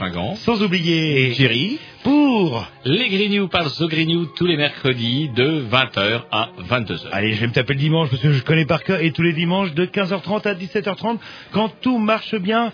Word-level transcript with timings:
Fringant. 0.00 0.34
sans 0.36 0.62
oublier 0.62 1.32
Jerry 1.34 1.78
pour 2.02 2.66
Les 2.86 3.08
Grignoux 3.10 3.48
par 3.48 3.70
The 3.70 3.82
Grignoux 3.82 4.24
tous 4.34 4.46
les 4.46 4.56
mercredis 4.56 5.28
de 5.28 5.62
20h 5.70 6.22
à 6.32 6.48
22h. 6.70 7.00
Allez, 7.12 7.34
je 7.34 7.40
vais 7.42 7.48
me 7.48 7.52
taper 7.52 7.74
le 7.74 7.80
dimanche 7.80 8.08
parce 8.08 8.22
que 8.22 8.32
je 8.32 8.42
connais 8.42 8.64
par 8.64 8.82
cœur 8.82 9.00
et 9.02 9.12
tous 9.12 9.20
les 9.22 9.34
dimanches 9.34 9.74
de 9.74 9.84
15h30 9.84 10.48
à 10.48 10.54
17h30 10.54 11.18
quand 11.52 11.70
tout 11.82 11.98
marche 11.98 12.34
bien. 12.36 12.72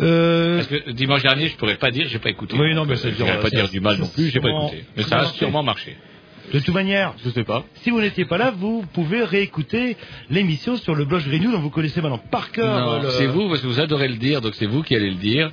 Euh, 0.00 0.56
Parce 0.56 0.66
que 0.66 0.90
dimanche 0.90 1.22
dernier, 1.22 1.46
je 1.48 1.56
pourrais 1.56 1.76
pas 1.76 1.92
dire, 1.92 2.06
j'ai 2.08 2.18
pas 2.18 2.30
écouté. 2.30 2.56
Oui, 2.58 2.74
non, 2.74 2.84
mais 2.84 2.96
je 2.96 3.02
c'est 3.02 3.18
ne 3.20 3.40
pas 3.40 3.50
dire 3.50 3.68
du 3.70 3.78
mal 3.80 3.96
non 3.98 4.08
plus, 4.08 4.28
j'ai 4.30 4.40
pas 4.40 4.48
écouté. 4.50 4.84
Mais 4.96 5.04
ça 5.04 5.20
a 5.20 5.24
sûrement 5.26 5.62
marché. 5.62 5.96
de 6.52 6.58
toute 6.58 6.74
manière, 6.74 7.14
Je 7.24 7.30
sais 7.30 7.44
pas. 7.44 7.64
si 7.82 7.90
vous 7.90 8.00
n'étiez 8.00 8.24
pas 8.24 8.36
là, 8.36 8.50
vous 8.50 8.84
pouvez 8.92 9.22
réécouter 9.22 9.96
l'émission 10.28 10.76
sur 10.76 10.94
le 10.96 11.04
blog 11.04 11.22
Grignou 11.22 11.52
dont 11.52 11.60
vous 11.60 11.70
connaissez 11.70 12.00
maintenant 12.02 12.18
par 12.18 12.50
cœur. 12.50 13.00
Le- 13.02 13.10
c'est 13.10 13.26
vous 13.26 13.48
parce 13.48 13.60
que 13.62 13.66
vous 13.68 13.78
adorez 13.80 14.08
le 14.08 14.16
dire, 14.16 14.40
donc 14.40 14.54
c'est 14.56 14.66
vous 14.66 14.82
qui 14.82 14.96
allez 14.96 15.10
le 15.10 15.16
dire. 15.16 15.52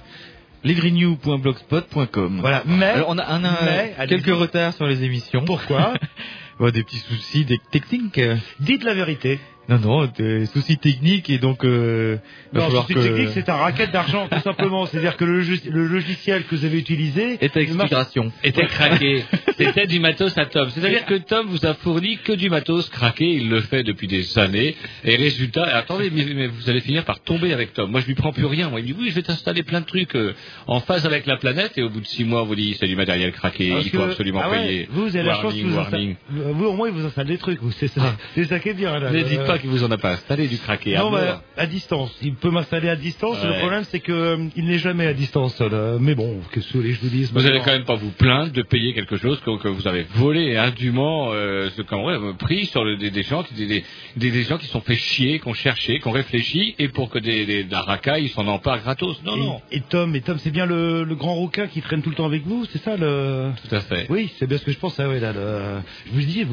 lesgrignoux.blogspot.com. 0.65 2.39
Voilà, 2.41 2.63
mais 2.65 2.85
Alors 2.85 3.09
on 3.09 3.17
a, 3.17 3.23
a 3.23 3.39
mais, 3.63 3.95
quelques 4.07 4.35
retards 4.35 4.73
sur 4.73 4.87
les 4.87 5.03
émissions. 5.03 5.45
Pourquoi 5.45 5.93
Bon, 6.59 6.69
Des 6.71 6.83
petits 6.83 6.99
soucis 6.99 7.45
des 7.45 7.59
techniques. 7.71 8.19
Dites 8.59 8.83
la 8.83 8.93
vérité. 8.93 9.39
Non, 9.67 9.79
non, 9.79 10.05
des 10.17 10.45
soucis 10.47 10.77
techniques 10.77 11.29
et 11.29 11.37
donc 11.39 11.63
euh, 11.65 12.17
Non, 12.53 12.67
c'est 12.87 12.93
que... 12.93 12.99
technique, 12.99 13.29
c'est 13.33 13.49
un 13.49 13.55
racket 13.55 13.91
d'argent, 13.91 14.27
tout 14.29 14.39
simplement. 14.41 14.85
C'est-à-dire 14.85 15.17
que 15.17 15.25
le, 15.25 15.41
logiciel 15.87 16.43
que 16.45 16.55
vous 16.55 16.65
avez 16.65 16.77
utilisé 16.77 17.37
marche- 17.41 17.57
expiration. 17.57 18.31
Était 18.43 18.67
craqué. 18.67 19.23
C'était 19.57 19.87
du 19.87 19.99
matos 19.99 20.37
à 20.37 20.45
Tom. 20.45 20.69
C'est-à-dire 20.69 21.05
que 21.05 21.15
Tom 21.15 21.47
vous 21.47 21.65
a 21.65 21.73
fourni 21.73 22.17
que 22.17 22.33
du 22.33 22.49
matos 22.49 22.89
craqué. 22.89 23.25
Il 23.25 23.49
le 23.49 23.61
fait 23.61 23.83
depuis 23.83 24.07
des 24.07 24.37
années. 24.37 24.75
Et 25.03 25.15
résultat, 25.15 25.63
attendez, 25.75 26.09
mais, 26.13 26.25
mais 26.35 26.47
vous 26.47 26.69
allez 26.69 26.81
finir 26.81 27.03
par 27.05 27.21
tomber 27.21 27.53
avec 27.53 27.73
Tom. 27.73 27.89
Moi, 27.89 28.01
je 28.01 28.05
lui 28.07 28.15
prends 28.15 28.33
plus 28.33 28.45
rien. 28.45 28.69
Moi, 28.69 28.81
il 28.81 28.83
me 28.83 28.87
dit 28.93 28.95
oui, 28.99 29.09
je 29.09 29.15
vais 29.15 29.21
t'installer 29.23 29.63
plein 29.63 29.81
de 29.81 29.85
trucs 29.85 30.15
euh, 30.15 30.33
en 30.67 30.79
phase 30.79 31.05
avec 31.05 31.25
la 31.25 31.37
planète. 31.37 31.71
Et 31.77 31.81
au 31.83 31.89
bout 31.89 32.01
de 32.01 32.05
six 32.05 32.23
mois, 32.23 32.43
on 32.43 32.45
vous 32.45 32.55
dit 32.55 32.75
c'est 32.79 32.87
du 32.87 32.95
matériel 32.95 33.31
craqué. 33.31 33.69
Parce 33.71 33.85
il 33.85 33.89
faut 33.91 33.97
que- 33.97 34.03
absolument 34.03 34.41
ah 34.43 34.49
ouais, 34.51 34.67
payer. 34.67 34.87
Vous, 34.91 35.03
vous 35.07 35.15
avez 35.15 35.25
la 35.27 35.33
chance 35.35 35.43
warning, 35.45 35.63
que 35.63 35.69
vous, 35.69 35.75
warning. 35.77 36.15
vous, 36.29 36.65
au 36.65 36.73
moins, 36.73 36.87
il 36.89 36.93
vous 36.93 37.05
installe 37.05 37.27
des 37.27 37.37
trucs, 37.37 37.61
vous, 37.61 37.71
c'est 37.71 37.87
ça. 37.87 38.15
C'est 38.35 38.45
ça 38.45 38.59
qui 38.59 38.69
est 38.69 38.73
bien, 38.73 38.99
là. 38.99 39.09
Ne 39.11 39.19
Euh, 39.19 39.23
dites 39.23 39.43
pas 39.55 39.61
qu'il 39.61 39.69
vous 39.69 39.83
en 39.83 39.91
a 39.91 39.97
pas 39.97 40.11
installé 40.11 40.47
du 40.47 40.57
craqué. 40.57 40.95
Non, 40.97 41.11
bah, 41.11 41.41
à 41.57 41.66
distance. 41.66 42.16
Il 42.21 42.35
peut 42.35 42.49
m'installer 42.51 42.89
à 42.89 42.95
distance. 42.95 43.38
Le 43.43 43.59
problème, 43.59 43.83
c'est 43.89 43.99
que 43.99 44.11
euh, 44.11 44.38
il 44.55 44.66
n'est 44.66 44.79
jamais 44.79 45.05
à 45.07 45.13
distance. 45.13 45.59
là. 45.59 45.97
Mais 45.99 46.16
bon, 46.16 46.39
que 46.51 46.59
voulez 46.73 46.89
que 46.89 46.95
je 46.95 47.01
vous 47.01 47.09
dise 47.09 47.31
Vous 47.31 47.39
allez 47.39 47.49
maintenant 47.59 47.66
quand 47.66 47.71
même 47.71 47.85
pas 47.85 47.95
vous 47.95 48.11
plaindre 48.11 48.51
de 48.51 48.61
payer 48.61 48.93
quelque 48.93 49.17
chose 49.17 49.39
que, 49.41 49.57
que 49.61 49.67
vous 49.67 49.88
avez 49.88 50.05
volé 50.16 50.57
indûment, 50.57 51.29
euh, 51.33 51.69
ce 51.75 51.81
qu'on 51.81 52.05
ouais, 52.05 52.33
pris 52.38 52.66
sur 52.67 52.83
le, 52.83 52.97
des, 52.97 53.11
des 53.11 53.23
gens, 53.23 53.43
qui- 53.43 53.53
des, 53.53 53.83
des, 54.17 54.31
des, 54.31 54.43
gens 54.43 54.57
qui 54.57 54.67
sont 54.67 54.81
fait 54.81 54.95
chier, 54.95 55.39
qui 55.39 55.47
ont 55.47 55.53
cherché, 55.53 55.99
qui 55.99 56.07
ont 56.07 56.11
réfléchi, 56.11 56.75
et 56.79 56.89
pour 56.89 57.09
que 57.09 57.19
des, 57.19 57.45
des, 57.45 57.63
de 57.63 57.72
la 57.72 57.81
racaille, 57.81 58.25
ils 58.25 58.29
s'en 58.29 58.47
emparent 58.47 58.81
gratos. 58.81 59.22
Non, 59.23 59.37
non. 59.37 59.61
Et, 59.72 59.77
et 59.77 59.81
Tom, 59.81 60.16
et 60.16 60.22
Tom, 60.22 60.37
c'est 60.39 60.51
bien 60.51 60.66
le, 60.66 61.03
le 61.03 61.16
grand 61.16 61.35
rouquin 61.35 61.67
qui 61.67 61.81
traîne 61.81 62.01
tout 62.01 62.09
le 62.09 62.16
temps 62.16 62.25
avec 62.25 62.43
vous, 62.45 62.66
c'est 62.72 62.81
ça 62.83 62.97
le 62.97 63.51
Tout 63.67 63.75
à 63.75 63.79
fait. 63.81 64.05
Oui, 64.09 64.31
c'est 64.37 64.47
bien 64.47 64.57
ce 64.57 64.66
que 64.66 64.72
je 64.72 64.77
pense. 64.79 64.99
Ah 64.99 65.07
ouais, 65.09 65.19
là, 65.19 65.31
le- 65.33 65.81
je 66.07 66.11
vous 66.11 66.22
dis, 66.25 66.45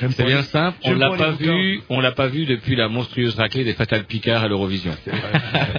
j'aime 0.00 0.12
C'est 0.12 0.24
bien 0.24 0.38
les- 0.38 0.42
simple, 0.44 0.78
on 0.84 0.94
l'a 0.94 1.10
pas 1.10 1.30
les 1.38 1.46
vu, 1.46 1.82
on 1.88 2.00
l'a 2.00 2.12
pas 2.12 2.28
vu 2.28 2.43
depuis 2.46 2.76
la 2.76 2.88
monstrueuse 2.88 3.34
raclée 3.36 3.64
des 3.64 3.74
Fatal 3.74 4.04
Picard 4.04 4.42
à 4.44 4.48
l'Eurovision. 4.48 4.92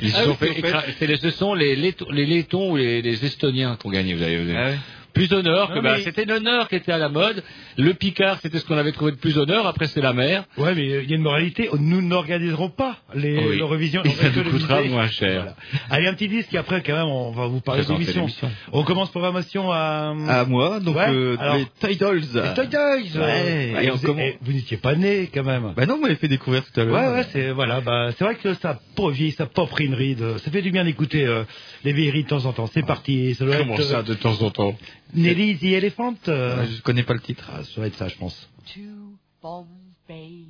Ils 0.01 0.11
se 0.11 0.17
Ah 0.17 0.23
sont 0.25 0.35
fait 0.35 0.51
écra- 0.59 0.83
c'est 0.99 1.07
les- 1.07 1.17
ce 1.17 1.29
sont 1.31 1.53
les, 1.53 1.75
Lettons- 1.75 2.09
les 2.11 2.25
Lettons 2.25 2.71
ou 2.71 2.75
les, 2.77 3.01
les 3.01 3.25
Estoniens 3.25 3.77
qui 3.79 3.87
ont 3.87 3.91
gagné, 3.91 4.13
vous 4.13 4.23
avez 4.23 4.37
vu. 4.37 4.53
Ah 4.55 4.65
ouais. 4.69 4.77
Plus 5.15 5.31
honneur 5.33 5.69
que 5.73 5.79
bah, 5.79 5.95
mais- 5.97 6.03
c'était 6.03 6.25
l'honneur 6.25 6.67
qui 6.69 6.75
était 6.75 6.91
à 6.91 6.97
la 6.97 7.09
mode. 7.09 7.41
Le 7.77 7.93
Picard, 7.93 8.37
c'était 8.41 8.59
ce 8.59 8.65
qu'on 8.65 8.77
avait 8.77 8.91
trouvé 8.91 9.11
de 9.13 9.17
plus 9.17 9.37
honneur. 9.37 9.65
Après, 9.65 9.87
c'est 9.87 10.01
la 10.01 10.13
mer. 10.13 10.43
Ouais, 10.57 10.75
mais 10.75 10.85
il 10.85 11.09
y 11.09 11.13
a 11.13 11.15
une 11.15 11.21
moralité. 11.23 11.69
Nous 11.79 12.01
n'organiserons 12.01 12.69
pas 12.69 12.97
les 13.15 13.37
Oui. 13.37 13.57
l'Eurovision. 13.57 14.03
Et 14.03 14.09
on 14.09 14.11
ça 14.11 14.29
nous 14.29 14.51
coûtera 14.51 14.81
moins 14.83 15.07
cher. 15.07 15.41
Voilà. 15.41 15.55
Allez, 15.89 16.07
un 16.07 16.13
petit 16.13 16.27
disque. 16.27 16.53
Et 16.53 16.57
après, 16.57 16.83
quand 16.83 16.93
même, 16.93 17.07
on 17.07 17.31
va 17.31 17.47
vous 17.47 17.61
parler 17.61 17.83
d'émission. 17.85 18.21
l'émission. 18.21 18.51
On 18.71 18.83
commence 18.83 19.09
programmation 19.09 19.71
à. 19.71 20.13
À 20.27 20.45
moi, 20.45 20.79
donc 20.81 20.95
Ouais, 20.97 21.07
euh, 21.09 21.37
alors- 21.39 21.55
les 21.55 21.65
Titles. 21.79 22.19
Les 22.33 22.53
Toys. 22.53 22.67
Ouais, 23.15 23.71
Ouais, 23.73 23.85
et 23.85 23.91
on 23.91 23.95
vous, 23.95 24.05
commence- 24.05 24.21
eh, 24.25 24.37
vous 24.41 24.51
n'étiez 24.53 24.77
pas 24.77 24.95
né, 24.95 25.29
quand 25.33 25.43
même. 25.43 25.73
Bah 25.75 25.85
non, 25.85 25.95
vous 25.95 26.01
m'avez 26.01 26.15
fait 26.15 26.27
découvrir 26.27 26.63
tout 26.65 26.77
à 26.79 26.83
l'heure. 26.83 26.93
Ouais, 26.93 27.07
ouais, 27.19 27.25
c'est 27.31 27.51
voilà, 27.51 27.79
bah, 27.81 28.09
c'est 28.17 28.23
vrai 28.25 28.35
que 28.35 28.53
ça 28.55 28.79
vieilli, 29.11 29.31
ça 29.31 29.45
une 29.85 29.93
ride. 29.95 30.37
Ça 30.43 30.51
fait 30.51 30.61
du 30.61 30.71
bien 30.71 30.83
d'écouter 30.83 31.25
euh, 31.25 31.43
les 31.85 31.93
vieilleries 31.93 32.23
de 32.23 32.27
temps 32.29 32.45
en 32.45 32.51
temps. 32.53 32.67
C'est 32.73 32.85
parti. 32.85 33.33
Ça 33.35 33.45
doit 33.45 33.55
Comment 33.57 33.75
être 33.75 33.83
ça, 33.83 33.99
euh, 33.99 34.03
de 34.03 34.13
temps 34.13 34.41
en 34.41 34.49
temps? 34.49 34.75
Nelly 35.13 35.53
the 35.57 35.75
Elephant. 35.75 36.17
euh, 36.27 36.57
Ouais, 36.57 36.67
Je 36.67 36.81
connais 36.81 37.03
pas 37.03 37.13
le 37.13 37.21
titre. 37.21 37.49
ah, 37.53 37.63
ça 37.63 37.75
doit 37.75 37.87
être 37.87 37.95
ça, 37.97 38.07
je 38.07 38.15
pense. 38.17 38.47
to 38.73 39.17
Bombay. 39.41 40.45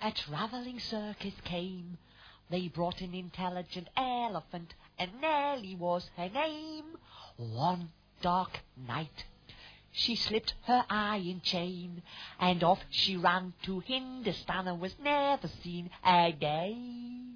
A 0.00 0.10
traveling 0.12 0.78
circus 0.80 1.34
came. 1.44 1.96
They 2.50 2.68
brought 2.68 3.00
an 3.02 3.14
intelligent 3.14 3.88
elephant, 3.96 4.74
and 4.98 5.08
Nellie 5.20 5.76
was 5.78 6.10
her 6.16 6.28
name. 6.28 6.84
One 7.36 7.88
dark 8.20 8.62
night, 8.76 9.26
she 9.92 10.16
slipped 10.16 10.54
her 10.66 10.84
iron 10.90 11.40
chain, 11.42 12.02
and 12.40 12.62
off 12.64 12.80
she 12.90 13.16
ran 13.16 13.52
to 13.64 13.80
Hindustan 13.80 14.66
and 14.68 14.80
was 14.80 14.94
never 15.02 15.48
seen 15.62 15.88
again. 16.04 17.31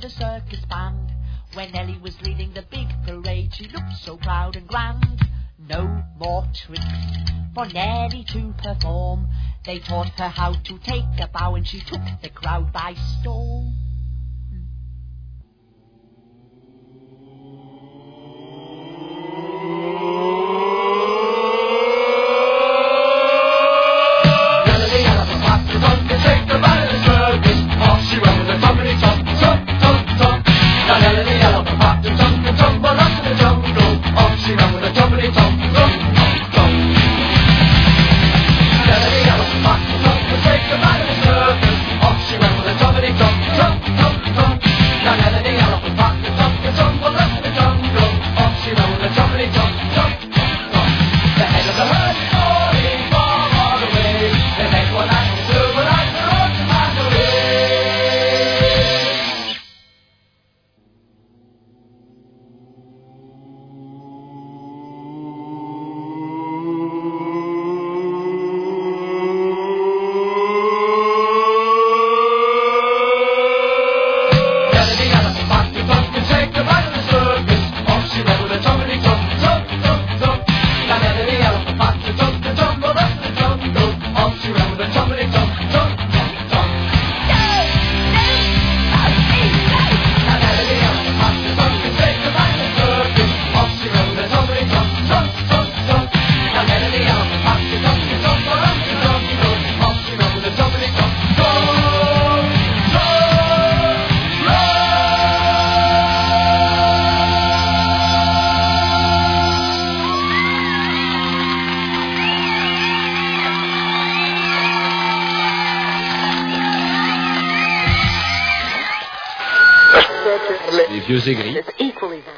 To 0.00 0.08
the 0.08 0.14
circus 0.14 0.64
band. 0.66 1.12
When 1.54 1.72
Nellie 1.72 1.98
was 2.02 2.20
leading 2.22 2.52
the 2.52 2.64
big 2.70 2.88
parade, 3.06 3.54
she 3.54 3.68
looked 3.68 3.96
so 4.02 4.16
proud 4.16 4.56
and 4.56 4.66
grand. 4.68 5.22
No 5.58 6.02
more 6.18 6.46
tricks 6.54 6.84
for 7.54 7.66
Nellie 7.66 8.24
to 8.24 8.54
perform. 8.62 9.28
They 9.64 9.78
taught 9.78 10.10
her 10.18 10.28
how 10.28 10.52
to 10.52 10.78
take 10.80 11.04
a 11.20 11.28
bow 11.32 11.54
and 11.54 11.66
she 11.66 11.80
took 11.80 12.00
the 12.22 12.28
crowd 12.28 12.72
by 12.72 12.94
storm. 13.20 13.75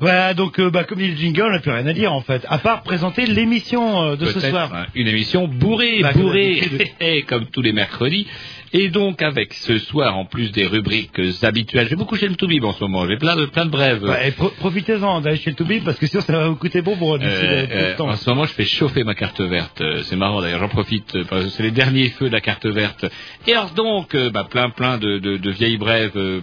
Voilà, 0.00 0.32
donc 0.34 0.58
euh, 0.58 0.70
bah, 0.70 0.84
comme 0.84 0.98
dit 0.98 1.08
le 1.10 1.16
jingle, 1.16 1.42
on 1.42 1.50
n'a 1.50 1.58
plus 1.60 1.70
rien 1.70 1.86
à 1.86 1.92
dire 1.92 2.12
en 2.12 2.22
fait, 2.22 2.44
à 2.48 2.58
part 2.58 2.82
présenter 2.82 3.26
l'émission 3.26 4.02
euh, 4.02 4.16
de 4.16 4.24
ce 4.26 4.40
soir. 4.40 4.86
Une 4.94 5.06
émission 5.08 5.46
bourrée, 5.46 6.00
Bah, 6.02 6.12
comme 6.12 6.22
bourrée, 6.22 7.24
comme 7.28 7.46
tous 7.46 7.60
les 7.62 7.72
mercredis. 7.72 8.26
Et 8.72 8.88
donc 8.88 9.20
avec 9.20 9.52
ce 9.54 9.78
soir, 9.78 10.16
en 10.16 10.24
plus 10.26 10.52
des 10.52 10.64
rubriques 10.66 11.20
habituelles, 11.42 11.86
je 11.86 11.90
vais 11.90 11.96
beaucoup 11.96 12.14
chez 12.16 12.28
le 12.28 12.36
Toubib 12.36 12.64
en 12.64 12.72
ce 12.72 12.84
moment, 12.84 13.04
j'ai 13.08 13.16
plein 13.16 13.34
de, 13.34 13.46
plein 13.46 13.64
de 13.66 13.70
brèves. 13.70 14.04
Ouais, 14.04 14.28
et 14.28 14.30
pro- 14.30 14.50
Profitez-en 14.58 15.20
d'aller 15.20 15.38
chez 15.38 15.50
le 15.50 15.56
Toubib 15.56 15.82
parce 15.84 15.98
que 15.98 16.06
sinon 16.06 16.22
ça 16.22 16.32
va 16.32 16.48
vous 16.48 16.54
coûter 16.54 16.80
bon 16.80 16.96
pour 16.96 17.18
d'ici 17.18 17.30
Euh, 17.30 17.66
euh, 17.70 17.96
temps. 17.96 18.08
en 18.08 18.14
ce 18.16 18.30
moment, 18.30 18.44
je 18.44 18.52
fais 18.52 18.64
chauffer 18.64 19.02
ma 19.02 19.14
carte 19.16 19.40
verte. 19.40 19.80
Euh, 19.80 20.02
C'est 20.04 20.14
marrant 20.14 20.40
d'ailleurs, 20.40 20.60
j'en 20.60 20.68
profite. 20.68 21.14
euh, 21.16 21.24
parce 21.28 21.44
que 21.44 21.48
C'est 21.50 21.62
les 21.64 21.72
derniers 21.72 22.10
feux 22.10 22.28
de 22.28 22.32
la 22.32 22.40
carte 22.40 22.66
verte. 22.66 23.04
Et 23.48 23.52
alors 23.54 23.70
donc, 23.70 24.14
euh, 24.14 24.30
bah, 24.30 24.46
plein 24.48 24.70
plein 24.70 24.98
de, 24.98 25.18
de, 25.18 25.36
de 25.36 25.50
vieilles 25.50 25.76
brèves 25.78 26.12
euh, 26.16 26.40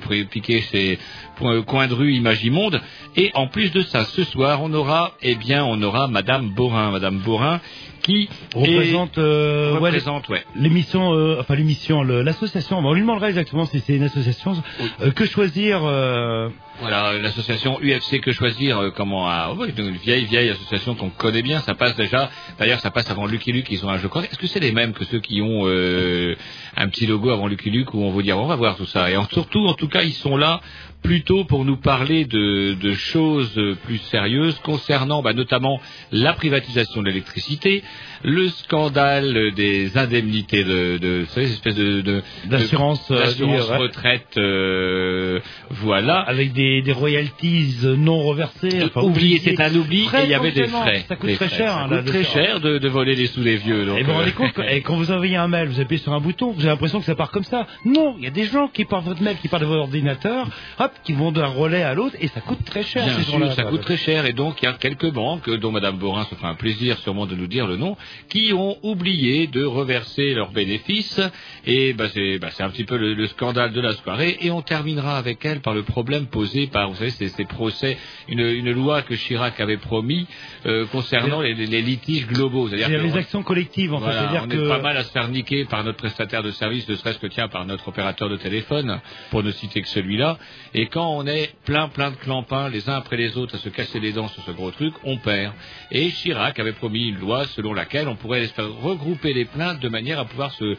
ces 0.71 0.99
po- 1.37 1.63
coins 1.63 1.87
de 1.87 1.93
rue 1.93 2.11
Imagimonde. 2.13 2.81
Et 3.15 3.31
en 3.35 3.47
plus 3.47 3.71
de 3.71 3.81
ça, 3.83 4.03
ce 4.03 4.23
soir, 4.25 4.61
on 4.61 4.73
aura, 4.73 5.13
eh 5.21 5.35
bien, 5.35 5.63
on 5.63 5.81
aura 5.81 6.07
Madame 6.07 6.49
Borin, 6.49 6.91
Madame 6.91 7.19
Borin, 7.19 7.61
qui 8.07 8.29
représente, 8.55 9.17
euh, 9.17 9.73
représente, 9.75 10.29
ouais. 10.29 10.43
l'émission, 10.55 11.13
euh, 11.13 11.37
enfin 11.41 11.55
l'émission, 11.55 12.03
l'association. 12.03 12.79
On 12.79 12.93
lui 12.93 13.01
demandera 13.01 13.27
exactement 13.27 13.65
si 13.65 13.81
c'est 13.81 13.95
une 13.95 14.03
association. 14.03 14.53
Euh, 15.01 15.11
que 15.11 15.25
choisir 15.25 15.81
euh, 15.83 16.49
Voilà, 16.79 17.17
l'association 17.17 17.79
UFC 17.81 18.19
Que 18.21 18.31
Choisir, 18.31 18.77
euh, 18.77 18.91
comment 18.91 19.27
ah, 19.27 19.51
ouais, 19.53 19.73
une 19.75 19.97
vieille, 19.97 20.25
vieille 20.25 20.49
association 20.49 20.93
qu'on 20.93 21.09
connaît 21.09 21.41
bien, 21.41 21.59
ça 21.61 21.73
passe 21.73 21.95
déjà, 21.95 22.29
d'ailleurs 22.59 22.79
ça 22.81 22.91
passe 22.91 23.09
avant 23.09 23.25
Lucky 23.25 23.51
Luke, 23.51 23.65
ils 23.71 23.83
ont 23.83 23.89
un 23.89 23.97
jeu 23.97 24.07
crois. 24.09 24.23
Est-ce 24.25 24.37
que 24.37 24.45
c'est 24.45 24.59
les 24.59 24.71
mêmes 24.71 24.93
que 24.93 25.03
ceux 25.05 25.19
qui 25.19 25.41
ont 25.41 25.63
euh, 25.65 26.35
un 26.75 26.87
petit 26.89 27.07
logo 27.07 27.31
avant 27.31 27.47
Lucky 27.47 27.71
Luke 27.71 27.95
où 27.95 28.03
on 28.03 28.11
va 28.11 28.21
dire 28.21 28.37
on 28.37 28.45
va 28.45 28.55
voir 28.55 28.75
tout 28.77 28.85
ça 28.85 29.09
Et 29.09 29.17
en- 29.17 29.27
surtout, 29.27 29.65
en 29.65 29.73
tout 29.73 29.87
cas, 29.87 30.03
ils 30.03 30.13
sont 30.13 30.37
là 30.37 30.61
plutôt 31.01 31.45
pour 31.45 31.63
nous 31.65 31.77
parler 31.77 32.25
de, 32.25 32.73
de 32.73 32.93
choses 32.93 33.59
plus 33.85 33.97
sérieuses 33.97 34.59
concernant 34.59 35.21
bah, 35.23 35.33
notamment 35.33 35.79
la 36.11 36.33
privatisation 36.33 37.01
de 37.01 37.07
l'électricité, 37.07 37.83
le 38.23 38.47
scandale 38.49 39.51
des 39.55 39.97
indemnités 39.97 40.63
de, 40.63 40.97
de 40.97 41.19
vous 41.21 41.31
savez, 41.33 41.47
ces 41.47 41.53
espèces 41.53 41.75
de, 41.75 42.01
de 42.01 42.23
D'assurance, 42.45 43.07
de- 43.09 43.15
euh, 43.15 43.19
d'assurance 43.25 43.69
retraite, 43.69 44.37
euh, 44.37 45.39
voilà. 45.69 46.19
avec 46.19 46.53
des, 46.53 46.81
des 46.81 46.91
royalties 46.91 47.75
non 47.83 48.21
reversées. 48.23 48.83
Enfin, 48.85 49.01
oublié, 49.01 49.39
c'est 49.43 49.59
un 49.61 49.73
oubli, 49.75 50.03
et 50.03 50.23
il 50.23 50.29
y 50.29 50.33
avait 50.33 50.51
des 50.51 50.67
frais. 50.67 51.05
Ça 51.07 51.15
coûte 51.15 51.33
très 51.35 51.47
frais. 51.47 51.57
cher. 51.57 51.71
Ça 51.71 51.79
hein, 51.83 51.87
coûte 51.87 51.91
là, 51.97 52.03
très 52.03 52.23
cher 52.23 52.59
de, 52.59 52.77
de 52.77 52.87
voler 52.89 53.15
les 53.15 53.27
sous 53.27 53.41
des 53.41 53.57
vieux. 53.57 53.85
Donc, 53.85 53.99
Et 53.99 54.03
vous 54.03 54.11
euh, 54.11 54.15
rendez 54.15 54.31
compte 54.31 54.51
et 54.69 54.81
quand 54.81 54.95
vous 54.95 55.11
envoyez 55.11 55.35
un 55.37 55.47
mail, 55.47 55.67
vous 55.69 55.79
appuyez 55.79 56.01
sur 56.01 56.13
un 56.13 56.19
bouton, 56.19 56.51
vous 56.51 56.61
avez 56.61 56.69
l'impression 56.69 56.99
que 56.99 57.05
ça 57.05 57.15
part 57.15 57.31
comme 57.31 57.43
ça. 57.43 57.67
Non, 57.85 58.15
il 58.17 58.23
y 58.23 58.27
a 58.27 58.31
des 58.31 58.45
gens 58.45 58.67
qui 58.67 58.85
partent 58.85 59.05
votre 59.05 59.21
mail, 59.21 59.37
qui 59.41 59.47
partent 59.47 59.63
de 59.63 59.67
votre 59.67 59.81
ordinateur, 59.81 60.47
hop, 60.79 60.91
qui 61.03 61.13
vont 61.13 61.31
d'un 61.31 61.47
relais 61.47 61.83
à 61.83 61.93
l'autre, 61.93 62.15
et 62.19 62.27
ça 62.27 62.41
coûte 62.41 62.63
très 62.65 62.83
cher. 62.83 63.03
Bien 63.05 63.19
sûr, 63.23 63.53
ça 63.53 63.63
coûte 63.63 63.81
très 63.81 63.97
cher 63.97 64.25
et 64.25 64.33
donc 64.33 64.61
il 64.61 64.65
y 64.65 64.67
a 64.67 64.73
quelques 64.73 65.11
banques, 65.11 65.49
dont 65.49 65.71
Madame 65.71 65.97
Borin 65.97 66.25
se 66.25 66.35
fera 66.35 66.49
un 66.49 66.55
plaisir 66.55 66.97
sûrement 66.99 67.25
de 67.25 67.35
nous 67.35 67.47
dire 67.47 67.67
le 67.67 67.77
nom, 67.77 67.95
qui 68.29 68.53
ont 68.53 68.77
oublié 68.83 69.47
de 69.47 69.63
reverser 69.63 70.33
leurs 70.33 70.51
bénéfices 70.51 71.19
et 71.65 71.93
bah, 71.93 72.05
c'est 72.13 72.39
bah, 72.39 72.49
c'est 72.51 72.63
un 72.63 72.69
petit 72.69 72.83
peu 72.83 72.97
le, 72.97 73.13
le 73.13 73.27
scandale 73.27 73.73
de 73.73 73.81
la 73.81 73.93
soirée 73.93 74.37
et 74.41 74.51
on 74.51 74.61
terminera 74.61 75.17
avec 75.17 75.43
elle 75.45 75.61
par 75.61 75.73
le 75.73 75.83
problème 75.83 76.27
posé 76.27 76.67
par 76.67 76.89
vous 76.89 76.95
savez 76.95 77.09
ces, 77.11 77.29
ces 77.29 77.45
procès, 77.45 77.97
une, 78.27 78.39
une 78.39 78.71
loi 78.71 79.01
que 79.01 79.15
Chirac 79.15 79.59
avait 79.59 79.77
promis 79.77 80.27
euh, 80.65 80.85
concernant 80.87 81.41
les, 81.41 81.53
litiges 81.53 82.27
globaux, 82.27 82.69
c'est-à-dire 82.69 83.01
les 83.01 83.11
on- 83.11 83.15
actions 83.15 83.43
collectives, 83.43 83.93
en 83.93 83.99
fait. 83.99 84.11
C'est-à-dire 84.11 84.43
on 84.45 84.47
que 84.47 84.65
est 84.65 84.67
pas 84.67 84.81
mal 84.81 84.97
à 84.97 85.03
se 85.03 85.11
faire 85.11 85.27
niquer 85.29 85.65
par 85.65 85.83
notre 85.83 85.97
prestataire 85.97 86.43
de 86.43 86.51
service, 86.51 86.87
ne 86.87 86.95
serait-ce 86.95 87.19
que 87.19 87.27
tiens 87.27 87.47
par 87.47 87.65
notre 87.65 87.87
opérateur 87.87 88.29
de 88.29 88.37
téléphone, 88.37 88.99
pour 89.31 89.43
ne 89.43 89.51
citer 89.51 89.81
que 89.81 89.87
celui-là. 89.87 90.37
Et 90.73 90.87
quand 90.87 91.09
on 91.17 91.25
est 91.25 91.53
plein 91.65 91.87
plein 91.87 92.11
de 92.11 92.15
clampins 92.17 92.69
les 92.69 92.89
uns 92.89 92.95
après 92.95 93.17
les 93.17 93.37
autres 93.37 93.55
à 93.55 93.57
se 93.57 93.69
casser 93.69 93.99
les 93.99 94.11
dents 94.11 94.27
sur 94.27 94.43
ce 94.43 94.51
gros 94.51 94.71
truc, 94.71 94.93
on 95.03 95.17
perd. 95.17 95.53
Et 95.91 96.09
Chirac 96.11 96.59
avait 96.59 96.73
promis 96.73 97.07
une 97.07 97.17
loi 97.19 97.45
selon 97.47 97.73
laquelle 97.73 97.96
on 98.05 98.15
pourrait 98.15 98.47
regrouper 98.81 99.33
les 99.33 99.45
plaintes 99.45 99.79
de 99.79 99.89
manière 99.89 100.19
à 100.19 100.25
pouvoir 100.25 100.51
se, 100.51 100.75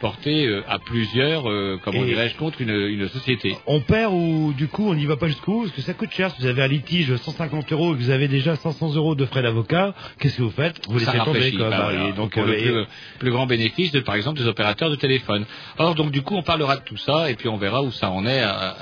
porter 0.00 0.46
euh, 0.46 0.62
à 0.68 0.78
plusieurs, 0.78 1.50
euh, 1.50 1.78
comment 1.82 2.04
dirais-je, 2.04 2.36
contre 2.36 2.60
une, 2.60 3.08
société. 3.08 3.56
On 3.66 3.80
perd 3.80 4.12
ou 4.12 4.52
du 4.56 4.68
coup 4.68 4.88
on 4.88 4.94
n'y 4.94 5.06
va 5.06 5.16
pas 5.16 5.26
jusqu'où? 5.26 5.62
Parce 5.62 5.72
que 5.72 5.80
ça 5.82 5.94
coûte 5.94 6.12
cher. 6.12 6.30
Si 6.30 6.42
vous 6.42 6.46
avez 6.46 6.62
un 6.62 6.68
litige 6.68 7.08
de 7.08 7.16
150 7.16 7.72
euros 7.72 7.94
et 7.94 7.98
que 7.98 8.02
vous 8.02 8.10
avez 8.10 8.28
déjà 8.28 8.54
500 8.54 8.94
euros 8.94 9.14
de 9.14 9.24
frais 9.24 9.42
d'avocat, 9.42 9.94
qu'est-ce 10.18 10.36
que 10.36 10.42
vous 10.42 10.50
faites? 10.50 10.80
Vous 10.88 11.00
ça 11.00 11.12
laissez 11.12 11.24
tomber. 11.24 11.52
Comme, 11.52 11.70
bah, 11.70 11.90
voilà. 11.90 12.12
donc, 12.12 12.32
pour 12.32 12.42
euh, 12.42 12.46
le 12.46 12.86
plus, 13.18 13.30
grand 13.30 13.46
bénéfice, 13.46 13.90
de, 13.92 14.00
par 14.00 14.14
exemple, 14.14 14.38
des 14.38 14.46
opérateurs 14.46 14.90
de 14.90 14.96
téléphone. 14.96 15.44
Or, 15.78 15.94
donc 15.94 16.12
du 16.12 16.22
coup, 16.22 16.36
on 16.36 16.42
parlera 16.42 16.76
de 16.76 16.82
tout 16.82 16.96
ça 16.96 17.30
et 17.30 17.34
puis 17.34 17.48
on 17.48 17.56
verra 17.56 17.82
où 17.82 17.90
ça 17.90 18.10
en 18.10 18.24
est 18.26 18.40
à, 18.40 18.76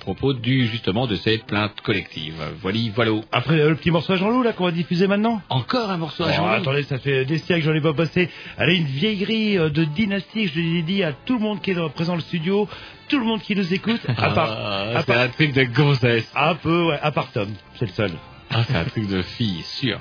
propos 0.00 0.32
du 0.32 0.66
justement 0.66 1.06
de 1.06 1.16
ces 1.16 1.38
plaintes 1.38 1.80
collectives. 1.82 2.42
Voilà, 2.62 2.78
voilà. 2.94 3.12
Après 3.32 3.56
le 3.56 3.76
petit 3.76 3.90
morceau 3.90 4.14
à 4.14 4.16
Jean-Loup 4.16 4.42
là 4.42 4.52
qu'on 4.52 4.64
va 4.64 4.70
diffuser 4.70 5.06
maintenant? 5.06 5.42
Encore 5.48 5.90
un 5.90 5.96
morceau 5.96 6.24
à 6.24 6.28
oh, 6.30 6.34
Jean-Loup? 6.34 6.62
Attendez, 6.62 6.82
ça 6.84 6.98
fait 6.98 7.24
des 7.26 7.38
siècles, 7.38 7.64
j'en 7.64 7.74
ai 7.74 7.80
pas 7.80 7.92
passé. 7.92 8.28
Elle 8.58 8.70
est 8.70 8.76
une 8.76 8.86
vieillerie 8.86 9.58
euh, 9.58 9.68
de 9.68 9.84
dynastie, 9.84 10.48
je 10.48 10.60
l'ai 10.60 10.82
dit 10.82 11.02
à 11.02 11.12
tout 11.12 11.34
le 11.34 11.40
monde 11.40 11.60
qui 11.60 11.72
est 11.72 11.74
dans, 11.74 11.90
présent 11.90 12.14
le 12.14 12.20
studio, 12.20 12.68
tout 13.08 13.18
le 13.18 13.24
monde 13.24 13.40
qui 13.42 13.54
nous 13.54 13.74
écoute, 13.74 14.00
ah, 14.08 14.24
à 14.24 14.30
part... 14.30 14.50
Ah, 14.50 15.04
un 15.08 15.28
truc 15.28 15.52
de 15.52 15.64
gonzesse. 15.64 16.30
Un 16.34 16.54
peu, 16.54 16.86
ouais, 16.86 16.98
à 17.02 17.10
part 17.12 17.30
Tom, 17.32 17.48
c'est 17.74 17.86
le 17.86 17.92
seul. 17.92 18.12
Ah, 18.50 18.62
c'est 18.66 18.76
un 18.76 18.84
truc 18.84 19.08
de 19.08 19.22
fille, 19.22 19.62
sûr. 19.62 19.98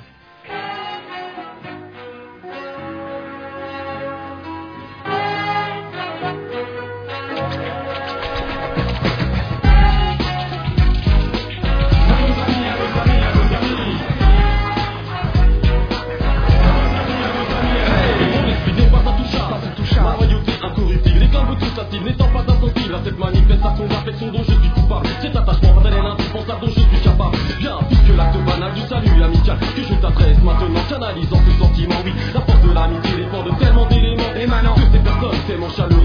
n'étant 22.06 22.28
pas 22.28 22.42
insensible 22.42 22.96
à 22.96 23.02
cette 23.04 23.18
manifestation 23.18 23.88
d'affection 23.88 24.28
dont 24.32 24.44
je 24.44 24.54
suis 24.54 24.70
coupable. 24.70 25.08
Cet 25.22 25.36
attachement 25.36 25.82
est 25.84 26.00
indispensable 26.00 26.62
dont 26.62 26.68
je 26.68 26.80
suis 26.80 27.02
capable. 27.04 27.38
Bien 27.60 27.78
plus 27.88 27.98
que 28.08 28.18
l'acte 28.18 28.38
banal 28.46 28.74
du 28.74 28.82
salut 28.82 29.24
amical 29.24 29.58
que 29.60 29.82
je 29.82 29.94
t'adresse 29.96 30.38
maintenant, 30.44 30.82
canalisant 30.90 31.40
ce 31.46 31.64
sentiment, 31.64 31.96
oui. 32.06 32.14
La 32.34 32.42
force 32.42 32.62
de 32.62 32.72
l'amitié 32.74 33.18
dépend 33.18 33.44
de 33.44 33.52
tellement 33.60 33.86
d'éléments 33.88 34.36
émanant 34.40 34.76
que 34.76 34.82
ces 34.92 35.00
personnes 35.00 35.40
tellement 35.48 35.70
chaleureuses. 35.70 36.05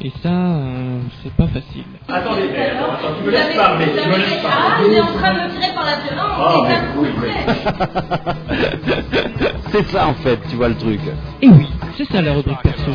Et 0.00 0.12
ça, 0.22 0.28
euh, 0.28 1.00
c'est 1.22 1.32
pas 1.32 1.48
facile. 1.48 1.82
Attendez, 2.08 2.48
mais 2.52 2.66
attends, 2.70 2.92
attends, 2.92 3.14
tu 3.18 3.24
me 3.26 3.30
laisses 3.32 3.56
parler, 3.56 3.86
tu 3.86 4.08
me 4.08 4.16
laisses 4.16 4.44
Ah, 4.44 4.48
parler. 4.48 4.86
on 4.88 4.92
est 4.92 5.00
en 5.00 5.06
train 5.06 5.34
de 5.34 5.38
me 5.40 5.48
tirer 5.58 5.74
par 5.74 5.84
la 5.86 5.96
violence. 5.96 6.38
Ah, 6.38 6.54
c'est 6.68 6.80
mais. 6.94 7.34
C'est 9.70 9.86
ça 9.88 10.06
en 10.08 10.14
fait, 10.14 10.38
tu 10.48 10.56
vois 10.56 10.68
le 10.68 10.76
truc. 10.76 11.00
Et 11.42 11.48
oui, 11.48 11.68
c'est 11.96 12.06
ça 12.06 12.22
la 12.22 12.32
rubrique 12.32 12.62
perso. 12.62 12.90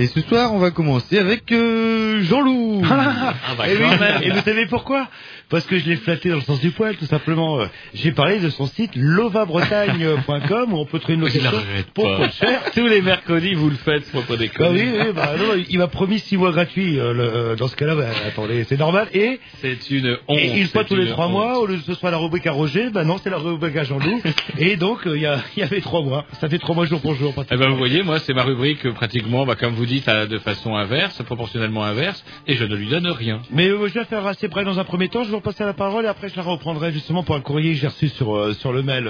Et 0.00 0.06
ce 0.06 0.20
soir, 0.20 0.54
on 0.54 0.58
va 0.58 0.70
commencer 0.70 1.18
avec 1.18 1.50
euh, 1.50 2.22
Jean-Loup. 2.22 2.82
Ah, 2.90 3.34
bah, 3.56 3.68
et, 3.68 3.72
oui, 3.76 3.82
quand 3.82 3.98
même. 3.98 4.22
et 4.22 4.30
vous 4.30 4.40
savez 4.42 4.66
pourquoi? 4.66 5.08
Parce 5.50 5.64
que 5.66 5.78
je 5.78 5.88
l'ai 5.88 5.96
flatté 5.96 6.28
dans 6.28 6.36
le 6.36 6.42
sens 6.42 6.60
du 6.60 6.70
poil, 6.70 6.94
tout 6.96 7.06
simplement. 7.06 7.58
Euh, 7.60 7.66
J'ai 7.94 8.12
parlé 8.12 8.38
de 8.38 8.48
son 8.50 8.66
site 8.66 8.90
lovabretagne.com 8.94 10.72
où 10.72 10.76
on 10.76 10.84
peut 10.84 10.98
trouver 10.98 11.14
une 11.14 11.20
Il 11.20 11.26
location 11.26 11.50
n'arrête 11.50 11.86
pour 11.94 12.04
pas. 12.04 12.30
cher. 12.30 12.62
Tous 12.74 12.86
les 12.86 13.00
mercredis, 13.02 13.54
vous 13.54 13.70
le 13.70 13.76
faites, 13.76 14.04
faut 14.04 14.20
pas 14.20 14.34
Bah 14.34 14.36
déconner. 14.36 14.70
oui, 14.82 14.98
oui, 15.06 15.12
bah 15.14 15.32
non, 15.38 15.62
il 15.68 15.78
m'a 15.78 15.88
promis 15.88 16.18
six 16.20 16.36
mois 16.36 16.52
gratuits. 16.52 16.98
euh, 17.00 17.12
le- 17.12 17.22
euh, 17.24 17.56
dans 17.56 17.66
ce 17.68 17.76
cas-là, 17.76 17.94
bah, 17.96 18.06
attendez, 18.26 18.64
c'est 18.68 18.78
normal. 18.78 19.08
Et, 19.14 19.40
C'est 19.62 19.90
une 19.90 20.16
honte. 20.28 20.38
et 20.38 20.64
fois 20.66 20.82
c'est 20.82 20.88
tous 20.88 20.96
les 20.96 21.06
une 21.06 21.12
trois 21.12 21.26
honte. 21.26 21.32
mois, 21.32 21.58
au 21.60 21.66
lieu 21.66 21.76
que 21.76 21.84
ce 21.84 21.94
soit 21.94 22.10
la 22.10 22.18
rubrique 22.18 22.46
à 22.46 22.52
Roger, 22.52 22.90
bah 22.90 23.04
non, 23.04 23.16
c'est 23.22 23.30
la 23.30 23.38
rubrique 23.38 23.76
à 23.76 23.84
Jean-Loup. 23.84 24.20
et 24.58 24.76
donc, 24.76 25.06
euh, 25.06 25.16
il 25.16 25.22
y, 25.22 25.26
a- 25.26 25.40
il 25.56 25.60
y 25.60 25.62
avait 25.62 25.80
trois 25.80 26.02
mois. 26.02 26.26
Ça 26.40 26.48
fait 26.48 26.58
trois 26.58 26.74
mois 26.74 26.84
jour 26.86 27.00
pour 27.00 27.14
jour. 27.14 27.32
Eh 27.50 27.56
ben, 27.56 27.70
vous 27.70 27.76
voyez, 27.78 28.02
moi, 28.02 28.18
c'est 28.20 28.34
ma 28.34 28.42
rubrique 28.44 28.84
euh, 28.86 28.92
pratiquement, 28.92 29.46
bah, 29.46 29.54
comme 29.56 29.74
vous 29.74 29.86
dites, 29.88 30.08
de 30.08 30.38
façon 30.38 30.76
inverse, 30.76 31.22
proportionnellement 31.24 31.82
inverse, 31.84 32.24
et 32.46 32.54
je 32.54 32.64
ne 32.64 32.76
lui 32.76 32.88
donne 32.88 33.06
rien. 33.08 33.40
Mais 33.50 33.68
euh, 33.68 33.88
je 33.88 33.94
vais 33.94 34.04
faire 34.04 34.26
assez 34.26 34.48
bref 34.48 34.64
dans 34.64 34.78
un 34.78 34.84
premier 34.84 35.08
temps. 35.08 35.20
Je 35.20 35.26
vais 35.26 35.30
vous 35.32 35.36
repasser 35.38 35.64
la 35.64 35.72
parole 35.74 36.04
et 36.04 36.08
après 36.08 36.28
je 36.28 36.36
la 36.36 36.42
reprendrai 36.42 36.92
justement 36.92 37.22
pour 37.22 37.34
un 37.34 37.40
courrier 37.40 37.72
que 37.74 37.80
j'ai 37.80 37.88
reçu 37.88 38.08
sur 38.08 38.36
euh, 38.36 38.52
sur 38.54 38.72
le 38.72 38.82
mail. 38.82 39.08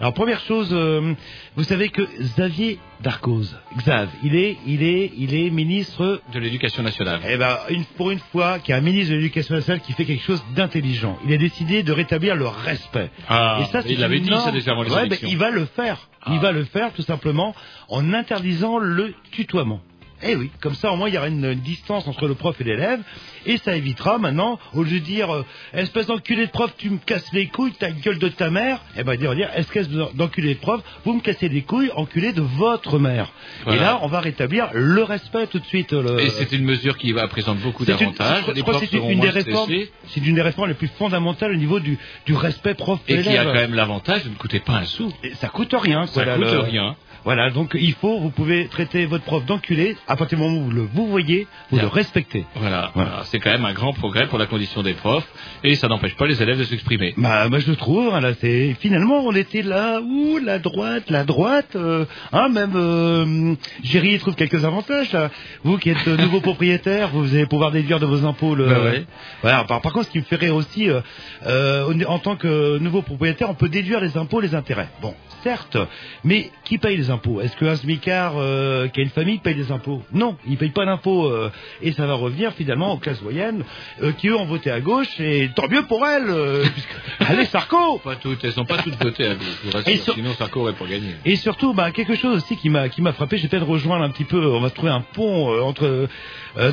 Alors 0.00 0.14
première 0.14 0.40
chose, 0.40 0.70
euh, 0.72 1.14
vous 1.56 1.64
savez 1.64 1.88
que 1.90 2.02
Xavier 2.20 2.78
Darcos, 3.02 3.44
Xav, 3.78 4.08
il 4.22 4.36
est 4.36 4.56
il 4.66 4.82
est 4.82 5.12
il 5.18 5.34
est 5.34 5.50
ministre. 5.50 6.20
De 6.32 6.38
l'éducation 6.38 6.82
nationale. 6.82 7.20
Eh 7.28 7.36
ben 7.36 7.58
une, 7.70 7.84
pour 7.96 8.10
une 8.10 8.20
fois, 8.30 8.58
qu'il 8.60 8.70
y 8.70 8.74
a 8.74 8.78
un 8.78 8.80
ministre 8.80 9.10
de 9.10 9.16
l'Éducation 9.16 9.54
nationale 9.56 9.80
qui 9.80 9.92
fait 9.92 10.04
quelque 10.04 10.22
chose 10.22 10.42
d'intelligent. 10.54 11.18
Il 11.26 11.32
a 11.34 11.36
décidé 11.38 11.82
de 11.82 11.92
rétablir 11.92 12.36
le 12.36 12.46
respect. 12.46 13.10
Ah, 13.28 13.58
et 13.62 13.64
ça, 13.72 13.82
c'est 13.82 13.90
il 13.92 13.98
l'avait 14.00 14.20
dit, 14.20 14.28
ça, 14.32 14.50
déjà 14.52 14.70
avant 14.72 14.82
les 14.84 14.90
Ouais, 14.90 14.96
ben, 15.00 15.06
élections. 15.06 15.28
il 15.28 15.36
va 15.36 15.50
le 15.50 15.64
faire. 15.66 16.08
Il 16.28 16.34
Ah. 16.38 16.42
va 16.42 16.52
le 16.52 16.64
faire 16.64 16.92
tout 16.92 17.02
simplement 17.02 17.54
en 17.88 18.12
interdisant 18.14 18.78
le 18.78 19.12
tutoiement. 19.32 19.80
Eh 20.24 20.36
oui, 20.36 20.50
comme 20.60 20.74
ça 20.74 20.92
au 20.92 20.96
moins 20.96 21.08
il 21.08 21.14
y 21.14 21.18
aura 21.18 21.28
une, 21.28 21.44
une 21.44 21.60
distance 21.60 22.06
entre 22.06 22.28
le 22.28 22.34
prof 22.34 22.60
et 22.60 22.64
l'élève 22.64 23.00
et 23.44 23.58
ça 23.58 23.74
évitera 23.74 24.18
maintenant 24.18 24.58
au 24.72 24.82
lieu 24.84 25.00
de 25.00 25.04
dire 25.04 25.34
euh, 25.34 25.44
espèce 25.74 26.06
d'enculé 26.06 26.46
de 26.46 26.50
prof 26.52 26.72
tu 26.78 26.90
me 26.90 26.98
casses 26.98 27.32
les 27.32 27.46
couilles 27.48 27.72
ta 27.72 27.90
gueule 27.90 28.18
de 28.18 28.28
ta 28.28 28.50
mère 28.50 28.80
eh 28.96 29.02
ben 29.02 29.16
dire 29.16 29.34
dire 29.34 29.50
espèce 29.56 29.88
d'enculé 29.88 30.54
de 30.54 30.60
prof 30.60 30.80
vous 31.04 31.14
me 31.14 31.20
cassez 31.20 31.48
les 31.48 31.62
couilles 31.62 31.90
enculé 31.96 32.32
de 32.32 32.40
votre 32.40 32.98
mère 33.00 33.32
Voilà. 33.64 33.76
et 33.80 33.84
là 33.84 33.98
on 34.02 34.06
va 34.06 34.20
rétablir 34.20 34.68
le 34.74 35.02
respect 35.02 35.46
tout 35.48 35.58
de 35.58 35.64
suite 35.66 35.92
le- 35.92 36.20
Et 36.20 36.30
c'est 36.30 36.52
une 36.52 36.64
mesure 36.64 36.96
qui 36.98 37.10
va 37.12 37.26
présente 37.26 37.58
beaucoup 37.58 37.84
d'avantages. 37.84 38.44
je 38.54 38.60
crois 38.62 38.74
que 38.80 38.86
c'est 38.86 38.96
une 38.96 39.20
des 39.20 39.30
réformes 39.30 39.64
stressés, 39.64 39.92
c'est 40.08 40.24
une 40.26 40.34
des 40.36 40.42
réformes 40.42 40.68
les 40.68 40.74
plus 40.74 40.88
fondamentales 40.98 41.50
au 41.52 41.56
niveau 41.56 41.80
du, 41.80 41.98
du 42.26 42.34
respect 42.34 42.74
prof 42.74 43.00
Et 43.08 43.20
qui 43.22 43.28
a 43.36 43.44
quand 43.44 43.54
même 43.54 43.74
l'avantage 43.74 44.24
de 44.24 44.28
ne 44.28 44.34
coûter 44.34 44.60
pas 44.60 44.74
un 44.74 44.84
sou. 44.84 45.12
Et 45.24 45.34
ça 45.34 45.48
coûte 45.48 45.74
rien 45.76 46.06
Ça 46.06 46.24
quoi, 46.24 46.34
coûte 46.34 46.44
là, 46.44 46.52
le- 46.52 46.58
rien. 46.60 46.96
Voilà, 47.24 47.50
donc 47.50 47.76
il 47.80 47.94
faut, 47.94 48.18
vous 48.18 48.30
pouvez 48.30 48.66
traiter 48.68 49.06
votre 49.06 49.24
prof 49.24 49.44
d'enculé, 49.44 49.96
à 50.08 50.16
partir 50.16 50.38
du 50.38 50.44
moment 50.44 50.58
où 50.58 50.64
vous 50.64 50.70
le 50.70 50.88
vous 50.92 51.06
voyez, 51.06 51.46
vous 51.70 51.76
Bien. 51.76 51.84
le 51.86 51.88
respectez. 51.88 52.44
Voilà, 52.56 52.90
Voilà. 52.94 53.22
C'est 53.26 53.38
quand 53.38 53.50
même 53.50 53.64
un 53.64 53.72
grand 53.72 53.92
progrès 53.92 54.26
pour 54.26 54.38
la 54.38 54.46
condition 54.46 54.82
des 54.82 54.94
profs, 54.94 55.26
et 55.64 55.74
ça 55.76 55.88
n'empêche 55.88 56.16
pas 56.16 56.26
les 56.26 56.42
élèves 56.42 56.58
de 56.58 56.64
s'exprimer. 56.64 57.14
Bah, 57.16 57.48
moi 57.48 57.58
je 57.58 57.70
le 57.70 57.76
trouve, 57.76 58.12
hein, 58.14 58.20
là, 58.20 58.32
c'est 58.40 58.74
finalement 58.80 59.20
on 59.24 59.32
était 59.34 59.62
là, 59.62 60.00
ouh, 60.00 60.38
la 60.38 60.58
droite, 60.58 61.10
la 61.10 61.24
droite, 61.24 61.76
euh, 61.76 62.04
hein, 62.32 62.48
même 62.48 62.72
euh, 62.74 63.54
Géry 63.82 64.18
trouve 64.18 64.34
quelques 64.34 64.64
avantages. 64.64 65.12
Là. 65.12 65.30
Vous 65.64 65.78
qui 65.78 65.90
êtes 65.90 66.08
euh, 66.08 66.16
nouveau 66.16 66.40
propriétaire, 66.50 67.10
vous 67.12 67.34
allez 67.34 67.46
pouvoir 67.46 67.70
déduire 67.70 68.00
de 68.00 68.06
vos 68.06 68.24
impôts 68.24 68.54
le. 68.54 68.66
Bah 68.66 68.80
ouais. 68.82 69.04
Voilà. 69.42 69.64
Par, 69.64 69.80
par 69.80 69.92
contre, 69.92 70.06
ce 70.06 70.10
qui 70.10 70.18
me 70.18 70.36
rire 70.38 70.54
aussi, 70.54 70.88
euh, 70.90 71.00
euh, 71.46 72.04
en 72.06 72.18
tant 72.18 72.36
que 72.36 72.78
nouveau 72.78 73.02
propriétaire, 73.02 73.50
on 73.50 73.54
peut 73.54 73.68
déduire 73.68 74.00
les 74.00 74.16
impôts, 74.16 74.40
les 74.40 74.54
intérêts. 74.54 74.88
Bon, 75.00 75.14
certes, 75.42 75.76
mais 76.24 76.50
qui 76.64 76.78
paye 76.78 76.96
les 76.96 77.10
impôts 77.10 77.11
Est-ce 77.40 77.56
qu'un 77.56 77.76
smicard 77.76 78.34
euh, 78.36 78.88
qui 78.88 79.00
a 79.00 79.02
une 79.02 79.10
famille 79.10 79.38
paye 79.38 79.54
des 79.54 79.70
impôts 79.72 80.02
Non, 80.12 80.36
il 80.46 80.56
paye 80.56 80.70
pas 80.70 80.84
d'impôts 80.84 81.26
euh, 81.26 81.50
et 81.82 81.92
ça 81.92 82.06
va 82.06 82.14
revenir 82.14 82.52
finalement 82.52 82.92
aux 82.92 82.98
classes 82.98 83.22
moyennes 83.22 83.64
euh, 84.02 84.12
qui 84.12 84.28
eux 84.28 84.36
ont 84.36 84.44
voté 84.46 84.70
à 84.70 84.80
gauche 84.80 85.20
et 85.20 85.50
tant 85.54 85.68
mieux 85.68 85.82
pour 85.82 86.06
elles. 86.06 86.26
puisque- 86.72 86.96
Allez 87.20 87.44
Sarko 87.46 87.98
Pas 87.98 88.16
toutes, 88.16 88.44
elles 88.44 88.52
sont 88.52 88.64
pas 88.64 88.78
toutes 88.78 89.02
votées 89.02 89.26
à 89.26 89.34
gauche, 89.34 89.46
je 89.64 89.90
Et 89.90 89.96
sur- 89.96 90.14
sinon 90.14 90.32
Sarko 90.34 90.60
aurait 90.60 90.72
pas 90.72 90.86
gagné. 90.86 91.14
Et 91.24 91.36
surtout, 91.36 91.74
bah, 91.74 91.90
quelque 91.92 92.14
chose 92.14 92.36
aussi 92.36 92.56
qui 92.56 92.68
m'a 92.70 92.88
frappé, 93.12 93.36
j'ai 93.38 93.48
peut-être 93.48 93.66
rejoindre 93.66 94.04
un 94.04 94.10
petit 94.10 94.24
peu, 94.24 94.44
on 94.46 94.60
va 94.60 94.70
trouver 94.70 94.90
un 94.92 95.00
pont 95.02 95.48
entre 95.62 96.08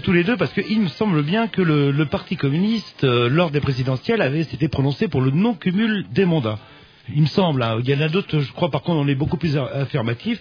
tous 0.03 0.11
les 0.11 0.23
deux, 0.23 0.37
parce 0.37 0.51
qu'il 0.53 0.81
me 0.81 0.87
semble 0.89 1.21
bien 1.23 1.47
que 1.47 1.61
le, 1.61 1.91
le 1.91 2.05
Parti 2.05 2.35
communiste, 2.35 3.03
lors 3.03 3.51
des 3.51 3.59
présidentielles, 3.61 4.21
avait 4.21 4.43
s'était 4.43 4.67
prononcé 4.67 5.07
pour 5.07 5.21
le 5.21 5.31
non-cumul 5.31 6.05
des 6.11 6.25
mandats. 6.25 6.59
Il 7.15 7.21
me 7.21 7.27
semble, 7.27 7.63
hein. 7.63 7.79
il 7.83 7.89
y 7.89 7.95
en 7.95 8.01
a 8.01 8.07
d'autres, 8.07 8.39
je 8.39 8.51
crois 8.51 8.69
par 8.69 8.83
contre 8.83 8.99
on 8.99 9.07
est 9.07 9.15
beaucoup 9.15 9.37
plus 9.37 9.57
affirmatif. 9.57 10.39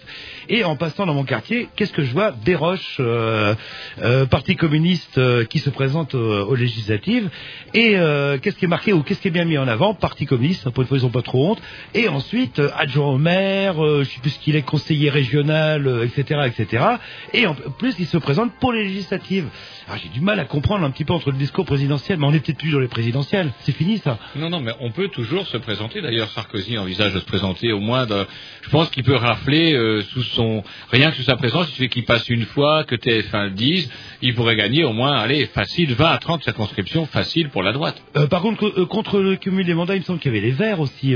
Et 0.48 0.64
en 0.64 0.76
passant 0.76 1.06
dans 1.06 1.14
mon 1.14 1.24
quartier, 1.24 1.68
qu'est-ce 1.76 1.92
que 1.92 2.02
je 2.02 2.12
vois 2.12 2.32
Des 2.32 2.54
roches, 2.54 2.96
euh, 3.00 3.54
euh, 4.02 4.26
Parti 4.26 4.56
communiste 4.56 5.16
euh, 5.18 5.44
qui 5.44 5.60
se 5.60 5.70
présente 5.70 6.14
aux 6.14 6.54
législatives. 6.54 7.30
Et 7.72 7.96
euh, 7.96 8.38
qu'est-ce 8.38 8.56
qui 8.56 8.66
est 8.66 8.68
marqué 8.68 8.92
ou 8.92 9.02
qu'est-ce 9.02 9.20
qui 9.20 9.28
est 9.28 9.32
bien 9.32 9.44
mis 9.44 9.56
en 9.56 9.68
avant 9.68 9.94
Parti 9.94 10.26
communiste, 10.26 10.68
pour 10.70 10.82
une 10.82 10.88
fois 10.88 10.98
ils 10.98 11.04
n'ont 11.04 11.10
pas 11.10 11.22
trop 11.22 11.52
honte. 11.52 11.62
Et 11.94 12.08
ensuite, 12.08 12.58
euh, 12.58 12.70
adjoint 12.76 13.08
au 13.12 13.18
maire, 13.18 13.76
je 13.76 14.04
sais 14.04 14.20
plus 14.20 14.30
ce 14.30 14.38
qu'il 14.38 14.56
est, 14.56 14.62
conseiller 14.62 15.08
régional, 15.10 16.02
etc., 16.04 16.40
etc. 16.46 16.84
Et 17.32 17.46
en 17.46 17.54
plus, 17.54 17.94
il 17.98 18.06
se 18.06 18.18
présente 18.18 18.52
pour 18.60 18.72
les 18.72 18.84
législatives. 18.84 19.46
Alors 19.86 19.98
j'ai 20.02 20.10
du 20.10 20.20
mal 20.20 20.38
à 20.38 20.44
comprendre 20.44 20.84
un 20.84 20.90
petit 20.90 21.06
peu 21.06 21.14
entre 21.14 21.30
le 21.30 21.38
discours 21.38 21.64
présidentiel, 21.64 22.18
mais 22.18 22.26
on 22.26 22.32
est 22.34 22.40
peut-être 22.40 22.58
plus 22.58 22.72
dans 22.72 22.80
les 22.80 22.88
présidentielles. 22.88 23.52
C'est 23.60 23.72
fini 23.72 23.96
ça. 23.98 24.18
Non, 24.36 24.50
non, 24.50 24.60
mais 24.60 24.72
on 24.80 24.90
peut 24.90 25.08
toujours 25.08 25.46
se 25.46 25.56
présenter. 25.56 26.02
D'ailleurs, 26.02 26.28
Sarkozy 26.30 26.57
envisage 26.78 27.12
de 27.14 27.20
se 27.20 27.24
présenter 27.24 27.72
au 27.72 27.78
moins. 27.78 28.06
De... 28.06 28.26
Je 28.62 28.70
pense 28.70 28.90
qu'il 28.90 29.04
peut 29.04 29.14
rafler 29.14 29.74
euh, 29.74 30.02
sous 30.02 30.22
son 30.22 30.64
rien 30.90 31.10
que 31.10 31.16
sous 31.16 31.22
sa 31.22 31.36
présence. 31.36 31.68
Il 31.68 31.74
suffit 31.74 31.88
qu'il 31.88 32.04
passe 32.04 32.28
une 32.28 32.44
fois, 32.46 32.84
que 32.84 32.96
TF1 32.96 33.44
le 33.44 33.50
dise, 33.50 33.90
il 34.22 34.34
pourrait 34.34 34.56
gagner 34.56 34.84
au 34.84 34.92
moins, 34.92 35.12
allez, 35.18 35.46
facile, 35.46 35.94
20 35.94 36.04
à 36.10 36.18
30 36.18 36.42
circonscriptions, 36.42 37.06
facile 37.06 37.48
pour 37.50 37.62
la 37.62 37.72
droite. 37.72 38.02
Euh, 38.16 38.26
par 38.26 38.42
contre, 38.42 38.58
co- 38.58 38.72
euh, 38.80 38.86
contre 38.86 39.20
le 39.20 39.36
cumul 39.36 39.64
des 39.64 39.74
mandats, 39.74 39.94
il 39.94 40.00
me 40.00 40.04
semble 40.04 40.18
qu'il 40.18 40.34
y 40.34 40.36
avait 40.36 40.46
les 40.46 40.52
Verts 40.52 40.80
aussi. 40.80 41.14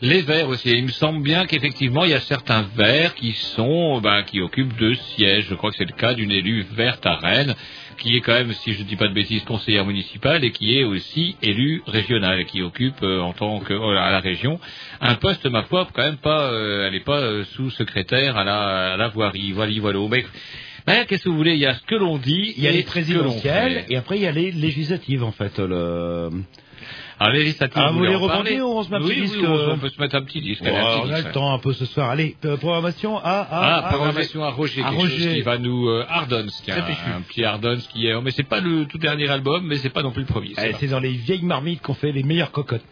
Les 0.00 0.22
Verts 0.22 0.48
aussi. 0.48 0.70
Il 0.70 0.84
me 0.84 0.88
semble 0.92 1.22
bien 1.24 1.44
qu'effectivement, 1.46 2.04
il 2.04 2.12
y 2.12 2.14
a 2.14 2.20
certains 2.20 2.64
Verts 2.76 3.14
qui 3.16 3.32
sont, 3.32 4.00
ben, 4.00 4.22
qui 4.22 4.40
occupent 4.40 4.76
deux 4.78 4.94
sièges. 4.94 5.46
Je 5.50 5.54
crois 5.56 5.70
que 5.70 5.76
c'est 5.76 5.84
le 5.90 5.96
cas 5.96 6.14
d'une 6.14 6.30
élue 6.30 6.64
verte 6.76 7.04
à 7.04 7.16
Rennes, 7.16 7.54
qui 7.98 8.16
est 8.16 8.20
quand 8.20 8.32
même, 8.34 8.52
si 8.52 8.72
je 8.72 8.80
ne 8.82 8.84
dis 8.88 8.96
pas 8.96 9.08
de 9.08 9.14
bêtises, 9.14 9.44
conseillère 9.44 9.84
municipale 9.84 10.44
et 10.44 10.50
qui 10.52 10.78
est 10.78 10.84
aussi 10.84 11.36
élue 11.42 11.82
régionale, 11.86 12.44
qui 12.46 12.62
occupe 12.62 13.02
euh, 13.02 13.20
en 13.20 13.32
tant 13.32 13.60
que 13.60 13.74
euh, 13.74 13.98
à 13.98 14.10
la 14.10 14.20
région 14.20 14.58
un 15.00 15.16
poste, 15.16 15.44
ma 15.46 15.64
foi, 15.64 15.86
quand 15.92 16.02
même 16.02 16.16
pas. 16.16 16.50
euh, 16.52 16.86
elle 16.86 16.92
n'est 16.94 17.00
pas 17.00 17.20
euh, 17.20 17.44
sous-secrétaire 17.54 18.36
à 18.36 18.44
la, 18.44 18.92
à 18.94 18.96
la 18.96 19.08
voirie. 19.08 19.52
Voilà, 19.52 19.72
voilà. 19.80 19.98
Mais, 20.08 20.24
ben, 20.86 21.04
qu'est-ce 21.06 21.24
que 21.24 21.28
vous 21.28 21.36
voulez? 21.36 21.52
Il 21.54 21.58
y 21.60 21.66
a 21.66 21.74
ce 21.74 21.82
que 21.82 21.94
l'on 21.96 22.16
dit, 22.16 22.54
Il 22.56 22.64
y 22.64 22.68
a 22.68 22.72
les 22.72 22.82
présidentielles 22.82 23.84
et 23.90 23.96
après 23.96 24.16
il 24.16 24.22
y 24.22 24.26
a 24.26 24.32
les 24.32 24.52
législatives 24.52 25.22
en 25.22 25.32
fait. 25.32 25.58
Le... 25.58 26.30
Alors, 27.20 27.34
législative, 27.34 27.82
Ah, 27.84 27.90
vous 27.90 27.98
voulez 27.98 28.10
les 28.10 28.14
rebondir 28.14 28.64
ou 28.68 28.78
on 28.78 28.82
se 28.84 28.90
met 28.90 28.96
un 28.96 29.00
oui, 29.02 29.08
petit 29.08 29.20
oui, 29.20 29.26
disque, 29.26 29.38
on- 29.42 29.56
euh 29.56 29.72
on 29.74 29.78
peut 29.78 29.88
se 29.88 30.00
mettre 30.00 30.14
un 30.14 30.22
petit 30.22 30.40
disque. 30.40 30.62
Ouais, 30.62 30.70
on 30.72 31.10
a 31.10 31.20
le 31.20 31.32
temps 31.32 31.52
un 31.52 31.58
peu 31.58 31.72
ce 31.72 31.84
soir. 31.84 32.10
Allez, 32.10 32.36
euh, 32.44 32.56
programmation 32.56 33.16
à, 33.18 33.20
à, 33.22 33.46
Ah, 33.50 33.76
à- 33.86 33.92
programmation 33.92 34.44
à 34.44 34.50
Roger, 34.50 34.82
à 34.82 34.90
quelque 34.90 35.00
chose 35.02 35.12
Roger. 35.12 35.34
qui 35.34 35.42
va 35.42 35.58
nous 35.58 35.88
euh, 35.88 36.04
Ardons, 36.08 36.46
qui 36.46 36.70
Très 36.70 36.80
un, 36.80 36.84
un 37.18 37.20
petit 37.22 37.44
Ardons 37.44 37.78
qui 37.92 38.06
est, 38.06 38.20
mais 38.20 38.30
c'est 38.30 38.42
pas 38.48 38.60
le 38.60 38.86
tout 38.86 38.98
dernier 38.98 39.28
album, 39.28 39.66
mais 39.66 39.76
c'est 39.78 39.90
pas 39.90 40.02
non 40.02 40.12
plus 40.12 40.22
le 40.22 40.28
premier. 40.28 40.52
C'est 40.78 40.86
dans 40.88 41.00
les 41.00 41.10
vieilles 41.12 41.44
marmites 41.44 41.82
qu'on 41.82 41.94
fait 41.94 42.12
les 42.12 42.22
meilleures 42.22 42.52
cocottes. 42.52 42.82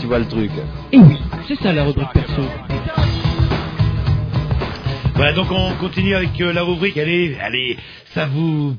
Tu 0.00 0.06
vois 0.06 0.18
le 0.18 0.26
truc. 0.26 0.50
Et 0.92 0.98
oui, 0.98 1.18
c'est 1.46 1.56
ça 1.56 1.72
la 1.72 1.84
rubrique 1.84 2.12
perso. 2.12 2.42
Voilà, 5.14 5.32
donc 5.32 5.48
on 5.50 5.72
continue 5.80 6.14
avec 6.14 6.40
euh, 6.40 6.52
la 6.52 6.62
rubrique. 6.62 6.96
Allez, 6.96 7.36
allez, 7.42 7.76
ça 8.14 8.26
vous 8.26 8.76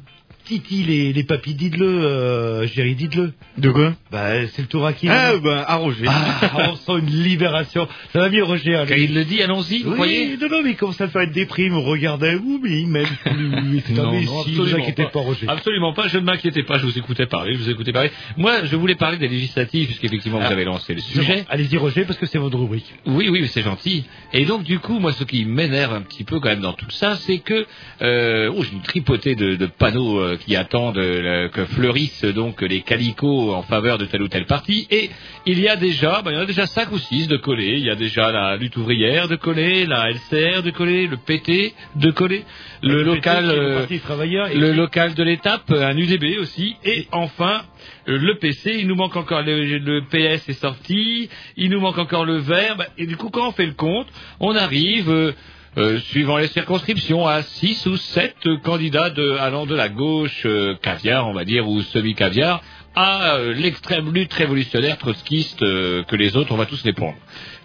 titille 0.50 0.84
les, 0.84 1.14
les 1.14 1.24
papilles, 1.24 1.54
dites-le, 1.54 1.86
euh, 1.86 2.68
chérie, 2.68 2.96
dites-le. 2.96 3.34
De 3.60 3.70
quoi 3.72 3.94
Bah, 4.12 4.48
c'est 4.48 4.64
le 4.64 4.68
tour 4.68 4.86
à 4.86 4.94
qui 4.94 5.08
Ah, 5.08 5.34
bah, 5.38 5.64
à 5.68 5.76
Roger. 5.76 6.06
Ah, 6.08 6.70
on 6.72 6.76
sent 6.76 6.92
une 7.06 7.24
libération. 7.24 7.88
Ça 8.14 8.20
va 8.20 8.30
mieux, 8.30 8.44
Roger. 8.44 8.74
Quand 8.88 8.94
allez. 8.94 9.04
il 9.04 9.14
le 9.14 9.26
dit, 9.26 9.42
allons-y, 9.44 9.84
vous 9.84 9.90
Oui, 9.92 9.96
croyez 9.96 10.38
non, 10.38 10.48
non, 10.50 10.64
mais 10.64 10.72
il 10.72 10.76
commence 10.76 11.00
à 11.02 11.08
faire 11.08 11.22
une 11.22 11.32
déprime. 11.32 11.76
Regardez-vous, 11.76 12.60
mais 12.64 12.82
il 12.82 12.88
m'aime 12.88 13.06
plus. 13.24 13.84
Non, 13.96 14.04
un 14.04 14.06
non, 14.08 14.12
messie, 14.14 14.26
vous 14.28 14.62
absolument 14.62 14.78
inquiétez 14.84 15.06
pas, 15.12 15.20
Roger. 15.20 15.48
Absolument 15.48 15.94
pas, 15.94 16.08
je 16.08 16.18
ne 16.18 16.24
m'inquiétais 16.24 16.64
pas, 16.64 16.78
je 16.80 16.86
vous 16.86 16.98
écoutais 16.98 17.26
parler, 17.28 17.54
je 17.54 17.60
vous 17.60 17.70
écoutais 17.70 17.92
parler. 17.92 18.12
Moi, 18.38 18.66
je 18.66 18.76
voulais 18.76 18.96
parler 18.96 19.18
des 19.18 19.28
législatives, 19.28 19.86
puisqu'effectivement, 19.88 20.40
vous 20.40 20.46
Ah. 20.48 20.52
avez 20.54 20.66
lancé 20.66 20.94
le 20.94 21.02
sujet. 21.02 21.46
Allez-y, 21.50 21.78
Roger, 21.78 22.06
parce 22.06 22.18
que 22.20 22.26
c'est 22.26 22.38
votre 22.40 22.58
rubrique. 22.58 22.94
Oui, 23.06 23.30
oui, 23.30 23.40
mais 23.42 23.48
c'est 23.48 23.62
gentil. 23.62 24.06
Et 24.34 24.46
donc, 24.46 24.64
du 24.64 24.80
coup, 24.80 25.00
moi, 25.00 25.12
ce 25.14 25.24
qui 25.24 25.46
m'énerve 25.46 25.94
un 25.94 26.02
petit 26.02 26.24
peu 26.24 26.40
quand 26.40 26.50
même 26.50 26.62
dans 26.62 26.74
tout 26.74 26.90
ça, 26.92 27.16
c'est 27.18 27.40
que 27.40 27.66
euh, 28.02 28.52
oh, 28.56 28.64
j'ai 28.64 28.72
une 28.74 28.82
tripotée 28.82 29.36
de, 29.36 29.56
de 29.56 29.66
panneaux 29.66 30.20
euh, 30.20 30.38
qui 30.46 30.56
attendent 30.56 30.98
euh, 30.98 31.50
que 31.50 31.66
fleurissent 31.66 32.26
donc 32.26 32.62
les 32.62 32.82
calicots 32.82 33.54
en 33.54 33.64
faveur 33.64 33.98
de 33.98 34.06
tel 34.06 34.22
ou 34.22 34.28
tel 34.28 34.46
parti. 34.46 34.88
Et 34.90 35.10
il 35.46 35.60
y 35.60 35.68
a 35.68 35.76
déjà, 35.76 36.22
ben, 36.22 36.32
il 36.32 36.36
y 36.36 36.38
en 36.38 36.42
a 36.42 36.46
déjà 36.46 36.66
cinq 36.66 36.92
ou 36.92 36.98
six 36.98 37.28
de 37.28 37.38
collés. 37.38 37.76
Il 37.78 37.86
y 37.86 37.90
a 37.90 37.96
déjà 37.96 38.32
la 38.32 38.56
lutte 38.58 38.78
ouvrière 38.78 39.28
de 39.28 39.36
collés, 39.36 39.86
la 39.86 40.10
LCR 40.10 40.64
de 40.64 40.72
collés, 40.72 41.08
le 41.08 41.18
PT 41.18 41.74
de 41.96 42.12
collés, 42.12 42.46
le, 42.82 43.04
local, 43.04 43.46
Le 43.46 43.54
euh, 43.54 44.74
local 44.74 45.14
de 45.14 45.24
l'étape, 45.24 45.72
un 45.72 45.98
UDB 45.98 46.40
aussi, 46.40 46.76
et 46.84 47.08
enfin 47.12 47.62
euh, 48.08 48.18
le 48.18 48.38
PC. 48.38 48.78
Il 48.80 48.88
nous 48.88 48.96
manque 48.96 49.16
encore 49.16 49.42
le, 49.42 50.02
PS 50.10 50.50
est 50.50 50.54
sorti, 50.54 51.30
il 51.58 51.70
nous 51.70 51.80
manque 51.80 51.98
encore 51.98 52.26
le 52.26 52.38
vert. 52.38 52.78
et 52.98 53.06
du 53.06 53.18
coup, 53.18 53.30
quand 53.30 53.48
on 53.48 53.52
fait 53.52 53.66
le 53.66 53.74
compte, 53.74 54.08
on 54.40 54.56
arrive. 54.56 55.10
euh, 55.10 55.34
euh, 55.78 56.00
suivant 56.00 56.38
les 56.38 56.48
circonscriptions, 56.48 57.28
à 57.28 57.44
6 57.44 57.86
ou 57.86 57.98
7 57.98 58.36
candidats 58.64 59.10
de, 59.10 59.32
allant 59.38 59.66
de 59.66 59.76
la 59.76 59.90
gauche 59.90 60.44
euh, 60.46 60.76
caviar, 60.82 61.28
on 61.28 61.34
va 61.34 61.46
dire, 61.46 61.68
ou 61.68 61.82
semi-caviar, 61.82 62.62
à 63.02 63.36
euh, 63.38 63.54
l'extrême 63.54 64.14
lutte 64.14 64.34
révolutionnaire 64.34 64.98
trotskiste 64.98 65.62
euh, 65.64 66.04
que 66.04 66.18
les 66.18 66.36
autres, 66.36 66.52
on 66.52 66.58
va 66.58 66.66
tous 66.66 66.84
les 66.84 66.92
prendre. 66.92 67.16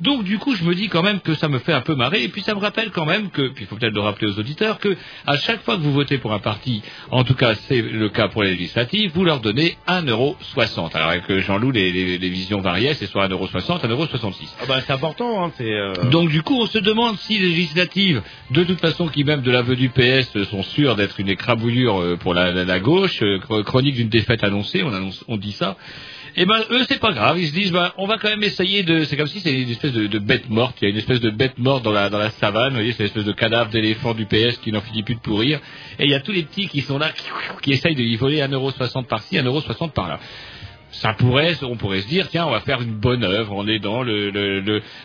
Donc 0.01 0.23
du 0.23 0.38
coup, 0.38 0.55
je 0.55 0.62
me 0.64 0.75
dis 0.77 0.88
quand 0.88 1.03
même 1.03 1.20
que 1.20 1.35
ça 1.35 1.49
me 1.49 1.59
fait 1.59 1.73
un 1.73 1.81
peu 1.81 1.97
marrer, 1.97 2.23
et 2.23 2.29
puis 2.29 2.42
ça 2.42 2.55
me 2.55 2.61
rappelle 2.61 2.90
quand 2.92 3.05
même 3.05 3.31
que, 3.31 3.49
puis 3.49 3.64
il 3.64 3.66
faut 3.66 3.75
peut-être 3.77 3.94
le 3.94 4.01
rappeler 4.01 4.29
aux 4.29 4.38
auditeurs, 4.38 4.79
que 4.79 4.97
à 5.27 5.37
chaque 5.38 5.62
fois 5.64 5.77
que 5.77 5.83
vous 5.83 5.92
votez 5.92 6.18
pour 6.18 6.33
un 6.33 6.38
parti, 6.38 6.83
en 7.11 7.25
tout 7.25 7.35
cas 7.35 7.55
c'est 7.66 7.83
le 7.83 8.09
cas 8.11 8.29
pour 8.29 8.44
les 8.44 8.51
législatives, 8.53 9.11
vous 9.14 9.25
leur 9.25 9.40
donnez 9.40 9.77
1,60€. 9.88 10.94
Alors 10.94 11.09
avec 11.11 11.29
euh, 11.31 11.40
Jean-Loup, 11.40 11.70
les, 11.73 11.90
les, 11.90 12.18
les 12.18 12.29
visions 12.29 12.61
variaient, 12.61 12.94
c'est 12.94 13.07
soit 13.07 13.27
1,60€, 13.29 13.81
1,66€. 13.87 14.33
Ah 14.61 14.64
bah, 14.68 14.81
c'est 14.87 14.92
important, 14.92 15.44
hein, 15.44 15.53
c'est. 15.57 15.64
euh, 15.73 15.92
Donc 16.11 16.29
du 16.31 16.42
coup, 16.42 16.57
on 16.61 16.66
se 16.66 16.79
demande 16.79 17.18
si 17.18 17.38
les 17.38 17.49
législatives, 17.49 18.23
de 18.51 18.62
toute 18.64 18.81
façon, 18.81 19.09
qui 19.09 19.25
même 19.25 19.42
de 19.42 19.51
l'aveu 19.51 19.75
du 19.77 19.88
PS 19.88 20.42
sont 20.44 20.62
sûres 20.62 20.94
d'être 20.97 21.18
une 21.18 21.29
écrabouillure 21.29 22.16
pour 22.20 22.35
la, 22.35 22.53
la- 22.53 22.64
la 22.64 22.81
gauche, 22.81 23.20
chro- 23.23 23.62
chronique 23.64 23.94
d'une 23.97 24.09
défaite 24.09 24.44
annoncée, 24.44 24.83
on, 24.85 24.92
annonce, 24.92 25.24
on 25.29 25.37
dit 25.37 25.53
ça. 25.53 25.77
Et 26.37 26.47
ben 26.47 26.61
eux, 26.71 26.85
c'est 26.89 26.99
pas 27.01 27.13
grave. 27.13 27.39
Ils 27.39 27.49
se 27.49 27.53
disent, 27.53 27.73
ben 27.73 27.93
on 27.97 28.07
va 28.07 28.19
quand 28.19 28.29
même 28.29 28.43
essayer 28.43 28.83
de. 28.83 29.05
C'est 29.05 29.17
comme 29.17 29.27
si 29.27 29.39
c'était 29.39 29.61
une 29.61 29.71
espèce 29.71 29.93
de, 29.93 30.19
bête 30.19 30.51
morte. 30.51 30.77
Il 30.81 30.85
y 30.85 30.87
a 30.89 30.91
une 30.91 30.97
espèce 30.97 31.21
de 31.21 31.31
bête 31.31 31.59
morte 31.59 31.85
dans 31.85 31.93
la 31.93 32.11
dans 32.11 32.19
la 32.19 32.31
savane. 32.31 32.71
Vous 32.71 32.77
voyez, 32.77 32.93
c'est 32.93 33.05
une 33.05 33.07
espèce 33.07 33.25
de 33.25 33.33
cadavre 33.33 33.71
d'éléphant 33.71 34.15
du 34.15 34.27
PS 34.27 34.59
qui 34.59 34.73
n'en 34.73 34.81
finit 34.81 35.03
plus 35.03 35.15
de 35.15 35.21
pourrir. 35.21 35.61
Et 35.99 36.05
il 36.05 36.11
y 36.11 36.15
a 36.15 36.21
tous 36.21 36.33
les 36.33 36.43
petits 36.43 36.69
qui 36.69 36.81
sont 36.81 36.99
là, 36.99 37.11
qui 37.63 37.73
essayent 37.73 37.95
de 37.95 38.03
y 38.03 38.17
voler 38.17 38.41
1,60€ 38.41 39.07
par-ci, 39.07 39.37
1,60€ 39.37 39.93
par-là 39.93 40.19
ça 40.95 41.13
pourrait, 41.15 41.57
on 41.63 41.77
pourrait 41.77 42.03
se 42.03 42.07
dire, 42.07 42.29
tiens, 42.29 42.47
on 42.47 42.51
va 42.51 42.61
faire 42.61 42.81
une 42.81 42.95
bonne 42.95 43.25
œuvre. 43.25 43.69
Est 43.69 43.81
dans 43.81 44.03
le, 44.03 44.31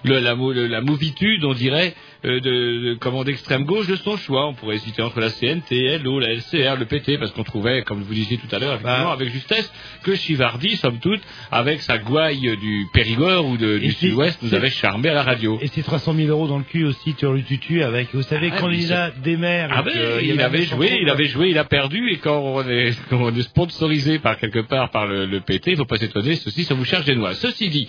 la, 0.04 0.20
la 0.22 0.82
movitude, 0.82 1.44
on 1.44 1.54
dirait, 1.54 1.96
de, 2.24 2.40
de 2.40 2.98
comment 3.00 3.24
d'extrême 3.24 3.64
gauche 3.66 3.88
de 3.88 3.96
son 3.96 4.18
choix. 4.18 4.48
On 4.48 4.54
pourrait 4.54 4.76
hésiter 4.76 5.02
entre 5.02 5.20
la 5.20 5.30
CNT, 5.30 6.00
LO, 6.04 6.20
la 6.20 6.34
LCR, 6.34 6.76
le 6.78 6.86
PT, 6.86 7.18
parce 7.18 7.32
qu'on 7.32 7.44
trouvait, 7.44 7.84
comme 7.84 8.02
vous 8.04 8.14
disiez 8.14 8.38
tout 8.38 8.54
à 8.54 8.60
l'heure, 8.60 8.74
effectivement, 8.76 9.12
avec 9.12 9.30
justesse, 9.32 9.72
que 10.04 10.16
Chivardi, 10.16 10.76
somme 10.78 11.00
toute, 11.00 11.22
avec 11.52 11.82
sa 11.82 11.98
gouaille 11.98 12.58
du 12.58 12.86
Périgord 12.94 13.46
ou 13.48 13.58
de- 13.58 13.78
du 13.78 13.92
Sud-Ouest, 13.94 14.42
nous 14.44 14.54
avait 14.54 14.70
charmé 14.70 15.10
à 15.10 15.14
la 15.14 15.24
radio. 15.24 15.58
Et 15.62 15.68
c'est 15.68 15.84
300 15.84 16.14
000 16.14 16.28
euros 16.30 16.48
dans 16.48 16.58
le 16.58 16.64
cul 16.64 16.84
aussi, 16.86 17.14
tu 17.16 17.26
le 17.26 17.42
tutu 17.44 17.84
avec, 17.84 18.10
vous 18.14 18.22
savez, 18.24 18.50
Ah, 18.54 18.60
candidat 18.60 19.12
des 19.24 19.38
maires. 19.38 19.70
Ah 19.72 19.82
ben, 19.84 19.92
y 20.22 20.30
il 20.30 20.42
avait 20.42 20.64
joué, 20.64 20.98
il 21.02 21.10
avait 21.10 21.26
joué, 21.28 21.50
il 21.50 21.58
a 21.58 21.64
perdu, 21.66 22.10
et 22.12 22.18
quand 22.18 22.38
on 22.40 22.68
est, 22.68 22.92
quand 23.10 23.22
on 23.22 23.34
est 23.36 23.42
sponsorisé 23.44 24.20
par 24.20 24.38
quelque 24.38 24.60
part 24.60 24.90
par 24.92 25.06
le, 25.08 25.26
le 25.26 25.40
PT, 25.42 25.68
il 25.72 25.78
faut 25.78 25.86
pas 25.86 25.98
s'étonner, 25.98 26.36
ceci, 26.36 26.64
ça 26.64 26.74
vous 26.74 26.86
charge 26.86 27.06
des 27.06 27.16
noix. 27.16 27.34
Ceci 27.34 27.70
dit, 27.70 27.88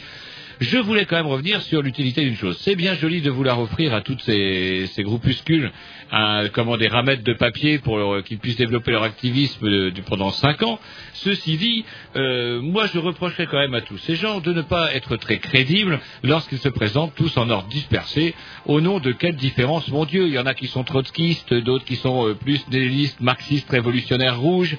je 0.61 0.79
voulais 0.79 1.07
quand 1.07 1.17
même 1.17 1.27
revenir 1.27 1.63
sur 1.63 1.81
l'utilité 1.83 2.23
d'une 2.23 2.37
chose. 2.37 2.59
C'est 2.61 2.77
bien 2.77 2.95
joli 2.95 3.23
de 3.23 3.31
vouloir 3.31 3.59
offrir 3.61 3.95
à 3.95 4.03
toutes 4.03 4.21
ces, 4.21 4.89
groupuscules 4.99 5.73
un, 6.13 6.49
comment, 6.51 6.77
des 6.77 6.89
ramettes 6.89 7.23
de 7.23 7.33
papier 7.33 7.79
pour 7.79 7.97
leur- 7.99 8.23
qu'ils 8.23 8.39
puissent 8.39 8.57
développer 8.57 8.91
leur 8.91 9.03
activisme 9.03 9.69
de- 9.71 9.91
de- 9.91 10.01
pendant 10.03 10.31
cinq 10.31 10.63
ans. 10.63 10.79
Ceci 11.15 11.57
dit, 11.57 11.85
euh, 12.17 12.61
moi 12.61 12.87
je 12.93 12.99
reprocherais 12.99 13.47
quand 13.47 13.59
même 13.59 13.75
à 13.75 13.81
tous 13.81 13.97
ces 13.99 14.17
gens 14.17 14.41
de 14.41 14.53
ne 14.53 14.63
pas 14.63 14.95
être 14.95 15.17
très 15.17 15.39
crédibles 15.39 15.99
lorsqu'ils 16.23 16.59
se 16.59 16.69
présentent 16.69 17.15
tous 17.15 17.37
en 17.39 17.49
ordre 17.49 17.69
dispersé. 17.69 18.35
Au 18.67 18.81
nom 18.81 18.99
de 19.01 19.13
quelle 19.13 19.37
différence, 19.37 19.89
mon 19.89 20.05
Dieu 20.05 20.27
Il 20.27 20.35
y 20.35 20.39
en 20.39 20.47
a 20.47 20.55
qui 20.55 20.67
sont 20.67 20.85
trotskistes, 20.85 21.55
d'autres 21.55 21.85
qui 21.87 21.97
sont 21.97 22.29
euh, 22.29 22.35
plus 22.35 22.61
nélistes, 22.71 23.21
marxistes, 23.21 23.71
révolutionnaires 23.71 24.39
rouges. 24.39 24.77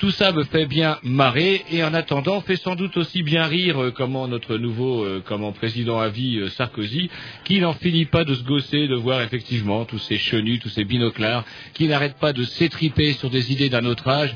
Tout 0.00 0.12
ça 0.12 0.32
me 0.32 0.44
fait 0.44 0.64
bien 0.64 0.96
marrer 1.02 1.62
et 1.70 1.84
en 1.84 1.92
attendant 1.92 2.40
fait 2.40 2.56
sans 2.56 2.74
doute 2.74 2.96
aussi 2.96 3.22
bien 3.22 3.44
rire 3.44 3.82
euh, 3.82 3.90
comment 3.90 4.26
notre 4.28 4.56
nouveau 4.56 5.04
euh, 5.04 5.22
comment 5.22 5.52
président 5.52 5.98
à 5.98 6.08
vie 6.08 6.38
euh, 6.38 6.48
Sarkozy 6.48 7.10
qui 7.44 7.60
n'en 7.60 7.74
finit 7.74 8.06
pas 8.06 8.24
de 8.24 8.34
se 8.34 8.42
gosser 8.42 8.88
de 8.88 8.94
voir 8.94 9.20
effectivement 9.20 9.84
tous 9.84 9.98
ces 9.98 10.16
chenus, 10.16 10.58
tous 10.60 10.70
ces 10.70 10.84
binoclars 10.84 11.44
qui 11.74 11.86
n'arrêtent 11.86 12.18
pas 12.18 12.32
de 12.32 12.44
s'étriper 12.44 13.12
sur 13.12 13.28
des 13.28 13.52
idées 13.52 13.68
d'un 13.68 13.84
autre 13.84 14.08
âge. 14.08 14.34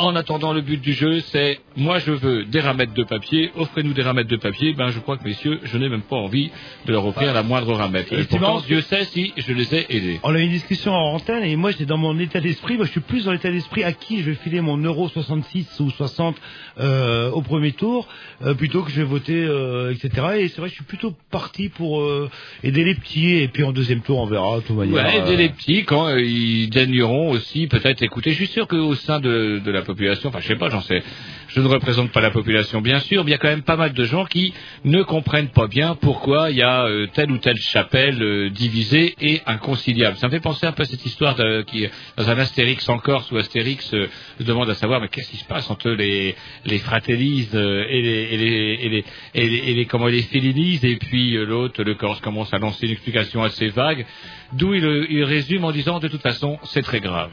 En 0.00 0.16
attendant, 0.16 0.52
le 0.54 0.62
but 0.62 0.80
du 0.80 0.92
jeu, 0.94 1.20
c'est 1.20 1.60
moi 1.76 1.98
je 1.98 2.10
veux 2.10 2.44
des 2.44 2.60
ramettes 2.60 2.94
de 2.94 3.04
papier, 3.04 3.50
offrez-nous 3.56 3.92
des 3.92 4.02
ramettes 4.02 4.28
de 4.28 4.36
papier. 4.36 4.72
Ben, 4.72 4.90
je 4.90 4.98
crois 4.98 5.18
que 5.18 5.24
messieurs, 5.24 5.60
je 5.62 5.76
n'ai 5.76 5.88
même 5.88 6.02
pas 6.02 6.16
envie 6.16 6.50
de 6.86 6.92
leur 6.92 7.04
offrir 7.06 7.34
la 7.34 7.42
moindre 7.42 7.74
ramette. 7.74 8.10
Et 8.12 8.24
pourtant, 8.24 8.60
Dieu 8.60 8.80
sait 8.80 9.04
si 9.04 9.32
je 9.36 9.52
les 9.52 9.74
ai 9.74 9.86
aidés. 9.94 10.20
On 10.22 10.34
a 10.34 10.38
eu 10.38 10.44
une 10.44 10.50
discussion 10.50 10.92
en 10.92 11.14
antenne 11.14 11.44
et 11.44 11.54
moi 11.56 11.70
j'étais 11.70 11.84
dans 11.84 11.98
mon 11.98 12.18
état 12.18 12.40
d'esprit, 12.40 12.76
moi 12.76 12.86
je 12.86 12.92
suis 12.92 13.00
plus 13.00 13.24
dans 13.24 13.32
l'état 13.32 13.50
d'esprit 13.50 13.84
à 13.84 13.92
qui 13.92 14.20
je 14.22 14.30
vais 14.30 14.36
filer 14.36 14.60
mon 14.60 14.78
euro 14.78 15.08
66 15.08 15.80
ou 15.80 15.90
60 15.90 16.36
euh, 16.78 17.30
au 17.30 17.42
premier 17.42 17.72
tour 17.72 18.08
euh, 18.42 18.54
plutôt 18.54 18.82
que 18.82 18.90
je 18.90 18.96
vais 18.96 19.06
voter 19.06 19.44
euh, 19.44 19.92
etc. 19.92 20.26
Et 20.38 20.48
c'est 20.48 20.60
vrai 20.60 20.70
je 20.70 20.74
suis 20.74 20.84
plutôt 20.84 21.14
parti 21.30 21.68
pour 21.68 22.00
euh, 22.00 22.30
aider 22.62 22.84
les 22.84 22.94
petits 22.94 23.34
et 23.34 23.48
puis 23.48 23.64
en 23.64 23.72
deuxième 23.72 24.00
tour 24.00 24.18
on 24.18 24.26
verra 24.26 24.56
de 24.56 24.62
toute 24.62 24.76
manière. 24.76 24.94
Ouais, 24.94 25.18
aider 25.18 25.34
euh, 25.34 25.36
les 25.36 25.48
petits 25.50 25.84
quand 25.84 26.06
euh, 26.08 26.20
ils 26.22 26.70
daigneront 26.70 27.30
aussi 27.30 27.66
peut-être 27.66 28.02
écouter. 28.02 28.30
Je 28.30 28.36
suis 28.36 28.46
sûr 28.46 28.66
qu'au 28.66 28.94
sein 28.94 29.20
de, 29.20 29.60
de 29.64 29.70
la 29.70 29.82
je 31.48 31.60
ne 31.60 31.66
représente 31.66 32.12
pas 32.12 32.20
la 32.20 32.30
population 32.30 32.80
bien 32.80 33.00
sûr, 33.00 33.24
mais 33.24 33.30
il 33.30 33.32
y 33.32 33.34
a 33.34 33.38
quand 33.38 33.48
même 33.48 33.62
pas 33.62 33.76
mal 33.76 33.92
de 33.92 34.04
gens 34.04 34.24
qui 34.24 34.54
ne 34.84 35.02
comprennent 35.02 35.50
pas 35.50 35.66
bien 35.66 35.96
pourquoi 35.96 36.50
il 36.50 36.58
y 36.58 36.62
a 36.62 36.84
euh, 36.84 37.06
telle 37.12 37.30
ou 37.32 37.38
telle 37.38 37.56
chapelle 37.56 38.22
euh, 38.22 38.50
divisée 38.50 39.14
et 39.20 39.40
inconciliable. 39.46 40.16
Ça 40.18 40.28
me 40.28 40.32
fait 40.32 40.40
penser 40.40 40.66
un 40.66 40.72
peu 40.72 40.82
à 40.82 40.86
cette 40.86 41.04
histoire 41.04 41.36
qui 41.66 41.88
dans 42.16 42.30
un 42.30 42.38
Astérix 42.38 42.88
en 42.88 42.98
Corse 42.98 43.30
où 43.32 43.36
Astérix 43.36 43.92
euh, 43.94 44.08
demande 44.40 44.70
à 44.70 44.74
savoir 44.74 45.00
mais 45.00 45.08
qu'est-ce 45.08 45.30
qui 45.30 45.36
se 45.36 45.44
passe 45.44 45.70
entre 45.70 45.90
les 45.90 46.34
les 46.64 46.82
et 47.10 47.16
les 47.16 47.44
et 47.74 49.04
et 49.34 49.48
les 49.48 49.80
et 49.80 49.86
comment 49.86 50.06
les 50.06 50.22
félinis 50.22 50.80
et 50.82 50.96
puis 50.96 51.32
l'autre 51.32 51.82
le 51.82 51.94
Corse 51.94 52.20
commence 52.20 52.52
à 52.54 52.58
lancer 52.58 52.86
une 52.86 52.92
explication 52.92 53.42
assez 53.42 53.68
vague 53.68 54.06
d'où 54.52 54.74
il 54.74 55.24
résume 55.24 55.64
en 55.64 55.72
disant 55.72 55.98
de 55.98 56.08
toute 56.08 56.22
façon 56.22 56.58
c'est 56.64 56.82
très 56.82 57.00
grave. 57.00 57.30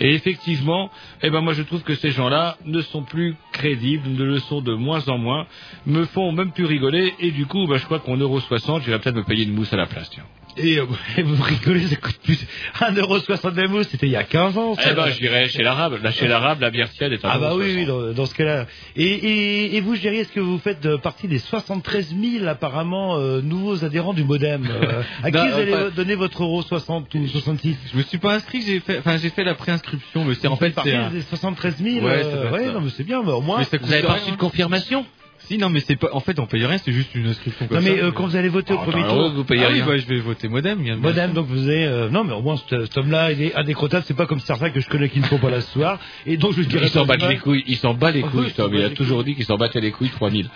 Et 0.00 0.14
effectivement, 0.14 0.90
eh 1.22 1.30
ben 1.30 1.42
moi 1.42 1.52
je 1.52 1.62
trouve 1.62 1.82
que 1.82 1.94
ces 1.94 2.10
gens-là 2.10 2.56
ne 2.64 2.80
sont 2.80 3.02
plus 3.02 3.36
crédibles, 3.52 4.08
ne 4.08 4.24
le 4.24 4.38
sont 4.38 4.62
de 4.62 4.72
moins 4.72 5.06
en 5.08 5.18
moins, 5.18 5.46
me 5.86 6.06
font 6.06 6.32
même 6.32 6.52
plus 6.52 6.64
rigoler 6.64 7.14
et 7.18 7.30
du 7.30 7.46
coup, 7.46 7.66
ben, 7.66 7.76
je 7.76 7.84
crois 7.84 8.00
qu'en 8.00 8.16
euro 8.16 8.40
60, 8.40 8.82
j'irai 8.82 8.98
peut-être 8.98 9.16
me 9.16 9.24
payer 9.24 9.44
une 9.44 9.54
mousse 9.54 9.72
à 9.72 9.76
la 9.76 9.86
place. 9.86 10.10
Et 10.56 10.78
euh, 10.78 10.84
vous 11.24 11.42
rigolez, 11.42 11.86
ça 11.86 11.96
coûte 11.96 12.18
plus 12.22 12.38
1,60€ 12.80 13.54
de 13.54 13.66
mousse, 13.66 13.88
c'était 13.90 14.06
il 14.06 14.12
y 14.12 14.16
a 14.16 14.24
15 14.24 14.58
ans. 14.58 14.74
ça. 14.74 14.82
Eh 14.90 14.94
ben 14.94 15.08
j'irai 15.10 15.48
chez 15.48 15.62
l'arabe. 15.62 15.98
Là 16.02 16.10
chez 16.10 16.28
l'arabe, 16.28 16.60
la 16.60 16.70
bière 16.70 16.90
tiède 16.90 17.12
est 17.12 17.24
à 17.24 17.30
Ah 17.32 17.38
bah 17.38 17.50
1,60. 17.52 17.56
oui, 17.58 17.74
oui 17.76 17.86
dans, 17.86 18.12
dans 18.12 18.26
ce 18.26 18.34
cas-là. 18.34 18.66
Et, 18.96 19.04
et, 19.04 19.76
et 19.76 19.80
vous, 19.80 19.94
Géry, 19.96 20.18
est-ce 20.18 20.32
que 20.32 20.40
vous 20.40 20.58
faites 20.58 20.84
euh, 20.86 20.98
partie 20.98 21.28
des 21.28 21.38
73 21.38 22.14
000 22.20 22.46
apparemment 22.46 23.16
euh, 23.18 23.40
nouveaux 23.40 23.84
adhérents 23.84 24.12
du 24.14 24.24
modem 24.24 24.66
euh, 24.70 25.02
À 25.22 25.30
qui 25.30 25.36
Non, 25.36 25.46
vous 25.48 25.54
allez 25.58 25.74
enfin- 25.74 25.90
donner 25.94 26.14
votre 26.14 26.42
euro 26.42 26.62
60 26.62 27.14
ou 27.14 27.26
66 27.28 27.76
Je 27.92 27.96
me 27.98 28.02
suis 28.02 28.18
pas 28.18 28.34
inscrit, 28.34 28.62
j'ai 28.66 28.80
fait, 28.80 28.98
enfin 28.98 29.16
j'ai 29.16 29.30
fait 29.30 29.44
la 29.44 29.54
préinscription, 29.54 30.24
mais 30.24 30.34
c'est 30.34 30.48
en 30.48 30.56
fait 30.56 30.70
partie 30.70 30.90
c'est 30.90 30.96
un- 30.96 31.10
des 31.10 31.22
73 31.22 31.76
000 31.82 32.04
Ouais, 32.04 32.22
euh, 32.24 32.50
ouais, 32.50 32.72
non 32.72 32.80
mais 32.80 32.90
c'est 32.96 33.04
bien, 33.04 33.22
mais 33.24 33.32
au 33.32 33.40
moins. 33.40 33.58
Mais 33.58 33.64
ça 33.64 33.78
coûte 33.78 33.86
Vous 33.86 33.92
avez 33.92 34.02
pas 34.02 34.14
reçu 34.14 34.30
de 34.30 34.36
confirmation 34.36 35.04
Si, 35.50 35.58
non, 35.58 35.68
mais 35.68 35.80
c'est 35.80 35.96
pas. 35.96 36.10
En 36.12 36.20
fait, 36.20 36.38
on 36.38 36.46
paye 36.46 36.64
rien, 36.64 36.78
c'est 36.78 36.92
juste 36.92 37.12
une 37.16 37.26
inscription 37.26 37.66
comme 37.66 37.78
Non 37.78 37.82
mais 37.82 37.98
ça. 37.98 38.04
euh, 38.06 38.12
quand 38.12 38.24
vous 38.26 38.36
allez 38.36 38.48
voter 38.48 38.72
au 38.72 38.78
Ah, 38.80 38.84
premier 38.84 39.02
t'as 39.02 39.08
tour, 39.08 39.30
vous 39.32 39.42
payez 39.42 39.66
rien. 39.66 39.84
bah, 39.84 39.96
je 39.96 40.06
vais 40.06 40.20
voter 40.20 40.46
Modem. 40.48 40.78
bien 40.80 40.94
sûr. 40.94 41.02
Modem, 41.02 41.32
donc 41.32 41.46
vous 41.48 41.66
avez... 41.68 41.86
euh, 41.86 42.08
non 42.08 42.22
mais 42.22 42.32
au 42.34 42.40
moins 42.40 42.56
cet, 42.68 42.96
homme-là, 42.96 43.32
il 43.32 43.42
est 43.42 43.54
indécrottable, 43.56 44.04
c'est 44.06 44.16
pas 44.16 44.26
comme 44.26 44.38
certains 44.38 44.70
que 44.70 44.78
je 44.80 44.88
connais 44.88 45.08
qui 45.08 45.18
ne 45.18 45.24
font 45.24 45.38
pas 45.38 45.50
la 45.50 45.60
soir. 45.60 45.98
Et 46.24 46.36
donc 46.36 46.52
je 46.54 46.62
dirais 46.62 46.86
Il 46.86 46.90
s'en 46.90 47.04
pas 47.04 47.16
bat 47.16 47.28
les 47.30 47.38
couilles, 47.38 47.64
il 47.66 47.76
s'en 47.76 47.94
bat 47.94 48.12
les 48.12 48.22
Oui, 48.22 48.30
couilles, 48.30 48.46
il 48.46 48.52
Tom. 48.54 48.72
Il 48.74 48.84
a 48.84 48.90
toujours 48.90 49.24
dit 49.24 49.34
qu'il 49.34 49.44
s'en 49.44 49.56
battait 49.56 49.80
les 49.80 49.90
couilles 49.90 50.10
3000. 50.10 50.48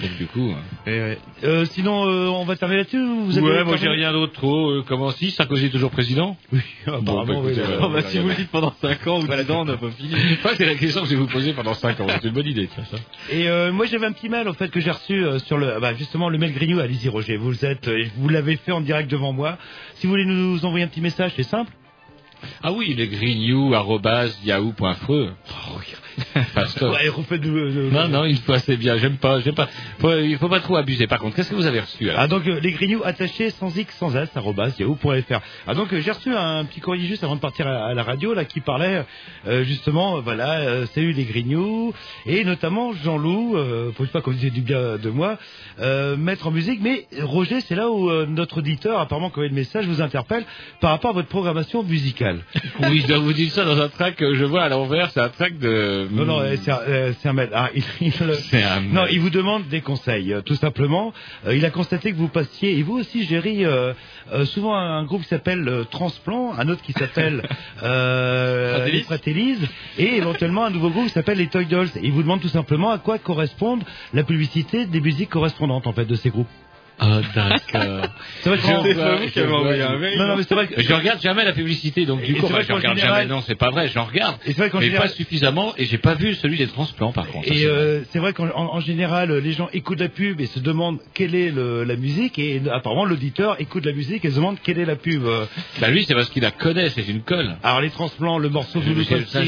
Donc 0.00 0.16
du 0.16 0.26
coup. 0.26 0.54
Euh, 0.86 1.64
sinon, 1.66 2.06
euh, 2.06 2.28
on 2.28 2.44
va 2.44 2.56
terminer 2.56 2.78
là-dessus 2.78 3.04
vous 3.04 3.38
avez 3.38 3.46
ouais, 3.46 3.64
moi 3.64 3.76
j'ai 3.76 3.88
rien 3.88 4.12
d'autre 4.12 4.32
trop. 4.32 4.70
Euh, 4.70 4.84
comment 4.86 5.10
si 5.10 5.30
Sarkozy 5.30 5.66
est 5.66 5.70
toujours 5.70 5.90
président 5.90 6.36
Oui, 6.52 6.60
Bon, 7.02 7.24
bah, 7.24 7.34
écoutez, 7.34 7.60
voilà, 7.60 7.76
Oh, 7.76 7.80
bah, 7.80 7.88
voilà, 7.88 8.08
si 8.08 8.18
vous 8.18 8.28
le 8.28 8.34
dites 8.34 8.50
pendant 8.50 8.72
5 8.80 9.06
ans 9.06 9.20
ou 9.20 9.26
10 9.26 9.50
ans, 9.50 9.60
on 9.60 9.64
n'a 9.64 9.76
pas 9.76 9.90
fini. 9.90 10.14
C'est 10.56 10.66
la 10.66 10.74
question 10.74 11.02
que 11.02 11.08
je 11.08 11.14
vais 11.14 11.20
vous 11.20 11.26
poser 11.26 11.52
pendant 11.52 11.74
5 11.74 12.00
ans. 12.00 12.06
C'est 12.08 12.28
une 12.28 12.34
bonne 12.34 12.46
idée, 12.46 12.68
ça. 12.74 12.82
Et 13.30 13.48
moi 13.70 13.86
j'avais 13.86 14.06
un 14.06 14.12
petit 14.12 14.28
mail 14.28 14.48
en 14.48 14.54
fait 14.54 14.70
que 14.70 14.80
j'ai 14.80 14.90
reçu 14.90 15.24
sur 15.44 15.58
le 15.58 15.78
bah, 15.80 15.94
justement 15.94 16.28
le 16.28 16.38
mail 16.38 16.52
Grignou. 16.52 16.80
Allez-y 16.80 17.08
Roger, 17.08 17.36
vous 17.36 17.64
êtes 17.64 17.90
vous 18.16 18.28
l'avez 18.28 18.56
fait 18.56 18.72
en 18.72 18.80
direct 18.80 19.10
devant 19.10 19.32
moi. 19.32 19.58
Si 19.94 20.06
vous 20.06 20.12
voulez 20.12 20.24
nous 20.24 20.64
envoyer 20.64 20.84
un 20.84 20.88
petit 20.88 21.00
message, 21.00 21.32
c'est 21.36 21.42
simple. 21.42 21.72
Ah 22.62 22.72
oui, 22.72 22.94
le 22.94 23.06
grignou.yahoo.fr. 23.06 25.10
Ouais, 26.90 27.38
de, 27.38 27.90
Non, 27.90 28.08
non, 28.08 28.24
une 28.24 28.36
fois 28.36 28.58
c'est 28.58 28.76
bien. 28.76 28.96
J'aime 28.98 29.16
pas, 29.16 29.40
j'aime 29.40 29.54
pas. 29.54 29.68
Faut, 29.98 30.16
il 30.18 30.36
faut 30.38 30.48
pas 30.48 30.60
trop 30.60 30.76
abuser. 30.76 31.06
Par 31.06 31.18
contre, 31.18 31.36
qu'est-ce 31.36 31.50
que 31.50 31.54
vous 31.54 31.66
avez 31.66 31.80
reçu 31.80 32.08
alors? 32.08 32.20
Ah 32.22 32.28
donc 32.28 32.46
euh, 32.46 32.60
les 32.60 32.72
grignoux 32.72 33.02
attachés 33.04 33.50
sans 33.50 33.74
x 33.76 33.94
sans 33.96 34.14
s 34.16 34.28
arobase 34.34 34.78
yahoo.fr. 34.78 35.40
Ah 35.66 35.74
donc 35.74 35.92
euh, 35.92 36.00
j'ai 36.00 36.10
reçu 36.10 36.34
un 36.34 36.64
petit 36.64 36.80
courrier 36.80 37.06
juste 37.06 37.24
avant 37.24 37.36
de 37.36 37.40
partir 37.40 37.66
à, 37.66 37.86
à 37.86 37.94
la 37.94 38.02
radio 38.02 38.34
là 38.34 38.44
qui 38.44 38.60
parlait 38.60 39.04
euh, 39.46 39.64
justement 39.64 40.16
euh, 40.16 40.20
voilà 40.20 40.60
euh, 40.60 40.86
salut 40.86 41.12
les 41.12 41.24
grignoux 41.24 41.92
et 42.26 42.44
notamment 42.44 42.92
Jean-Loup 42.92 43.56
euh, 43.56 43.92
faut 43.92 44.04
pas 44.06 44.20
qu'on 44.20 44.32
dise 44.32 44.52
du 44.52 44.60
bien 44.60 44.96
de 44.98 45.10
moi 45.10 45.38
euh, 45.80 46.16
mettre 46.16 46.46
en 46.46 46.50
musique 46.50 46.80
mais 46.82 47.06
Roger 47.22 47.60
c'est 47.60 47.74
là 47.74 47.90
où 47.90 48.10
euh, 48.10 48.26
notre 48.26 48.58
auditeur 48.58 48.98
apparemment 49.00 49.30
quand 49.30 49.40
il 49.40 49.44
y 49.44 49.46
a 49.46 49.50
le 49.50 49.54
message 49.56 49.86
vous 49.86 50.00
interpelle 50.02 50.44
par 50.80 50.90
rapport 50.90 51.10
à 51.10 51.14
votre 51.14 51.28
programmation 51.28 51.82
musicale. 51.82 52.40
Oui, 52.82 53.00
je 53.00 53.06
dois 53.08 53.18
vous 53.18 53.32
dire 53.32 53.50
ça 53.52 53.64
dans 53.64 53.80
un 53.80 53.88
track 53.88 54.16
que 54.16 54.34
je 54.34 54.44
vois 54.44 54.62
à 54.62 54.68
l'envers. 54.68 55.10
C'est 55.10 55.20
un 55.20 55.28
track 55.28 55.58
de. 55.58 56.08
Non, 56.10 56.24
non, 56.24 56.40
euh, 56.40 56.56
c'est 56.62 56.70
un, 56.70 56.80
c'est 57.20 57.28
un 57.28 57.32
mail. 57.32 57.50
Ah, 57.52 57.70
il, 57.74 57.82
il- 58.00 58.12
C'est 58.50 58.62
un 58.62 58.80
non, 58.80 59.06
il 59.10 59.20
vous 59.20 59.30
demande 59.30 59.68
des 59.68 59.80
conseils, 59.80 60.32
euh, 60.32 60.40
tout 60.42 60.54
simplement. 60.56 61.12
Euh, 61.46 61.54
il 61.56 61.64
a 61.64 61.70
constaté 61.70 62.12
que 62.12 62.16
vous 62.16 62.28
passiez, 62.28 62.78
et 62.78 62.82
vous 62.82 62.98
aussi, 62.98 63.24
Géry, 63.24 63.64
souvent 64.44 64.74
un, 64.76 64.98
un 64.98 65.04
groupe 65.04 65.22
qui 65.22 65.28
s'appelle 65.28 65.84
Transplant, 65.90 66.52
un 66.58 66.68
autre 66.68 66.82
qui 66.82 66.92
s'appelle 66.92 67.42
euh, 67.82 68.86
les 68.86 69.02
Fratellis, 69.02 69.58
et 69.98 70.16
éventuellement 70.16 70.64
un 70.64 70.70
nouveau 70.70 70.90
groupe 70.90 71.06
qui 71.06 71.12
s'appelle 71.12 71.38
les 71.38 71.48
Toy 71.48 71.66
Dolls. 71.66 71.90
Et 71.96 72.00
il 72.04 72.12
vous 72.12 72.22
demande 72.22 72.40
tout 72.40 72.48
simplement 72.48 72.90
à 72.90 72.98
quoi 72.98 73.18
correspondent 73.18 73.84
la 74.14 74.22
publicité 74.24 74.86
des 74.86 75.00
musiques 75.00 75.30
correspondantes, 75.30 75.86
en 75.86 75.92
fait, 75.92 76.04
de 76.04 76.14
ces 76.14 76.30
groupes. 76.30 76.48
Ah, 77.02 77.20
d'accord. 77.34 78.06
C'est 78.42 78.48
vrai 78.50 78.58
que 78.58 78.62
c'est 78.64 78.94
pas 78.94 79.16
vous 79.16 79.22
je 79.26 79.32
qui 79.32 79.38
avez 79.38 79.48
vois. 79.48 79.58
envoyé 79.60 79.82
un 79.82 79.96
mail, 79.98 80.18
Non, 80.18 80.26
non, 80.28 80.36
mais 80.36 80.42
c'est 80.46 80.54
vrai 80.54 80.66
que- 80.66 80.80
Je 80.82 80.92
regarde 80.92 81.20
jamais 81.22 81.44
la 81.44 81.52
publicité, 81.52 82.04
donc 82.04 82.22
du 82.22 82.34
coup, 82.34 82.46
enfin, 82.46 82.60
je 82.62 82.68
qu'en 82.68 82.74
regarde 82.76 82.96
général- 82.98 83.22
jamais. 83.22 83.34
Non, 83.34 83.42
c'est 83.46 83.54
pas 83.54 83.70
vrai. 83.70 83.88
J'en 83.88 84.04
regarde. 84.04 84.36
Et 84.44 84.52
c'est 84.52 84.58
vrai 84.58 84.70
qu'en 84.70 84.78
mais 84.80 84.86
général- 84.86 85.08
pas 85.08 85.14
suffisamment, 85.14 85.72
et 85.78 85.86
j'ai 85.86 85.98
pas 85.98 86.14
vu 86.14 86.34
celui 86.34 86.58
des 86.58 86.66
transplants, 86.66 87.12
par 87.12 87.26
contre. 87.28 87.48
Et 87.50 87.54
c'est 87.60 87.66
euh, 87.66 88.02
c'est 88.10 88.18
vrai 88.18 88.32
qu'en 88.34 88.48
en, 88.48 88.74
en 88.76 88.80
général, 88.80 89.32
les 89.32 89.52
gens 89.52 89.68
écoutent 89.72 90.00
la 90.00 90.08
pub 90.10 90.40
et 90.40 90.46
se 90.46 90.58
demandent 90.60 90.98
quelle 91.14 91.34
est 91.34 91.50
le- 91.50 91.84
la 91.84 91.96
musique, 91.96 92.38
et 92.38 92.60
apparemment 92.70 93.04
l'auditeur 93.06 93.56
écoute 93.60 93.86
la 93.86 93.92
musique 93.92 94.24
et 94.24 94.30
se 94.30 94.36
demande 94.36 94.58
quelle 94.62 94.78
est 94.78 94.84
la 94.84 94.96
pub. 94.96 95.24
euh. 95.24 95.46
Bah 95.80 95.88
lui, 95.88 96.04
c'est 96.04 96.14
parce 96.14 96.28
qu'il 96.28 96.42
la 96.42 96.50
connaît, 96.50 96.90
c'est 96.90 97.08
une 97.08 97.22
colle. 97.22 97.56
Alors 97.62 97.80
les 97.80 97.90
transplants, 97.90 98.38
le 98.38 98.48
morceau 98.50 98.80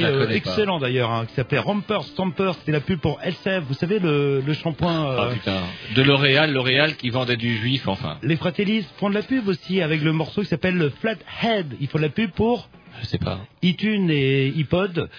la 0.03 0.09
euh, 0.09 0.29
excellent 0.31 0.79
d'ailleurs, 0.79 1.11
hein, 1.11 1.27
qui 1.29 1.35
s'appelait 1.35 1.59
Romper 1.59 1.99
Stomper, 2.03 2.53
c'était 2.59 2.73
la 2.73 2.81
pub 2.81 2.99
pour 2.99 3.21
LCF, 3.23 3.63
vous 3.69 3.75
savez 3.75 3.99
le, 3.99 4.41
le 4.47 4.53
shampoing. 4.55 5.07
euh, 5.11 5.17
Ah 5.21 5.29
putain. 5.35 5.61
De 5.95 6.03
L'Oréal, 6.03 6.53
L'Oréal 6.53 6.97
qui 6.97 7.11
vendait 7.11 7.37
du 7.43 7.57
juif, 7.59 7.89
enfin. 7.89 8.19
les 8.23 8.37
Fratellis 8.37 8.87
font 8.99 9.11
de 9.11 9.15
la 9.15 9.23
pub 9.23 9.49
aussi 9.49 9.81
avec 9.83 10.01
le 10.03 10.13
morceau 10.13 10.43
qui 10.43 10.49
s'appelle 10.49 10.77
le 10.77 10.91
Flathead. 10.91 11.75
Ils 11.81 11.89
font 11.89 11.99
de 11.99 12.05
la 12.05 12.09
pub 12.09 12.31
pour 12.31 12.69
Je 13.01 13.07
sais 13.07 13.19
pas. 13.19 13.41
iTunes 13.63 14.09
et 14.11 14.47
iPod. 14.57 15.11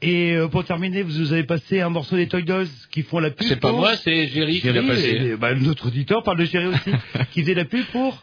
Et 0.00 0.32
euh, 0.34 0.48
pour 0.48 0.64
terminer, 0.64 1.02
vous, 1.02 1.12
vous 1.12 1.32
avez 1.32 1.44
passé 1.44 1.80
un 1.80 1.88
morceau 1.90 2.16
des 2.16 2.28
Toy 2.28 2.42
Dolls 2.44 2.68
qui 2.90 3.02
font 3.02 3.18
la 3.18 3.30
pub. 3.30 3.46
C'est 3.48 3.56
pas 3.60 3.70
pour- 3.70 3.78
moi, 3.80 3.96
c'est 3.96 4.26
Géry 4.28 4.60
qui 4.60 4.72
l'a 4.72 4.82
passé. 4.82 5.08
et- 5.32 5.36
bah, 5.36 5.54
notre 5.54 5.88
auditeur 5.88 6.22
parle 6.22 6.38
de 6.38 6.44
Géry 6.44 6.66
aussi, 6.66 6.90
qui 7.32 7.40
faisait 7.42 7.54
la 7.54 7.64
pub 7.64 7.84
pour 7.86 8.22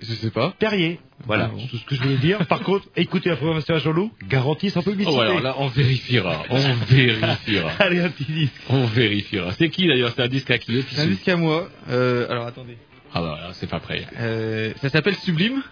Je 0.00 0.12
sais 0.14 0.30
pas. 0.30 0.54
Perrier. 0.58 0.98
Voilà, 1.26 1.44
Ah 1.44 1.48
bon. 1.54 1.60
c'est 1.60 1.68
tout 1.68 1.76
ce 1.76 1.84
que 1.84 1.94
je 1.94 2.02
voulais 2.02 2.16
dire. 2.16 2.46
Par 2.46 2.60
contre, 2.60 2.86
écoutez 2.96 3.28
la 3.28 3.36
programmation 3.36 3.74
à 3.74 3.78
Jean-Loup, 3.78 4.10
garantie 4.28 4.70
sans 4.70 4.82
publicité. 4.82 5.14
Oh, 5.14 5.20
alors 5.20 5.40
là, 5.40 5.54
on 5.58 5.66
vérifiera. 5.68 6.44
On 6.48 6.74
vérifiera. 6.88 7.70
Allez, 7.78 8.00
un 8.00 8.08
petit 8.08 8.24
disque. 8.24 8.54
On 8.70 8.86
vérifiera. 8.86 9.52
C'est 9.52 9.68
qui 9.68 9.86
d'ailleurs? 9.86 10.12
C'est 10.16 10.22
un 10.22 10.28
disque 10.28 10.50
à 10.50 10.58
qui? 10.58 10.82
C'est 10.90 11.00
un 11.02 11.06
disque 11.06 11.28
à 11.28 11.36
moi. 11.36 11.68
Euh, 11.90 12.26
alors 12.30 12.46
attendez. 12.46 12.76
Ah 13.12 13.20
bah 13.20 13.34
voilà, 13.36 13.48
c'est 13.54 13.68
pas 13.68 13.80
prêt. 13.80 14.06
Euh, 14.18 14.72
ça 14.80 14.88
s'appelle 14.88 15.16
Sublime? 15.16 15.62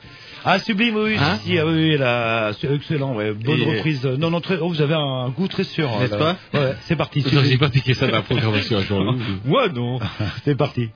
Ah, 0.44 0.58
sublime, 0.60 0.96
oui, 0.96 1.16
Hein 1.18 1.38
si, 1.44 1.58
ah, 1.58 1.66
oui, 1.66 1.72
oui, 1.74 1.98
là, 1.98 2.52
c'est 2.60 2.72
excellent, 2.72 3.14
ouais, 3.14 3.32
bonne 3.32 3.60
Et- 3.60 3.76
reprise. 3.76 4.04
Non, 4.06 4.30
non, 4.30 4.40
très, 4.40 4.56
oh, 4.60 4.68
vous 4.68 4.80
avez 4.80 4.94
un 4.94 5.28
goût 5.30 5.48
très 5.48 5.64
sûr. 5.64 5.90
N'est-ce 5.98 6.14
là. 6.14 6.36
Ouais, 6.54 6.74
c'est 6.82 6.96
parti. 6.96 7.20
Vous 7.20 7.30
n'auriez 7.34 7.58
pas 7.58 7.68
piqué 7.68 7.92
ça 7.94 8.06
de 8.06 8.12
la 8.12 8.22
programmation 8.22 8.78
à 8.78 8.82
Jean-Loup 8.82 9.18
Moi 9.44 9.68
non. 9.68 9.98
C'est 10.44 10.56
parti. 10.56 10.88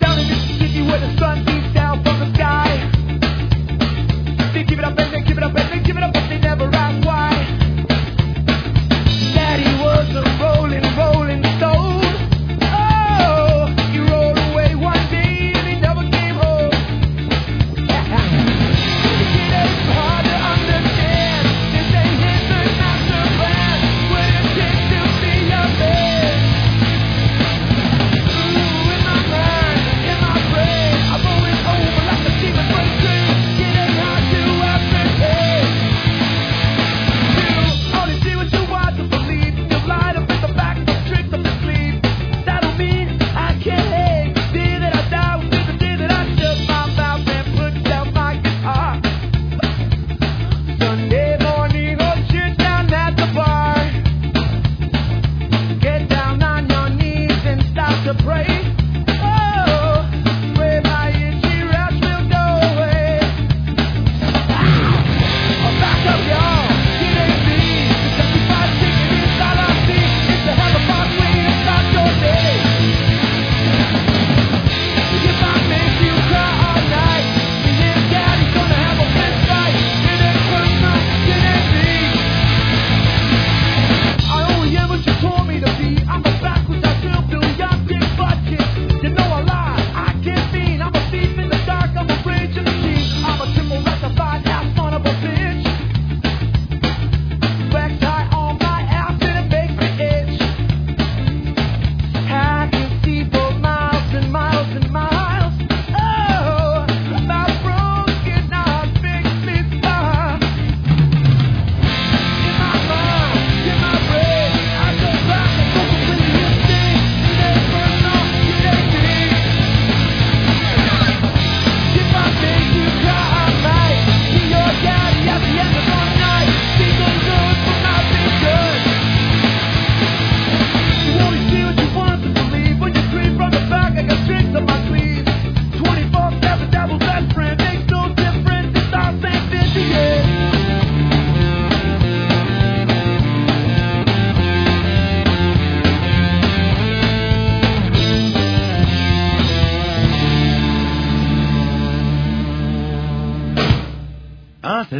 Down 0.00 0.18
in 0.18 0.24
Mississippi 0.24 0.82
where 0.82 1.00
the 1.00 1.18
sun 1.18 1.44
beats 1.44 1.72
down 1.74 2.02
from 2.02 2.18
the 2.20 2.34
sky. 2.34 2.70
They 4.54 4.64
give 4.64 4.78
it 4.78 4.84
up 4.84 4.98
and 4.98 5.12
they 5.12 5.22
give 5.22 5.36
it 5.36 5.42
up 5.44 5.54
and 5.56 5.70
they 5.70 5.80
give 5.84 5.96
it 5.96 6.02
up, 6.02 6.12
but 6.14 6.28
they 6.28 6.38
never 6.38 6.70
ask 6.72 7.04
why. 7.04 7.30
Daddy 9.34 9.70
was 9.82 10.08
a 10.16 10.24
rolling, 10.40 10.84
rolling 10.96 11.42
stone. 11.58 12.07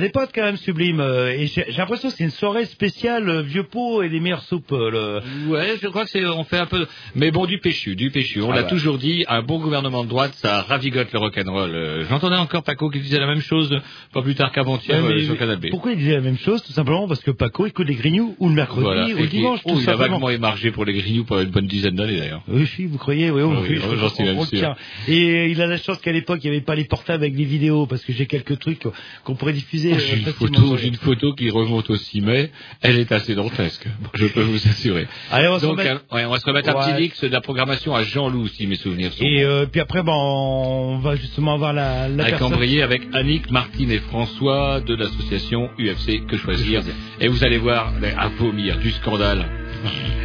Des 0.08 0.12
potes 0.12 0.30
quand 0.34 0.42
même, 0.42 0.56
Sublime. 0.56 1.00
euh, 1.00 1.30
Et 1.32 1.46
j'ai 1.46 1.64
j'ai 1.68 1.76
l'impression 1.76 2.08
que 2.08 2.14
c'est 2.16 2.24
une 2.24 2.30
soirée 2.30 2.64
spéciale 2.66 3.28
euh, 3.28 3.42
vieux 3.42 3.64
pot 3.64 4.02
et 4.02 4.08
des 4.08 4.20
meilleures 4.20 4.42
soupes. 4.42 4.72
euh, 4.72 4.90
le- 4.90 5.48
Ouais, 5.50 5.76
je 5.80 5.88
crois 5.88 6.04
que 6.04 6.10
c'est, 6.10 6.24
on 6.26 6.44
fait 6.44 6.58
un 6.58 6.66
peu, 6.66 6.86
mais 7.14 7.30
bon, 7.30 7.46
du 7.46 7.58
péchu, 7.58 7.96
du 7.96 8.10
péchu. 8.10 8.40
On 8.42 8.50
Ah 8.52 8.56
l'a 8.56 8.62
bah. 8.62 8.68
toujours 8.68 8.98
dit, 8.98 9.24
un 9.28 9.42
bon 9.42 9.58
gouvernement 9.58 10.04
de 10.04 10.08
droite, 10.08 10.32
ça 10.36 10.62
ravigote 10.62 11.12
le 11.12 11.18
rock'n'roll. 11.18 12.06
J'entendais 12.08 12.36
encore 12.36 12.62
Paco 12.62 12.90
qui 12.90 13.00
disait 13.00 13.18
la 13.18 13.26
même 13.26 13.40
chose, 13.40 13.78
pas 14.12 14.22
plus 14.22 14.34
tard 14.34 14.52
qu'avant-hier, 14.52 15.02
Ouais, 15.04 15.22
sur 15.24 15.36
Canal 15.38 15.56
B. 15.58 15.66
Pourquoi 15.70 15.92
il 15.92 15.98
disait 15.98 16.14
la 16.14 16.20
même 16.20 16.38
chose? 16.38 16.62
Tout 16.62 16.72
simplement 16.72 17.06
parce 17.08 17.20
que 17.22 17.30
Paco 17.30 17.66
écoute 17.66 17.86
les 17.88 17.94
grignoux 17.94 18.34
ou 18.38 18.48
le 18.48 18.54
mercredi 18.54 18.82
Voilà. 18.82 19.06
ou 19.06 19.18
le 19.18 19.26
dimanche, 19.26 19.60
oh, 19.64 19.72
tout 19.72 19.80
il 19.80 19.88
a 19.90 19.96
vaguement 19.96 20.30
émargé 20.30 20.70
pour 20.70 20.84
les 20.84 20.94
grignoux 20.94 21.24
pendant 21.24 21.42
une 21.42 21.50
bonne 21.50 21.66
dizaine 21.66 21.94
d'années 21.94 22.18
d'ailleurs. 22.18 22.42
Oui, 22.48 22.66
si, 22.66 22.86
vous 22.86 22.98
croyez, 22.98 23.30
oui, 23.30 23.42
oh, 23.44 23.48
Oui, 23.50 23.56
oui, 23.70 23.78
oui, 23.78 23.88
je- 23.92 23.96
j'en 23.96 24.08
suis 24.08 24.24
même 24.24 24.44
sûr. 24.44 24.74
Et 25.08 25.50
il 25.50 25.60
a 25.62 25.66
la 25.66 25.76
chance 25.78 25.98
qu'à 25.98 26.12
l'époque, 26.12 26.40
il 26.44 26.50
n'y 26.50 26.56
avait 26.56 26.64
pas 26.64 26.74
les 26.74 26.84
portables 26.84 27.22
avec 27.24 27.36
les 27.36 27.44
vidéos, 27.44 27.86
parce 27.86 28.04
que 28.04 28.12
j'ai 28.12 28.26
quelques 28.26 28.58
trucs 28.58 28.82
qu'on 29.24 29.34
pourrait 29.34 29.52
diffuser. 29.52 29.97
Euh, 29.98 30.06
J'ai 30.10 30.16
une 30.18 30.24
facilement 30.24 30.58
photo, 30.60 30.76
j'ai 30.76 30.88
une 30.88 30.94
photo 30.96 31.32
qui 31.34 31.50
remonte 31.50 31.90
au 31.90 31.96
6 31.96 32.20
mai. 32.20 32.50
Elle 32.82 32.98
est 32.98 33.12
assez 33.12 33.34
dantesque. 33.34 33.86
Je 34.14 34.26
peux 34.26 34.42
vous 34.42 34.56
assurer. 34.68 35.06
Allez, 35.30 35.48
on 35.48 35.52
va 35.52 35.58
se 35.60 35.66
Donc, 35.66 35.78
remettre- 35.78 36.02
euh, 36.12 36.16
ouais, 36.16 36.24
on 36.24 36.30
va 36.30 36.38
se 36.38 36.44
remettre 36.46 36.68
un 36.70 36.74
Ouais. 36.74 36.92
petit 36.92 37.02
mix 37.02 37.20
de 37.22 37.28
la 37.28 37.40
programmation 37.40 37.94
à 37.94 38.02
Jean-Loup, 38.02 38.48
si 38.48 38.66
mes 38.66 38.76
souvenirs 38.76 39.12
sont 39.12 39.24
Et 39.24 39.44
euh, 39.44 39.66
puis 39.66 39.80
après, 39.80 40.02
ben, 40.02 40.12
on 40.12 40.98
va 40.98 41.16
justement 41.16 41.54
avoir 41.54 41.72
la, 41.72 42.08
la 42.08 42.24
personne... 42.24 42.50
Cambrier 42.50 42.82
avec 42.82 43.02
Annick, 43.12 43.50
Martine 43.50 43.90
et 43.90 43.98
François 43.98 44.80
de 44.80 44.94
l'association 44.94 45.70
UFC 45.78 46.24
Que 46.26 46.36
Choisir. 46.36 46.82
Et 47.20 47.28
vous 47.28 47.44
allez 47.44 47.58
voir, 47.58 47.92
mais, 48.00 48.14
à 48.16 48.28
vomir, 48.28 48.78
du 48.78 48.90
scandale. 48.92 49.44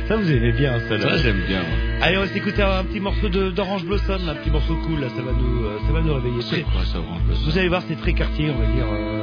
Ça, 0.07 0.15
vous 0.17 0.29
aimez 0.31 0.51
bien, 0.53 0.79
ça. 0.87 0.97
là. 0.97 1.09
Ça, 1.09 1.17
j'aime 1.17 1.41
bien. 1.47 1.59
moi. 1.59 1.77
Allez, 2.01 2.17
on 2.17 2.21
va 2.21 2.27
s'écouter 2.27 2.61
un 2.61 2.83
petit 2.83 2.99
morceau 2.99 3.29
d'Orange 3.29 3.85
Blossom, 3.85 4.27
un 4.27 4.35
petit 4.35 4.49
morceau 4.49 4.75
cool, 4.85 4.99
là, 5.01 5.07
ça 5.09 5.21
va 5.21 5.31
nous, 5.31 5.65
euh, 5.65 5.77
ça 5.87 5.93
va 5.93 6.01
nous 6.01 6.13
réveiller. 6.15 6.41
C'est 6.41 6.61
quoi 6.63 6.83
ça, 6.85 6.99
Orange 6.99 7.21
Blossom? 7.27 7.43
Vous 7.45 7.57
allez 7.57 7.69
voir, 7.69 7.83
c'est 7.87 7.95
très 7.99 8.13
quartier, 8.13 8.49
on 8.49 8.57
va 8.59 8.65
dire, 8.65 8.85
euh, 8.91 9.22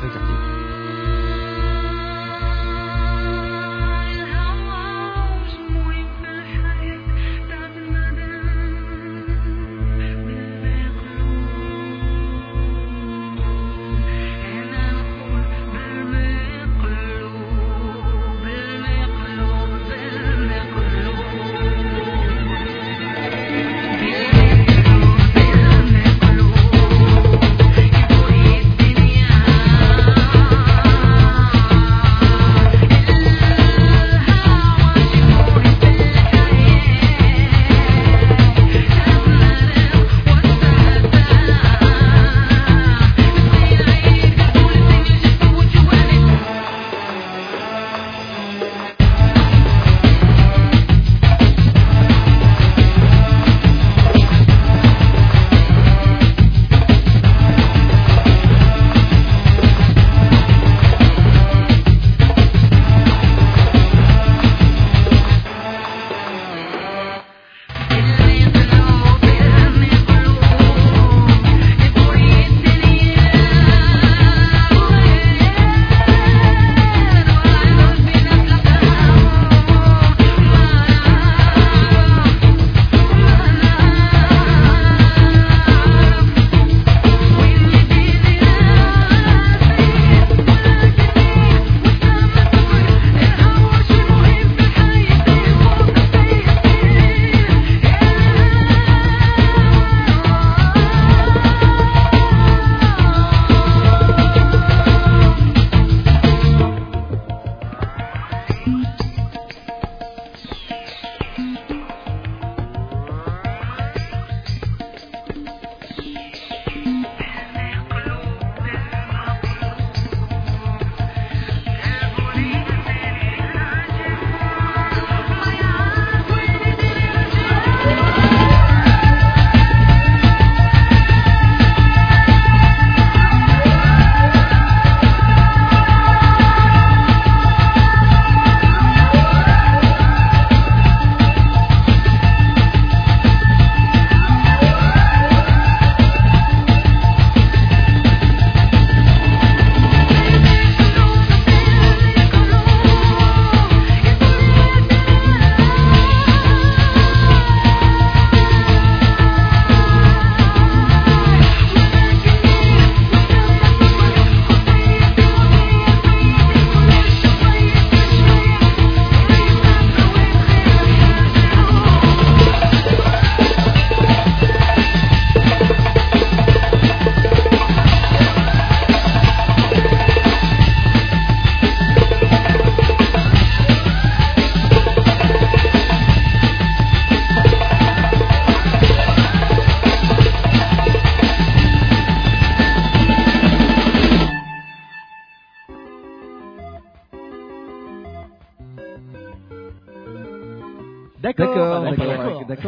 c'est 0.00 0.08
très 0.08 0.39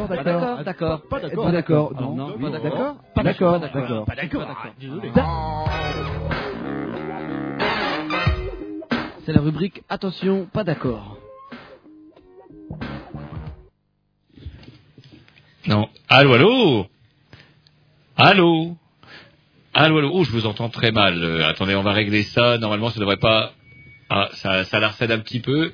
d'accord, 0.09 0.63
d'accord, 0.65 1.03
Pas 1.09 1.21
d'accord, 1.21 1.53
d'accord. 1.53 1.53
Pas 1.53 1.53
d'accord. 1.53 1.91
Pas 1.93 2.01
d'accord. 2.01 2.15
Non, 2.15 2.39
pas 2.39 2.51
d'accord. 2.51 2.97
Pas 3.15 3.23
D'accord, 3.23 3.61
d'accord, 3.61 3.83
d'accord. 3.83 4.05
Pas 4.07 4.15
d'accord. 4.15 4.47
Pas 4.47 4.47
d'accord. 4.47 4.75
Désolé. 4.79 5.11
C'est 9.25 9.33
la 9.33 9.41
rubrique 9.41 9.83
Attention, 9.89 10.47
pas 10.53 10.65
d'accord. 10.65 11.17
Non. 15.67 15.89
Allô, 16.09 16.35
allô 16.35 16.87
Allô 18.17 18.77
Allô, 19.75 19.99
allô 19.99 20.11
Oh, 20.13 20.25
je 20.25 20.33
vous 20.33 20.47
entends 20.47 20.69
très 20.69 20.91
mal. 20.91 21.23
Euh, 21.23 21.49
attendez, 21.49 21.75
on 21.77 21.83
va 21.83 21.93
régler 21.93 22.25
ça. 22.25 22.59
Normalement, 22.59 22.91
ça 22.91 22.99
devrait 23.01 23.17
pas... 23.17 23.53
Ah, 24.11 24.29
ça, 24.35 24.65
ça 24.65 24.81
l'arcède 24.81 25.13
un 25.13 25.21
petit 25.21 25.41
peu. 25.41 25.73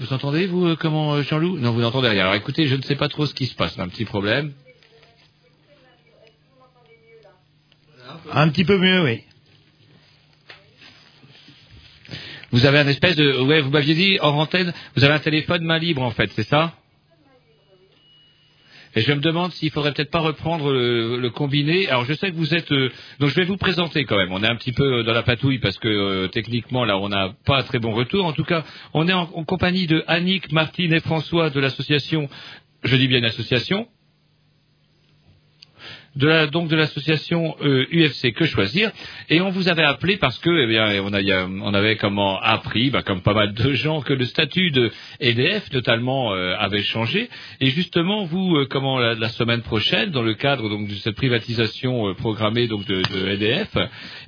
Vous 0.00 0.14
entendez, 0.14 0.46
vous, 0.46 0.66
euh, 0.66 0.76
comment, 0.76 1.12
euh, 1.12 1.22
Jean-Loup? 1.22 1.58
Non, 1.58 1.72
vous 1.72 1.82
n'entendez 1.82 2.08
rien. 2.08 2.22
Alors 2.22 2.34
écoutez, 2.34 2.66
je 2.66 2.74
ne 2.74 2.80
sais 2.80 2.96
pas 2.96 3.10
trop 3.10 3.26
ce 3.26 3.34
qui 3.34 3.44
se 3.44 3.54
passe. 3.54 3.78
Un 3.78 3.88
petit 3.88 4.06
problème. 4.06 4.54
Un 8.32 8.48
petit 8.48 8.64
peu 8.64 8.78
mieux, 8.78 9.02
oui. 9.04 9.24
Vous 12.50 12.64
avez 12.64 12.78
un 12.78 12.88
espèce 12.88 13.14
de... 13.14 13.42
Ouais, 13.42 13.60
vous 13.60 13.68
m'aviez 13.68 13.94
dit, 13.94 14.18
hors 14.22 14.34
antenne, 14.36 14.72
vous 14.96 15.04
avez 15.04 15.12
un 15.12 15.18
téléphone 15.18 15.64
main 15.64 15.78
libre, 15.78 16.02
en 16.02 16.10
fait, 16.10 16.30
c'est 16.34 16.48
ça? 16.48 16.74
Et 18.94 19.02
je 19.02 19.12
me 19.12 19.20
demande 19.20 19.52
s'il 19.52 19.70
faudrait 19.70 19.92
peut-être 19.92 20.10
pas 20.10 20.20
reprendre 20.20 20.72
le, 20.72 21.30
combiné. 21.30 21.88
Alors 21.88 22.04
je 22.04 22.14
sais 22.14 22.30
que 22.30 22.36
vous 22.36 22.54
êtes, 22.54 22.72
euh, 22.72 22.90
donc 23.20 23.30
je 23.30 23.36
vais 23.36 23.44
vous 23.44 23.56
présenter 23.56 24.04
quand 24.04 24.16
même. 24.16 24.32
On 24.32 24.42
est 24.42 24.48
un 24.48 24.56
petit 24.56 24.72
peu 24.72 25.04
dans 25.04 25.12
la 25.12 25.22
patouille 25.22 25.58
parce 25.58 25.78
que 25.78 25.88
euh, 25.88 26.28
techniquement 26.28 26.84
là 26.84 26.98
on 26.98 27.08
n'a 27.08 27.32
pas 27.46 27.62
très 27.62 27.78
bon 27.78 27.92
retour. 27.92 28.26
En 28.26 28.32
tout 28.32 28.44
cas, 28.44 28.64
on 28.92 29.06
est 29.06 29.12
en, 29.12 29.26
compagnie 29.26 29.86
de 29.86 30.02
Annick, 30.06 30.50
Martine 30.52 30.92
et 30.92 31.00
François 31.00 31.50
de 31.50 31.60
l'association. 31.60 32.28
Je 32.82 32.96
dis 32.96 33.08
bien 33.08 33.22
association. 33.22 33.86
De 36.16 36.46
donc 36.46 36.68
de 36.68 36.74
l'association 36.74 37.54
euh, 37.62 37.86
UFC 37.92 38.32
Que 38.32 38.44
Choisir. 38.44 38.90
Et 39.28 39.40
on 39.40 39.50
vous 39.50 39.68
avait 39.68 39.84
appelé 39.84 40.16
parce 40.16 40.36
que 40.40 40.50
eh 40.50 40.66
bien 40.66 41.00
on, 41.04 41.12
a, 41.12 41.22
on 41.46 41.72
avait 41.72 41.94
comment 41.94 42.40
appris 42.40 42.90
bah, 42.90 43.02
comme 43.02 43.20
pas 43.22 43.32
mal 43.32 43.54
de 43.54 43.72
gens 43.74 44.00
que 44.00 44.12
le 44.12 44.24
statut 44.24 44.72
de 44.72 44.90
EDF 45.20 45.72
notamment 45.72 46.34
euh, 46.34 46.56
avait 46.58 46.82
changé. 46.82 47.30
Et 47.60 47.66
justement 47.70 48.24
vous 48.24 48.56
euh, 48.56 48.66
comment 48.68 48.98
la, 48.98 49.14
la 49.14 49.28
semaine 49.28 49.62
prochaine 49.62 50.10
dans 50.10 50.22
le 50.24 50.34
cadre 50.34 50.68
donc 50.68 50.88
de 50.88 50.94
cette 50.94 51.14
privatisation 51.14 52.08
euh, 52.08 52.14
programmée 52.14 52.66
donc 52.66 52.86
de, 52.86 53.02
de 53.02 53.28
EDF 53.28 53.76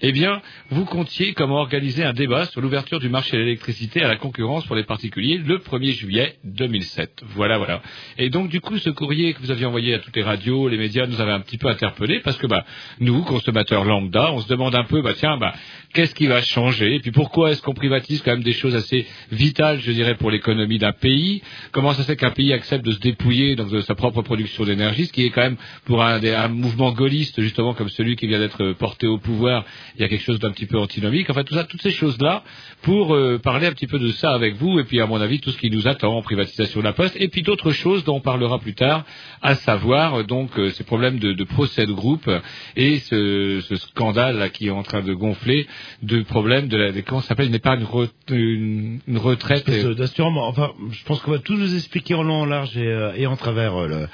eh 0.03 0.13
bien 0.13 0.41
vous 0.71 0.85
comptiez 0.85 1.33
comment 1.35 1.57
organiser 1.57 2.05
un 2.05 2.13
débat 2.13 2.47
sur 2.47 2.61
l'ouverture 2.61 3.01
du 3.01 3.09
marché 3.09 3.37
de 3.37 3.43
l'électricité 3.43 4.05
à 4.05 4.09
la 4.09 4.17
concurrence 4.17 4.65
pour 4.67 4.77
les 4.77 4.85
particuliers 4.85 5.39
le 5.39 5.59
1er 5.59 5.93
juillet 5.99 6.37
2007 6.45 7.23
voilà 7.35 7.59
voilà. 7.59 7.83
Et 8.19 8.31
donc 8.31 8.51
du 8.51 8.61
coup 8.61 8.79
ce 8.79 8.91
courrier 8.91 9.35
que 9.35 9.41
vous 9.41 9.51
aviez 9.51 9.67
envoyé 9.67 9.95
à 9.95 9.99
toutes 9.99 10.15
les 10.15 10.23
radios 10.23 10.69
les 10.69 10.79
médias 10.79 11.09
nous 11.09 11.21
avait 11.21 11.33
un 11.33 11.41
petit 11.41 11.59
peu 11.59 11.72
interpellés 11.73 12.21
parce 12.21 12.37
que 12.37 12.47
bah 12.47 12.65
nous 13.01 13.23
consommateurs 13.23 13.85
lambda 13.85 14.33
on 14.33 14.41
se 14.41 14.49
demande 14.49 14.75
un 14.75 14.85
peu 14.85 15.03
bah 15.03 15.15
tiens 15.17 15.37
bah 15.37 15.55
qu'est-ce 15.93 16.15
qui 16.15 16.27
va 16.27 16.43
changer? 16.43 16.95
Et 16.95 17.01
puis 17.01 17.13
pourquoi 17.13 17.51
est-ce 17.51 17.63
qu'on 17.63 17.75
privatise 17.75 18.23
quand 18.23 18.33
même 18.33 18.43
des 18.43 18.53
choses 18.53 18.75
assez 18.75 19.07
vitales 19.31 19.81
je 19.81 19.93
dirais 19.93 20.15
pour 20.15 20.31
l'économie 20.31 20.79
d'un 20.79 20.93
pays? 20.93 21.43
Comment 21.73 21.93
ça 21.93 22.03
se 22.03 22.07
fait 22.07 22.17
qu'un 22.17 22.31
pays 22.31 22.53
accepte 22.53 22.85
de 22.85 22.93
se 22.93 22.99
dépouiller 22.99 23.57
donc 23.57 23.71
de 23.71 23.81
sa 23.81 23.95
propre 23.95 24.23
production 24.23 24.65
d'énergie 24.65 25.07
ce 25.07 25.13
qui 25.13 25.25
est 25.25 25.31
quand 25.31 25.43
même 25.43 25.57
pour 25.85 26.03
un, 26.03 26.49
mouvement 26.49 26.93
gaulliste 26.93 27.41
justement 27.41 27.75
comme 27.75 27.89
celui 27.89 28.17
qui 28.17 28.27
vient 28.27 28.39
d'être 28.39 28.73
porté 28.73 29.07
au 29.07 29.19
pouvoir 29.19 29.65
il 29.97 30.03
y 30.03 30.05
a 30.05 30.09
quelque 30.09 30.25
chose 30.25 30.39
d'un 30.39 30.51
petit 30.51 30.67
peu 30.67 30.79
antinomique? 30.79 31.29
Enfin 31.31 31.45
tout 31.45 31.55
ça 31.55 31.65
toutes 31.65 31.83
ces 31.83 31.91
choses 31.91 32.21
là 32.21 32.43
pour 32.83 33.15
euh, 33.15 33.39
parler 33.39 33.67
un 33.67 33.73
petit 33.73 33.87
peu 33.87 33.99
de 33.99 34.11
ça 34.13 34.33
avec 34.33 34.57
vous 34.57 34.79
et 34.79 34.85
puis 34.85 35.01
à 35.01 35.07
mon 35.07 35.21
avis 35.21 35.41
tout 35.41 35.51
ce 35.51 35.59
qui 35.59 35.71
nous 35.71 35.89
attend 35.89 36.17
en 36.17 36.23
privatisation 36.23 36.81
de 36.81 36.85
la 36.85 36.93
poste 36.93 37.17
et 37.19 37.29
puis 37.29 37.43
d'autres 37.43 37.73
choses 37.73 38.05
dont 38.05 38.17
on 38.17 38.21
parlera 38.21 38.59
plus 38.59 38.75
tard 38.75 39.05
à 39.43 39.55
savoir 39.55 40.25
donc 40.25 40.59
euh, 40.59 40.71
ces 40.71 40.85
problèmes 40.85 41.19
de, 41.19 41.45
procès 41.45 41.87
de 41.87 41.93
groupe 41.93 42.31
et 42.77 42.99
ce, 43.01 43.61
ce 43.69 43.77
scandale 43.77 44.51
qui 44.53 44.69
est 44.69 44.71
en 44.71 44.83
train 44.83 45.03
de 45.03 45.13
gonfler 45.13 45.67
de 46.03 46.23
problèmes 46.23 46.69
de 46.69 46.77
la 46.77 46.93
de- 46.93 47.01
comment 47.01 47.21
ça 47.21 47.29
s'appelle 47.29 47.47
une 47.49 47.55
épargne 47.55 47.85
re- 47.85 48.11
une, 48.31 49.01
une 49.07 49.19
retraite 49.19 49.69
d'assurement. 49.97 50.47
Enfin, 50.49 50.73
je 50.91 51.03
pense 51.05 51.21
qu'on 51.21 51.31
va 51.33 51.39
tout 51.39 51.55
nous 51.55 51.75
expliquer 51.75 52.15
en 52.15 52.23
long, 52.23 52.43
en 52.43 52.45
large 52.47 52.77
et, 52.77 52.87
euh, 52.87 53.13
et 53.17 53.27
en 53.27 53.37
travers. 53.37 53.75
euh, 53.77 53.87
le... 53.89 54.09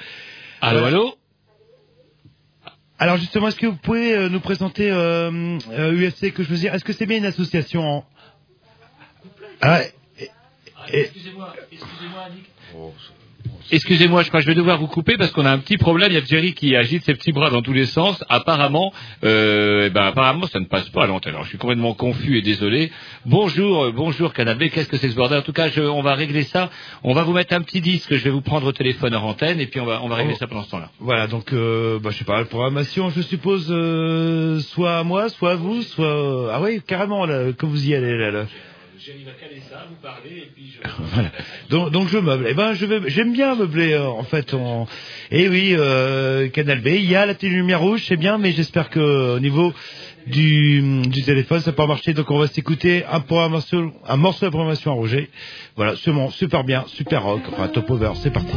Allô, 0.61 0.79
Euh, 0.79 0.85
allô 0.85 1.15
Alors 2.99 3.17
justement, 3.17 3.47
est-ce 3.47 3.57
que 3.59 3.67
vous 3.67 3.77
pouvez 3.77 4.13
euh, 4.13 4.29
nous 4.29 4.39
présenter 4.41 4.91
euh, 4.91 5.57
euh, 5.71 6.09
UFC 6.09 6.33
que 6.33 6.43
je 6.43 6.49
veux 6.49 6.57
dire? 6.57 6.73
Est-ce 6.75 6.83
que 6.83 6.93
c'est 6.93 7.05
bien 7.05 7.17
une 7.17 7.25
association? 7.25 7.81
En... 7.81 8.05
Ah, 9.61 9.81
et- 9.83 9.91
et- 10.91 10.99
excusez-moi 11.01 11.53
excusez-moi 11.71 12.21
Annick 12.23 12.45
Excusez-moi, 13.71 14.23
je 14.23 14.29
crois 14.29 14.39
que 14.39 14.45
je 14.45 14.49
vais 14.51 14.55
devoir 14.55 14.79
vous 14.79 14.87
couper 14.87 15.15
parce 15.15 15.31
qu'on 15.31 15.45
a 15.45 15.51
un 15.51 15.59
petit 15.59 15.77
problème. 15.77 16.11
Il 16.11 16.15
y 16.15 16.17
a 16.17 16.25
Jerry 16.25 16.53
qui 16.53 16.75
agite 16.75 17.03
ses 17.05 17.13
petits 17.13 17.31
bras 17.31 17.51
dans 17.51 17.61
tous 17.61 17.73
les 17.73 17.85
sens. 17.85 18.23
Apparemment, 18.27 18.91
euh, 19.23 19.85
eh 19.85 19.89
ben, 19.91 20.05
apparemment, 20.07 20.47
ça 20.47 20.59
ne 20.59 20.65
passe 20.65 20.89
pas 20.89 21.03
à 21.03 21.07
l'antenne. 21.07 21.33
Alors, 21.33 21.43
je 21.43 21.49
suis 21.49 21.57
complètement 21.59 21.93
confus 21.93 22.37
et 22.37 22.41
désolé. 22.41 22.91
Bonjour, 23.25 23.83
euh, 23.85 23.91
bonjour 23.91 24.33
Canapé. 24.33 24.69
Qu'est-ce 24.71 24.89
que 24.89 24.97
c'est 24.97 25.09
ce 25.09 25.15
bordel? 25.15 25.39
En 25.39 25.41
tout 25.43 25.53
cas, 25.53 25.69
je- 25.69 25.81
on 25.81 26.01
va 26.01 26.15
régler 26.15 26.43
ça. 26.43 26.71
On 27.03 27.13
va 27.13 27.21
vous 27.21 27.33
mettre 27.33 27.53
un 27.53 27.61
petit 27.61 27.79
disque. 27.81 28.11
Je 28.15 28.23
vais 28.23 28.31
vous 28.31 28.41
prendre 28.41 28.65
au 28.65 28.71
téléphone 28.71 29.13
en 29.15 29.21
antenne 29.23 29.59
et 29.59 29.67
puis 29.67 29.79
on 29.79 29.85
va, 29.85 29.99
on 30.03 30.07
va 30.07 30.15
régler 30.15 30.33
Oh. 30.35 30.39
ça 30.39 30.47
pendant 30.47 30.63
ce 30.63 30.71
temps-là. 30.71 30.89
Voilà, 30.99 31.27
donc 31.27 31.53
euh, 31.53 31.99
bah, 31.99 32.09
je 32.11 32.17
sais 32.17 32.25
pas, 32.25 32.39
la 32.39 32.45
programmation, 32.45 33.09
je 33.11 33.21
suppose, 33.21 33.67
euh, 33.69 34.59
soit 34.61 34.97
à 34.97 35.03
moi, 35.03 35.29
soit 35.29 35.51
à 35.51 35.55
vous, 35.55 35.83
soit... 35.83 36.51
Ah 36.53 36.59
oui, 36.61 36.81
carrément, 36.87 37.25
là, 37.27 37.51
que 37.53 37.65
vous 37.67 37.87
y 37.87 37.93
allez, 37.93 38.17
là. 38.17 38.31
là. 38.31 38.45
Vous. 41.69 41.89
Donc, 41.91 42.07
je 42.09 42.17
meuble. 42.17 42.47
Eh 42.49 42.53
ben, 42.53 42.73
j'aime 43.07 43.33
bien 43.33 43.55
meubler 43.55 43.93
euh, 43.93 44.07
en 44.07 44.23
fait. 44.23 44.53
Et 45.31 45.47
oui, 45.47 45.75
euh, 45.77 46.49
Canal 46.49 46.81
B. 46.81 46.87
Il 46.87 47.05
y 47.09 47.15
a 47.15 47.25
la 47.25 47.33
petite 47.33 47.51
lumière 47.51 47.79
rouge, 47.81 48.03
c'est 48.07 48.17
bien, 48.17 48.37
mais 48.37 48.51
j'espère 48.51 48.89
que 48.89 49.35
au 49.35 49.39
niveau 49.39 49.73
du, 50.27 51.01
téléphone, 51.25 51.59
ça 51.61 51.71
peut 51.71 51.77
pas 51.77 51.87
marcher. 51.87 52.13
Donc 52.13 52.29
on 52.31 52.37
va 52.37 52.47
s'écouter 52.47 53.03
un, 53.05 53.19
programmation- 53.19 53.93
un 54.07 54.17
morceau 54.17 54.45
de 54.45 54.51
programmation 54.51 54.91
à 54.91 54.95
Roger. 54.95 55.29
Voilà, 55.75 55.95
sûrement 55.95 56.29
super 56.29 56.63
bien, 56.63 56.85
super 56.87 57.23
rock, 57.23 57.41
enfin 57.47 57.67
top 57.67 57.89
over. 57.91 58.11
C'est 58.15 58.31
parti. 58.31 58.55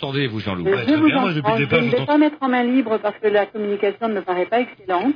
Que 0.00 0.28
vous 0.28 0.40
Jean-Loup 0.40 0.64
Je 0.66 0.94
vous 0.94 1.08
entends. 1.08 1.30
Je 1.30 1.76
ne 1.76 1.90
vais 1.90 2.06
pas 2.06 2.18
mettre 2.18 2.36
en 2.40 2.48
main 2.48 2.64
libre 2.64 2.98
parce 2.98 3.16
que 3.18 3.28
la 3.28 3.46
communication 3.46 4.08
ne 4.08 4.14
me 4.14 4.22
paraît 4.22 4.46
pas 4.46 4.60
excellente. 4.60 5.14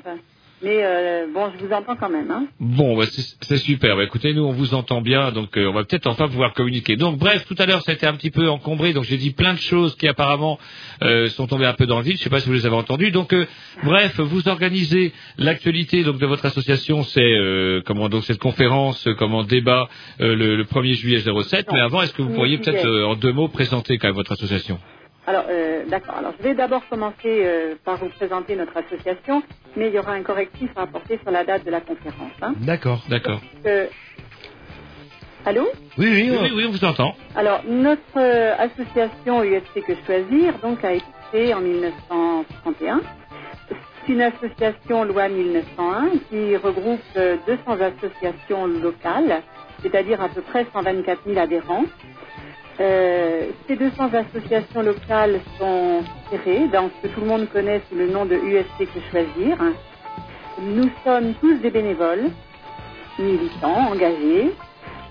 Mais 0.65 0.83
euh, 0.83 1.27
bon, 1.33 1.51
je 1.53 1.63
vous 1.63 1.73
entends 1.75 1.95
quand 1.95 2.09
même. 2.09 2.31
Hein. 2.31 2.47
Bon, 2.59 2.97
bah, 2.97 3.05
c'est 3.43 3.57
super. 3.59 3.97
Bah, 3.97 4.05
écoutez, 4.05 4.33
nous, 4.33 4.45
on 4.45 4.53
vous 4.53 4.73
entend 4.73 5.03
bien, 5.03 5.31
donc 5.31 5.59
euh, 5.59 5.67
on 5.69 5.75
va 5.75 5.85
peut-être 5.85 6.07
enfin 6.07 6.27
pouvoir 6.27 6.55
communiquer. 6.55 6.97
Donc, 6.97 7.19
bref, 7.19 7.45
tout 7.47 7.55
à 7.59 7.67
l'heure, 7.67 7.83
ça 7.83 7.93
a 7.93 7.95
été 7.95 8.07
un 8.07 8.15
petit 8.15 8.31
peu 8.31 8.49
encombré, 8.49 8.95
donc 8.95 9.05
j'ai 9.05 9.19
dit 9.19 9.33
plein 9.33 9.53
de 9.53 9.59
choses 9.59 9.95
qui 9.97 10.09
apparemment 10.09 10.59
euh, 11.03 11.29
sont 11.29 11.47
tombées 11.47 11.67
un 11.67 11.75
peu 11.75 11.85
dans 11.85 11.99
le 11.99 12.05
vide. 12.05 12.17
Je 12.17 12.23
sais 12.23 12.31
pas 12.31 12.41
si 12.41 12.47
vous 12.47 12.55
les 12.55 12.65
avez 12.65 12.77
entendues. 12.77 13.11
Donc, 13.11 13.35
euh, 13.35 13.47
bref, 13.83 14.19
vous 14.19 14.49
organisez 14.49 15.13
l'actualité 15.37 16.03
donc 16.03 16.19
de 16.19 16.27
votre 16.27 16.47
association, 16.47 17.03
c'est 17.03 17.21
euh, 17.21 17.83
comment 17.85 18.09
donc 18.09 18.25
cette 18.25 18.39
conférence, 18.41 19.07
euh, 19.07 19.15
comment 19.15 19.45
débat 19.45 19.91
euh, 20.23 20.35
le, 20.35 20.57
le 20.57 20.65
1er 20.65 20.95
juillet 20.95 21.21
07. 21.21 21.67
Mais 21.73 21.81
avant, 21.81 22.01
est-ce 22.01 22.15
que 22.15 22.23
vous 22.23 22.33
pourriez 22.33 22.57
peut-être 22.57 22.87
euh, 22.87 23.05
en 23.07 23.17
deux 23.17 23.33
mots 23.33 23.49
présenter 23.49 23.99
quand 23.99 24.09
même 24.09 24.17
votre 24.17 24.33
association? 24.33 24.79
Alors, 25.27 25.45
euh, 25.49 25.85
d'accord. 25.87 26.17
Alors, 26.17 26.33
je 26.39 26.43
vais 26.43 26.55
d'abord 26.55 26.87
commencer 26.89 27.17
euh, 27.25 27.75
par 27.85 27.99
vous 27.99 28.11
présenter 28.11 28.57
notre 28.57 28.77
association, 28.77 29.43
mais 29.77 29.89
il 29.89 29.95
y 29.95 29.99
aura 29.99 30.13
un 30.13 30.23
correctif 30.23 30.71
à 30.77 30.83
apporter 30.83 31.19
sur 31.23 31.31
la 31.31 31.45
date 31.45 31.65
de 31.65 31.71
la 31.71 31.81
conférence. 31.81 32.33
Hein. 32.43 32.55
D'accord. 32.59 33.01
D'accord. 33.09 33.41
Euh, 33.67 33.87
Allô? 35.47 35.69
Oui, 35.99 36.07
oui, 36.11 36.31
oui, 36.31 36.53
oui, 36.55 36.65
on 36.67 36.73
vous 36.73 36.85
entend. 36.85 37.15
Alors, 37.35 37.63
notre 37.67 38.01
euh, 38.17 38.55
association 38.59 39.45
USC 39.45 39.85
Que 39.87 39.95
Choisir 40.07 40.59
donc, 40.63 40.83
a 40.85 40.93
été 40.93 41.05
créée 41.31 41.53
en 41.55 41.61
1961. 41.61 43.01
C'est 44.07 44.13
une 44.13 44.23
association 44.23 45.05
loi 45.05 45.29
1901 45.29 46.09
qui 46.31 46.57
regroupe 46.57 47.01
euh, 47.17 47.37
200 47.47 47.79
associations 47.81 48.67
locales, 48.67 49.43
c'est-à-dire 49.83 50.23
à 50.23 50.29
peu 50.29 50.41
près 50.43 50.67
124 50.73 51.21
000 51.27 51.39
adhérents. 51.39 51.85
Euh, 52.81 53.51
ces 53.69 53.77
200 53.77 54.11
associations 54.15 54.83
locales 54.83 55.41
sont 55.59 56.03
gérées 56.31 56.69
dans 56.73 56.91
ce 56.91 57.07
que 57.09 57.15
tout 57.15 57.21
le 57.21 57.27
monde 57.27 57.49
connaît 57.53 57.81
sous 57.89 57.97
le 57.97 58.09
nom 58.09 58.25
de 58.25 58.35
USC 58.35 58.79
Que 58.79 59.01
Choisir. 59.11 59.57
Nous 60.61 60.91
sommes 61.05 61.35
tous 61.41 61.55
des 61.59 61.71
bénévoles, 61.71 62.31
militants, 63.19 63.91
engagés, 63.93 64.53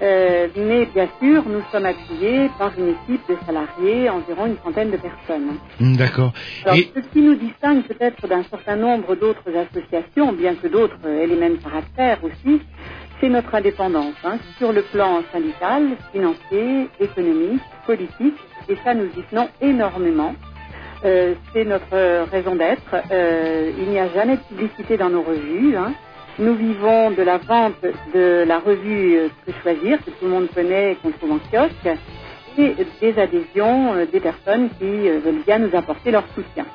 euh, 0.01 0.47
mais 0.57 0.85
bien 0.87 1.07
sûr, 1.21 1.43
nous 1.47 1.61
sommes 1.71 1.85
appuyés 1.85 2.49
par 2.57 2.71
une 2.77 2.89
équipe 2.89 3.21
de 3.29 3.37
salariés, 3.45 4.09
environ 4.09 4.47
une 4.47 4.57
trentaine 4.57 4.91
de 4.91 4.97
personnes. 4.97 5.57
Hmm, 5.79 5.95
D'accord. 5.95 6.33
Alors, 6.65 6.77
Et 6.77 6.91
ce 6.93 6.99
qui 7.13 7.21
nous 7.21 7.35
distingue 7.35 7.83
peut-être 7.83 8.27
d'un 8.27 8.43
certain 8.43 8.75
nombre 8.75 9.15
d'autres 9.15 9.49
associations, 9.55 10.33
bien 10.33 10.55
que 10.55 10.67
d'autres 10.67 10.97
aient 11.07 11.27
les 11.27 11.35
mêmes 11.35 11.57
caractères 11.59 12.19
aussi, 12.23 12.61
c'est 13.19 13.29
notre 13.29 13.53
indépendance, 13.55 14.15
hein, 14.23 14.37
sur 14.57 14.71
le 14.73 14.81
plan 14.83 15.21
syndical, 15.31 15.89
financier, 16.11 16.89
économique, 16.99 17.61
politique, 17.85 18.37
et 18.69 18.75
ça 18.83 18.93
nous 18.93 19.05
y 19.17 19.23
tenons 19.29 19.49
énormément. 19.61 20.35
Euh, 21.05 21.33
c'est 21.51 21.65
notre 21.65 22.29
raison 22.31 22.55
d'être. 22.55 22.95
Euh, 23.11 23.71
il 23.77 23.89
n'y 23.89 23.99
a 23.99 24.07
jamais 24.09 24.37
de 24.37 24.41
publicité 24.43 24.97
dans 24.97 25.09
nos 25.09 25.21
revues. 25.21 25.75
hein. 25.75 25.93
Nous 26.39 26.55
vivons 26.55 27.11
de 27.11 27.21
la 27.21 27.37
vente 27.37 27.75
de 28.13 28.43
la 28.47 28.59
revue 28.59 29.29
Que 29.45 29.51
Choisir, 29.61 29.99
que 30.03 30.09
tout 30.11 30.25
le 30.25 30.29
monde 30.29 30.47
connaît 30.55 30.93
et 30.93 30.95
qu'on 30.95 31.11
trouve 31.11 31.33
en 31.33 31.39
kiosque, 31.51 31.99
et 32.57 32.75
des 33.01 33.19
adhésions 33.19 33.93
euh, 33.95 34.05
des 34.05 34.19
personnes 34.19 34.69
qui 34.79 35.09
veulent 35.09 35.43
bien 35.45 35.59
nous 35.59 35.75
apporter 35.75 36.11
leur 36.11 36.23
soutien. 36.35 36.65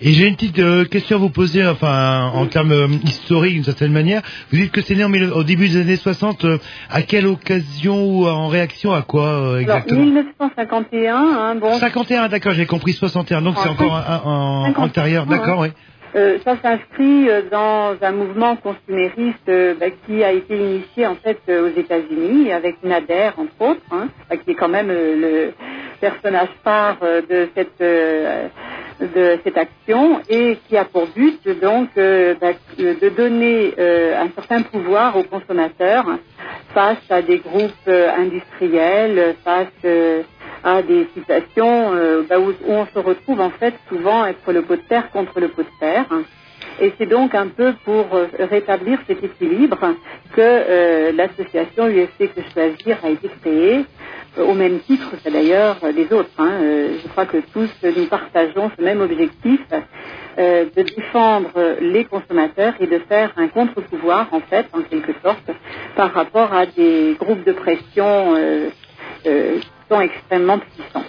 Et 0.00 0.12
j'ai 0.12 0.26
une 0.26 0.34
petite 0.36 0.58
euh, 0.58 0.84
question 0.84 1.16
à 1.16 1.20
vous 1.20 1.30
poser, 1.30 1.66
enfin 1.66 2.30
en 2.34 2.46
termes 2.46 2.72
euh, 2.72 2.88
historiques 3.04 3.54
d'une 3.54 3.64
certaine 3.64 3.92
manière. 3.92 4.22
Vous 4.50 4.58
dites 4.58 4.72
que 4.72 4.80
c'est 4.82 4.94
né 4.94 5.04
en 5.04 5.12
au 5.12 5.44
début 5.44 5.68
des 5.68 5.80
années 5.80 5.96
60. 5.96 6.44
euh, 6.44 6.58
à 6.90 7.02
quelle 7.02 7.26
occasion 7.26 8.04
ou 8.04 8.26
en 8.26 8.48
réaction 8.48 8.92
à 8.92 9.02
quoi 9.02 9.26
euh, 9.26 9.46
Alors, 9.48 9.58
exactement 9.60 10.00
1951, 10.02 11.14
hein, 11.16 11.54
bon, 11.56 11.74
51, 11.78 12.28
d'accord, 12.28 12.52
j'ai 12.52 12.66
compris 12.66 12.92
61, 12.92 13.42
donc 13.42 13.56
c'est 13.62 13.68
En 13.68 13.72
encore 13.72 13.94
un, 13.96 14.00
un- 14.00 14.64
un- 14.64 14.66
51, 14.66 14.84
antérieur, 14.84 15.26
d'accord, 15.26 15.62
hein. 15.64 15.68
oui. 15.68 15.82
Euh, 16.16 16.38
ça 16.44 16.56
s'inscrit 16.60 17.28
dans 17.52 17.94
un 18.02 18.10
mouvement 18.10 18.56
consumériste 18.56 19.46
bah, 19.78 19.86
qui 20.06 20.24
a 20.24 20.32
été 20.32 20.56
initié 20.56 21.06
en 21.06 21.14
fait 21.14 21.38
aux 21.48 21.68
États-Unis 21.78 22.50
avec 22.50 22.82
Nader 22.82 23.30
entre 23.36 23.70
autres, 23.70 23.80
hein, 23.92 24.08
bah, 24.28 24.36
qui 24.36 24.50
est 24.50 24.54
quand 24.56 24.68
même 24.68 24.88
le 24.88 25.52
personnage 26.00 26.48
phare 26.64 26.96
de 27.00 27.48
cette 27.54 27.80
de 29.00 29.38
cette 29.44 29.56
action 29.56 30.20
et 30.28 30.58
qui 30.68 30.76
a 30.76 30.84
pour 30.84 31.06
but 31.08 31.40
donc 31.60 31.88
euh, 31.96 32.34
bah, 32.40 32.52
de 32.78 33.08
donner 33.08 33.74
euh, 33.78 34.22
un 34.22 34.28
certain 34.34 34.62
pouvoir 34.62 35.16
aux 35.16 35.22
consommateurs 35.24 36.06
face 36.74 36.98
à 37.08 37.22
des 37.22 37.38
groupes 37.38 37.72
euh, 37.88 38.10
industriels, 38.16 39.34
face 39.44 39.68
euh, 39.84 40.22
à 40.62 40.82
des 40.82 41.08
situations 41.14 41.94
euh, 41.94 42.22
bah, 42.28 42.38
où, 42.38 42.50
où 42.50 42.72
on 42.72 42.86
se 42.86 42.98
retrouve 42.98 43.40
en 43.40 43.50
fait 43.50 43.74
souvent 43.88 44.26
être 44.26 44.52
le 44.52 44.62
pot 44.62 44.76
de 44.76 44.82
terre 44.82 45.10
contre 45.10 45.40
le 45.40 45.48
pot 45.48 45.62
de 45.62 45.78
terre. 45.80 46.06
Et 46.80 46.92
c'est 46.98 47.06
donc 47.06 47.34
un 47.34 47.48
peu 47.48 47.74
pour 47.84 48.06
euh, 48.14 48.26
rétablir 48.38 48.98
cet 49.06 49.22
équilibre 49.22 49.78
que 50.34 50.40
euh, 50.40 51.12
l'association 51.12 51.88
USC 51.88 52.18
Que 52.34 52.40
Choisir 52.52 52.98
a 53.02 53.10
été 53.10 53.28
créée, 53.40 53.84
euh, 54.38 54.44
au 54.46 54.54
même 54.54 54.80
titre 54.80 55.10
que 55.22 55.30
d'ailleurs 55.30 55.76
les 55.94 56.12
autres. 56.12 56.30
hein. 56.38 56.52
Je 57.02 57.08
crois 57.08 57.26
que 57.26 57.38
tous 57.52 57.70
nous 57.84 58.06
partageons 58.06 58.70
ce 58.78 58.82
même 58.84 59.00
objectif 59.00 59.60
de 60.38 60.82
défendre 60.82 61.50
les 61.80 62.04
consommateurs 62.04 62.74
et 62.80 62.86
de 62.86 62.98
faire 63.08 63.32
un 63.36 63.48
contre-pouvoir, 63.48 64.28
en 64.32 64.40
fait, 64.40 64.66
en 64.72 64.82
quelque 64.82 65.12
sorte, 65.22 65.50
par 65.96 66.12
rapport 66.14 66.54
à 66.54 66.66
des 66.66 67.16
groupes 67.20 67.44
de 67.44 67.52
pression 67.52 68.34
sont 69.90 70.00
extrêmement 70.00 70.58
puissants. 70.58 71.04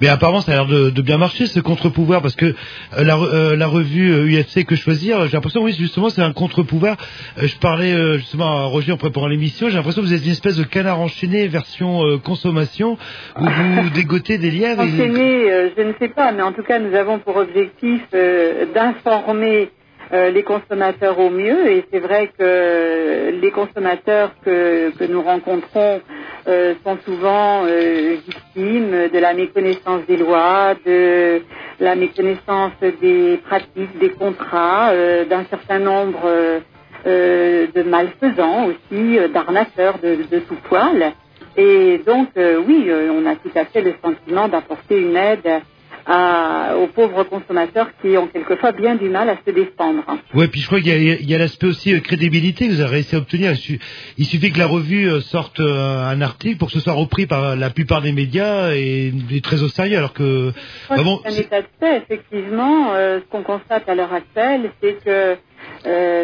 Mais 0.00 0.08
apparemment, 0.08 0.40
ça 0.40 0.52
a 0.52 0.54
l'air 0.56 0.66
de, 0.66 0.90
de 0.90 1.02
bien 1.02 1.18
marcher 1.18 1.46
ce 1.46 1.60
contre-pouvoir 1.60 2.20
parce 2.20 2.34
que 2.34 2.46
euh, 2.46 3.04
la, 3.04 3.16
euh, 3.16 3.56
la 3.56 3.66
revue 3.66 4.12
euh, 4.12 4.42
UFC 4.42 4.64
que 4.64 4.74
choisir, 4.76 5.26
j'ai 5.26 5.32
l'impression, 5.32 5.62
oui, 5.62 5.74
justement, 5.78 6.10
c'est 6.10 6.22
un 6.22 6.32
contre-pouvoir. 6.32 6.96
Euh, 7.38 7.46
je 7.46 7.56
parlais 7.56 7.92
euh, 7.92 8.18
justement 8.18 8.46
à 8.46 8.64
Roger 8.64 8.92
en 8.92 8.96
préparant 8.96 9.28
l'émission. 9.28 9.68
J'ai 9.68 9.76
l'impression 9.76 10.02
que 10.02 10.06
vous 10.06 10.14
êtes 10.14 10.24
une 10.24 10.32
espèce 10.32 10.56
de 10.56 10.64
canard 10.64 11.00
enchaîné 11.00 11.46
version 11.48 12.04
euh, 12.04 12.18
consommation 12.18 12.98
où 13.38 13.44
vous 13.44 13.90
dégotez 13.94 14.38
des 14.38 14.50
lièvres. 14.50 14.82
Enchaîné, 14.82 15.50
euh, 15.50 15.70
je 15.76 15.82
ne 15.82 15.92
sais 16.00 16.08
pas, 16.08 16.32
mais 16.32 16.42
en 16.42 16.52
tout 16.52 16.62
cas, 16.62 16.78
nous 16.78 16.94
avons 16.94 17.18
pour 17.20 17.36
objectif 17.36 18.02
euh, 18.14 18.66
d'informer 18.74 19.62
euh, 19.62 19.83
les 20.12 20.42
consommateurs 20.42 21.18
au 21.18 21.30
mieux. 21.30 21.68
Et 21.68 21.84
c'est 21.92 21.98
vrai 21.98 22.30
que 22.38 23.30
les 23.40 23.50
consommateurs 23.50 24.30
que, 24.44 24.92
nous 25.06 25.22
rencontrons 25.22 26.00
euh, 26.46 26.74
sont 26.84 26.98
souvent 27.04 27.64
euh, 27.64 28.16
victimes 28.26 29.08
de 29.12 29.18
la 29.18 29.34
méconnaissance 29.34 30.04
des 30.06 30.16
lois, 30.16 30.74
de 30.84 31.40
la 31.80 31.94
méconnaissance 31.94 32.72
des 33.00 33.38
pratiques, 33.44 33.98
des 33.98 34.10
contrats, 34.10 34.90
euh, 34.90 35.24
d'un 35.24 35.44
certain 35.44 35.78
nombre 35.78 36.20
euh, 36.24 36.60
euh, 37.06 37.66
de 37.74 37.82
malfaisants 37.82 38.66
aussi, 38.66 39.18
euh, 39.18 39.28
d'arnaqueurs 39.28 39.98
de, 39.98 40.16
de 40.30 40.38
tout 40.40 40.56
poil. 40.68 41.12
Et 41.56 41.98
donc, 42.06 42.28
euh, 42.36 42.60
oui, 42.66 42.86
euh, 42.88 43.12
on 43.12 43.26
a 43.26 43.36
tout 43.36 43.52
à 43.54 43.64
fait 43.64 43.80
le 43.80 43.94
sentiment 44.02 44.48
d'apporter 44.48 44.98
une 44.98 45.16
aide 45.16 45.62
à- 46.06 46.76
aux 46.76 46.86
pauvres 46.88 47.24
consommateurs 47.24 47.88
qui 48.02 48.16
ont 48.16 48.26
quelquefois 48.26 48.72
bien 48.72 48.94
du 48.96 49.08
mal 49.08 49.28
à 49.28 49.36
se 49.46 49.50
défendre. 49.50 50.02
Ouais, 50.34 50.48
puis 50.48 50.60
je 50.60 50.66
crois 50.66 50.80
qu'il 50.80 51.26
y 51.28 51.34
a, 51.34 51.38
l'aspect 51.38 51.66
aussi 51.66 51.94
euh, 51.94 52.00
crédibilité 52.00 52.68
que 52.68 52.72
vous 52.74 52.80
avez 52.80 52.90
réussi 52.96 53.14
à 53.14 53.18
obtenir. 53.18 53.52
Il, 53.52 53.56
su- 53.56 53.80
il 54.18 54.26
suffit 54.26 54.52
que 54.52 54.58
la 54.58 54.66
revue 54.66 55.08
euh, 55.08 55.20
sorte 55.20 55.60
euh, 55.60 56.06
un 56.06 56.20
article 56.20 56.58
pour 56.58 56.68
que 56.68 56.74
ce 56.74 56.80
soit 56.80 56.92
repris 56.92 57.26
par 57.26 57.56
la 57.56 57.70
plupart 57.70 58.02
des 58.02 58.12
médias 58.12 58.72
et, 58.74 59.12
et 59.30 59.40
très 59.40 59.62
au 59.62 59.68
sérieux, 59.68 59.96
alors 59.98 60.12
que 60.12 60.52
vraiment, 60.88 61.18
que 61.18 61.30
c'est 61.30 61.38
un 61.38 61.40
état 61.42 61.62
de 61.62 61.66
fait, 61.80 61.96
effectivement. 61.98 62.92
Euh, 62.94 63.20
ce 63.20 63.24
qu'on 63.30 63.42
constate 63.42 63.88
à 63.88 63.94
l'heure 63.94 64.12
actuelle, 64.12 64.70
c'est 64.82 64.98
que 65.04 65.36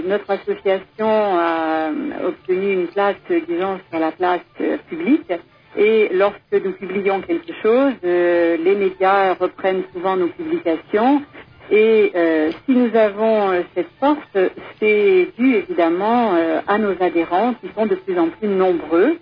notre 0.08 0.30
association 0.30 1.08
a 1.38 1.90
obtenu 2.26 2.72
une 2.74 2.86
place, 2.88 3.16
disons, 3.48 3.78
sur 3.90 3.98
la 3.98 4.12
place 4.12 4.40
publique. 4.88 5.32
Et 5.76 6.08
lorsque 6.12 6.64
nous 6.64 6.72
publions 6.72 7.20
quelque 7.20 7.52
chose, 7.62 7.92
euh, 8.04 8.56
les 8.56 8.74
médias 8.74 9.34
reprennent 9.34 9.84
souvent 9.94 10.16
nos 10.16 10.28
publications. 10.28 11.22
Et 11.70 12.10
euh, 12.16 12.50
si 12.66 12.72
nous 12.72 12.96
avons 12.96 13.52
euh, 13.52 13.62
cette 13.76 13.90
force, 14.00 14.50
c'est 14.80 15.28
dû 15.38 15.54
évidemment 15.54 16.32
à 16.66 16.78
nos 16.78 17.00
adhérents 17.00 17.54
qui 17.54 17.68
sont 17.76 17.86
de 17.86 17.94
plus 17.94 18.18
en 18.18 18.28
plus 18.28 18.48
nombreux 18.48 19.16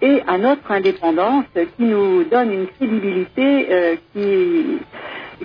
et 0.00 0.20
à 0.26 0.36
notre 0.38 0.72
indépendance 0.72 1.44
qui 1.76 1.84
nous 1.84 2.24
donne 2.24 2.52
une 2.52 2.66
crédibilité 2.66 3.98
qui, 4.12 4.80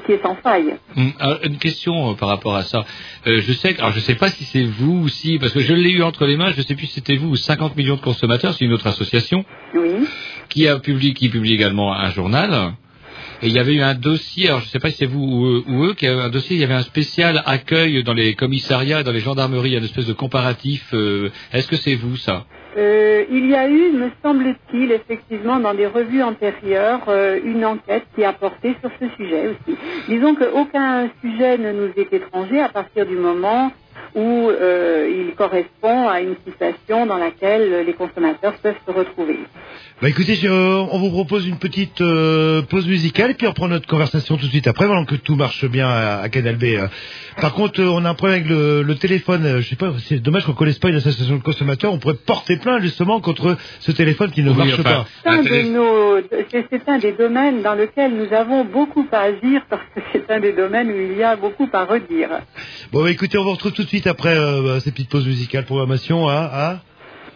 qui 0.06 0.14
est 0.14 0.22
sans 0.22 0.36
faille. 0.36 0.74
Hum, 0.96 1.14
une 1.44 1.58
question 1.58 2.12
euh, 2.12 2.14
par 2.16 2.30
rapport 2.30 2.56
à 2.56 2.64
ça. 2.64 2.86
Euh, 3.28 3.42
je 3.42 3.54
sais, 3.54 3.78
alors 3.80 3.92
je 3.92 4.00
sais 4.00 4.16
pas 4.16 4.30
si 4.30 4.44
c'est 4.44 4.64
vous 4.64 5.04
ou 5.04 5.08
si, 5.08 5.38
parce 5.40 5.54
que 5.54 5.60
je 5.62 5.74
l'ai 5.74 5.92
eu 5.92 6.04
entre 6.04 6.26
les 6.26 6.38
mains, 6.38 6.52
je 6.56 6.62
sais 6.62 6.76
plus 6.76 6.88
si 6.88 6.94
c'était 6.94 7.16
vous 7.16 7.30
ou 7.30 7.36
50 7.36 7.76
millions 7.76 7.96
de 7.96 8.02
consommateurs, 8.02 8.54
c'est 8.54 8.66
une 8.66 8.74
autre 8.74 8.88
association 8.88 9.46
Oui. 9.76 10.08
qui 10.50 10.68
a 10.68 10.80
publié, 10.80 11.14
qui 11.14 11.30
publie 11.30 11.54
également 11.54 11.94
un 11.94 12.12
journal. 12.12 12.74
Et 13.44 13.48
il 13.48 13.54
y 13.54 13.60
avait 13.60 13.74
eu 13.74 13.82
un 13.82 13.94
dossier, 13.94 14.48
alors 14.48 14.62
je 14.62 14.68
sais 14.70 14.80
pas 14.80 14.90
si 14.90 14.98
c'est 14.98 15.06
vous 15.06 15.22
ou 15.24 15.46
eux, 15.46 15.64
ou 15.68 15.84
eux, 15.86 15.94
qui 15.94 16.08
avait 16.08 16.22
un 16.22 16.30
dossier, 16.30 16.56
il 16.56 16.60
y 16.60 16.64
avait 16.64 16.74
un 16.74 16.82
spécial 16.82 17.44
accueil 17.46 18.04
dans 18.04 18.14
les 18.14 18.34
commissariats, 18.34 19.04
dans 19.04 19.12
les 19.12 19.20
gendarmeries, 19.20 19.76
une 19.78 19.84
espèce 19.84 20.08
de 20.08 20.14
comparatif. 20.14 20.88
euh, 20.94 21.30
Est-ce 21.54 21.68
que 21.68 21.76
c'est 21.76 21.94
vous 21.96 22.18
ça? 22.18 22.46
Euh, 22.78 23.26
il 23.32 23.48
y 23.48 23.56
a 23.56 23.70
eu, 23.70 23.92
me 23.94 24.10
semble-t-il, 24.24 24.92
effectivement, 24.94 25.60
dans 25.60 25.74
des 25.74 25.88
revues 25.88 26.24
antérieures, 26.24 27.04
euh, 27.10 27.40
une 27.44 27.66
enquête 27.66 28.06
qui 28.16 28.24
a 28.24 28.34
porté 28.34 28.76
sur 28.82 28.92
ce 29.00 29.10
sujet 29.18 29.50
aussi. 29.50 29.78
Disons 30.10 30.36
qu'aucun 30.36 31.10
sujet 31.22 31.58
ne 31.58 31.74
nous 31.74 31.92
est 31.98 32.14
étranger 32.14 32.62
à 32.62 32.70
partir 32.70 33.06
du 33.08 33.16
moment 33.18 33.72
où 34.16 34.50
euh, 34.50 35.10
il 35.28 35.36
correspond 35.36 36.08
à 36.08 36.22
une 36.22 36.36
situation 36.46 37.06
dans 37.06 37.18
laquelle 37.18 37.86
les 37.86 37.94
consommateurs 37.94 38.54
peuvent 38.62 38.76
se 38.88 38.92
retrouver. 38.92 39.40
bah 40.02 40.10
écoutez, 40.10 40.36
je- 40.36 40.48
on 40.50 41.00
vous 41.00 41.10
propose 41.12 41.48
une 41.48 41.58
petite 41.58 42.02
euh, 42.02 42.62
pause 42.64 42.88
musicale 42.88 43.32
et 43.32 43.34
puis 43.34 43.48
on 43.48 43.52
reprend 43.52 43.68
notre 43.68 43.88
conversation 43.88 44.38
tout 44.38 44.46
de 44.46 44.52
suite 44.52 44.68
après, 44.68 44.86
pendant 44.88 45.06
que 45.06 45.16
tout 45.16 45.36
marche 45.36 45.66
bien 45.66 45.88
à, 45.88 46.20
à 46.22 46.30
Canal 46.30 46.56
B. 46.58 46.64
euh. 46.66 46.88
Par 47.42 47.54
contre, 47.54 47.80
euh, 47.82 47.90
on 47.90 48.04
a 48.06 48.10
un 48.10 48.14
problème 48.16 48.40
avec 48.42 48.50
le, 48.50 48.82
le 48.82 48.96
téléphone. 48.96 49.60
Je 49.60 49.68
sais 49.70 49.76
pas, 49.76 49.94
c'est 50.08 50.20
dommage 50.20 50.46
qu'on 50.46 50.54
connaisse 50.54 50.80
pas 50.80 50.90
une 50.90 50.96
association 50.96 51.36
de 51.38 51.44
consommateurs. 51.44 51.94
On 51.94 52.00
pourrait 52.00 52.16
porter 52.26 52.58
plainte 52.58 52.82
justement 52.82 53.20
contre 53.22 53.58
ce 53.80 53.92
téléphone 53.92 54.32
qui 54.32 54.42
ne 54.44 54.50
Oui, 54.52 54.58
marche 54.58 54.74
enfin, 54.74 54.84
pas. 54.84 55.06
C'est 55.24 55.30
un, 55.30 55.44
de 55.44 55.70
nos- 55.70 56.20
c'est- 56.52 56.66
c'est 56.72 56.90
un 56.90 56.98
des 57.00 57.12
domaines 57.14 57.62
dans 57.62 57.76
lequel 57.76 58.14
nous 58.16 58.34
avons 58.34 58.66
beaucoup 58.66 59.06
à 59.12 59.20
agir 59.22 59.62
parce 59.70 59.82
que 59.96 60.02
c'est 60.14 60.32
un 60.32 60.40
des 60.40 60.54
domaines 60.54 60.90
où 60.90 60.96
il 61.12 61.18
y 61.18 61.24
a 61.24 61.36
beaucoup 61.36 61.68
à 61.74 61.86
redire. 61.86 62.30
Bon, 62.92 63.04
bah, 63.04 63.12
écoutez, 63.12 63.38
on 63.38 63.44
vous 63.44 63.52
retrouve 63.52 63.72
tout 63.74 63.84
de 63.84 63.88
suite 63.88 63.97
après 64.06 64.38
euh, 64.38 64.80
ces 64.80 64.92
petites 64.92 65.10
pauses 65.10 65.26
musicales. 65.26 65.66
Programmation 65.66 66.28
à... 66.28 66.36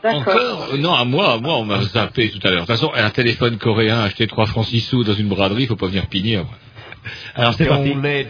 à... 0.03 0.07
Encore 0.07 0.67
Euh, 0.73 0.77
Non, 0.77 0.93
à 0.93 1.05
moi, 1.05 1.33
à 1.33 1.37
moi, 1.37 1.57
on 1.57 1.65
m'a 1.65 1.81
zappé 1.81 2.29
tout 2.29 2.45
à 2.45 2.51
l'heure. 2.51 2.63
De 2.63 2.67
toute 2.67 2.75
façon, 2.75 2.91
un 2.93 3.09
téléphone 3.09 3.57
coréen 3.57 4.01
acheté 4.01 4.27
3 4.27 4.45
francs 4.47 4.65
6 4.65 4.81
sous 4.81 5.03
dans 5.03 5.13
une 5.13 5.27
braderie, 5.27 5.63
il 5.63 5.67
faut 5.67 5.75
pas 5.75 5.87
venir 5.87 6.07
pigner. 6.07 6.37
après. 6.37 6.57
Alors 7.35 7.53
c'est 7.55 7.65
parti. 7.65 7.95
Let 7.95 8.27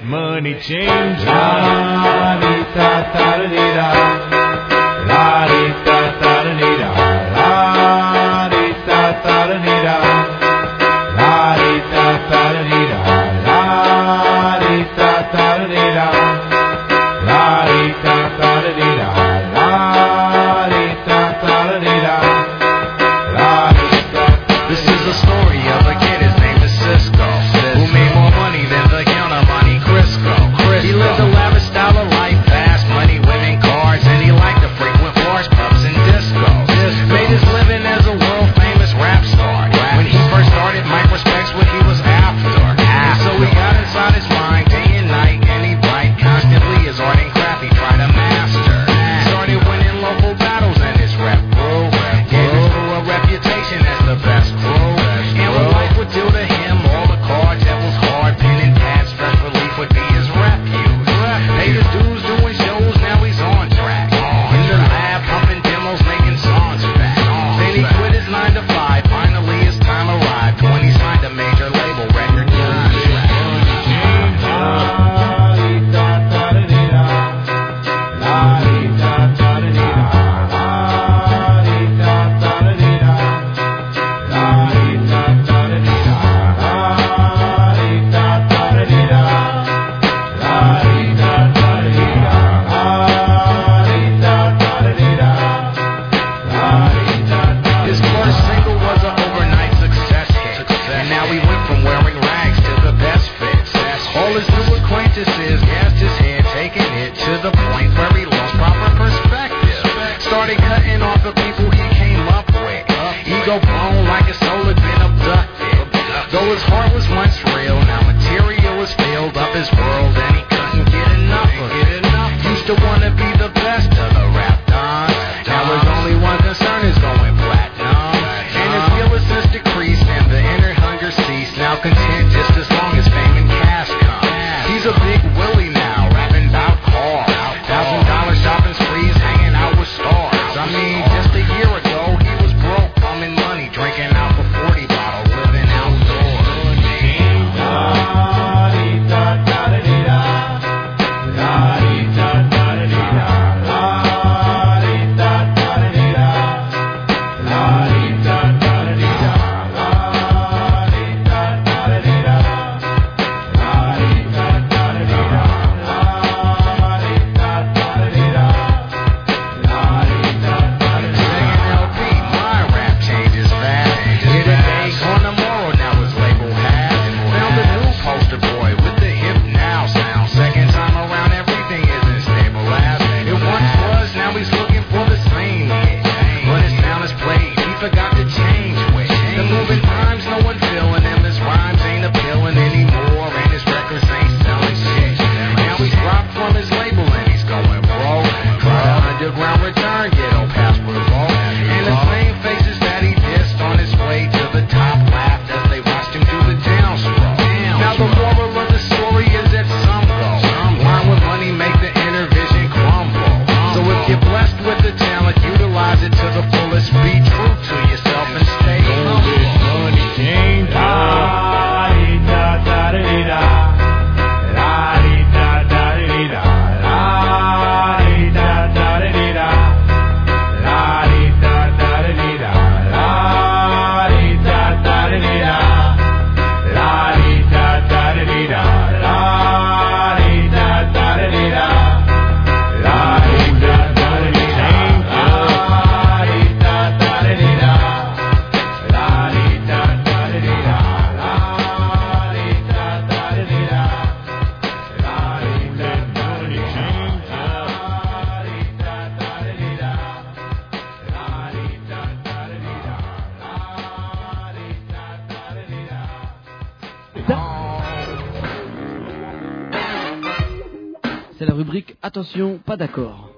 Attention, 272.12 272.60
pas 272.66 272.76
d'accord. 272.76 273.30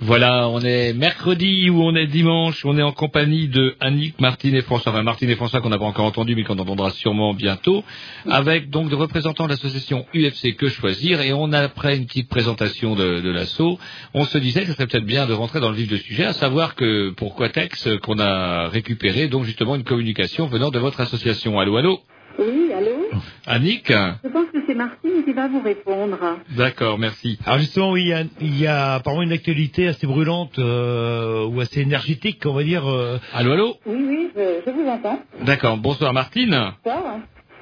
Voilà, 0.00 0.48
on 0.48 0.60
est 0.60 0.92
mercredi 0.92 1.68
ou 1.70 1.82
on 1.82 1.92
est 1.96 2.06
dimanche, 2.06 2.64
on 2.64 2.78
est 2.78 2.82
en 2.82 2.92
compagnie 2.92 3.48
de 3.48 3.74
Annick, 3.80 4.20
Martine 4.20 4.54
et 4.54 4.62
François. 4.62 4.92
Enfin, 4.92 5.02
Martine 5.02 5.28
et 5.28 5.34
François 5.34 5.60
qu'on 5.60 5.70
n'a 5.70 5.78
pas 5.78 5.86
encore 5.86 6.04
entendu 6.04 6.36
mais 6.36 6.44
qu'on 6.44 6.56
entendra 6.60 6.90
sûrement 6.90 7.34
bientôt, 7.34 7.82
avec 8.28 8.70
donc 8.70 8.90
des 8.90 8.94
représentants 8.94 9.46
de 9.46 9.50
l'association 9.50 10.06
UFC 10.14 10.54
Que 10.54 10.68
Choisir. 10.68 11.20
Et 11.20 11.32
on 11.32 11.52
a, 11.52 11.62
après 11.62 11.96
une 11.96 12.06
petite 12.06 12.28
présentation 12.28 12.94
de, 12.94 13.22
de 13.22 13.30
l'assaut, 13.32 13.76
on 14.14 14.24
se 14.24 14.38
disait 14.38 14.60
que 14.60 14.68
ce 14.68 14.74
serait 14.74 14.86
peut-être 14.86 15.04
bien 15.04 15.26
de 15.26 15.32
rentrer 15.32 15.58
dans 15.58 15.70
le 15.70 15.74
vif 15.74 15.88
du 15.88 15.98
sujet, 15.98 16.26
à 16.26 16.32
savoir 16.32 16.76
que 16.76 17.10
pour 17.10 17.34
Quatex, 17.34 17.88
qu'on 18.02 18.20
a 18.20 18.68
récupéré 18.68 19.26
donc 19.26 19.42
justement 19.42 19.74
une 19.74 19.82
communication 19.82 20.46
venant 20.46 20.70
de 20.70 20.78
votre 20.78 21.00
association. 21.00 21.58
Allô, 21.58 21.76
allô? 21.76 22.00
Oui, 22.38 22.72
allô? 22.72 23.10
Annick? 23.46 23.88
Je 23.88 24.28
pense 24.30 24.46
que 24.49 24.49
c'est 24.70 24.76
Martine 24.76 25.24
qui 25.24 25.32
va 25.32 25.48
vous 25.48 25.60
répondre. 25.60 26.18
D'accord, 26.56 26.96
merci. 26.98 27.38
Alors 27.44 27.58
justement, 27.58 27.90
oui, 27.90 28.02
il 28.02 28.08
y 28.08 28.12
a, 28.12 28.22
il 28.40 28.60
y 28.60 28.66
a 28.68 28.94
apparemment 28.94 29.22
une 29.22 29.32
actualité 29.32 29.88
assez 29.88 30.06
brûlante 30.06 30.58
euh, 30.60 31.44
ou 31.46 31.60
assez 31.60 31.80
énergétique, 31.80 32.40
on 32.46 32.52
va 32.52 32.62
dire. 32.62 32.86
euh, 32.88 33.18
Allô, 33.34 33.52
allô? 33.52 33.76
Oui, 33.86 34.04
oui, 34.08 34.30
je, 34.36 34.60
je 34.64 34.70
vous 34.70 34.86
entends. 34.88 35.20
D'accord, 35.42 35.76
bonsoir 35.78 36.12
Martine. 36.12 36.72
Bonsoir. 36.84 37.18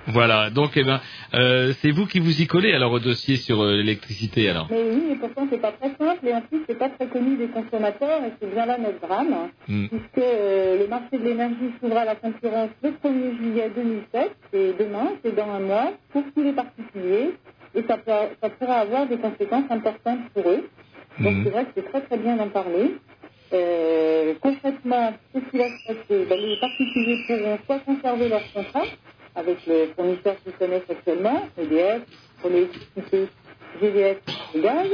Voilà, 0.09 0.51
donc 0.51 0.71
eh 0.77 0.85
ben, 0.85 1.01
euh, 1.35 1.73
c'est 1.81 1.91
vous 1.91 2.07
qui 2.07 2.19
vous 2.19 2.41
y 2.41 2.47
collez 2.47 2.73
alors 2.73 2.93
au 2.93 2.99
dossier 2.99 3.37
sur 3.37 3.63
euh, 3.63 3.77
l'électricité 3.77 4.49
alors. 4.49 4.67
Mais 4.71 4.83
oui, 4.91 5.03
mais 5.11 5.17
pourtant 5.17 5.47
c'est 5.51 5.61
pas 5.61 5.73
très 5.73 5.91
simple 5.91 6.27
et 6.27 6.35
en 6.35 6.41
plus 6.41 6.61
c'est 6.69 6.79
pas 6.79 6.89
très 6.89 7.07
connu 7.09 7.37
des 7.37 7.49
consommateurs 7.49 8.21
et 8.25 8.33
c'est 8.41 8.51
bien 8.53 8.67
là 8.67 8.79
notre 8.79 9.01
drame, 9.01 9.51
puisque 9.67 10.19
euh, 10.19 10.79
le 10.81 10.87
marché 10.89 11.19
de 11.19 11.25
l'énergie 11.25 11.71
s'ouvre 11.81 11.97
à 11.99 12.05
la 12.07 12.15
concurrence 12.17 12.71
le 12.83 12.91
1er 12.91 13.37
juillet 13.37 13.71
2007, 13.77 14.37
c'est 14.53 14.75
demain, 14.79 15.09
c'est 15.23 15.35
dans 15.37 15.51
un 15.51 15.61
mois, 15.61 15.93
pour 16.13 16.23
tous 16.35 16.43
les 16.43 16.53
particuliers 16.53 17.35
et 17.75 17.83
ça, 17.87 17.99
peut, 17.99 18.13
ça 18.43 18.49
pourra 18.51 18.77
avoir 18.77 19.07
des 19.07 19.19
conséquences 19.19 19.71
importantes 19.71 20.21
pour 20.35 20.49
eux. 20.51 20.69
Donc 21.21 21.35
Hmm. 21.37 21.45
c'est 21.45 21.51
vrai 21.51 21.65
que 21.65 21.71
c'est 21.75 21.91
très 21.91 22.01
très 22.03 22.17
bien 22.17 22.37
d'en 22.37 22.49
parler. 22.49 22.95
Concrètement, 24.41 25.13
qu'est-ce 25.33 25.51
qui 25.51 25.59
va 25.59 25.65
se 25.69 25.87
passer 25.87 26.27
Ben, 26.29 26.39
Les 26.41 26.57
particuliers 26.61 27.19
pourront 27.27 27.59
soit 27.67 27.79
conserver 27.81 28.29
leur 28.29 28.43
contrat 28.53 28.85
avec 29.39 29.65
le 29.67 29.89
fournisseur 29.95 30.37
qu'ils 30.43 30.53
connaissent 30.53 30.91
actuellement, 30.91 31.49
EDF, 31.57 32.03
pour 32.41 32.51
l'électricité, 32.51 33.29
GDF 33.81 34.19
et 34.55 34.61
gaz, 34.61 34.87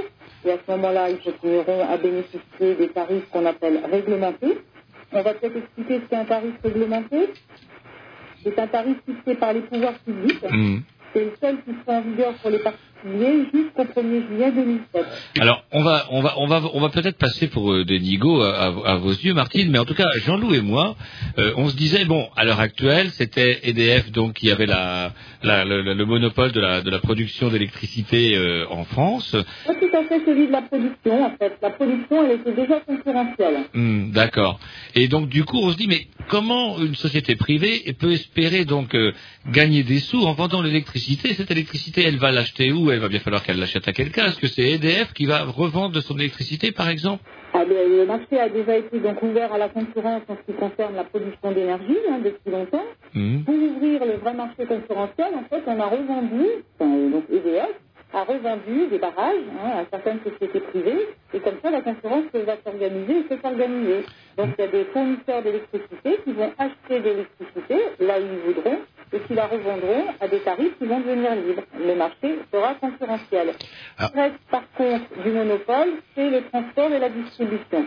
et 0.44 0.50
à 0.52 0.58
ce 0.64 0.70
moment-là, 0.72 1.10
ils 1.10 1.18
continueront 1.18 1.88
à 1.88 1.96
bénéficier 1.96 2.74
des 2.74 2.88
tarifs 2.88 3.28
qu'on 3.30 3.46
appelle 3.46 3.80
réglementés. 3.90 4.58
On 5.12 5.22
va 5.22 5.32
peut-être 5.34 5.56
expliquer 5.56 6.00
ce 6.00 6.10
qu'est 6.10 6.16
un 6.16 6.24
tarif 6.24 6.54
réglementé. 6.62 7.28
C'est 8.42 8.58
un 8.58 8.66
tarif 8.66 8.96
fixé 9.06 9.34
par 9.36 9.54
les 9.54 9.60
pouvoirs 9.60 9.98
publics. 10.00 10.42
Hmm. 10.50 10.78
C'est 11.14 11.24
le 11.24 11.32
seul 11.40 11.56
qui 11.62 11.70
sera 11.80 11.98
en 11.98 12.02
vigueur 12.02 12.34
pour 12.34 12.50
les 12.50 12.58
jusqu'au 13.04 13.84
1er 13.84 14.26
juillet 14.28 14.50
2007. 14.52 15.04
Alors 15.38 15.62
on 15.72 15.82
va 15.82 16.06
on 16.10 16.22
va 16.22 16.34
on 16.38 16.46
va 16.46 16.62
on 16.72 16.80
va 16.80 16.88
peut-être 16.88 17.18
passer 17.18 17.48
pour 17.48 17.72
euh, 17.72 17.84
des 17.84 18.00
nigauds 18.00 18.42
à, 18.42 18.54
à- 18.66 18.92
à 18.92 18.96
vos 18.96 19.10
yeux 19.10 19.34
Martine, 19.34 19.70
mais 19.70 19.78
en 19.78 19.84
tout 19.84 19.94
cas 19.94 20.06
Jean-Loup 20.24 20.54
et 20.54 20.60
moi, 20.60 20.96
euh, 21.38 21.52
on 21.56 21.68
se 21.68 21.76
disait 21.76 22.04
bon 22.06 22.28
à 22.36 22.44
l'heure 22.44 22.60
actuelle 22.60 23.10
c'était 23.10 23.60
EDF 23.64 24.10
donc 24.10 24.34
qui 24.34 24.50
avait 24.50 24.66
la, 24.66 25.12
la- 25.44 25.64
le, 25.64 25.82
le 25.94 26.04
monopole 26.06 26.52
de 26.52 26.60
la 26.60 26.80
de 26.82 26.90
la 26.90 26.98
production 26.98 27.48
d'électricité 27.48 28.36
euh, 28.36 28.66
en 28.70 28.84
France. 28.84 29.36
Pas 29.66 29.74
tout 29.74 29.90
à 29.96 30.02
fait 30.04 30.20
celui 30.26 30.46
de 30.48 30.52
la 30.52 30.62
production, 30.62 31.24
en 31.24 31.30
fait. 31.38 31.52
La 31.62 31.70
production, 31.70 32.24
elle 32.24 32.40
était 32.40 32.52
déjà 32.52 32.80
concurrentielle. 32.80 33.58
Hmm, 33.74 34.10
D'accord. 34.10 34.58
Et 34.94 35.08
donc 35.08 35.28
du 35.28 35.44
coup 35.44 35.58
on 35.62 35.70
se 35.72 35.76
dit 35.76 35.86
mais 35.86 36.06
comment 36.28 36.78
une 36.80 36.94
société 36.94 37.36
privée 37.36 37.94
peut 37.98 38.12
espérer 38.12 38.64
donc 38.64 38.94
euh, 38.94 39.12
gagner 39.50 39.82
des 39.82 40.00
sous 40.00 40.22
en 40.24 40.32
vendant 40.34 40.62
l'électricité? 40.62 41.34
Cette 41.34 41.50
électricité 41.50 42.02
elle 42.04 42.16
va 42.18 42.32
l'acheter 42.32 42.72
où? 42.72 42.90
Elle 42.90 43.00
va 43.00 43.08
bien 43.08 43.20
falloir 43.20 43.42
qu'elle 43.42 43.58
l'achète 43.58 43.86
à 43.88 43.92
quelqu'un. 43.92 44.26
Est-ce 44.26 44.38
que 44.38 44.48
c'est 44.48 44.70
EDF 44.72 45.12
qui 45.12 45.26
va 45.26 45.44
revendre 45.44 45.94
de 45.94 46.00
son 46.00 46.16
électricité 46.18 46.72
par 46.72 46.88
exemple? 46.88 47.22
Ah, 47.56 47.62
le, 47.64 48.04
marché 48.04 48.40
a 48.40 48.48
déjà 48.48 48.76
été 48.76 48.98
donc 48.98 49.22
ouvert 49.22 49.52
à 49.52 49.58
la 49.58 49.68
concurrence 49.68 50.22
en 50.28 50.34
ce 50.34 50.52
qui 50.52 50.58
concerne 50.58 50.96
la 50.96 51.04
production 51.04 51.52
d'énergie 51.52 51.98
hein, 52.10 52.18
depuis 52.18 52.50
longtemps. 52.50 52.82
Hmm. 53.14 53.44
Pour 53.44 53.54
ouvrir 53.54 54.04
le 54.04 54.14
vrai 54.14 54.34
marché 54.34 54.66
concurrentiel, 54.66 55.28
en 55.36 55.44
fait, 55.44 55.62
on 55.68 55.78
a 55.78 55.86
revendu, 55.86 56.46
enfin, 56.74 56.90
donc 57.12 57.22
EDF 57.30 57.70
a 58.12 58.24
revendu 58.24 58.88
des 58.90 58.98
barrages 58.98 59.46
hein, 59.62 59.70
à 59.78 59.84
certaines 59.88 60.18
sociétés 60.24 60.60
privées, 60.60 61.06
et 61.32 61.38
comme 61.38 61.54
ça, 61.62 61.70
la 61.70 61.82
concurrence 61.82 62.24
va 62.32 62.56
s'organiser 62.64 63.24
et 63.30 63.38
s'organiser. 63.40 64.04
Donc, 64.36 64.48
il 64.58 64.64
y 64.64 64.68
a 64.68 64.70
des 64.70 64.84
fournisseurs 64.86 65.42
d'électricité 65.42 66.18
qui 66.24 66.32
vont 66.32 66.50
acheter 66.58 66.98
de 66.98 67.04
l'électricité 67.04 67.76
là 68.00 68.18
où 68.18 68.22
ils 68.22 68.52
voudront, 68.52 68.78
et 69.14 69.20
qui 69.20 69.34
la 69.34 69.46
revendront 69.46 70.06
à 70.20 70.28
des 70.28 70.40
tarifs 70.40 70.76
qui 70.78 70.86
vont 70.86 71.00
devenir 71.00 71.34
libres. 71.36 71.62
Le 71.78 71.94
marché 71.94 72.38
sera 72.52 72.74
concurrentiel. 72.74 73.54
Qui 73.98 74.04
reste, 74.20 74.38
par 74.50 74.62
contre, 74.76 75.04
du 75.22 75.30
monopole, 75.30 75.88
c'est 76.14 76.30
le 76.30 76.42
transport 76.48 76.90
et 76.92 76.98
la 76.98 77.08
distribution, 77.08 77.86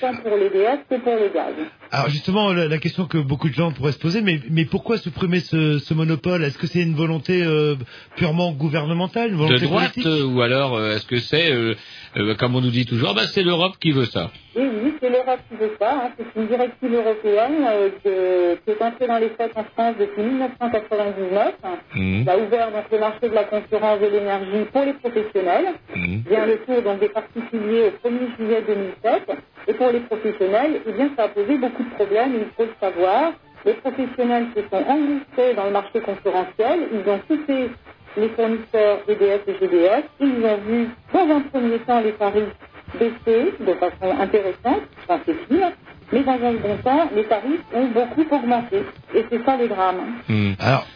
tant 0.00 0.14
pour 0.16 0.36
l'EDF 0.36 0.80
que 0.88 0.96
pour 0.96 1.14
le 1.16 1.28
gaz. 1.28 1.54
Alors 1.90 2.10
justement, 2.10 2.52
la, 2.52 2.68
la 2.68 2.78
question 2.78 3.06
que 3.06 3.16
beaucoup 3.18 3.48
de 3.48 3.54
gens 3.54 3.72
pourraient 3.72 3.92
se 3.92 3.98
poser, 3.98 4.20
mais, 4.20 4.40
mais 4.50 4.66
pourquoi 4.66 4.98
supprimer 4.98 5.40
ce, 5.40 5.78
ce 5.78 5.94
monopole? 5.94 6.44
Est-ce 6.44 6.58
que 6.58 6.66
c'est 6.66 6.80
une 6.82 6.94
volonté 6.94 7.42
euh, 7.42 7.76
purement 8.16 8.52
gouvernementale, 8.52 9.28
une 9.30 9.36
de 9.38 9.42
volonté 9.42 9.64
droite 9.66 9.94
politique? 9.94 10.06
euh, 10.06 10.24
ou 10.26 10.42
alors 10.42 10.76
euh, 10.76 10.96
est-ce 10.96 11.06
que 11.06 11.18
c'est, 11.18 11.50
euh, 11.50 11.74
euh, 12.18 12.34
comme 12.34 12.54
on 12.56 12.60
nous 12.60 12.70
dit 12.70 12.84
toujours, 12.84 13.14
bah, 13.14 13.22
c'est 13.32 13.42
l'Europe 13.42 13.74
qui 13.80 13.92
veut 13.92 14.04
ça? 14.04 14.30
Et 14.54 14.60
oui, 14.60 14.92
c'est 15.00 15.08
l'Europe 15.08 15.40
qui 15.48 15.56
veut 15.56 15.72
ça. 15.80 15.92
hein. 15.94 16.10
C'est 16.18 16.40
une 16.40 16.46
directive 16.48 16.92
européenne 16.94 17.64
euh, 17.66 17.88
que- 18.04 18.54
qui 18.64 18.70
est 18.70 18.82
entrée 18.82 19.06
dans 19.06 19.18
les 19.18 19.28
faits 19.30 19.52
en 19.56 19.64
France 19.64 19.94
depuis 19.98 20.22
1999. 20.22 21.54
Mhm. 21.94 22.24
Ça 22.26 22.32
a 22.32 22.36
ouvert 22.38 22.70
donc 22.72 22.84
le 22.92 22.98
marché 22.98 23.28
de 23.30 23.34
la 23.34 23.44
concurrence 23.44 24.00
de 24.00 24.06
l'énergie 24.06 24.64
pour 24.72 24.84
les 24.84 24.92
professionnels. 24.94 25.68
Mhm. 25.96 26.22
Vient 26.28 26.44
le 26.46 26.58
tour 26.66 26.82
donc 26.82 27.00
des 27.00 27.08
particuliers 27.08 27.84
au 27.88 28.08
1er 28.08 28.36
juillet 28.36 28.62
2007. 28.66 29.30
Et 29.68 29.74
pour 29.74 29.90
les 29.90 30.00
professionnels, 30.00 30.80
eh 30.86 30.92
bien, 30.92 31.10
ça 31.16 31.24
a 31.24 31.28
posé 31.28 31.58
beaucoup 31.58 31.84
de 31.84 31.90
problèmes, 31.90 32.34
il 32.34 32.46
faut 32.56 32.64
le 32.64 32.74
savoir. 32.80 33.32
Les 33.66 33.74
professionnels 33.74 34.46
se 34.56 34.62
sont 34.62 34.82
engouffrés 34.84 35.54
dans 35.54 35.64
le 35.66 35.72
marché 35.72 36.00
concurrentiel. 36.00 36.80
Ils 36.92 37.10
ont 37.10 37.18
quitté 37.28 37.70
les 38.16 38.28
fournisseurs 38.30 39.00
EDF 39.08 39.42
et 39.46 39.54
GDF. 39.60 40.04
Ils 40.20 40.44
ont 40.44 40.58
vu, 40.66 40.88
dans 41.12 41.28
un 41.36 41.40
premier 41.40 41.78
temps, 41.80 42.00
les 42.00 42.12
tarifs 42.12 42.54
baisser 42.98 43.54
de 43.60 43.74
façon 43.74 44.18
intéressante, 44.18 44.82
enfin 45.04 45.20
c'est 45.26 45.54
sûr, 45.54 45.68
mais 46.12 46.24
dans 46.24 46.32
un 46.32 46.52
second 46.52 46.76
temps, 46.84 47.10
les 47.14 47.24
tarifs 47.24 47.60
ont 47.74 47.88
beaucoup 47.88 48.34
augmenté. 48.34 48.78
Et 49.14 49.24
c'est 49.30 49.44
ça 49.44 49.56
le 49.56 49.68
drame. 49.68 49.96
Hmm. 50.28 50.52
Alors, 50.58 50.86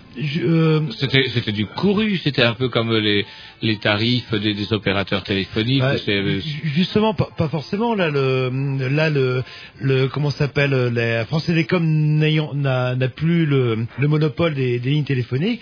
euh, 0.44 0.80
c'était 0.98 1.24
c'était 1.28 1.52
du 1.52 1.64
couru, 1.66 2.16
c'était 2.18 2.42
un 2.42 2.52
peu 2.52 2.68
comme 2.68 2.94
les 2.94 3.24
les 3.62 3.76
tarifs 3.78 4.30
des, 4.34 4.52
des 4.54 4.72
opérateurs 4.72 5.22
téléphoniques. 5.22 5.82
Euh, 6.08 6.40
ju- 6.40 6.60
justement, 6.64 7.14
pas, 7.14 7.28
pas 7.36 7.48
forcément. 7.48 7.94
Là, 7.94 8.10
le, 8.10 8.50
là, 8.90 9.08
le, 9.08 9.42
le 9.80 10.08
comment 10.08 10.30
ça 10.30 10.38
s'appelle 10.46 10.70
La 10.94 11.24
France 11.24 11.46
Télécom 11.46 11.82
n'ayant- 11.84 12.54
n'a 12.54 12.94
n'a 12.94 13.08
plus 13.08 13.46
le, 13.46 13.86
le 13.98 14.08
monopole 14.08 14.54
des, 14.54 14.78
des 14.78 14.90
lignes 14.90 15.04
téléphoniques. 15.04 15.60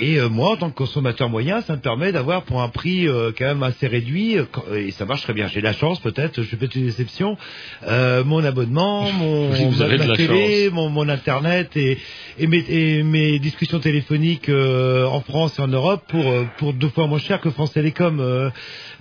Et 0.00 0.18
euh, 0.20 0.28
moi, 0.28 0.50
en 0.52 0.56
tant 0.56 0.70
que 0.70 0.76
consommateur 0.76 1.28
moyen, 1.28 1.60
ça 1.62 1.72
me 1.74 1.80
permet 1.80 2.12
d'avoir 2.12 2.42
pour 2.42 2.62
un 2.62 2.68
prix 2.68 3.08
euh, 3.08 3.32
quand 3.36 3.46
même 3.46 3.62
assez 3.64 3.86
réduit. 3.88 4.38
euh, 4.38 4.44
et 4.76 4.90
ça 4.92 5.04
marche 5.06 5.22
très 5.22 5.32
bien. 5.32 5.48
J'ai 5.48 5.60
de 5.60 5.64
la 5.64 5.72
chance, 5.72 5.98
peut-être. 6.00 6.36
Je 6.42 6.46
fais 6.48 6.56
peut-être 6.56 6.76
une 6.76 6.84
déception. 6.86 7.36
euh, 7.88 8.22
mon 8.22 8.44
abonnement, 8.44 9.10
mon 9.18 9.50
Oui, 9.50 9.64
vous 9.64 9.78
ma, 9.78 9.84
avez 9.86 9.96
de 9.96 10.02
ma 10.02 10.06
la 10.10 10.16
télé, 10.16 10.70
mon, 10.70 10.88
mon 10.88 11.08
internet 11.08 11.76
et, 11.76 11.98
et, 12.38 12.46
mes, 12.46 12.64
et 12.68 13.02
mes 13.02 13.38
discussions 13.40 13.80
téléphoniques 13.80 14.48
euh, 14.50 15.04
en 15.06 15.20
France 15.20 15.58
et 15.58 15.62
en 15.62 15.68
Europe 15.68 16.02
pour 16.08 16.24
pour 16.58 16.72
deux 16.74 16.90
fois 16.90 17.06
moins 17.06 17.18
cher 17.18 17.40
que 17.40 17.50
France 17.50 17.72
Télécom. 17.72 18.20
euh, 18.20 18.50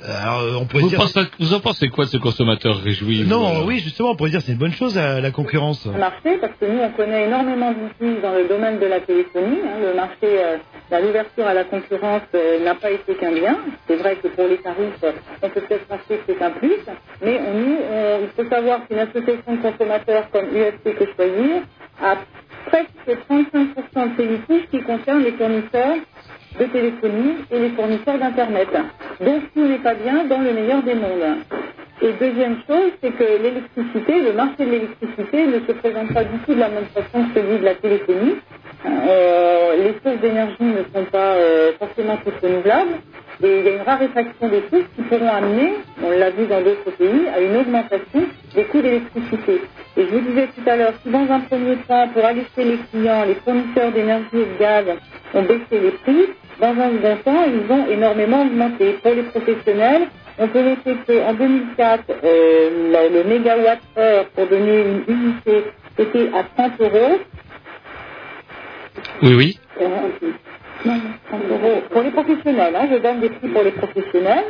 alors, 0.05 0.61
on 0.61 0.65
pourrait 0.65 0.83
vous, 0.83 0.89
dire. 0.89 0.99
pensez, 0.99 1.21
vous 1.39 1.53
en 1.53 1.59
pensez 1.59 1.89
quoi 1.89 2.05
de 2.05 2.09
ce 2.11 2.17
consommateur 2.17 2.77
réjoui 2.81 3.23
vous, 3.23 3.29
Non, 3.29 3.65
oui, 3.65 3.79
justement, 3.79 4.11
on 4.11 4.15
pourrait 4.15 4.29
dire 4.29 4.39
que 4.39 4.45
c'est 4.45 4.51
une 4.51 4.57
bonne 4.59 4.73
chose, 4.73 4.95
la, 4.95 5.19
la 5.21 5.31
concurrence. 5.31 5.85
Le 5.87 5.99
marché, 5.99 6.37
parce 6.39 6.53
que 6.59 6.65
nous, 6.65 6.79
on 6.79 6.91
connaît 6.91 7.25
énormément 7.25 7.71
d'outils 7.71 8.21
dans 8.21 8.33
le 8.33 8.47
domaine 8.47 8.79
de 8.79 8.85
la 8.85 8.99
téléphonie. 8.99 9.57
hein. 9.65 9.79
Le 9.81 9.95
marché, 9.95 10.17
euh, 10.23 10.57
la- 10.91 11.01
l'ouverture 11.01 11.47
à 11.47 11.53
la 11.53 11.63
concurrence 11.65 12.21
euh, 12.35 12.59
n'a 12.63 12.75
pas 12.75 12.91
été 12.91 13.15
qu'un 13.15 13.31
bien. 13.31 13.57
C'est 13.87 13.95
vrai 13.95 14.15
que 14.17 14.27
pour 14.29 14.47
les 14.47 14.57
tarifs, 14.57 15.03
euh, 15.03 15.11
on 15.41 15.49
peut 15.49 15.61
peut-être 15.61 15.85
penser 15.87 16.17
que 16.17 16.33
c'est 16.33 16.41
un 16.43 16.51
plus. 16.51 16.75
Mais 17.21 17.39
on, 17.47 17.93
on- 17.95 18.19
il 18.23 18.29
faut 18.43 18.49
savoir 18.49 18.87
qu'une 18.87 18.99
association 18.99 19.55
de 19.55 19.61
consommateurs 19.61 20.29
comme 20.31 20.45
UFC 20.55 20.95
Que 20.95 21.05
Choisir 21.15 21.61
a 22.03 22.15
presque 22.67 23.19
35% 23.29 24.07
de 24.07 24.15
ses 24.17 24.25
litiges 24.27 24.67
qui 24.71 24.81
concernent 24.81 25.23
les 25.23 25.31
fournisseurs 25.33 25.97
de 26.59 26.65
téléphonie 26.65 27.35
et 27.51 27.59
les 27.59 27.69
fournisseurs 27.71 28.17
d'Internet. 28.19 28.69
Donc 29.21 29.43
tout 29.53 29.65
n'est 29.67 29.79
pas 29.79 29.93
bien 29.95 30.25
dans 30.25 30.39
le 30.39 30.53
meilleur 30.53 30.81
des 30.83 30.95
mondes. 30.95 31.37
Et 31.99 32.13
deuxième 32.13 32.57
chose, 32.67 32.91
c'est 33.01 33.11
que 33.11 33.23
l'électricité, 33.41 34.21
le 34.21 34.33
marché 34.33 34.65
de 34.65 34.69
l'électricité 34.69 35.47
ne 35.47 35.59
se 35.61 35.71
présente 35.71 36.13
pas 36.13 36.23
du 36.23 36.37
tout 36.45 36.53
de 36.53 36.59
la 36.59 36.69
même 36.69 36.85
façon 36.93 37.25
que 37.27 37.39
celui 37.39 37.57
de 37.57 37.65
la 37.65 37.73
téléphonie. 37.73 38.35
Euh, 38.85 39.75
les 39.77 39.93
sources 40.03 40.21
d'énergie 40.21 40.63
ne 40.63 40.83
sont 40.93 41.05
pas 41.11 41.33
euh, 41.33 41.71
forcément 41.79 42.17
toutes 42.17 42.39
renouvelables. 42.39 42.99
Et 43.43 43.59
il 43.59 43.65
y 43.65 43.69
a 43.69 43.75
une 43.77 43.81
raréfaction 43.81 44.47
des 44.47 44.61
sources 44.69 44.89
qui 44.95 45.01
pourront 45.03 45.29
amener, 45.29 45.73
on 46.03 46.11
l'a 46.11 46.29
vu 46.29 46.45
dans 46.45 46.61
d'autres 46.61 46.91
pays, 46.97 47.27
à 47.35 47.39
une 47.39 47.55
augmentation 47.55 48.23
des 48.53 48.63
coûts 48.65 48.81
d'électricité. 48.81 49.61
Et 49.97 50.05
je 50.05 50.09
vous 50.09 50.21
disais 50.21 50.47
tout 50.55 50.69
à 50.69 50.75
l'heure, 50.75 50.93
si 51.03 51.09
dans 51.09 51.31
un 51.31 51.39
premier 51.41 51.77
temps, 51.87 52.07
pour 52.09 52.23
alerter 52.23 52.63
les 52.63 52.77
clients, 52.91 53.25
les 53.25 53.35
fournisseurs 53.35 53.91
d'énergie 53.91 54.27
et 54.33 54.45
de 54.45 54.59
gaz 54.59 54.85
ont 55.33 55.41
baissé 55.41 55.61
les 55.71 55.91
prix. 55.91 56.25
Dans 56.59 56.69
un 56.69 56.91
second 56.91 57.17
temps, 57.23 57.43
ils 57.47 57.71
ont 57.71 57.87
énormément 57.87 58.41
augmenté. 58.43 58.97
Pour 59.03 59.13
les 59.13 59.23
professionnels, 59.23 60.07
on 60.39 60.47
peut 60.49 60.61
noter 60.61 60.95
qu'en 61.07 61.33
2004, 61.33 62.03
euh, 62.23 62.91
la- 62.91 63.09
le 63.09 63.23
mégawatt-heure 63.25 64.25
pour 64.35 64.47
donner 64.47 64.81
une 64.81 65.03
unité 65.07 65.63
était 65.99 66.29
à 66.35 66.43
30 66.55 66.81
euros. 66.81 67.19
Oui, 69.23 69.35
oui. 69.35 69.59
Euh, 69.81 69.87
non, 70.85 71.01
30 71.29 71.41
euros. 71.51 71.81
Pour 71.91 72.01
les 72.03 72.11
professionnels, 72.11 72.75
hein, 72.75 72.87
je 72.91 72.97
donne 72.97 73.19
des 73.21 73.29
prix 73.29 73.49
pour 73.49 73.63
les 73.63 73.71
professionnels. 73.71 74.45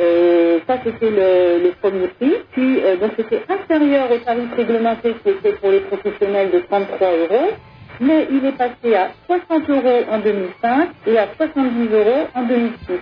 Euh, 0.00 0.60
ça, 0.66 0.78
c'était 0.84 1.10
le, 1.10 1.64
le 1.64 1.72
premier 1.80 2.08
prix. 2.08 2.34
Puis, 2.52 2.80
euh, 2.82 2.96
donc, 2.96 3.12
c'était 3.16 3.42
inférieur 3.48 4.10
au 4.10 4.18
tarif 4.18 4.52
réglementé 4.56 5.14
qui 5.22 5.30
était 5.30 5.52
pour 5.54 5.70
les 5.70 5.80
professionnels 5.80 6.50
de 6.50 6.60
33 6.60 7.08
euros. 7.12 7.52
Mais 8.00 8.26
il 8.30 8.44
est 8.46 8.56
passé 8.56 8.94
à 8.94 9.10
60 9.26 9.68
euros 9.70 10.04
en 10.10 10.18
2005 10.18 10.88
et 11.06 11.18
à 11.18 11.26
70 11.36 11.88
euros 11.92 12.26
en 12.34 12.42
2006. 12.42 12.94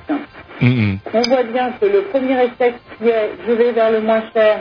Mhm. 0.60 0.98
On 1.14 1.20
voit 1.22 1.42
bien 1.44 1.72
que 1.80 1.86
le 1.86 2.02
premier 2.12 2.34
réflexe 2.36 2.78
qui 2.98 3.08
est 3.08 3.30
je 3.46 3.52
vais 3.52 3.72
vers 3.72 3.90
le 3.90 4.00
moins 4.00 4.22
cher, 4.34 4.58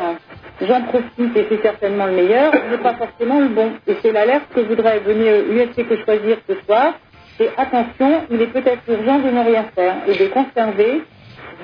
j'en 0.62 0.82
profite 0.84 1.36
et 1.36 1.46
c'est 1.50 1.62
certainement 1.62 2.06
le 2.06 2.14
meilleur, 2.14 2.54
n'est 2.72 2.78
pas 2.78 2.94
forcément 2.96 3.40
le 3.40 3.50
bon. 3.50 3.72
Et 3.88 3.96
c'est 4.02 4.12
l'alerte 4.12 4.46
que 4.56 4.62
voudrait 4.62 5.00
venir 5.00 5.34
l'UFC 5.50 5.88
que 5.88 5.98
choisir 6.06 6.38
ce 6.48 6.56
soir. 6.66 6.94
Et 7.42 7.50
attention, 7.58 8.24
il 8.30 8.42
est 8.42 8.48
peut-être 8.48 8.82
urgent 8.88 9.20
de 9.20 9.30
ne 9.30 9.44
rien 9.46 9.66
faire 9.76 9.96
et 10.08 10.14
de 10.14 10.28
conserver 10.28 11.02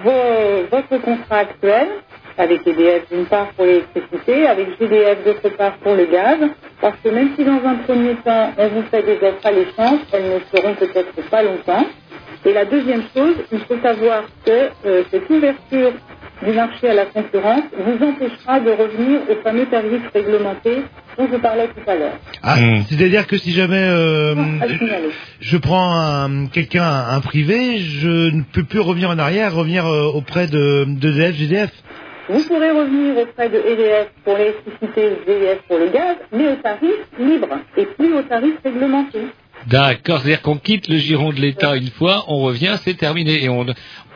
vos- 0.04 0.68
votre 0.72 0.98
contrat 1.02 1.38
actuel 1.40 1.88
avec 2.38 2.68
EDF 2.68 3.04
d'une 3.12 3.26
part 3.26 3.48
pour 3.56 3.66
l'électricité, 3.66 4.48
avec 4.48 4.68
GDF 4.80 5.24
d'autre 5.26 5.50
part 5.58 5.74
pour 5.78 5.96
le 5.96 6.06
gaz, 6.06 6.38
parce 6.82 6.98
que 7.04 7.10
même 7.10 7.30
si 7.38 7.44
dans 7.46 7.62
un 7.66 7.76
premier 7.88 8.16
temps 8.16 8.52
on 8.58 8.68
vous 8.70 8.84
fait 8.92 9.04
des 9.04 9.16
offres 9.26 9.46
à 9.46 9.52
l'échange, 9.52 10.00
elles 10.12 10.24
ne 10.24 10.40
seront 10.60 10.74
peut-être 10.76 11.30
pas 11.30 11.44
longtemps. 11.44 11.86
Et 12.46 12.54
la 12.54 12.66
deuxième 12.66 13.02
chose, 13.16 13.36
il 13.52 13.60
faut 13.60 13.78
savoir 13.82 14.24
que 14.46 14.70
euh, 14.86 15.04
cette 15.10 15.28
ouverture 15.30 15.94
du 16.46 16.52
marché 16.52 16.90
à 16.90 16.94
la 16.94 17.06
concurrence 17.06 17.64
vous 17.76 18.06
empêchera 18.06 18.60
de 18.60 18.70
revenir 18.70 19.22
aux 19.30 19.42
fameux 19.42 19.66
tarifs 19.66 20.08
réglementés 20.14 20.84
dont 21.18 21.28
je 21.32 21.38
parlais 21.38 21.68
tout 21.70 21.90
à 21.90 21.96
l'heure. 21.96 22.20
Ah, 22.44 22.58
C'est-à-dire 22.90 23.26
que 23.26 23.38
si 23.38 23.52
jamais 23.54 23.82
euh, 23.82 24.36
signaler. 24.78 25.10
je 25.40 25.58
prends 25.58 25.96
un- 25.96 26.46
quelqu'un, 26.48 26.84
un 27.10 27.22
privé, 27.22 27.80
je 27.80 28.30
ne 28.36 28.44
peux 28.44 28.64
plus 28.64 28.82
revenir 28.82 29.10
en 29.10 29.18
arrière, 29.18 29.56
revenir 29.56 29.88
euh, 29.88 30.04
auprès 30.14 30.46
de, 30.48 30.86
de 30.88 31.12
DF, 31.12 31.36
GDF. 31.38 31.72
Vous 32.28 32.44
pourrez 32.46 32.72
revenir 32.72 33.18
auprès 33.18 33.50
de 33.50 33.58
EDF 33.58 34.08
pour 34.24 34.36
l'électricité, 34.38 35.18
GDF 35.28 35.60
pour 35.68 35.78
le 35.78 35.90
gaz, 35.90 36.18
mais 36.32 36.48
au 36.48 36.56
tarif 36.56 36.96
libre 37.20 37.50
et 37.78 37.86
plus 37.86 38.14
au 38.16 38.22
tarif 38.24 38.56
réglementé. 38.64 39.20
D'accord, 39.68 40.20
c'est-à-dire 40.20 40.42
qu'on 40.42 40.58
quitte 40.58 40.88
le 40.88 40.98
giron 40.98 41.32
de 41.32 41.38
l'État 41.40 41.76
une 41.76 41.90
fois, 41.90 42.24
on 42.28 42.40
revient, 42.40 42.76
c'est 42.84 42.96
terminé. 42.98 43.44
Et 43.44 43.50
on, 43.50 43.66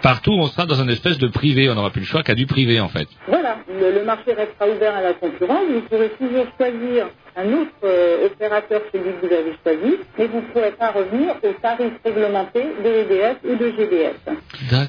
partout, 0.02 0.32
on 0.32 0.48
sera 0.48 0.66
dans 0.68 0.80
un 0.82 0.88
espèce 0.90 1.18
de 1.18 1.28
privé. 1.28 1.70
On 1.70 1.76
n'aura 1.76 1.90
plus 1.90 2.02
le 2.02 2.06
choix 2.06 2.22
qu'à 2.24 2.36
du 2.36 2.46
privé, 2.46 2.80
en 2.80 2.90
fait. 2.90 3.08
Voilà, 3.28 3.58
le, 3.68 3.92
le 3.92 4.06
marché 4.06 4.34
restera 4.34 4.68
ouvert 4.68 4.96
à 4.96 5.02
la 5.02 5.14
concurrence. 5.14 5.64
Vous 5.72 5.82
pourrez 5.82 6.10
toujours 6.10 6.46
choisir 6.58 7.08
un 7.36 7.48
autre 7.54 7.72
euh, 7.84 8.28
opérateur 8.28 8.82
celui 8.92 9.06
que 9.06 9.26
vous 9.26 9.34
avez 9.34 9.54
choisi, 9.64 9.96
mais 10.18 10.28
vous 10.28 10.38
ne 10.38 10.46
pourrez 10.54 10.72
pas 10.72 10.92
revenir 10.92 11.36
au 11.42 11.52
tarif 11.62 11.94
réglementé 12.04 12.62
de 12.84 12.90
l'EDF 12.90 13.38
ou 13.44 13.56
de 13.56 13.72
GDF. 13.72 14.18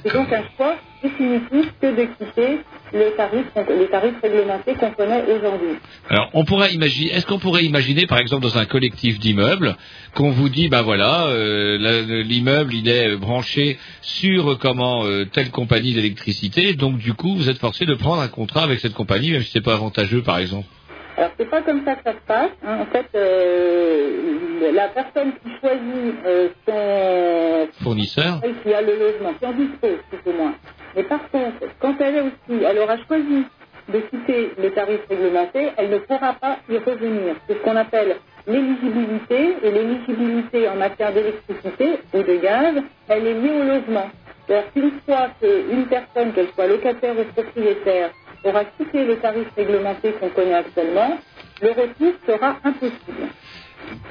C'est 0.05 0.12
donc 0.12 0.33
un 0.33 0.43
choix 0.57 0.75
définitif 1.03 1.73
que 1.81 1.87
de 1.87 2.05
quitter 2.18 2.59
le 2.93 3.16
tarif, 3.16 3.47
les 3.68 3.86
tarifs 3.88 4.20
réglementés 4.22 4.74
qu'on 4.74 4.91
connaît 4.91 5.22
aujourd'hui. 5.24 5.76
Alors, 6.09 6.30
on 6.34 6.45
pourrait 6.45 6.72
imaginer, 6.72 7.12
est-ce 7.12 7.26
qu'on 7.26 7.38
pourrait 7.38 7.64
imaginer, 7.64 8.07
par 8.07 8.18
exemple, 8.18 8.43
dans 8.43 8.59
un 8.59 8.64
collectif 8.64 9.18
d'immeubles, 9.18 9.76
qu'on 10.14 10.30
vous 10.30 10.49
dit, 10.49 10.68
bah 10.68 10.82
voilà, 10.82 11.26
euh, 11.26 12.22
l'immeuble 12.22 12.74
il 12.74 12.88
est 12.88 13.16
branché 13.16 13.78
sur 14.03 14.53
euh, 14.53 14.57
comment 14.61 15.05
euh, 15.05 15.24
telle 15.24 15.51
compagnie 15.51 15.93
d'électricité, 15.93 16.74
donc 16.74 16.99
du 16.99 17.14
coup, 17.14 17.36
vous 17.36 17.49
êtes 17.49 17.59
forcé 17.59 17.86
de 17.86 17.95
prendre 17.95 18.22
un 18.22 18.28
contrat 18.28 18.62
avec 18.62 18.80
cette 18.80 18.95
compagnie, 18.95 19.30
même 19.30 19.43
si 19.43 19.51
c'est 19.53 19.61
pas 19.61 19.74
avantageux, 19.74 20.22
par 20.22 20.38
exemple. 20.38 20.66
Alors, 21.21 21.33
c'est 21.39 21.51
pas 21.51 21.61
comme 21.61 21.85
ça 21.85 21.97
que 21.97 22.03
ça 22.03 22.12
se 22.12 22.27
passe. 22.27 22.51
hein. 22.66 22.79
En 22.81 22.87
fait, 22.87 23.07
euh, 23.14 24.73
la 24.73 24.89
personne 24.89 25.33
qui 25.43 25.51
choisit 25.61 26.14
euh, 26.27 26.49
son 26.66 27.85
Fournisseur. 27.85 28.41
celle 28.43 28.55
qui 28.62 28.73
a 28.73 28.81
le 28.81 28.95
logement, 28.99 29.35
qui 29.39 29.45
en 29.47 29.53
dispose 29.53 29.99
plus 30.09 30.33
ou 30.33 30.37
moins. 30.37 30.55
Mais 30.97 31.03
par 31.03 31.21
contre, 31.31 31.66
quand 31.79 31.95
elle 32.01 32.14
est 32.16 32.21
aussi, 32.23 32.64
elle 32.64 32.79
aura 32.79 32.97
choisi 33.07 33.45
de 33.93 33.99
quitter 34.01 34.53
le 34.62 34.71
tarif 34.71 35.01
réglementé, 35.11 35.68
elle 35.77 35.91
ne 35.91 35.99
pourra 35.99 36.33
pas 36.35 36.57
y 36.71 36.79
revenir. 36.79 37.35
C'est 37.47 37.55
ce 37.55 37.59
qu'on 37.59 37.77
appelle 37.77 38.16
l'éligibilité, 38.47 39.57
et 39.62 39.71
l'éligibilité 39.71 40.68
en 40.68 40.77
matière 40.77 41.12
d'électricité 41.12 41.99
ou 42.14 42.23
de 42.23 42.37
gaz, 42.37 42.75
elle 43.09 43.27
est 43.27 43.35
liée 43.35 43.51
au 43.61 43.64
logement. 43.64 44.09
C'est-à-dire 44.47 44.73
qu'une 44.73 44.93
fois 45.07 45.29
qu'une 45.41 45.85
personne, 45.87 46.33
qu'elle 46.33 46.49
soit 46.55 46.66
locataire 46.66 47.14
ou 47.18 47.25
propriétaire, 47.35 48.11
aura 48.45 48.64
quitté 48.66 49.05
le 49.05 49.16
tarif 49.18 49.49
réglementé 49.57 50.12
qu'on 50.14 50.30
connaît 50.30 50.55
actuellement, 50.55 51.18
le 51.62 51.70
retour 51.70 52.12
sera 52.26 52.57
impossible 52.64 53.28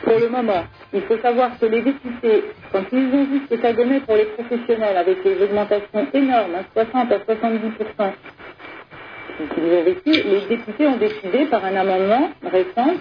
pour 0.03 0.19
le 0.19 0.29
moment. 0.29 0.63
Il 0.93 1.01
faut 1.03 1.17
savoir 1.19 1.57
que 1.59 1.65
les 1.67 1.81
députés, 1.81 2.43
quand 2.71 2.83
ils 2.91 3.13
ont 3.13 3.25
vu 3.25 3.41
ce 3.49 3.55
que 3.55 3.99
pour 4.05 4.15
les 4.15 4.25
professionnels 4.25 4.97
avec 4.97 5.23
les 5.25 5.43
augmentations 5.43 6.07
énormes, 6.13 6.55
hein, 6.55 6.65
60 6.73 7.11
à 7.11 7.19
70 7.25 7.71
qu'ils 9.53 9.63
ont 9.65 9.83
vécu, 9.83 10.11
les 10.11 10.41
députés 10.49 10.87
ont 10.87 10.97
décidé 10.97 11.45
par 11.47 11.65
un 11.65 11.75
amendement 11.75 12.29
récent 12.43 12.95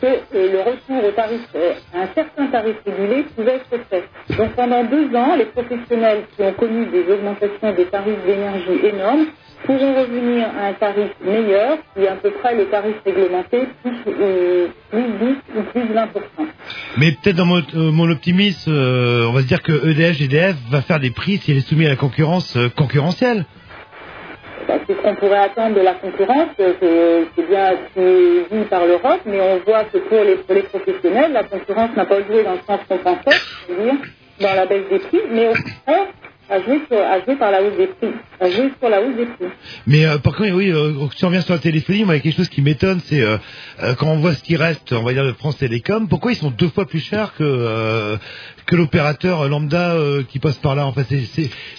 que 0.00 0.06
euh, 0.06 0.52
le 0.52 0.60
retour 0.60 1.04
au 1.08 1.12
tarif, 1.12 1.42
euh, 1.56 1.74
à 1.94 2.02
un 2.02 2.08
certain 2.14 2.48
tarif 2.48 2.76
régulé 2.86 3.24
pouvait 3.36 3.56
être 3.56 3.84
fait. 3.90 4.04
Donc 4.36 4.54
pendant 4.54 4.84
deux 4.84 5.14
ans, 5.16 5.36
les 5.36 5.46
professionnels 5.46 6.24
qui 6.36 6.42
ont 6.44 6.54
connu 6.54 6.86
des 6.86 7.10
augmentations 7.12 7.72
des 7.74 7.86
tarifs 7.86 8.24
d'énergie 8.26 8.86
énormes 8.86 9.26
pourront 9.64 9.94
revenir 9.94 10.46
à 10.58 10.66
un 10.68 10.72
tarif 10.74 11.10
meilleur, 11.24 11.78
qui 11.94 12.02
est 12.02 12.08
à 12.08 12.16
peu 12.16 12.30
près 12.30 12.54
le 12.54 12.66
tarif 12.66 12.94
réglementé, 13.04 13.68
plus, 13.82 13.96
euh, 14.08 14.66
plus 14.90 15.02
10 15.02 15.36
ou 15.56 15.62
plus 15.62 15.92
20 15.92 16.08
Mais 16.98 17.12
peut-être 17.12 17.36
dans 17.36 17.46
mon, 17.46 17.58
euh, 17.58 17.90
mon 17.90 18.10
optimisme, 18.10 18.70
euh, 18.72 19.26
on 19.28 19.32
va 19.32 19.40
se 19.40 19.46
dire 19.46 19.62
que 19.62 19.72
EDF, 19.90 20.16
GDF 20.16 20.56
va 20.70 20.82
faire 20.82 21.00
des 21.00 21.10
prix 21.10 21.38
si 21.38 21.52
elle 21.52 21.58
est 21.58 21.68
soumise 21.68 21.86
à 21.86 21.90
la 21.90 21.96
concurrence 21.96 22.56
euh, 22.56 22.68
concurrentielle. 22.76 23.44
Bah, 24.68 24.74
c'est 24.86 24.94
ce 24.94 25.02
qu'on 25.02 25.14
pourrait 25.16 25.38
attendre 25.38 25.74
de 25.74 25.80
la 25.80 25.94
concurrence, 25.94 26.48
c'est 26.56 26.76
c'est 26.80 27.48
bien 27.48 27.70
ce 27.70 27.94
qui 27.94 28.06
est 28.06 28.58
dit 28.58 28.64
par 28.68 28.86
l'Europe, 28.86 29.20
mais 29.26 29.40
on 29.40 29.58
voit 29.66 29.84
que 29.84 29.98
pour 29.98 30.22
les, 30.22 30.36
pour 30.36 30.54
les 30.54 30.62
professionnels, 30.62 31.32
la 31.32 31.42
concurrence 31.42 31.96
n'a 31.96 32.04
pas 32.04 32.22
joué 32.22 32.44
dans 32.44 32.52
le 32.52 32.60
sens 32.66 32.80
qu'on 32.88 32.98
pensait, 32.98 33.38
c'est-à-dire 33.66 33.94
dans 34.40 34.54
la 34.54 34.66
baisse 34.66 34.88
des 34.88 34.98
prix, 35.00 35.20
mais 35.30 35.48
au 35.48 35.52
contraire, 35.52 36.06
a 36.52 36.60
joué, 36.60 36.80
sur, 36.86 37.38
par 37.38 37.50
la 37.50 37.62
hausse 37.62 37.76
des 37.78 37.86
prix, 37.86 38.08
a 38.38 38.50
joué 38.50 38.70
sur 38.78 38.88
la 38.90 39.00
hausse 39.00 39.16
des 39.16 39.24
prix. 39.24 39.46
Mais 39.86 40.04
euh, 40.04 40.18
par 40.18 40.36
contre, 40.36 40.52
oui, 40.52 40.70
euh, 40.70 40.92
si 41.16 41.24
on 41.24 41.28
revient 41.28 41.42
sur 41.42 41.54
la 41.54 41.60
téléphonie, 41.60 42.04
moi, 42.04 42.14
il 42.14 42.18
y 42.18 42.20
a 42.20 42.22
quelque 42.22 42.36
chose 42.36 42.50
qui 42.50 42.60
m'étonne, 42.60 43.00
c'est 43.06 43.20
euh, 43.20 43.38
euh, 43.82 43.94
quand 43.94 44.06
on 44.08 44.16
voit 44.18 44.34
ce 44.34 44.42
qui 44.42 44.56
reste, 44.56 44.92
on 44.92 45.02
va 45.02 45.12
dire 45.12 45.24
de 45.24 45.32
France 45.32 45.56
Télécom, 45.58 46.08
pourquoi 46.08 46.32
ils 46.32 46.36
sont 46.36 46.50
deux 46.50 46.68
fois 46.68 46.86
plus 46.86 47.00
chers 47.00 47.34
que 47.34 47.42
euh, 47.44 48.16
que 48.66 48.76
l'opérateur 48.76 49.48
lambda 49.48 49.92
euh, 49.94 50.22
qui 50.22 50.38
passe 50.38 50.56
par 50.58 50.74
là? 50.74 50.86
En 50.86 50.92
fait, 50.92 51.06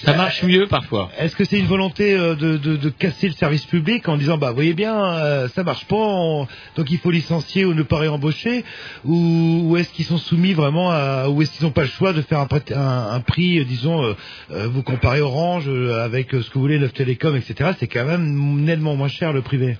Ça 0.03 0.13
marche 0.15 0.43
mieux 0.43 0.67
parfois. 0.67 1.09
Est-ce 1.17 1.35
que 1.35 1.45
c'est 1.45 1.57
une 1.59 1.67
volonté 1.67 2.13
euh, 2.13 2.35
de, 2.35 2.57
de, 2.57 2.75
de 2.75 2.89
casser 2.89 3.27
le 3.27 3.33
service 3.33 3.65
public 3.65 4.07
en 4.09 4.17
disant 4.17 4.37
bah 4.37 4.51
voyez 4.51 4.73
bien 4.73 4.95
euh, 5.15 5.47
ça 5.49 5.63
marche 5.63 5.85
pas 5.85 5.95
on- 5.95 6.47
donc 6.75 6.91
il 6.91 6.97
faut 6.97 7.11
licencier 7.11 7.65
ou 7.65 7.73
ne 7.73 7.83
pas 7.83 7.97
réembaucher? 7.99 8.65
Ou, 9.05 9.61
ou 9.69 9.77
est-ce 9.77 9.89
qu'ils 9.93 10.05
sont 10.05 10.17
soumis 10.17 10.53
vraiment 10.53 10.91
à 10.91 11.29
ou 11.29 11.41
est-ce 11.41 11.51
qu'ils 11.53 11.65
n'ont 11.65 11.71
pas 11.71 11.83
le 11.83 11.87
choix 11.87 12.13
de 12.13 12.21
faire 12.21 12.39
un, 12.39 12.47
un, 12.75 13.11
un 13.13 13.19
prix 13.21 13.63
disons 13.65 14.15
vous 14.49 14.83
comparez 14.83 15.21
Orange 15.21 15.69
avec 16.01 16.31
ce 16.31 16.49
que 16.49 16.53
vous 16.55 16.61
voulez 16.61 16.79
Neuf 16.79 16.93
Télécom 16.93 17.35
etc 17.35 17.71
c'est 17.79 17.87
quand 17.87 18.05
même 18.05 18.61
nettement 18.63 18.95
moins 18.95 19.07
cher 19.07 19.31
le 19.33 19.41
privé. 19.41 19.77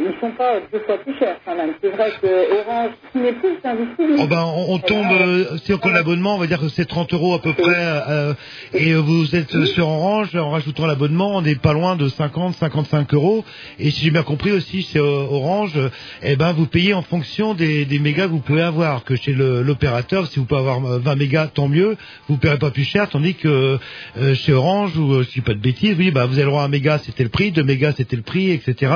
Ils 0.00 0.06
ne 0.06 0.12
sont 0.20 0.30
pas 0.30 0.60
deux 0.72 0.78
fois 0.80 0.98
plus 0.98 1.18
chers 1.18 1.36
quand 1.44 1.56
même. 1.56 1.72
C'est 1.82 1.90
vrai 1.90 2.12
que 2.22 2.60
Orange, 2.60 2.90
qui 3.10 3.18
n'est 3.18 3.32
plus 3.32 3.54
le 3.54 3.60
service 3.60 3.88
public. 3.96 4.16
Oh 4.20 4.26
ben, 4.28 4.44
on, 4.44 4.74
on 4.74 4.78
tombe, 4.78 5.06
euh, 5.10 5.56
si 5.64 5.72
compte 5.72 5.92
l'abonnement, 5.92 6.36
on 6.36 6.38
va 6.38 6.46
dire 6.46 6.60
que 6.60 6.68
c'est 6.68 6.84
30 6.84 7.12
euros 7.14 7.34
à 7.34 7.42
peu 7.42 7.52
près, 7.52 7.74
euh, 7.76 8.34
et 8.74 8.94
vous 8.94 9.34
êtes 9.34 9.50
sur 9.66 9.88
Orange, 9.88 10.36
en 10.36 10.50
rajoutant 10.50 10.86
l'abonnement, 10.86 11.36
on 11.36 11.42
n'est 11.42 11.56
pas 11.56 11.72
loin 11.72 11.96
de 11.96 12.08
50, 12.08 12.54
55 12.54 13.12
euros, 13.14 13.44
et 13.80 13.90
si 13.90 14.04
j'ai 14.04 14.10
bien 14.12 14.22
compris 14.22 14.52
aussi, 14.52 14.82
chez 14.82 15.00
euh, 15.00 15.02
Orange, 15.02 15.78
eh 16.22 16.36
ben, 16.36 16.52
vous 16.52 16.66
payez 16.66 16.94
en 16.94 17.02
fonction 17.02 17.54
des, 17.54 17.84
des 17.84 17.98
mégas 17.98 18.26
que 18.26 18.32
vous 18.32 18.38
pouvez 18.38 18.62
avoir, 18.62 19.02
que 19.02 19.16
chez 19.16 19.32
l'opérateur, 19.32 20.28
si 20.28 20.38
vous 20.38 20.44
pouvez 20.44 20.60
avoir 20.60 20.84
euh, 20.86 20.98
20 21.00 21.16
mégas, 21.16 21.48
tant 21.48 21.66
mieux, 21.66 21.96
vous 22.28 22.34
ne 22.34 22.38
paierez 22.40 22.58
pas 22.58 22.70
plus 22.70 22.84
cher, 22.84 23.08
tandis 23.08 23.34
que 23.34 23.78
euh, 24.16 24.34
chez 24.36 24.52
Orange, 24.52 24.96
ou 24.96 25.24
dis 25.24 25.40
pas 25.40 25.54
de 25.54 25.58
bêtises, 25.58 25.96
oui, 25.98 26.12
bah, 26.12 26.26
vous 26.26 26.34
avez 26.34 26.44
le 26.44 26.50
droit 26.50 26.62
à 26.62 26.66
un 26.66 26.68
méga, 26.68 26.98
c'était 26.98 27.24
le 27.24 27.30
prix, 27.30 27.50
deux 27.50 27.64
mégas, 27.64 27.94
c'était 27.96 28.16
le 28.16 28.22
prix, 28.22 28.50
etc., 28.52 28.92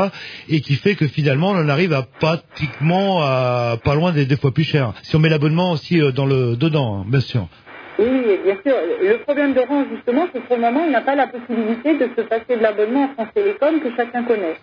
et 0.49 0.61
qui 0.61 0.75
fait 0.77 0.92
que 0.97 1.07
finalement, 1.07 1.51
on 1.51 1.69
arrive 1.69 1.93
à 1.93 2.03
pratiquement 2.03 3.23
à 3.23 3.77
pas 3.85 3.95
loin 3.95 4.13
des 4.13 4.27
deux 4.27 4.37
fois 4.37 4.53
plus 4.53 4.65
cher. 4.65 4.93
Si 5.03 5.15
on 5.17 5.19
met 5.19 5.29
l'abonnement 5.29 5.73
aussi 5.73 6.01
euh, 6.01 6.13
dans 6.13 6.27
le 6.27 6.57
dedans, 6.57 7.01
hein, 7.01 7.05
bien 7.07 7.21
sûr. 7.21 7.47
Oui, 7.99 8.39
bien 8.45 8.57
sûr. 8.65 8.75
Le 9.03 9.19
problème 9.19 9.53
d'Orange, 9.53 9.87
justement, 9.95 10.27
c'est 10.33 10.41
que 10.41 10.47
pour 10.47 10.57
le 10.57 10.63
moment, 10.63 10.83
il 10.87 10.93
n'a 10.93 11.03
pas 11.03 11.15
la 11.15 11.27
possibilité 11.27 11.95
de 11.95 12.09
se 12.17 12.23
passer 12.23 12.57
de 12.57 12.63
l'abonnement 12.63 13.05
en 13.05 13.09
France 13.09 13.35
Télécom 13.35 13.81
que 13.81 13.95
chacun 13.97 14.23
connaît. 14.23 14.57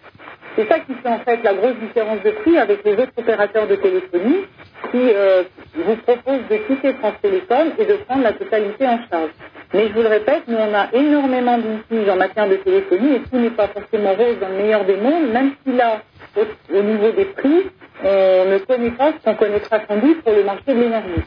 C'est 0.56 0.68
ça 0.68 0.80
qui 0.80 0.94
fait 0.96 1.10
en 1.10 1.20
fait 1.20 1.42
la 1.44 1.54
grosse 1.54 1.76
différence 1.82 2.22
de 2.24 2.32
prix 2.32 2.58
avec 2.58 2.84
les 2.84 2.94
autres 2.94 3.14
opérateurs 3.18 3.68
de 3.68 3.76
téléphonie 3.76 4.46
qui 4.92 4.98
euh, 4.98 5.44
vous 5.76 5.96
proposent 5.98 6.48
de 6.50 6.58
quitter 6.68 6.94
France 6.94 7.14
Télécom 7.22 7.72
et 7.78 7.86
de 7.86 7.94
prendre 8.08 8.24
la 8.24 8.34
totalité 8.34 8.88
en 8.88 9.00
charge. 9.10 9.30
Mais 9.74 9.88
je 9.88 9.94
vous 9.94 10.02
le 10.02 10.08
répète, 10.08 10.44
nous 10.48 10.58
on 10.58 10.74
a 10.74 10.88
énormément 10.94 11.60
d'outils 11.60 12.10
en 12.10 12.16
matière 12.16 12.50
de 12.50 12.56
téléphonie 12.56 13.16
et 13.16 13.22
tout 13.30 13.38
n'est 13.38 13.52
pas 13.52 13.68
forcément 13.68 14.14
rose 14.16 14.38
dans 14.42 14.50
le 14.50 14.56
meilleur 14.56 14.84
des 14.86 14.98
mondes, 14.98 15.32
même 15.32 15.52
si 15.64 15.74
là, 15.74 16.02
au, 16.38 16.76
au 16.76 16.84
niveau 16.84 17.12
des 17.14 17.26
prix, 17.26 17.72
on 18.04 18.52
ne 18.52 18.58
connaît 18.60 18.92
pas 18.92 19.12
ce 19.14 19.24
qu'on 19.24 19.36
connaîtra 19.36 19.80
sans 19.88 19.98
doute 20.00 20.22
pour 20.24 20.34
le 20.34 20.44
marché 20.44 20.64
de 20.68 20.74
l'énergie. 20.74 21.22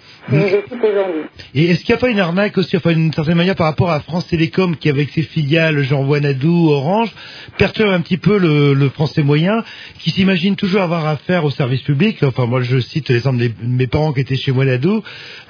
Et 1.54 1.70
est-ce 1.70 1.84
qu'il 1.84 1.92
n'y 1.94 1.98
a 1.98 2.00
pas 2.00 2.08
une 2.08 2.20
arnaque 2.20 2.56
aussi, 2.56 2.76
enfin 2.76 2.92
d'une 2.92 3.12
certaine 3.12 3.36
manière 3.36 3.56
par 3.56 3.66
rapport 3.66 3.90
à 3.90 4.00
France 4.00 4.26
Télécom 4.28 4.76
qui 4.76 4.88
avec 4.88 5.10
ses 5.10 5.22
filiales 5.22 5.80
genre 5.82 6.08
Wanadoo, 6.08 6.70
Orange, 6.72 7.12
perturbe 7.58 7.90
un 7.90 8.00
petit 8.00 8.16
peu 8.16 8.38
le, 8.38 8.88
français 8.88 9.22
moyen 9.22 9.62
qui 9.98 10.10
s'imagine 10.10 10.56
toujours 10.56 10.82
avoir 10.82 11.06
affaire 11.06 11.44
au 11.44 11.50
service 11.50 11.82
public? 11.82 12.22
Enfin 12.22 12.46
moi 12.46 12.62
je 12.62 12.78
cite 12.78 13.08
l'exemple 13.10 13.38
de 13.38 13.50
mes 13.62 13.86
parents 13.86 14.12
qui 14.12 14.20
étaient 14.20 14.36
chez 14.36 14.50
Wanadoo, 14.50 15.02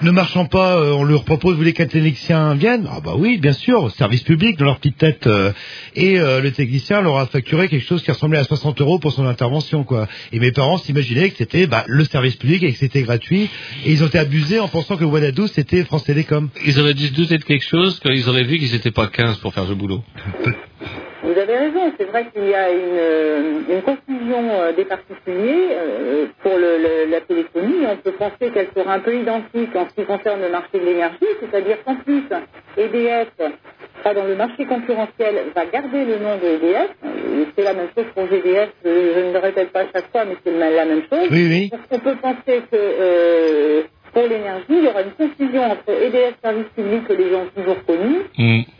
ne 0.02 0.10
marchant 0.10 0.46
pas, 0.46 0.76
euh, 0.76 0.92
on 0.92 1.04
leur 1.04 1.24
propose, 1.24 1.52
vous 1.52 1.58
voulez 1.58 1.72
qu'un 1.72 1.86
technicien 1.86 2.54
vienne? 2.54 2.88
Ah 2.90 3.00
bah 3.00 3.14
oui, 3.16 3.38
bien 3.38 3.52
sûr, 3.52 3.90
service 3.92 4.22
public 4.22 4.58
dans 4.58 4.64
leur 4.64 4.78
petite 4.78 4.98
tête. 4.98 5.26
euh, 5.26 5.52
et 5.94 6.18
euh, 6.18 6.40
le 6.40 6.50
technicien 6.52 7.00
leur 7.00 7.18
a 7.18 7.26
facturé 7.26 7.68
quelque 7.68 7.86
chose 7.86 8.02
qui 8.02 8.10
ressemblait 8.10 8.38
à 8.38 8.44
60 8.44 8.80
euros 8.80 8.98
pour 8.98 9.12
son 9.12 9.26
intervention 9.26 9.84
quoi. 9.84 10.08
Et 10.32 10.40
mes 10.40 10.52
parents 10.52 10.78
que 11.30 11.36
c'était 11.36 11.66
bah, 11.66 11.84
le 11.86 12.04
service 12.04 12.36
public 12.36 12.62
et 12.62 12.72
que 12.72 12.78
c'était 12.78 13.02
gratuit. 13.02 13.50
Et 13.84 13.92
ils 13.92 14.02
ont 14.02 14.06
été 14.06 14.18
abusés 14.18 14.58
en 14.58 14.68
pensant 14.68 14.96
que 14.96 15.04
Wanadoo 15.04 15.46
c'était 15.46 15.84
France 15.84 16.04
Télécom. 16.04 16.48
Ils 16.64 16.78
auraient 16.80 16.94
dû 16.94 17.06
se 17.08 17.14
douter 17.14 17.38
de 17.38 17.44
quelque 17.44 17.64
chose 17.64 18.00
quand 18.02 18.10
ils 18.10 18.28
auraient 18.28 18.44
vu 18.44 18.58
qu'ils 18.58 18.72
n'étaient 18.72 18.90
pas 18.90 19.06
15 19.06 19.38
pour 19.38 19.52
faire 19.54 19.66
ce 19.66 19.72
boulot. 19.74 20.00
Vous 21.24 21.38
avez 21.38 21.56
raison, 21.56 21.92
c'est 21.96 22.06
vrai 22.06 22.26
qu'il 22.34 22.48
y 22.48 22.54
a 22.54 22.70
une, 22.72 22.98
euh, 22.98 23.60
une 23.70 23.82
confusion 23.82 24.50
euh, 24.60 24.72
des 24.72 24.84
particuliers 24.84 25.68
euh, 25.70 26.26
pour 26.42 26.56
le, 26.56 26.78
le- 26.78 27.10
la 27.10 27.20
téléphonie. 27.20 27.86
On 27.88 27.96
peut 27.96 28.10
penser 28.12 28.50
qu'elle 28.52 28.66
sera 28.76 28.94
un 28.94 28.98
peu 28.98 29.14
identique 29.16 29.74
en 29.76 29.88
ce 29.88 29.94
qui 29.94 30.04
concerne 30.04 30.40
le 30.42 30.50
marché 30.50 30.80
de 30.80 30.84
l'énergie, 30.84 31.18
c'est-à-dire 31.40 31.76
qu'en 31.84 31.94
plus, 31.94 32.24
EDF, 32.76 33.28
sera 34.02 34.14
dans 34.14 34.24
le 34.24 34.34
marché 34.34 34.64
concurrentiel, 34.66 35.34
va 35.54 35.66
garder 35.66 36.04
le 36.04 36.18
nom 36.18 36.36
de 36.36 36.46
EDF. 36.46 36.90
Euh, 37.04 37.44
C'est 37.56 37.64
la 37.64 37.74
même 37.74 37.88
chose 37.96 38.06
pour 38.14 38.26
GDF, 38.28 38.70
je, 38.84 38.88
ne 39.28 39.32
le 39.32 39.38
répète 39.38 39.70
pas 39.70 39.80
à 39.80 39.86
chaque 39.92 40.10
fois, 40.10 40.24
mais 40.24 40.36
c'est 40.44 40.52
la 40.52 40.84
même 40.84 41.02
chose. 41.10 41.28
Oui, 41.30 41.46
oui. 41.48 41.68
Donc 41.70 41.80
on 41.90 41.98
peut 41.98 42.16
penser 42.16 42.62
que 42.70 42.74
euh, 42.76 43.82
pour 44.12 44.22
l'énergie, 44.22 44.64
il 44.68 44.84
y 44.84 44.88
aura 44.88 45.02
une 45.02 45.12
confusion 45.12 45.62
entre 45.64 45.90
EDF 45.90 46.34
service 46.42 46.66
public 46.76 47.06
que 47.08 47.12
les 47.14 47.30
gens 47.30 47.42
ont 47.42 47.50
toujours 47.56 47.84
connu, 47.84 48.16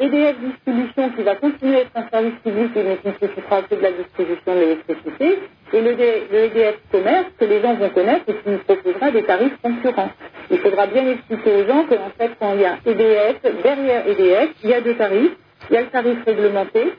EDF 0.01 0.37
distribution 0.41 1.11
qui 1.11 1.23
va 1.23 1.35
continuer 1.37 1.77
à 1.77 1.81
être 1.81 1.91
un 1.97 2.09
service 2.11 2.39
public 2.45 2.73
qui 2.75 3.09
ne 3.09 3.13
s'occupera 3.21 3.63
que 3.63 3.75
de 3.75 3.81
la 3.81 3.93
distribution 3.93 4.55
de 4.55 4.61
l'électricité, 4.61 5.39
et 5.75 5.81
le, 5.81 5.93
le 6.33 6.39
EDF 6.45 6.77
commerce 6.91 7.27
que 7.39 7.45
les 7.47 7.63
gens 7.63 7.75
vont 7.75 7.89
connaître 7.89 8.25
et 8.29 8.35
qui 8.35 8.51
nous 8.51 8.59
proposera 8.59 9.11
des 9.11 9.23
tarifs 9.23 9.57
concurrents. 9.63 10.11
Il 10.51 10.59
faudra 10.59 10.87
bien 10.87 11.09
expliquer 11.11 11.51
aux 11.63 11.67
gens 11.67 11.85
qu'en 11.85 12.11
fait, 12.19 12.31
quand 12.39 12.53
il 12.55 12.61
y 12.61 12.65
a 12.67 12.77
EDF, 12.85 13.37
derrière 13.63 14.07
EDF, 14.07 14.51
il 14.65 14.71
y 14.71 14.75
a 14.75 14.81
deux 14.83 14.95
tarifs. 14.95 15.33
Il 15.71 15.75
y 15.75 15.77
a 15.79 15.83
le 15.83 15.87
tarif 15.87 16.19
réglementé, 16.27 16.93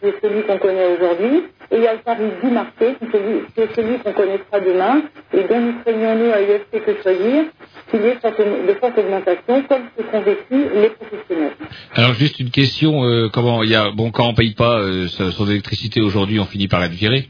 qui 0.00 0.06
est 0.08 0.14
celui 0.22 0.42
qu'on 0.42 0.58
connaît 0.58 0.96
aujourd'hui, 0.96 1.44
et 1.70 1.76
il 1.76 1.82
y 1.82 1.86
a 1.86 1.94
le 1.94 2.00
tarif 2.00 2.32
du 2.42 2.50
marché, 2.50 2.96
qui 3.00 3.60
est 3.60 3.74
celui, 3.74 3.98
qu'on 3.98 4.12
connaîtra 4.12 4.60
demain, 4.60 5.02
et 5.34 5.42
dont 5.44 5.60
nous 5.60 5.74
craignons, 5.82 6.14
nous, 6.16 6.32
à 6.32 6.40
UFC 6.40 6.84
que 6.84 7.02
choisir, 7.02 7.44
qu'il 7.90 8.00
y 8.00 8.06
ait 8.06 8.14
de 8.14 8.74
fortes 8.74 8.98
augmentations, 8.98 9.62
comme 9.68 9.82
ce 9.96 10.02
qu'ont 10.02 10.20
vécu 10.22 10.66
les 10.74 10.90
professionnels. 10.90 11.52
Alors 11.94 12.14
juste 12.14 12.40
une 12.40 12.50
question, 12.50 13.04
euh, 13.04 13.28
comment 13.32 13.62
il 13.62 13.70
y 13.70 13.74
a 13.74 13.90
bon 13.90 14.10
quand 14.10 14.28
on 14.28 14.34
paye 14.34 14.54
pas 14.54 14.78
euh, 14.78 15.08
son 15.08 15.48
électricité 15.48 16.00
aujourd'hui, 16.00 16.38
on 16.40 16.44
finit 16.44 16.68
par 16.68 16.82
être 16.84 16.92
viré? 16.92 17.28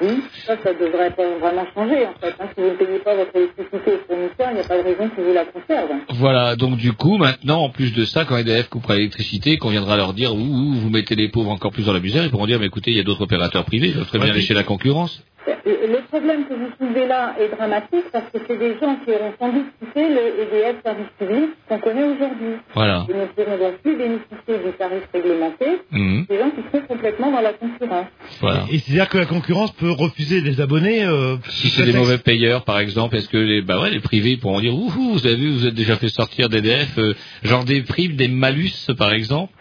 Oui, 0.00 0.22
ça, 0.46 0.56
ça 0.62 0.72
devrait 0.74 1.10
pas 1.10 1.24
vraiment 1.40 1.66
changer, 1.74 2.06
en 2.06 2.14
fait. 2.20 2.34
hein. 2.40 2.46
Si 2.54 2.60
vous 2.62 2.70
ne 2.70 2.74
payez 2.74 2.98
pas 2.98 3.14
votre 3.14 3.34
électricité 3.34 3.92
au 3.94 3.98
fournisseur, 4.06 4.48
il 4.50 4.54
n'y 4.54 4.60
a 4.60 4.64
pas 4.64 4.76
de 4.78 4.82
raison 4.82 5.08
qu'il 5.08 5.24
vous 5.24 5.32
la 5.32 5.44
conserve. 5.44 5.90
Voilà, 6.10 6.56
donc 6.56 6.76
du 6.76 6.92
coup 6.92 7.16
maintenant 7.18 7.60
en 7.62 7.70
plus 7.70 7.92
de 7.94 8.04
ça, 8.04 8.24
quand 8.24 8.36
EDF 8.36 8.68
coupera 8.68 8.94
l'électricité, 8.96 9.56
qu'on 9.58 9.70
viendra 9.70 9.96
leur 9.96 10.12
dire 10.12 10.34
ouh, 10.34 10.38
ouh, 10.38 10.74
vous 10.74 10.90
mettez 10.90 11.14
les 11.14 11.28
pauvres 11.28 11.50
encore 11.50 11.72
plus 11.72 11.86
dans 11.86 11.92
la 11.92 12.00
misère, 12.00 12.24
ils 12.24 12.30
pourront 12.30 12.46
dire 12.46 12.58
mais 12.60 12.66
écoutez 12.66 12.90
il 12.90 12.96
y 12.96 13.00
a 13.00 13.04
d'autres 13.04 13.22
opérateurs 13.22 13.64
privés, 13.64 13.88
ils 13.88 13.94
peuvent 13.94 14.06
très 14.06 14.18
bien 14.18 14.32
lécher 14.32 14.54
la 14.54 14.62
concurrence. 14.64 15.22
Euh, 15.48 15.52
Le 15.86 16.00
problème 16.08 16.44
que 16.48 16.54
vous 16.54 16.70
soulevez 16.78 17.06
là 17.06 17.34
est 17.40 17.48
dramatique 17.54 18.04
parce 18.12 18.24
que 18.32 18.38
c'est 18.46 18.56
des 18.58 18.74
gens 18.80 18.96
qui 19.04 19.10
auront 19.12 19.32
sans 19.38 19.52
doute 19.52 19.66
quitté 19.80 20.08
le 20.08 20.42
EDF 20.42 20.76
service 20.84 21.06
public 21.18 21.50
qu'on 21.68 21.78
connaît 21.78 22.02
aujourd'hui. 22.04 22.54
Voilà. 22.74 23.06
Ils 23.08 23.16
ne 23.16 23.26
pourront 23.26 23.58
donc 23.58 23.76
plus 23.82 23.96
bénéficier 23.96 24.58
du 24.64 24.72
tarif 24.76 25.02
réglementé, 25.12 25.66
Mhm. 25.92 26.26
des 26.28 26.38
gens 26.38 26.50
qui 26.50 26.62
sont 26.72 26.84
complètement 26.86 27.30
dans 27.30 27.40
la 27.40 27.52
concurrence. 27.52 28.06
Voilà. 28.40 28.64
Et 28.72 28.78
c'est-à-dire 28.78 29.08
que 29.08 29.18
la 29.18 29.26
concurrence 29.26 29.72
peut 29.78 29.90
refuser 29.90 30.40
des 30.40 30.60
abonnés 30.60 31.04
euh, 31.04 31.36
Si 31.48 31.68
c'est 31.68 31.84
des 31.84 31.92
mauvais 31.92 32.18
payeurs, 32.18 32.64
par 32.64 32.78
exemple, 32.78 33.16
est-ce 33.16 33.28
que 33.28 33.36
les, 33.36 33.62
bah 33.62 33.80
ouais, 33.80 33.90
les 33.90 34.00
privés 34.00 34.36
pourront 34.36 34.60
dire, 34.60 34.74
ouh, 34.74 34.88
vous 34.88 35.26
avez 35.26 35.36
vu, 35.36 35.50
vous 35.50 35.66
êtes 35.66 35.74
déjà 35.74 35.96
fait 35.96 36.08
sortir 36.08 36.48
d'EDF, 36.48 36.98
euh, 36.98 37.14
genre 37.42 37.64
des 37.64 37.82
primes, 37.82 38.16
des 38.16 38.28
malus, 38.28 38.90
par 38.98 39.12
exemple 39.12 39.52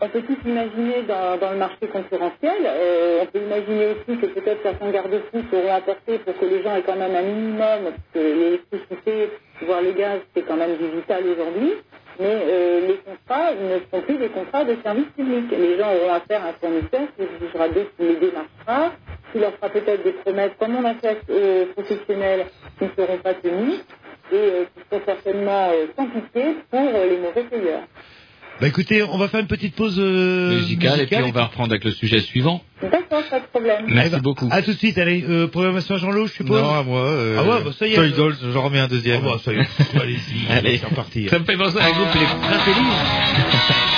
On 0.00 0.08
peut 0.08 0.22
tout 0.22 0.36
imaginer 0.46 1.02
dans, 1.08 1.38
dans 1.38 1.52
le 1.52 1.58
marché 1.58 1.86
concurrentiel. 1.92 2.58
Euh, 2.66 3.22
on 3.22 3.26
peut 3.26 3.40
imaginer 3.44 3.86
aussi 3.86 4.20
que 4.20 4.26
peut-être 4.26 4.62
certains 4.62 4.90
garde-fous 4.90 5.44
seront 5.50 5.74
apportés 5.74 6.18
pour 6.18 6.38
que 6.38 6.44
les 6.44 6.62
gens 6.62 6.76
aient 6.76 6.84
quand 6.84 6.96
même 6.96 7.14
un 7.14 7.22
minimum, 7.22 7.58
parce 7.84 8.08
que 8.14 8.18
l'électricité, 8.18 9.30
voire 9.66 9.82
le 9.82 9.92
gaz, 9.92 10.20
c'est 10.34 10.42
quand 10.42 10.56
même 10.56 10.76
du 10.76 10.96
vital 10.96 11.22
aujourd'hui. 11.26 11.72
Mais 12.20 12.26
euh, 12.28 12.88
les 12.88 12.96
contrats 12.98 13.54
ne 13.54 13.78
seront 13.80 14.02
plus 14.02 14.18
des 14.18 14.28
contrats 14.28 14.64
de 14.64 14.76
service 14.82 15.06
public. 15.16 15.44
Les 15.50 15.78
gens 15.78 15.92
auront 15.94 16.12
affaire 16.12 16.44
à 16.44 16.48
un 16.50 16.52
fournisseur 16.52 17.08
qui 17.16 17.22
exigera 17.22 17.68
d'eux 17.68 17.86
qui 17.96 18.04
les 18.04 18.16
démarchera, 18.16 18.92
qui 19.32 19.38
leur 19.38 19.52
fera 19.54 19.68
peut-être 19.70 20.04
des 20.04 20.12
promesses, 20.12 20.52
comme 20.58 20.76
on 20.76 20.84
a 20.84 20.94
fait 20.94 21.18
aux 21.28 21.66
professionnels, 21.72 22.46
qui 22.78 22.84
ne 22.84 22.90
seront 22.96 23.18
pas 23.18 23.34
tenues, 23.34 23.74
et 24.32 24.34
euh, 24.34 24.64
qui 24.74 24.82
seront 24.90 25.02
certainement 25.06 25.70
euh, 25.72 25.86
sans 25.96 26.06
pitié 26.06 26.56
pour 26.70 26.80
euh, 26.80 27.06
les 27.10 27.18
mauvais 27.18 27.44
payeurs. 27.50 27.82
Bah 28.60 28.68
écoutez, 28.68 29.02
on 29.02 29.16
va 29.18 29.28
faire 29.28 29.40
une 29.40 29.46
petite 29.48 29.74
pause 29.74 29.96
euh, 29.98 30.56
musicale, 30.56 31.00
et 31.00 31.06
puis 31.06 31.16
on 31.16 31.30
va 31.32 31.46
reprendre 31.46 31.72
avec 31.72 31.82
le 31.84 31.90
sujet 31.90 32.20
suivant. 32.20 32.60
D'accord, 32.82 33.22
pas 33.28 33.40
de 33.40 33.46
problème. 33.46 33.86
Merci 33.88 34.20
beaucoup. 34.20 34.46
À 34.52 34.62
tout 34.62 34.72
de 34.72 34.76
suite, 34.78 34.98
allez, 34.98 35.24
euh, 35.28 35.48
programmation 35.48 35.94
à 35.96 35.98
Jean-Loup, 35.98 36.26
je 36.26 36.32
suppose 36.34 36.60
Non, 36.60 36.74
à 36.74 36.82
moi. 36.82 37.00
Euh, 37.00 37.36
Ah 37.40 37.42
ouais, 37.44 37.64
bah 37.64 37.70
ça 37.76 37.86
y 37.86 37.92
est. 37.94 37.96
Toy 37.96 38.12
Dolls, 38.12 38.36
j'en 38.52 38.62
remets 38.62 38.78
un 38.78 38.88
deuxième. 38.88 39.22
Ah 39.24 39.30
bah 39.32 39.40
ça 39.44 39.52
y 39.52 39.56
est, 39.56 39.66
allez-y, 40.00 40.52
Allez. 40.52 40.78
c'est 40.78 40.86
reparti. 40.86 41.28
Ça 41.28 41.38
me 41.38 41.44
fait 41.44 41.56
penser 41.56 41.78
à 41.78 41.86
un 41.86 41.92
groupe, 41.92 42.14
les 42.14 42.20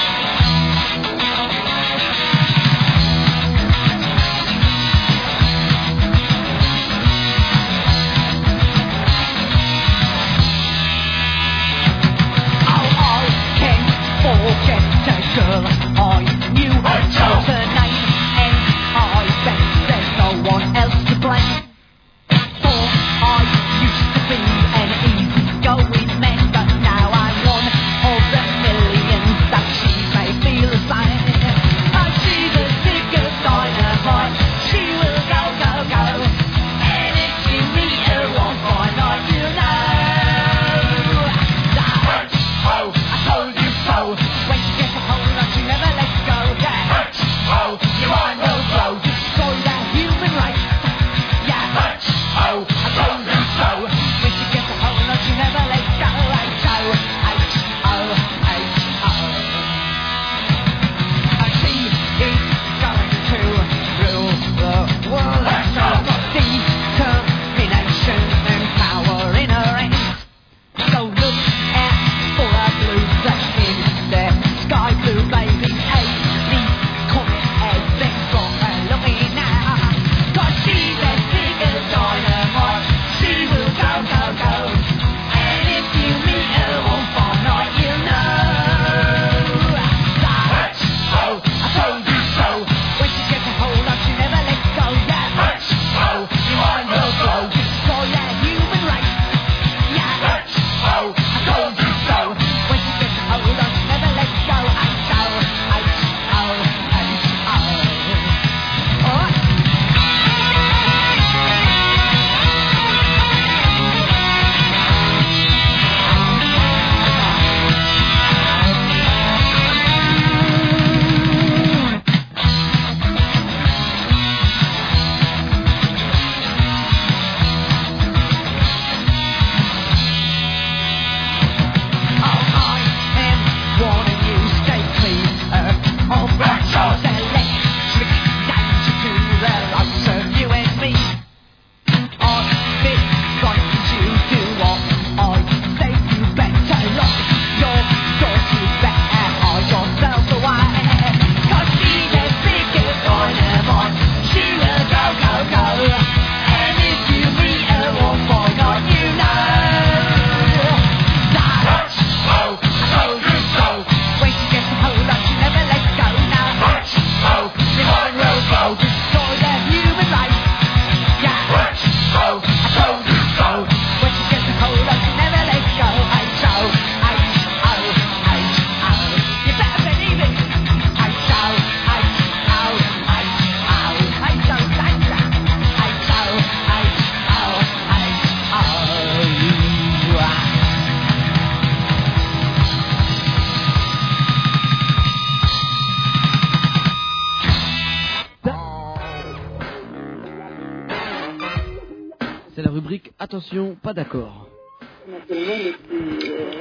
Attention, 203.55 203.77
pas 203.81 203.93
d'accord. 203.95 204.49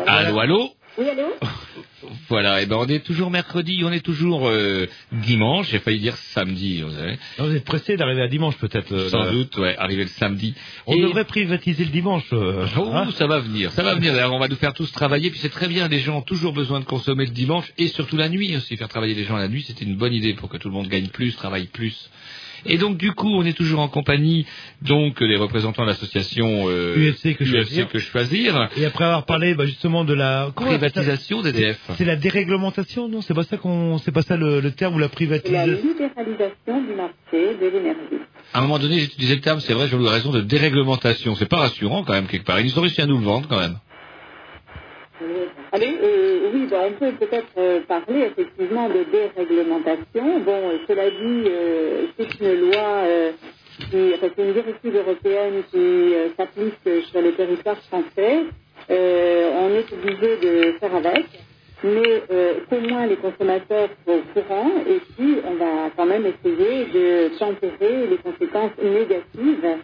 Allô, 0.06 0.40
allô 0.40 0.70
Oui, 1.00 1.10
allô 1.10 1.28
Voilà, 2.30 2.62
et 2.62 2.66
ben 2.66 2.76
on 2.76 2.86
est 2.88 3.00
toujours 3.04 3.32
mercredi, 3.32 3.82
on 3.86 3.92
est 3.92 4.02
toujours 4.04 4.48
euh, 4.48 4.86
dimanche, 5.12 5.70
j'ai 5.72 5.80
failli 5.80 6.00
dire 6.00 6.16
samedi, 6.18 6.82
vous 6.82 6.92
savez. 6.92 7.18
Non, 7.40 7.48
vous 7.48 7.56
êtes 7.56 7.64
pressé 7.64 7.96
d'arriver 7.98 8.22
à 8.22 8.28
dimanche 8.28 8.58
peut-être. 8.58 8.92
euh, 8.94 9.10
Sans 9.10 9.24
là. 9.24 9.32
doute, 9.32 9.58
ouais, 9.58 9.76
arriver 9.78 10.04
le 10.04 10.10
samedi. 10.10 10.54
On 10.86 10.94
Et- 10.96 11.02
devrait 11.02 11.24
privatiser 11.26 11.86
le 11.86 11.92
dimanche. 11.92 12.26
euh, 12.34 12.68
Oh, 12.78 12.90
hein. 12.94 13.10
ça 13.14 13.26
va 13.26 13.40
venir, 13.40 13.72
ça 13.72 13.82
va 13.84 13.96
venir. 13.96 14.14
D'ailleurs, 14.14 14.34
on 14.34 14.40
va 14.40 14.48
nous 14.50 14.56
faire 14.58 14.74
tous 14.74 14.92
travailler. 14.92 15.30
Puis 15.32 15.40
c'est 15.40 15.50
très 15.50 15.68
bien, 15.68 15.88
les 15.88 16.00
gens 16.00 16.18
ont 16.18 16.22
toujours 16.22 16.54
besoin 16.54 16.80
de 16.82 16.86
consommer 16.86 17.26
le 17.26 17.32
dimanche 17.32 17.72
et 17.78 17.88
surtout 17.88 18.18
la 18.18 18.28
nuit 18.30 18.56
aussi. 18.58 18.76
Faire 18.78 18.90
travailler 18.90 19.16
les 19.16 19.24
gens 19.24 19.38
la 19.38 19.48
nuit, 19.48 19.64
c'était 19.66 19.86
une 19.86 19.96
bonne 19.96 20.14
idée 20.14 20.34
pour 20.34 20.50
que 20.50 20.58
tout 20.58 20.68
le 20.68 20.74
monde 20.74 20.90
gagne 20.90 21.08
plus, 21.08 21.36
travaille 21.36 21.68
plus. 21.68 22.10
Et 22.66 22.78
donc 22.78 22.98
du 22.98 23.12
coup, 23.12 23.30
on 23.30 23.44
est 23.46 23.54
toujours 23.58 23.80
en 23.80 23.88
compagnie 23.88 24.46
donc 24.82 25.20
des 25.22 25.36
représentants 25.36 25.84
de 25.84 25.88
l'association 25.88 26.66
euh, 26.70 26.96
UFC 27.12 27.36
que 27.36 27.46
choisir. 27.46 27.88
que 27.90 28.00
choisir. 28.00 28.70
Et 28.78 28.86
après 28.86 29.06
avoir 29.06 29.26
parlé 29.26 29.54
bah, 29.56 29.66
justement 29.66 30.04
de 30.06 30.14
la 30.14 30.52
comment- 30.56 30.70
Privatisation 30.70 31.42
d'EDF. 31.42 31.80
C'est- 31.88 31.94
C'est 31.98 32.06
la 32.06 32.16
déréglementation, 32.16 33.08
non? 33.10 33.22
C'est 33.22 33.34
pas 33.34 33.44
ça 33.44 33.58
qu'on, 33.58 33.98
c'est 33.98 34.12
pas 34.12 34.22
ça 34.22 34.38
le, 34.38 34.60
le 34.62 34.72
terme 34.72 34.96
ou 34.96 35.00
la 35.00 35.06
La 35.06 35.10
privatisation. 35.10 35.78
libéralisation 35.88 36.82
du 36.88 36.94
marché 36.96 37.56
de 37.62 37.68
l'énergie. 37.68 38.24
À 38.54 38.60
un 38.60 38.62
moment 38.62 38.80
donné, 38.80 39.00
j'ai 39.00 39.06
utilisé 39.06 39.36
le 39.36 39.42
terme, 39.42 39.60
c'est 39.60 39.74
vrai, 39.74 39.88
j'ai 39.88 39.98
eu 39.98 40.02
raison 40.06 40.32
de 40.32 40.42
déréglementation. 40.42 41.36
C'est 41.36 41.48
pas 41.50 41.58
rassurant 41.58 42.04
quand 42.04 42.14
même 42.14 42.28
quelque 42.28 42.46
part. 42.46 42.60
Ils 42.60 42.78
ont 42.78 42.82
réussi 42.82 43.02
à 43.02 43.06
nous 43.06 43.18
le 43.18 43.24
vendre 43.26 43.48
quand 43.50 43.60
même. 43.60 43.78
Allez, 45.72 45.98
euh, 46.02 46.50
oui, 46.54 46.68
ben, 46.70 46.82
on 46.88 46.92
peut 46.94 47.12
peut-être 47.14 47.54
euh, 47.58 47.82
parler 47.88 48.22
effectivement 48.32 48.90
de 48.90 49.04
déréglementation. 49.12 50.40
Bon, 50.40 50.70
euh, 50.70 50.78
cela 50.88 51.10
dit, 51.10 51.50
c'est 52.18 52.40
une 52.42 52.72
loi, 52.72 53.04
qui, 53.90 54.14
enfin, 54.16 54.28
c'est 54.36 54.44
une 54.44 54.54
directive 54.54 54.96
européenne 54.96 55.64
qui 55.72 56.14
s'applique 56.38 57.06
sur 57.12 57.22
le 57.22 57.32
territoire 57.34 57.78
français. 57.84 58.40
On 58.90 59.70
est 59.70 59.94
obligé 59.94 60.38
de 60.38 60.72
faire 60.80 60.96
avec, 60.96 61.26
mais 61.84 62.22
qu'au 62.70 62.80
moins 62.80 63.06
les 63.06 63.18
consommateurs 63.18 63.90
soient 64.04 64.16
au 64.16 64.40
courant 64.42 64.72
et 64.88 65.00
puis 65.16 65.38
on 65.46 65.56
va 65.56 65.90
quand 65.96 66.06
même 66.06 66.26
essayer 66.26 66.86
de 66.86 67.38
tempérer 67.38 68.08
les 68.08 68.18
conséquences 68.18 68.72
négatives 68.82 69.78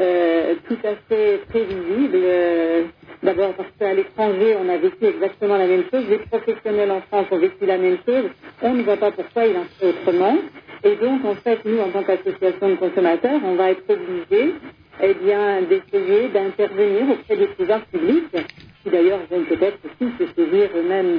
euh, 0.00 0.54
tout 0.68 0.78
à 0.84 0.94
fait 1.08 1.40
prévisibles. 1.48 2.14
euh, 2.24 2.84
D'abord 3.22 3.52
parce 3.52 3.68
qu'à 3.78 3.92
l'étranger, 3.92 4.56
on 4.64 4.68
a 4.70 4.78
vécu 4.78 5.04
exactement 5.04 5.58
la 5.58 5.66
même 5.66 5.84
chose. 5.92 6.04
Les 6.08 6.18
professionnels 6.18 6.90
en 6.90 7.02
France 7.02 7.26
ont 7.30 7.38
vécu 7.38 7.66
la 7.66 7.76
même 7.76 7.98
chose. 8.06 8.24
On 8.62 8.72
ne 8.72 8.82
voit 8.82 8.96
pas 8.96 9.10
pourquoi 9.10 9.46
il 9.46 9.56
en 9.58 9.64
fait 9.78 9.88
autrement. 9.88 10.36
Et 10.84 10.96
donc, 10.96 11.24
en 11.26 11.34
fait, 11.34 11.58
nous, 11.66 11.78
en 11.80 11.90
tant 11.90 12.02
qu'association 12.02 12.70
de 12.70 12.74
consommateurs, 12.76 13.40
on 13.44 13.56
va 13.56 13.72
être 13.72 13.82
obligés 13.90 14.54
eh 15.02 15.14
bien, 15.14 15.62
d'essayer 15.62 16.28
d'intervenir 16.28 17.10
auprès 17.10 17.36
des 17.36 17.46
pouvoirs 17.48 17.82
publics, 17.86 18.36
qui 18.82 18.90
d'ailleurs 18.90 19.20
vont 19.30 19.42
peut-être 19.44 19.78
aussi 19.84 20.10
se 20.18 20.24
saisir 20.34 20.68
eux-mêmes 20.76 21.18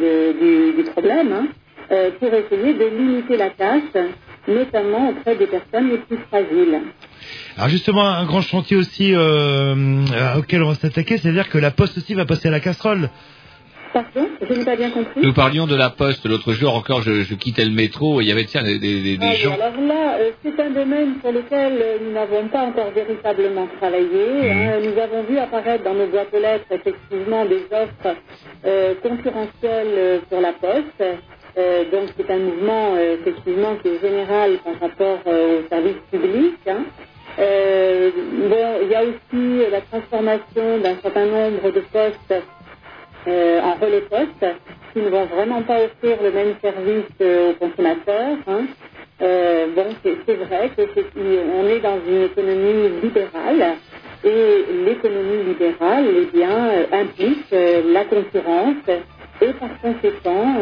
du, 0.76 0.84
problème, 0.92 1.32
hein, 1.32 1.48
euh, 1.92 2.12
pour 2.20 2.34
essayer 2.34 2.74
de 2.74 2.86
limiter 2.86 3.38
la 3.38 3.50
casse, 3.50 3.82
notamment 4.48 5.10
auprès 5.10 5.36
des 5.36 5.48
personnes 5.48 5.90
les 5.92 5.98
plus 6.00 6.18
fragiles. 6.30 6.82
Alors 7.58 7.70
justement, 7.70 8.06
un 8.08 8.26
grand 8.26 8.42
chantier 8.42 8.78
aussi 8.78 9.14
euh, 9.14 9.20
euh, 10.14 10.38
auquel 10.40 10.64
on 10.64 10.70
va 10.70 10.76
s'attaquer, 10.76 11.18
c'est-à-dire 11.18 11.50
que 11.50 11.58
la 11.58 11.72
Poste 11.72 11.98
aussi 11.98 12.14
va 12.14 12.26
passer 12.26 12.48
à 12.48 12.52
la 12.52 12.60
casserole. 12.60 13.10
Pardon 13.94 14.26
Je 14.50 14.54
n'ai 14.54 14.64
pas 14.64 14.78
bien 14.78 14.90
compris. 14.90 15.20
Nous 15.22 15.34
parlions 15.34 15.68
de 15.68 15.76
la 15.76 15.90
poste 15.90 16.26
l'autre 16.26 16.54
jour 16.54 16.74
encore, 16.76 17.02
je, 17.02 17.24
je 17.24 17.36
quittais 17.36 17.66
le 17.66 17.72
métro 17.72 18.22
et 18.22 18.24
il 18.24 18.28
y 18.30 18.32
avait 18.32 18.46
tiens 18.46 18.64
des, 18.64 18.80
des, 18.80 19.02
des- 19.02 19.18
des 19.18 19.26
Ah 19.26 19.32
oui, 19.34 19.38
gens. 19.42 19.54
alors 19.56 19.82
là, 19.86 20.16
euh, 20.18 20.32
c'est 20.42 20.58
un 20.62 20.70
domaine 20.70 21.16
sur 21.22 21.34
lequel 21.34 21.74
nous 22.06 22.14
n'avons 22.14 22.48
pas 22.48 22.62
encore 22.68 22.92
véritablement 22.92 23.68
travaillé. 23.82 24.50
hein. 24.50 24.80
Nous 24.82 24.98
avons 24.98 25.24
vu 25.24 25.38
apparaître 25.38 25.84
dans 25.84 25.94
nos 25.94 26.08
boîtes 26.08 26.34
aux 26.34 26.40
lettres 26.40 26.68
effectivement 26.72 27.44
des 27.46 27.64
offres 27.70 28.16
euh, 28.66 28.94
concurrentielles 29.04 30.22
sur 30.30 30.40
la 30.40 30.54
poste. 30.54 31.04
Euh, 31.58 31.84
donc 31.92 32.12
c'est 32.18 32.32
un 32.32 32.38
mouvement 32.40 32.96
euh, 32.96 33.18
effectivement 33.20 33.76
qui 33.82 33.90
est 33.90 34.00
général 34.02 34.52
par 34.64 34.80
rapport 34.80 35.20
euh, 35.28 35.60
au 35.66 35.68
service 35.68 35.98
public. 36.10 36.54
hein. 36.70 36.86
Euh, 37.40 38.12
bon, 38.16 38.80
il 38.84 38.90
y 38.90 38.96
a 38.96 39.04
aussi 39.04 39.72
la 39.72 39.82
transformation 39.82 40.80
d'un 40.80 41.00
certain 41.02 41.26
nombre 41.28 41.72
de 41.72 41.82
postes 41.82 42.46
euh, 43.28 43.62
en 43.62 43.76
relais 43.76 44.02
poste 44.04 44.46
qui 44.94 45.02
ne 45.02 45.10
vont 45.10 45.26
vraiment 45.28 45.64
pas 45.64 45.84
offrir 45.86 46.22
le 46.24 46.32
même 46.32 46.56
service 46.62 47.06
euh, 47.22 47.52
aux 47.52 47.56
consommateurs. 47.56 48.38
hein. 48.48 48.68
Euh, 49.22 49.68
bon, 49.76 49.98
c'est 50.04 50.36
vrai 50.36 50.72
que 50.76 50.84
c'est- 50.96 51.12
on 51.16 51.68
est 51.68 51.82
dans 51.82 52.00
une 52.08 52.24
économie 52.24 52.90
libérale 53.04 53.80
et 54.24 54.66
l'économie 54.86 55.44
libérale, 55.46 56.06
eh 56.10 56.26
bien, 56.38 56.88
implique 56.92 57.48
la 57.52 58.06
concurrence 58.06 58.78
et 59.42 59.54
par 59.54 59.80
conséquent, 59.82 60.56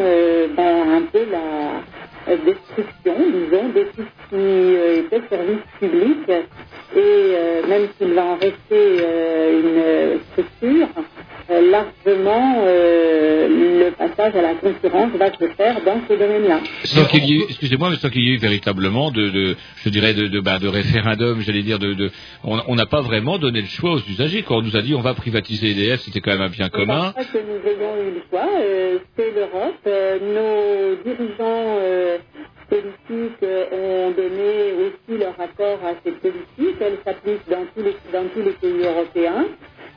ben, 0.56 0.92
un 0.92 1.02
peu 1.12 1.26
la 1.30 1.84
destruction, 2.26 3.16
disons, 3.32 3.68
de 3.68 3.84
tout 3.94 4.04
ce 4.04 4.28
qui 4.28 4.36
euh, 4.36 5.00
était 5.00 5.22
service 5.28 5.64
public. 5.78 6.30
Et 6.96 6.98
euh, 6.98 7.66
même 7.68 7.88
s'il 7.96 8.14
va 8.14 8.24
en 8.24 8.34
rester 8.34 8.56
euh, 8.72 9.60
une 9.60 10.20
structure, 10.32 10.88
euh, 11.50 11.70
largement 11.70 12.62
euh, 12.64 13.48
le 13.48 13.90
passage 13.92 14.34
à 14.36 14.42
la 14.42 14.54
concurrence 14.54 15.10
va 15.12 15.32
se 15.32 15.46
faire 15.56 15.80
dans 15.84 16.00
ce 16.08 16.14
domaine-là. 16.14 16.60
Sans 16.84 17.04
qu'il 17.06 17.24
y 17.24 17.40
ait, 17.40 17.44
excusez-moi, 17.48 17.90
mais 17.90 17.96
sans 17.96 18.08
qu'il 18.08 18.22
y 18.22 18.34
ait 18.34 18.38
véritablement 18.38 19.10
de, 19.10 19.28
de 19.28 19.56
je 19.84 19.88
dirais, 19.88 20.14
de, 20.14 20.26
de, 20.26 20.40
bah, 20.40 20.58
de 20.58 20.68
référendum, 20.68 21.40
j'allais 21.40 21.62
dire, 21.62 21.78
de, 21.78 21.94
de 21.94 22.10
on 22.44 22.74
n'a 22.74 22.86
pas 22.86 23.00
vraiment 23.00 23.38
donné 23.38 23.60
le 23.60 23.66
choix 23.68 23.92
aux 23.94 24.00
usagers. 24.08 24.42
Quand 24.42 24.58
on 24.58 24.62
nous 24.62 24.76
a 24.76 24.82
dit 24.82 24.94
on 24.94 25.00
va 25.00 25.14
privatiser 25.14 25.70
EDF, 25.70 26.00
c'était 26.00 26.20
quand 26.20 26.32
même 26.32 26.42
un 26.42 26.48
bien 26.48 26.68
commun. 26.68 27.14
Je 27.18 27.38
que 27.38 27.44
nous 27.44 27.68
ayons 27.68 27.96
eu 27.96 28.14
le 28.14 28.22
choix, 28.30 28.48
euh, 28.60 28.98
c'est 29.16 29.32
l'Europe. 29.34 29.74
Euh, 29.86 30.18
nos 30.20 31.02
dirigeants 31.04 31.78
euh, 31.80 32.09
politiques 32.68 33.42
euh, 33.42 34.08
ont 34.08 34.10
donné 34.12 34.72
aussi 34.84 35.18
leur 35.18 35.34
accord 35.40 35.78
à 35.84 35.92
cette 36.04 36.20
politique. 36.20 36.76
Elle 36.80 36.98
s'applique 37.04 37.40
dans 37.50 37.64
tous 37.74 37.82
les, 37.82 37.96
dans 38.12 38.28
tous 38.32 38.42
les 38.42 38.52
pays 38.52 38.86
européens 38.86 39.46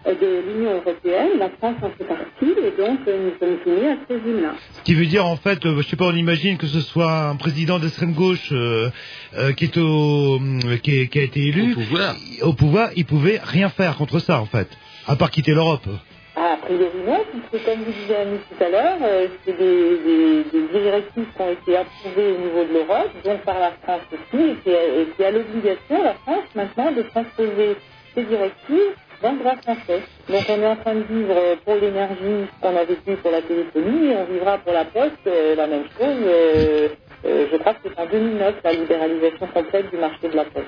euh, 0.07 0.13
de 0.15 0.41
l'Union 0.47 0.73
européenne. 0.81 1.37
La 1.39 1.49
France 1.49 1.75
en 1.81 1.89
fait 1.91 2.03
partie 2.05 2.51
et 2.67 2.71
donc 2.81 2.99
euh, 3.07 3.25
nous 3.25 3.33
sommes 3.39 3.57
soumis 3.63 3.87
à 3.87 3.97
ce 4.07 4.13
régime-là. 4.13 4.53
Ce 4.79 4.83
qui 4.83 4.95
veut 4.95 5.05
dire 5.05 5.25
en 5.25 5.35
fait, 5.37 5.63
euh, 5.65 5.81
je 5.81 5.87
sais 5.87 5.95
pas, 5.95 6.05
on 6.05 6.15
imagine 6.15 6.57
que 6.57 6.67
ce 6.67 6.81
soit 6.81 7.11
un 7.29 7.35
président 7.35 7.77
d'extrême 7.79 8.13
gauche 8.13 8.49
euh, 8.51 8.89
euh, 9.37 9.51
qui 9.53 9.65
est 9.65 9.77
au, 9.77 10.39
qui, 10.81 10.97
est- 11.01 11.07
qui 11.07 11.19
a 11.19 11.23
été 11.23 11.41
élu 11.47 11.71
Au 11.73 11.75
pouvoir. 11.75 12.15
au 12.41 12.53
pouvoir, 12.53 12.89
il 12.95 13.05
pouvait 13.05 13.39
rien 13.43 13.69
faire 13.69 13.95
contre 13.97 14.19
ça 14.19 14.39
en 14.41 14.45
fait, 14.45 14.67
à 15.07 15.15
part 15.15 15.29
quitter 15.31 15.51
l'Europe. 15.53 15.87
A 16.35 16.57
priori 16.63 16.99
non, 17.05 17.25
puisque 17.31 17.65
comme 17.65 17.83
vous 17.83 17.93
disiez 17.93 18.15
Annie 18.15 18.39
tout 18.49 18.63
à 18.63 18.69
l'heure, 18.69 18.97
euh, 19.03 19.27
c'est 19.45 19.57
des, 19.57 19.97
des- 19.99 20.45
des 20.51 20.67
directives 20.81 21.27
qui 21.35 21.41
ont 21.41 21.51
été 21.51 21.77
approuvées 21.77 22.31
au 22.33 22.37
niveau 22.37 22.63
de 22.65 22.73
l'Europe, 22.73 23.11
donc 23.25 23.43
par 23.43 23.59
la 23.59 23.71
France 23.83 24.03
aussi, 24.13 24.43
et 24.51 24.57
qui 24.61 24.71
a, 24.75 24.85
et 24.85 25.07
qui 25.17 25.25
a 25.25 25.31
l'obligation, 25.31 26.03
la 26.03 26.15
France, 26.25 26.45
maintenant, 26.55 26.91
de 26.93 27.03
transposer 27.03 27.77
ces 28.15 28.23
directives 28.25 28.95
dans 29.21 29.33
le 29.33 29.39
droit 29.39 29.57
français. 29.57 30.07
Donc 30.29 30.45
on 30.49 30.61
est 30.61 30.67
en 30.67 30.77
train 30.77 30.95
de 30.95 31.03
vivre 31.03 31.35
pour 31.65 31.75
l'énergie 31.75 32.47
ce 32.53 32.59
qu'on 32.61 32.77
a 32.77 32.85
vécu 32.85 33.17
pour 33.17 33.31
la 33.31 33.41
téléphonie, 33.41 34.11
et 34.11 34.17
on 34.17 34.25
vivra 34.25 34.59
pour 34.59 34.73
la 34.73 34.85
poste 34.85 35.27
euh, 35.27 35.55
la 35.55 35.67
même 35.67 35.85
chose. 35.99 36.23
euh, 36.25 36.89
euh, 37.25 37.45
je 37.51 37.57
crois 37.57 37.73
que 37.73 37.79
c'est 37.85 37.99
en 37.99 38.05
2009 38.05 38.55
la 38.63 38.73
libéralisation 38.73 39.47
complète 39.47 39.89
du 39.91 39.97
marché 39.97 40.27
de 40.29 40.35
la 40.35 40.43
poste. 40.45 40.65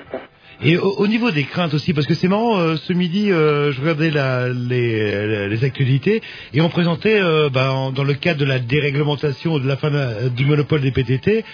Et 0.64 0.78
au, 0.78 0.88
au 0.96 1.06
niveau 1.06 1.30
des 1.30 1.44
craintes 1.44 1.74
aussi, 1.74 1.92
parce 1.92 2.06
que 2.06 2.14
c'est 2.14 2.28
marrant, 2.28 2.56
euh, 2.58 2.76
ce 2.76 2.94
midi, 2.94 3.30
euh, 3.30 3.72
je 3.72 3.80
regardais 3.82 4.10
les, 4.10 5.64
actualités 5.64 6.22
et 6.54 6.60
on 6.62 6.68
présentait, 6.70 7.20
bah, 7.52 7.90
dans 7.94 8.04
le 8.04 8.14
cadre 8.14 8.40
de 8.40 8.44
la 8.46 8.58
déréglementation 8.58 9.58
de 9.58 9.66
la 9.66 9.76
fin 9.76 9.90
du 10.34 10.44
monopole 10.46 10.80
des 10.80 10.92
PTT, 10.92 11.44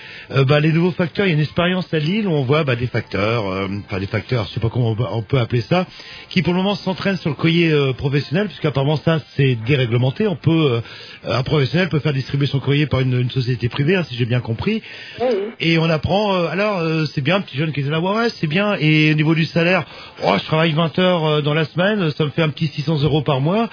bah, 0.47 0.61
les 0.61 0.73
nouveaux 0.73 0.91
facteurs. 0.93 1.27
Il 1.27 1.31
y 1.31 1.33
a 1.33 1.35
une 1.35 1.41
expérience 1.41 1.93
à 1.95 1.99
Lille 1.99 2.27
où 2.27 2.33
on 2.33 2.43
voit 2.43 2.65
bah, 2.65 2.77
des 2.77 2.87
facteurs, 2.87 3.45
enfin 3.87 3.99
des 3.99 4.07
facteurs, 4.07 4.47
je 4.49 4.55
sais 4.55 4.61
pas 4.61 4.69
comment 4.69 4.97
on, 5.12 5.23
peut- 5.23 5.39
appeler 5.39 5.62
ça, 5.62 5.87
qui 6.29 6.43
pour 6.43 6.53
le 6.53 6.59
moment 6.59 6.74
s'entraînent 6.74 7.16
sur 7.16 7.31
le 7.31 7.37
courrier 7.37 7.73
professionnel, 7.97 8.47
puisqu'apparemment 8.49 8.97
ça 8.97 9.20
c'est 9.37 9.55
déréglementé. 9.66 10.27
On 10.29 10.37
peut, 10.37 10.81
un 11.24 11.43
professionnel 11.43 11.89
peut 11.89 12.01
faire 12.01 12.12
distribuer 12.12 12.47
son 12.47 12.61
courrier 12.61 12.87
par 12.87 13.01
une, 13.01 13.19
une 13.20 13.31
société 13.31 13.69
privée, 13.69 13.97
hein, 13.97 14.05
si 14.05 14.16
j'ai 14.16 14.27
bien 14.27 14.41
compris. 14.41 14.83
Et 15.60 15.78
on 15.78 15.89
apprend, 15.90 16.35
euh, 16.35 16.47
alors 16.48 16.78
euh, 16.78 17.05
c'est 17.06 17.20
bien, 17.20 17.40
petit 17.40 17.56
jeune 17.56 17.73
qui 17.73 17.81
était 17.81 17.90
là, 17.90 18.01
ouais, 18.01 18.14
ouais 18.14 18.28
c'est 18.31 18.47
bien. 18.47 18.77
Et 18.81 19.12
au 19.12 19.14
niveau 19.14 19.35
du 19.35 19.44
salaire, 19.44 19.85
oh, 20.24 20.32
je 20.39 20.44
travaille 20.44 20.73
20 20.73 20.98
heures 20.98 21.24
euh, 21.24 21.40
dans 21.43 21.55
la 21.55 21.64
semaine, 21.64 22.10
ça 22.10 22.24
me 22.24 22.31
fait 22.31 22.43
un 22.43 22.48
petit 22.48 22.66
600 22.66 23.02
euros 23.02 23.23
par 23.23 23.40
mois. 23.40 23.69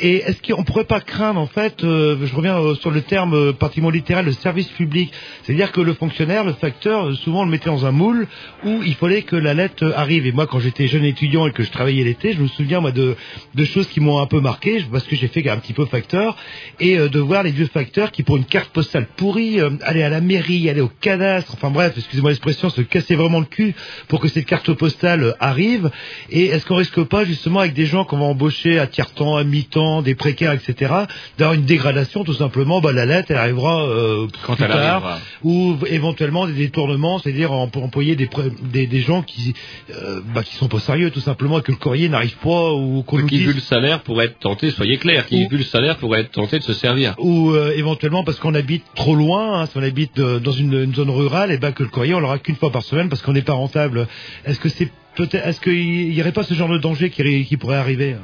Et 0.00 0.16
est-ce 0.16 0.42
qu'on 0.42 0.64
pourrait 0.64 0.84
pas 0.84 1.00
craindre, 1.00 1.40
en 1.40 1.46
fait, 1.46 1.76
je 1.80 2.34
reviens 2.34 2.74
sur 2.74 2.90
le 2.90 3.00
terme 3.00 3.52
pratiquement 3.54 3.90
littéral, 3.90 4.24
le 4.24 4.32
service 4.32 4.68
public, 4.68 5.12
c'est-à-dire 5.42 5.72
que 5.72 5.80
le 5.80 5.94
fonctionnaire, 5.94 6.44
le 6.44 6.52
facteur, 6.52 7.12
souvent 7.16 7.42
on 7.42 7.44
le 7.44 7.50
mettait 7.50 7.70
dans 7.70 7.86
un 7.86 7.92
moule 7.92 8.26
où 8.64 8.82
il 8.84 8.94
fallait 8.94 9.22
que 9.22 9.36
la 9.36 9.54
lettre 9.54 9.92
arrive. 9.96 10.26
Et 10.26 10.32
moi, 10.32 10.46
quand 10.46 10.60
j'étais 10.60 10.86
jeune 10.86 11.04
étudiant 11.04 11.46
et 11.46 11.52
que 11.52 11.62
je 11.62 11.70
travaillais 11.70 12.04
l'été, 12.04 12.32
je 12.32 12.42
me 12.42 12.48
souviens 12.48 12.80
moi 12.80 12.92
de, 12.92 13.16
choses 13.64 13.88
qui 13.88 14.00
m'ont 14.00 14.18
un 14.18 14.26
peu 14.26 14.40
marqué, 14.40 14.84
parce 14.90 15.04
que 15.04 15.16
j'ai 15.16 15.28
fait 15.28 15.48
un 15.48 15.56
petit 15.58 15.72
peu 15.72 15.86
facteur, 15.86 16.36
et 16.80 16.96
de 16.96 17.20
voir 17.20 17.42
les 17.42 17.50
vieux 17.50 17.66
facteurs 17.72 18.10
qui, 18.10 18.22
pour 18.22 18.36
une 18.36 18.44
carte 18.44 18.70
postale 18.70 19.06
pourrie, 19.16 19.60
allaient 19.82 20.02
à 20.02 20.08
la 20.08 20.20
mairie 20.20 20.51
mairie, 20.52 20.70
aller 20.70 20.80
au 20.80 20.90
cadastre, 21.00 21.52
enfin 21.54 21.70
bref, 21.70 21.92
excusez-moi 21.96 22.30
l'expression, 22.30 22.70
se 22.70 22.80
casser 22.82 23.14
vraiment 23.14 23.40
le 23.40 23.46
cul 23.46 23.74
pour 24.08 24.20
que 24.20 24.28
cette 24.28 24.46
carte 24.46 24.72
postale 24.74 25.22
euh, 25.24 25.32
arrive 25.40 25.90
Et 26.30 26.46
est-ce 26.46 26.66
qu'on 26.66 26.76
risque 26.76 27.02
pas 27.04 27.24
justement 27.24 27.60
avec 27.60 27.74
des 27.74 27.86
gens 27.86 28.04
qu'on 28.04 28.18
va 28.18 28.24
embaucher 28.24 28.78
à 28.78 28.86
tiers-temps, 28.86 29.36
à 29.36 29.44
mi-temps, 29.44 30.02
des 30.02 30.14
précaires, 30.14 30.52
etc., 30.52 30.92
d'avoir 31.38 31.54
une 31.54 31.64
dégradation 31.64 32.24
tout 32.24 32.34
simplement? 32.34 32.80
Bah, 32.80 32.92
La 32.92 33.06
lettre, 33.06 33.30
elle 33.30 33.36
arrivera 33.38 33.84
euh, 33.86 34.26
Quand 34.46 34.54
plus 34.56 34.64
elle 34.64 34.70
tard, 34.70 35.04
arrivera. 35.06 35.18
ou 35.42 35.76
éventuellement 35.86 36.46
des 36.46 36.52
détournements, 36.52 37.18
c'est-à-dire 37.18 37.52
employer 37.52 38.16
des, 38.16 38.28
des, 38.72 38.86
des 38.86 39.00
gens 39.00 39.22
qui 39.22 39.54
euh, 39.90 40.20
bah, 40.34 40.42
qui 40.42 40.54
sont 40.56 40.68
pas 40.68 40.78
sérieux 40.80 41.10
tout 41.10 41.20
simplement 41.20 41.58
et 41.58 41.62
que 41.62 41.72
le 41.72 41.78
courrier 41.78 42.08
n'arrive 42.08 42.36
pas 42.38 42.72
ou 42.72 43.02
qu'on 43.02 43.24
Qui 43.26 43.38
vu 43.38 43.52
le 43.52 43.60
salaire 43.60 44.00
pourrait 44.02 44.26
être 44.26 44.38
tenté, 44.38 44.70
soyez 44.70 44.98
clair, 44.98 45.26
qui 45.26 45.46
vu 45.48 45.56
le 45.58 45.64
salaire 45.64 45.96
pourrait 45.96 46.20
être 46.20 46.30
tenté 46.32 46.58
de 46.58 46.64
se 46.64 46.72
servir. 46.72 47.14
ou 47.18 47.50
euh, 47.50 47.72
éventuellement 47.76 48.24
parce 48.24 48.38
qu'on 48.38 48.54
habite 48.54 48.84
trop 48.94 49.14
loin, 49.14 49.60
hein, 49.62 49.66
si 49.66 49.76
on 49.76 49.82
habite 49.82 50.18
dans 50.42 50.52
une, 50.52 50.94
zone 50.94 51.10
rurale, 51.10 51.50
et 51.50 51.58
ben 51.58 51.72
que 51.72 51.82
le 51.82 51.88
courrier 51.88 52.14
on 52.14 52.20
l'aura 52.20 52.38
qu'une 52.38 52.56
fois 52.56 52.70
par 52.70 52.82
semaine 52.82 53.08
parce 53.08 53.22
qu'on 53.22 53.32
n'est 53.32 53.42
pas 53.42 53.52
rentable. 53.54 54.06
Est-ce 54.44 54.60
que 54.60 54.68
c'est 54.68 54.88
peut-être, 55.14 55.46
est-ce 55.46 55.60
qu'il 55.60 56.12
y 56.12 56.20
aurait 56.20 56.32
pas 56.32 56.42
ce 56.42 56.54
genre 56.54 56.68
de 56.68 56.78
danger 56.78 57.10
qui, 57.10 57.56
pourrait 57.56 57.76
arriver? 57.76 58.16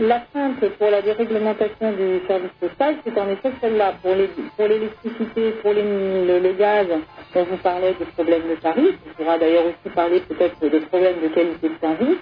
La 0.00 0.20
crainte 0.32 0.60
pour 0.78 0.90
la 0.90 1.02
déréglementation 1.02 1.92
du 1.92 2.26
service 2.26 2.50
postal, 2.60 2.96
c'est 3.04 3.18
en 3.18 3.30
effet 3.30 3.52
celle-là. 3.60 3.94
Pour 4.02 4.14
l'électricité, 4.14 5.52
pour, 5.62 5.72
le 5.72 6.58
gaz, 6.58 6.86
on 7.34 7.44
vous 7.44 7.56
parlait 7.58 7.94
des 7.98 8.04
problèmes 8.06 8.48
de 8.50 8.60
tarifs. 8.60 8.98
On 9.06 9.22
pourra 9.22 9.38
d'ailleurs 9.38 9.66
aussi 9.66 9.94
parler 9.94 10.20
peut-être 10.20 10.60
des 10.60 10.80
problèmes 10.80 11.20
de 11.22 11.28
qualité 11.28 11.68
de 11.68 11.78
service, 11.80 12.18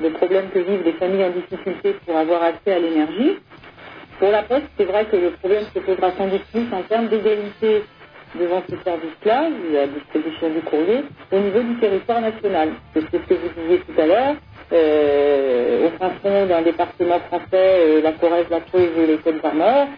des 0.00 0.10
problèmes 0.10 0.50
que 0.50 0.60
vivent 0.60 0.84
les 0.84 0.92
familles 0.92 1.24
en 1.24 1.30
difficulté 1.30 1.96
pour 2.06 2.16
avoir 2.16 2.42
accès 2.44 2.72
à 2.72 2.78
l'énergie. 2.78 3.38
Pour 4.20 4.30
la 4.30 4.42
poste, 4.42 4.66
c'est 4.76 4.84
vrai 4.84 5.06
que 5.06 5.16
le 5.16 5.30
problème 5.30 5.64
se 5.74 5.78
posera 5.80 6.12
sans 6.12 6.28
doute 6.28 6.44
plus 6.52 6.66
en 6.72 6.82
termes 6.82 7.08
d'égalité 7.08 7.82
devant 8.38 8.62
ce 8.68 8.76
service-là, 8.84 9.48
la 9.72 9.86
distribution 9.86 10.50
du 10.50 10.60
courrier, 10.60 11.04
au 11.32 11.38
niveau 11.38 11.60
du 11.60 11.74
territoire 11.80 12.20
national. 12.20 12.70
C'est 12.94 13.00
ce 13.00 13.06
que 13.06 13.34
vous 13.34 13.48
disiez 13.60 13.78
tout 13.80 14.00
à 14.00 14.06
l'heure. 14.06 14.34
Euh, 14.72 15.88
au 15.88 15.98
fin 15.98 16.10
fond 16.22 16.46
d'un 16.46 16.62
département 16.62 17.18
français, 17.20 17.46
euh, 17.54 18.02
la 18.02 18.12
Corrèze, 18.12 18.46
la 18.50 18.60
Creuse 18.60 18.90
et 19.02 19.06
les 19.06 19.16
Côtes-d'Armor, 19.18 19.88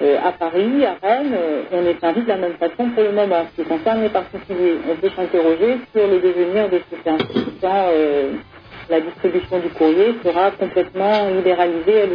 euh, 0.00 0.16
à 0.24 0.32
Paris, 0.32 0.84
à 0.86 0.96
Rennes, 1.06 1.36
on 1.72 1.84
est 1.84 2.00
servi 2.00 2.22
de 2.22 2.28
la 2.28 2.36
même 2.38 2.54
façon 2.54 2.88
pour 2.94 3.02
le 3.02 3.12
moment. 3.12 3.44
Ce 3.54 3.62
qui 3.62 3.68
concerne 3.68 4.00
les 4.02 4.08
particuliers, 4.08 4.78
on 4.90 4.96
peut 4.96 5.10
s'interroger 5.14 5.76
sur 5.94 6.06
le 6.08 6.20
devenir 6.20 6.70
de 6.70 6.80
ce 6.90 6.96
service 7.04 7.44
quand 7.60 7.88
la 8.90 9.00
distribution 9.00 9.58
du 9.60 9.68
courrier 9.68 10.14
sera 10.24 10.50
complètement 10.52 11.28
libéralisée. 11.28 12.08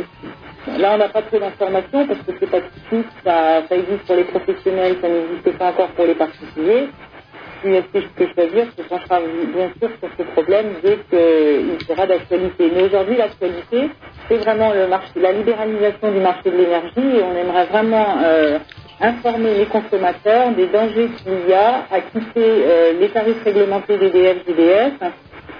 Là, 0.67 0.91
on 0.93 0.97
n'a 0.97 1.09
pas 1.09 1.21
trop 1.21 1.39
d'informations 1.39 2.05
parce 2.05 2.19
que 2.19 2.31
c'est 2.39 2.49
pas 2.51 2.61
tout 2.89 3.03
ça, 3.23 3.61
ça 3.67 3.75
existe 3.75 4.05
pour 4.05 4.15
les 4.15 4.25
professionnels, 4.25 4.97
ça 5.01 5.07
n'existe 5.07 5.57
pas 5.57 5.69
encore 5.69 5.87
pour 5.89 6.05
les 6.05 6.15
particuliers. 6.15 6.89
Puis, 7.61 7.75
ce 7.75 7.99
que 7.99 7.99
je 8.01 8.07
peux 8.15 8.33
choisir, 8.33 8.67
c'est 8.75 8.87
qu'on 8.87 8.99
sera 8.99 9.19
bien 9.19 9.69
sûr 9.79 9.89
sur 9.99 10.09
ce 10.17 10.23
problème 10.31 10.67
dès 10.81 10.97
qu'il 11.09 11.87
sera 11.87 12.07
d'actualité. 12.07 12.71
Mais 12.73 12.83
aujourd'hui, 12.83 13.17
l'actualité, 13.17 13.89
c'est 14.29 14.37
vraiment 14.37 14.71
la 15.15 15.31
libéralisation 15.33 16.11
du 16.11 16.19
marché 16.19 16.51
de 16.51 16.57
l'énergie 16.57 17.17
et 17.17 17.23
on 17.23 17.35
aimerait 17.35 17.65
vraiment 17.65 18.17
euh, 18.23 18.59
informer 19.01 19.55
les 19.55 19.65
consommateurs 19.65 20.51
des 20.51 20.67
dangers 20.67 21.09
qu'il 21.23 21.49
y 21.49 21.53
a 21.53 21.85
à 21.91 21.99
quitter 21.99 22.23
euh, 22.37 22.93
les 22.99 23.09
tarifs 23.09 23.43
réglementés 23.43 23.97
d'EDF, 23.97 24.45
GDF, 24.47 24.93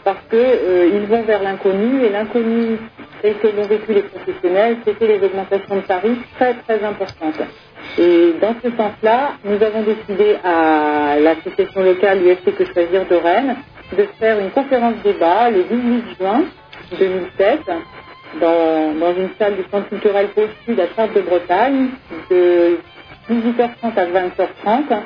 parce 0.03 0.21
que 0.29 0.37
euh, 0.37 1.05
vont 1.09 1.23
vers 1.23 1.43
l'inconnu 1.43 2.03
et 2.05 2.09
l'inconnu 2.09 2.77
tel 3.21 3.37
que 3.37 3.47
l'ont 3.47 3.67
vécu 3.67 3.93
les 3.93 4.03
professionnels, 4.03 4.77
c'était 4.85 5.07
les 5.07 5.23
augmentations 5.23 5.75
de 5.75 5.81
tarifs 5.81 6.23
très 6.35 6.53
très 6.55 6.83
importantes. 6.83 7.41
Et 7.97 8.33
dans 8.41 8.55
ce 8.63 8.69
sens-là, 8.69 9.33
nous 9.43 9.61
avons 9.61 9.83
décidé 9.83 10.37
à 10.43 11.17
l'association 11.19 11.83
locale 11.83 12.19
UFC 12.19 12.55
Que 12.55 12.65
Choisir 12.65 13.05
de 13.07 13.15
Rennes 13.15 13.55
de 13.97 14.07
faire 14.19 14.39
une 14.39 14.51
conférence 14.51 14.95
débat 15.03 15.49
le 15.49 15.63
18 15.63 16.03
juin 16.19 16.43
2007 16.97 17.61
dans, 18.39 18.93
dans 18.99 19.15
une 19.15 19.29
salle 19.39 19.55
du 19.55 19.63
centre 19.71 19.89
culturel 19.89 20.27
Pôle 20.29 20.49
Sud 20.65 20.79
à 20.79 20.87
Chartres 20.95 21.15
de 21.15 21.21
Bretagne 21.21 21.89
de 22.29 22.77
18h30 23.29 23.95
à 23.95 24.05
20h30 24.05 25.01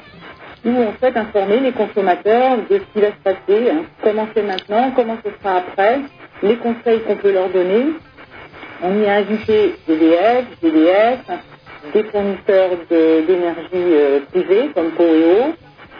où 0.65 0.69
on 0.69 0.93
souhaite 0.97 1.17
informer 1.17 1.59
les 1.59 1.71
consommateurs 1.73 2.57
de 2.69 2.77
ce 2.77 2.83
qui 2.93 3.01
va 3.01 3.07
se 3.07 3.23
passer, 3.23 3.69
hein, 3.69 3.83
comment 4.01 4.27
c'est 4.33 4.43
maintenant, 4.43 4.91
comment 4.95 5.17
ce 5.23 5.29
sera 5.41 5.57
après, 5.57 5.99
les 6.43 6.57
conseils 6.57 7.01
qu'on 7.03 7.17
peut 7.17 7.33
leur 7.33 7.49
donner. 7.51 7.87
On 8.83 9.01
y 9.01 9.07
a 9.07 9.15
invité 9.15 9.75
EDF, 9.89 10.45
GDF, 10.63 11.19
des 11.93 12.03
fournisseurs 12.05 12.71
de- 12.91 13.21
d'énergie 13.27 13.69
euh, 13.73 14.21
privée 14.31 14.71
comme 14.75 14.91
Poeo 14.93 15.53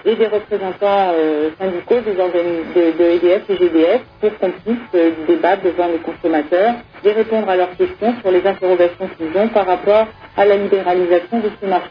et 0.06 0.16
des 0.16 0.28
représentants 0.28 1.12
euh, 1.14 1.50
syndicaux 1.60 2.02
des 2.02 2.14
de, 2.14 2.98
de 2.98 3.04
EDF 3.16 3.50
et 3.50 3.58
GDF 3.58 4.02
pour 4.20 4.38
qu'on 4.38 4.52
puisse 4.52 4.78
euh, 4.96 5.12
débattre 5.28 5.64
devant 5.64 5.88
les 5.88 6.00
consommateurs 6.00 6.76
et 7.06 7.12
répondre 7.12 7.50
à 7.50 7.56
leurs 7.56 7.76
questions 7.78 8.14
sur 8.22 8.32
les 8.32 8.46
interrogations 8.46 9.10
qu'ils 9.18 9.40
ont 9.40 9.48
par 9.50 9.66
rapport 9.66 10.08
à 10.36 10.46
la 10.46 10.58
libéralisation 10.58 11.40
de 11.40 11.50
ce 11.62 11.68
marché. 11.68 11.90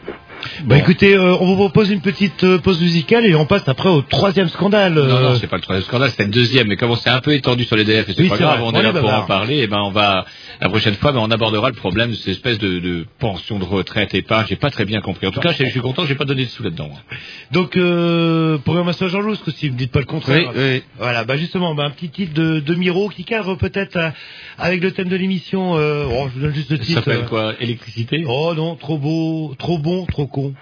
Bah 0.65 0.77
écoutez, 0.77 1.15
euh, 1.15 1.37
on 1.39 1.45
vous 1.45 1.55
propose 1.55 1.89
une 1.89 2.01
petite 2.01 2.43
euh, 2.43 2.59
pause 2.59 2.81
musicale 2.81 3.25
et 3.25 3.33
on 3.35 3.45
passe 3.45 3.63
après 3.67 3.89
au 3.89 4.01
troisième 4.01 4.49
scandale. 4.49 4.93
Non, 4.93 5.05
non, 5.05 5.15
euh, 5.31 5.35
c'est 5.39 5.47
pas 5.47 5.55
le 5.55 5.61
troisième 5.61 5.85
scandale, 5.85 6.11
c'est 6.15 6.23
le 6.23 6.29
deuxième. 6.29 6.67
Mais 6.67 6.75
comme 6.75 6.91
on 6.91 6.95
s'est 6.95 7.09
un 7.09 7.21
peu 7.21 7.33
étendu 7.33 7.63
sur 7.63 7.75
les 7.77 7.85
DF 7.85 8.09
et 8.09 8.13
c'est 8.13 8.21
Oui, 8.21 8.29
pas 8.29 8.37
grave, 8.37 8.59
vrai, 8.59 8.69
on 8.69 8.75
on 8.75 8.79
est 8.79 8.83
là 8.83 8.89
est 8.89 8.99
pour 8.99 9.13
en 9.13 9.23
parler. 9.25 9.59
Et 9.59 9.67
ben, 9.67 9.81
on 9.81 9.91
va 9.91 10.25
la 10.61 10.69
prochaine 10.69 10.95
fois, 10.95 11.11
ben, 11.11 11.19
on 11.19 11.31
abordera 11.31 11.69
le 11.69 11.75
problème 11.75 12.11
de 12.11 12.15
ces 12.15 12.31
espèces 12.31 12.59
de, 12.59 12.79
de 12.79 13.05
pensions 13.19 13.59
de 13.59 13.63
retraite, 13.63 14.13
épargne. 14.13 14.45
J'ai 14.49 14.55
pas 14.55 14.69
très 14.69 14.85
bien 14.85 15.01
compris. 15.01 15.27
En 15.27 15.31
tout 15.31 15.39
cas, 15.39 15.51
je 15.51 15.65
suis 15.65 15.79
content, 15.81 16.05
j'ai 16.05 16.15
pas 16.15 16.25
donné 16.25 16.45
de 16.45 16.49
sous 16.49 16.63
là-dedans. 16.63 16.87
moi. 16.89 16.99
Donc, 17.51 17.75
euh, 17.77 18.57
programmation 18.59 19.07
Jean 19.07 19.19
Louste, 19.21 19.49
si 19.51 19.67
vous 19.67 19.73
ne 19.73 19.79
dites 19.79 19.91
pas 19.91 19.99
le 19.99 20.05
contraire. 20.05 20.51
Oui, 20.55 20.61
oui. 20.61 20.83
Voilà, 20.97 21.23
bah 21.25 21.37
justement, 21.37 21.75
bah, 21.75 21.83
un 21.85 21.89
petit 21.91 22.09
titre 22.09 22.33
de, 22.33 22.59
de 22.59 22.75
Miro 22.75 23.09
qui 23.09 23.23
cadre 23.25 23.55
peut-être 23.55 23.95
euh, 23.97 24.09
avec 24.57 24.81
le 24.81 24.91
thème 24.91 25.09
de 25.09 25.15
l'émission. 25.15 25.75
Euh, 25.77 26.05
oh, 26.09 26.27
je 26.29 26.39
vous 26.39 26.45
donne 26.45 26.53
juste 26.55 26.71
le 26.71 26.77
Ça 26.77 26.83
titre. 26.83 26.99
s'appelle 27.03 27.23
euh. 27.23 27.27
quoi 27.27 27.53
Électricité? 27.59 28.23
Oh 28.27 28.53
non, 28.55 28.75
trop 28.75 28.97
beau, 28.97 29.55
trop 29.57 29.77
bon, 29.79 30.05
trop 30.05 30.27
con. 30.27 30.53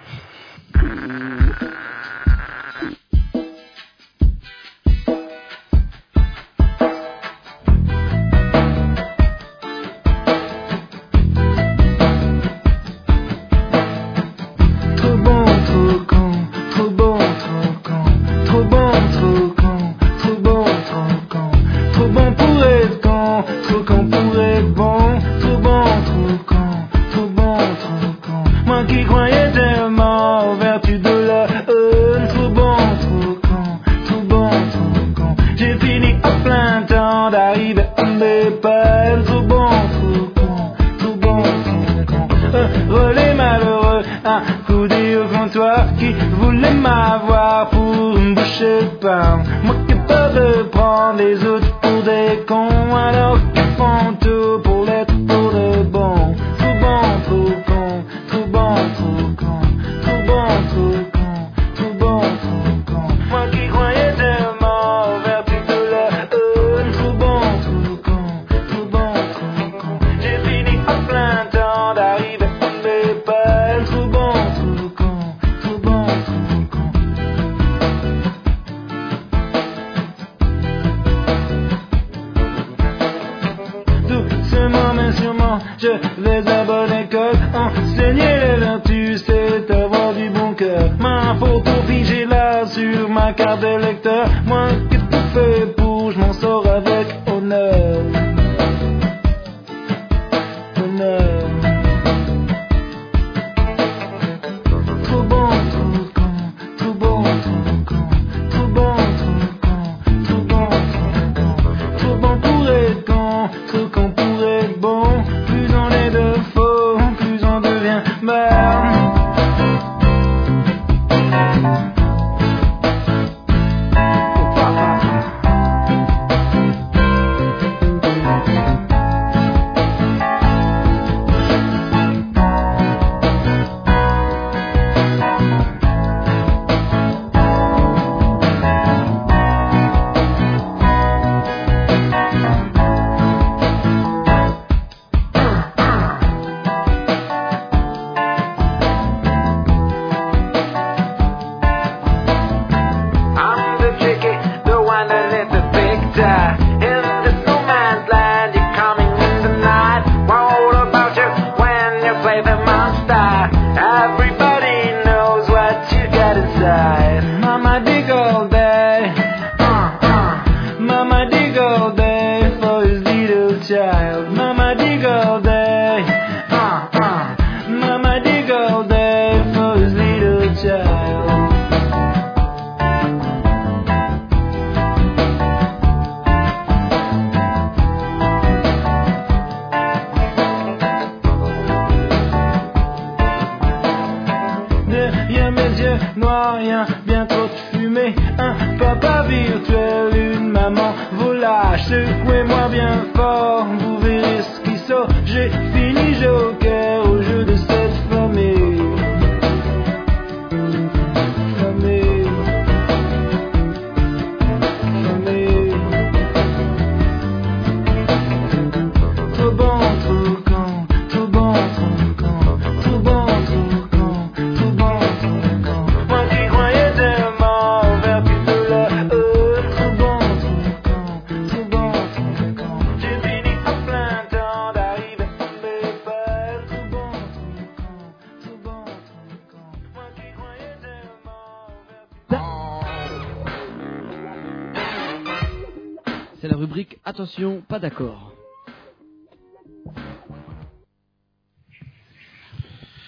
Pas 247.68 247.80
d'accord. 247.80 248.34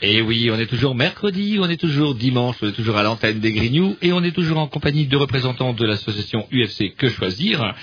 Et 0.01 0.21
oui, 0.21 0.51
on 0.51 0.59
est 0.59 0.65
toujours 0.65 0.95
mercredi, 0.95 1.57
on 1.61 1.69
est 1.69 1.77
toujours 1.77 2.13
dimanche, 2.13 2.57
on 2.61 2.67
est 2.67 2.73
toujours 2.73 2.97
à 2.97 3.03
l'antenne 3.03 3.39
des 3.39 3.53
Grignoux 3.53 3.95
et 4.01 4.11
on 4.11 4.21
est 4.21 4.33
toujours 4.33 4.57
en 4.57 4.67
compagnie 4.67 5.07
de 5.07 5.15
représentants 5.15 5.73
de 5.73 5.85
l'association 5.85 6.45
UFC 6.51 6.93
Que 6.97 7.07
Choisir. 7.07 7.73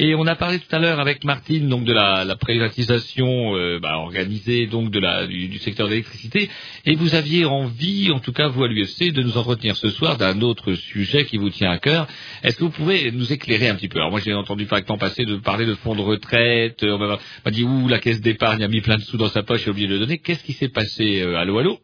Et 0.00 0.14
on 0.14 0.28
a 0.28 0.36
parlé 0.36 0.60
tout 0.60 0.76
à 0.76 0.78
l'heure 0.78 1.00
avec 1.00 1.24
Martine 1.24 1.68
donc 1.68 1.82
de 1.82 1.92
la, 1.92 2.36
privatisation 2.36 3.56
euh, 3.56 3.80
bah, 3.80 3.98
organisée 3.98 4.68
donc 4.68 4.92
de 4.92 5.00
la, 5.00 5.26
du, 5.26 5.48
du 5.48 5.58
secteur 5.58 5.88
de 5.88 5.90
l'électricité. 5.90 6.48
Et 6.86 6.94
vous 6.94 7.16
aviez 7.16 7.44
envie, 7.44 8.12
en 8.12 8.20
tout 8.20 8.30
cas 8.32 8.46
vous 8.46 8.62
à 8.62 8.68
l'UFC, 8.68 9.12
de 9.12 9.22
nous 9.24 9.36
entretenir 9.36 9.76
ce 9.76 9.88
soir 9.90 10.16
d'un 10.16 10.40
autre 10.40 10.74
sujet 10.74 11.24
qui 11.24 11.36
vous 11.36 11.50
tient 11.50 11.72
à 11.72 11.78
cœur. 11.78 12.06
Est-ce 12.44 12.58
que 12.58 12.64
vous 12.64 12.70
pouvez 12.70 13.10
nous 13.10 13.32
éclairer 13.32 13.68
un 13.70 13.74
petit 13.74 13.88
peu? 13.88 13.98
Alors 13.98 14.12
moi 14.12 14.20
j'ai 14.24 14.32
entendu 14.32 14.66
par 14.66 14.78
le 14.78 14.84
temps 14.84 14.98
passé 14.98 15.24
de 15.24 15.34
parler 15.34 15.66
de 15.66 15.74
fonds 15.74 15.96
de 15.96 16.00
retraite. 16.00 16.84
euh, 16.84 16.96
On 16.96 17.18
m'a 17.44 17.50
dit 17.50 17.64
ouh 17.64 17.88
la 17.88 17.98
caisse 17.98 18.20
d'épargne 18.20 18.62
a 18.62 18.68
mis 18.68 18.80
plein 18.80 18.98
de 18.98 19.02
sous 19.02 19.16
dans 19.16 19.26
sa 19.26 19.42
poche 19.42 19.66
et 19.66 19.70
oublié 19.70 19.88
de 19.88 19.94
le 19.94 19.98
donner. 19.98 20.18
Qu'est-ce 20.18 20.44
qui 20.44 20.52
s'est 20.52 20.68
passé 20.68 21.22
euh, 21.22 21.36
Allô 21.36 21.58
allô? 21.58 21.80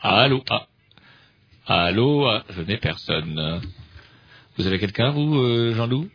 Allô 0.00 0.44
ah. 0.50 0.68
Allô 1.66 2.26
ah, 2.28 2.44
Je 2.50 2.62
n'ai 2.62 2.76
personne. 2.76 3.60
Vous 4.56 4.68
avez 4.68 4.78
quelqu'un 4.78 5.10
vous 5.10 5.74
Jean-Loup? 5.74 6.08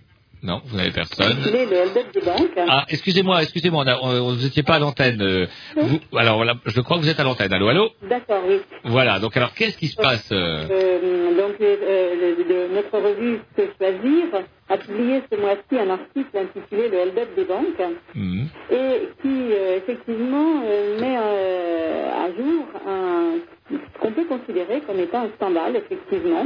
Non, 0.44 0.62
vous 0.66 0.78
n'avez 0.78 0.92
personne. 0.92 1.38
Il 1.46 1.56
est 1.56 1.66
le 1.66 2.12
des 2.14 2.22
banques. 2.22 2.52
Ah, 2.68 2.86
excusez-moi, 2.90 3.42
excusez-moi, 3.42 3.84
vous 4.04 4.36
n'étiez 4.36 4.64
pas 4.64 4.76
à 4.76 4.80
l'antenne. 4.80 5.22
euh, 5.22 5.48
vous- 5.76 6.00
alors, 6.18 6.44
je 6.66 6.82
crois 6.82 6.98
que 6.98 7.02
vous 7.04 7.10
êtes 7.10 7.20
à 7.20 7.24
l'antenne. 7.24 7.52
Allô, 7.54 7.68
allô? 7.68 7.90
D'accord, 8.08 8.44
oui. 8.48 8.60
Voilà, 8.84 9.20
donc 9.20 9.36
alors, 9.36 9.54
qu'est-ce 9.54 9.78
qui 9.78 9.88
se 9.88 9.96
passe 9.96 10.30
euh, 10.32 10.68
Euh, 10.70 11.38
donc, 11.38 11.56
euh, 11.60 12.36
le- 12.38 12.44
le- 12.44 12.76
notre 12.76 12.98
revue 13.00 13.40
choisir 13.78 14.26
a 14.70 14.78
publié 14.78 15.22
ce 15.32 15.38
mois-ci 15.40 15.78
un 15.80 15.90
article 15.90 16.38
intitulé 16.38 16.90
Le 16.90 16.98
helpdesk 16.98 17.36
des 17.36 17.46
banques 17.46 17.82
hmm, 18.16 18.44
et 18.72 19.10
qui 19.22 19.54
euh, 19.54 19.78
effectivement 19.78 20.62
euh, 20.66 21.00
met 21.00 21.18
euh, 21.18 22.26
à 22.26 22.28
jour 22.36 22.66
un, 22.88 23.32
ce 23.72 24.00
qu'on 24.02 24.12
peut 24.12 24.26
considérer 24.26 24.82
comme 24.82 25.00
étant 25.00 25.22
un 25.24 25.30
scandale, 25.38 25.76
effectivement. 25.78 26.46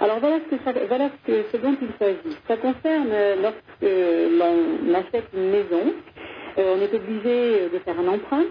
Alors 0.00 0.18
voilà 0.20 0.38
ce, 0.40 0.54
que 0.56 0.62
ça- 0.64 0.72
voilà 0.88 1.08
ce, 1.26 1.32
que- 1.32 1.44
ce 1.52 1.56
dont 1.58 1.76
il 1.80 1.88
s'agit. 1.98 2.36
Ça 2.48 2.56
concerne 2.56 3.08
lorsque 3.42 3.82
l'on 4.38 4.94
achète 4.94 5.28
une 5.34 5.50
maison, 5.50 5.94
on 6.58 6.80
est 6.80 6.94
obligé 6.94 7.68
de 7.72 7.78
faire 7.84 7.98
un 7.98 8.08
emprunt. 8.08 8.44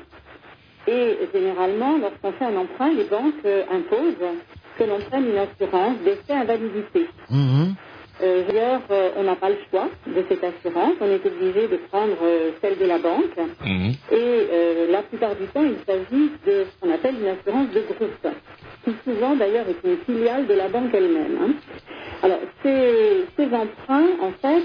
Et 0.88 1.18
généralement, 1.34 1.98
lorsqu'on 1.98 2.32
fait 2.34 2.46
un 2.46 2.58
emprunt, 2.58 2.92
les 2.94 3.06
banques 3.06 3.46
imposent 3.72 4.28
que 4.78 4.84
l'on 4.84 5.00
prenne 5.10 5.30
une 5.30 5.38
assurance 5.38 5.98
d'effet 6.04 6.34
invalidité. 6.34 7.08
Euh, 8.24 8.44
D'ailleurs, 8.48 8.82
euh, 8.92 9.10
on 9.18 9.24
n'a 9.24 9.36
pas 9.36 9.50
le 9.50 9.58
choix 9.70 9.90
de 10.08 10.24
cette 10.30 10.44
assurance. 10.44 10.94
On 11.02 11.08
est 11.08 11.26
obligé 11.26 11.68
de 11.68 11.78
prendre 11.92 12.16
euh, 12.24 12.52
celle 12.62 12.78
de 12.78 12.86
la 12.86 12.98
banque. 13.00 13.36
hmm, 13.66 13.90
Et 14.12 14.16
euh, 14.16 14.92
la 14.92 15.02
plupart 15.04 15.36
du 15.36 15.46
temps, 15.48 15.64
il 15.64 15.78
s'agit 15.86 16.32
de 16.48 16.66
ce 16.66 16.80
qu'on 16.80 16.94
appelle 16.94 17.16
une 17.20 17.28
assurance 17.28 17.70
de 17.74 17.82
groupe, 17.82 18.28
qui 18.86 18.92
souvent 19.04 19.36
d'ailleurs 19.36 19.66
est 19.68 19.88
une 19.88 19.98
filiale 20.06 20.48
de 20.48 20.54
la 20.54 20.70
banque 20.70 20.92
elle-même. 20.94 21.38
hein. 21.44 21.54
Alors, 22.22 22.40
ces, 22.64 23.26
ces 23.36 23.46
emprunts, 23.54 24.12
en 24.22 24.32
fait, 24.42 24.64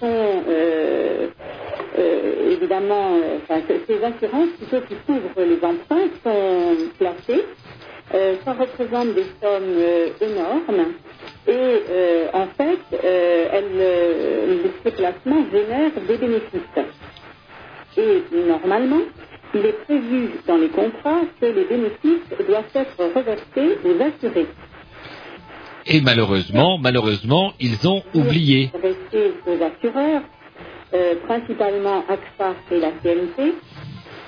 sont 0.00 0.42
évidemment, 2.50 3.18
enfin, 3.42 3.60
ces 3.86 4.02
assurances 4.04 4.48
plutôt 4.58 4.80
qui 4.86 4.94
couvrent 5.06 5.42
les 5.46 5.56
emprunts 5.62 6.08
sont 6.24 6.76
placées. 6.98 7.44
Euh, 8.12 8.34
ça 8.44 8.54
représente 8.54 9.14
des 9.14 9.26
sommes 9.40 9.76
euh, 9.78 10.08
énormes 10.20 10.94
et 11.46 11.52
euh, 11.52 12.26
en 12.32 12.46
fait, 12.56 12.80
euh, 13.04 14.56
ces 14.84 14.90
placements 14.90 15.44
génèrent 15.52 15.92
des 16.08 16.16
bénéfices. 16.16 16.60
Et 17.96 18.22
normalement, 18.48 19.02
il 19.54 19.60
est 19.64 19.84
prévu 19.84 20.30
dans 20.48 20.56
les 20.56 20.68
contrats 20.70 21.20
que 21.40 21.46
les 21.46 21.64
bénéfices 21.64 22.46
doivent 22.48 22.64
être 22.74 23.14
reversés 23.14 23.78
aux 23.84 24.02
assurés. 24.02 24.46
Et 25.86 26.00
malheureusement, 26.00 26.78
malheureusement, 26.78 27.52
ils 27.60 27.86
ont 27.86 28.02
oublié. 28.14 28.70
Reversés 28.74 29.34
aux 29.46 29.62
assureurs, 29.62 30.22
principalement 31.26 32.04
AXA 32.08 32.54
et 32.72 32.80
la 32.80 32.90
CNT. 33.02 33.54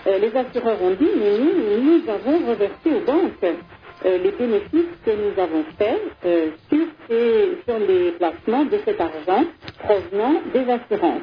Euh, 0.06 0.18
les 0.18 0.36
assureurs 0.36 0.82
ont 0.82 0.90
dit, 0.90 1.08
mais 1.16 1.38
nous, 1.38 1.82
nous 1.82 2.10
avons 2.10 2.38
reversé 2.50 2.86
aux 2.86 3.04
banques 3.06 3.44
euh, 3.44 4.18
les 4.18 4.32
bénéfices 4.32 4.96
que 5.04 5.10
nous 5.12 5.40
avons 5.40 5.64
faits 5.78 6.00
euh, 6.26 6.50
sur, 6.72 6.86
ces- 7.08 7.58
sur 7.66 7.78
les 7.78 8.10
placements 8.12 8.64
de 8.64 8.78
cet 8.84 9.00
argent 9.00 9.44
provenant 9.78 10.34
des 10.52 10.66
assurances. 10.70 11.22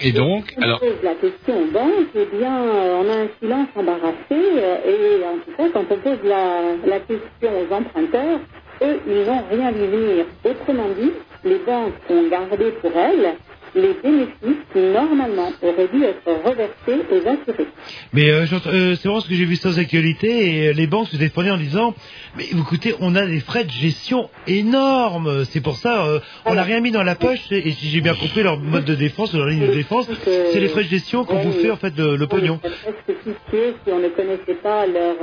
Et 0.00 0.12
donc, 0.12 0.44
On 0.58 0.62
alors, 0.62 0.80
pose 0.80 1.02
la 1.02 1.14
question 1.14 1.54
aux 1.62 1.66
banques, 1.72 2.08
eh 2.14 2.26
bien, 2.36 2.52
on 3.00 3.08
a 3.08 3.14
un 3.22 3.28
silence 3.40 3.68
embarrassé, 3.76 4.14
et 4.32 5.24
en 5.24 5.38
tout 5.38 5.52
cas, 5.56 5.68
quand 5.72 5.84
on 5.90 5.96
pose 5.96 6.18
la, 6.24 6.76
la 6.84 7.00
question 7.00 7.50
aux 7.60 7.72
emprunteurs, 7.72 8.40
eux, 8.82 9.00
ils 9.06 9.24
n'ont 9.24 9.44
rien 9.50 9.70
vu 9.70 9.86
venir. 9.86 10.26
Autrement 10.44 10.88
dit, 10.98 11.12
les 11.44 11.58
banques 11.58 11.94
ont 12.10 12.28
gardé 12.28 12.72
pour 12.82 12.90
elles 12.96 13.36
les 13.74 13.94
bénéfices 14.02 14.64
qui, 14.72 14.78
normalement, 14.78 15.50
auraient 15.62 15.88
dû 15.92 16.04
être 16.04 16.26
reversés 16.44 17.04
aux 17.10 17.28
assurés. 17.28 17.66
Mais 18.12 18.30
euh, 18.30 18.44
euh, 18.66 18.94
c'est 18.96 19.08
vraiment 19.08 19.20
ce 19.20 19.28
que 19.28 19.34
j'ai 19.34 19.44
vu 19.44 19.56
sans 19.56 19.78
actualité 19.78 20.28
et 20.64 20.68
euh, 20.68 20.72
les 20.72 20.86
banques 20.86 21.08
se 21.08 21.16
défendaient 21.16 21.50
en 21.50 21.56
disant 21.58 21.94
mais 22.36 22.44
écoutez 22.44 22.94
on 23.00 23.14
a 23.14 23.26
des 23.26 23.40
frais 23.40 23.64
de 23.64 23.70
gestion 23.70 24.30
énormes 24.46 25.44
c'est 25.46 25.60
pour 25.60 25.76
ça 25.76 26.20
on 26.46 26.54
n'a 26.54 26.62
rien 26.62 26.80
mis 26.80 26.90
dans 26.90 27.02
la 27.02 27.14
poche 27.14 27.40
et, 27.50 27.68
et 27.68 27.72
si 27.72 27.88
j'ai 27.88 28.00
bien 28.00 28.14
compris 28.14 28.42
leur 28.42 28.58
mode 28.58 28.84
de 28.84 28.94
défense 28.94 29.34
leur 29.34 29.46
ligne 29.46 29.66
de 29.66 29.72
défense 29.74 30.08
c'est 30.24 30.60
les 30.60 30.68
frais 30.68 30.84
de 30.84 30.88
gestion 30.88 31.24
qu'on 31.24 31.38
vous 31.40 31.52
fait 31.52 31.70
en 31.70 31.76
fait 31.76 31.92
le, 31.96 32.16
le 32.16 32.26
pognon. 32.26 32.60
si 32.62 33.90
on 33.92 33.98
ne 33.98 34.08
connaissait 34.08 34.54
pas 34.62 34.86
leur, 34.86 35.16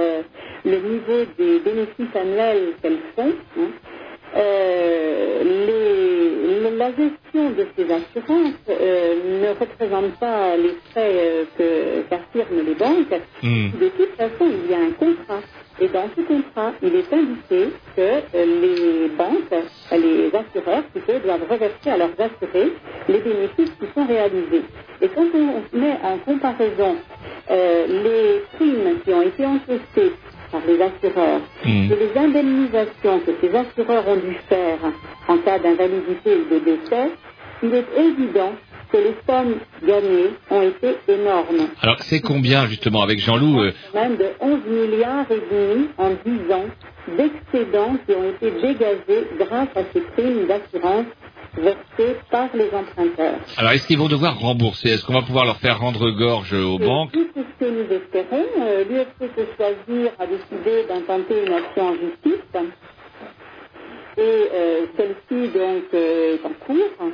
le 0.65 0.77
niveau 0.77 1.25
des 1.37 1.59
bénéfices 1.59 2.15
annuels 2.15 2.73
qu'elles 2.81 2.99
font. 3.15 3.33
hein. 3.59 3.69
La 6.81 6.89
gestion 6.89 7.51
de 7.51 7.67
ces 7.77 7.83
assurances 7.85 8.55
euh, 8.69 9.15
ne 9.43 9.49
représente 9.59 10.17
pas 10.19 10.57
les 10.57 10.75
frais 10.91 11.13
euh, 11.15 11.45
que- 11.57 12.01
qu'affirment 12.09 12.65
les 12.65 12.73
banques. 12.75 13.21
hmm, 13.43 13.79
De 13.79 13.89
toute 13.89 14.15
façon, 14.17 14.45
il 14.51 14.71
y 14.71 14.73
a 14.73 14.79
un 14.79 14.91
contrat. 14.93 15.41
Et 15.79 15.89
dans 15.89 16.09
ce 16.17 16.21
contrat, 16.23 16.73
il 16.81 16.95
est 16.95 17.13
indiqué 17.13 17.71
que 17.95 18.01
euh, 18.01 18.45
les 18.63 19.09
banques, 19.09 19.53
les 19.91 20.31
assureurs 20.35 20.83
plutôt, 20.91 21.19
doivent 21.23 21.47
reverser 21.51 21.89
à 21.91 21.97
leurs 21.97 22.17
assurés 22.19 22.71
les 23.09 23.19
bénéfices 23.19 23.75
qui 23.79 23.87
sont 23.95 24.07
réalisés. 24.07 24.63
Et 25.03 25.09
quand 25.09 25.27
on 25.35 25.77
met 25.77 25.97
en 26.03 26.17
comparaison 26.19 26.97
les 27.49 28.41
primes 28.57 29.01
qui 29.05 29.13
ont 29.13 29.21
été 29.21 29.45
encaissées 29.45 30.13
par 30.51 30.61
les 30.67 30.79
assureurs 30.81 31.41
Mhm. 31.65 31.91
et 31.91 31.95
les 31.95 32.19
indemnisations 32.19 33.19
que 33.25 33.31
ces 33.41 33.55
assureurs 33.55 34.07
ont 34.07 34.15
dû 34.17 34.35
faire 34.49 34.79
en 35.27 35.37
cas 35.37 35.59
d'invalidité 35.59 36.35
ou 36.35 36.53
de 36.53 36.59
décès, 36.59 37.11
il 37.63 37.73
est 37.73 37.85
évident 37.97 38.53
que 38.91 38.97
les 38.97 39.15
sommes 39.25 39.55
gagnées 39.87 40.31
ont 40.49 40.61
été 40.63 40.97
énormes. 41.07 41.69
Alors, 41.81 41.97
c'est 42.01 42.19
combien, 42.19 42.65
justement, 42.67 43.01
avec 43.03 43.19
Jean-Loup 43.19 43.61
euh, 43.61 43.71
Même 43.93 44.17
de 44.17 44.25
11 44.41 44.59
milliards 44.67 45.25
et 45.31 45.41
demi 45.49 45.87
en 45.97 46.09
10 46.25 46.53
ans 46.53 46.65
d'excédents 47.17 47.95
qui 48.05 48.13
ont 48.15 48.29
été 48.29 48.51
dégagés 48.51 49.27
grâce 49.39 49.69
à 49.75 49.81
ces 49.93 50.01
primes 50.01 50.45
d'assurance 50.47 51.05
versées 51.57 52.15
par 52.29 52.49
les 52.53 52.69
emprunteurs. 52.73 53.35
Alors, 53.57 53.71
est-ce 53.73 53.87
qu'ils 53.87 53.97
vont 53.97 54.07
devoir 54.07 54.37
rembourser? 54.39 54.89
Est-ce 54.89 55.05
qu'on 55.05 55.13
va 55.13 55.21
pouvoir 55.23 55.45
leur 55.45 55.57
faire 55.57 55.79
rendre 55.79 56.09
gorge 56.11 56.53
aux 56.53 56.79
Et 56.79 56.85
banques? 56.85 57.11
tout 57.11 57.27
ce 57.35 57.65
que 57.65 57.69
nous 57.69 57.91
espérons, 57.93 58.45
euh, 58.61 58.83
l'UFC 58.89 59.29
choisir 59.57 60.11
a 60.19 60.25
décidé 60.27 60.83
d'intenter 60.87 61.45
une 61.45 61.53
action 61.53 61.87
en 61.89 61.93
justice 61.93 62.41
et 64.17 64.21
euh, 64.21 64.85
celle-ci 64.97 65.47
donc 65.57 65.83
euh, 65.93 66.35
est 66.35 66.45
en 66.45 66.53
cours. 66.65 67.11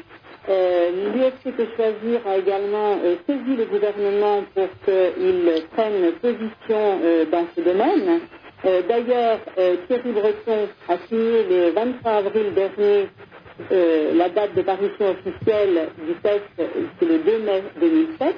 Euh, 0.50 0.92
L'UFC 1.14 1.56
que 1.56 1.66
choisir 1.76 2.22
a 2.26 2.38
également 2.38 2.98
euh, 3.04 3.16
saisi 3.28 3.56
le 3.58 3.66
gouvernement 3.66 4.44
pour 4.56 4.68
qu'il 4.86 5.52
prenne 5.76 6.12
position 6.22 7.00
euh, 7.04 7.26
dans 7.26 7.46
ce 7.56 7.62
domaine. 7.62 8.22
D'ailleurs, 8.90 9.38
Thierry 9.88 10.12
Breton 10.14 10.68
a 10.90 10.98
signé 11.08 11.44
le 11.48 11.72
23 11.76 12.12
avril 12.12 12.54
dernier 12.56 13.08
euh, 13.72 14.14
la 14.16 14.30
date 14.30 14.54
de 14.56 14.62
parution 14.62 15.10
officielle 15.12 15.90
du 16.06 16.14
texte, 16.22 16.62
c'est 17.00 17.06
le 17.06 17.18
2 17.20 17.40
mai 17.40 17.64
2007, 17.82 18.36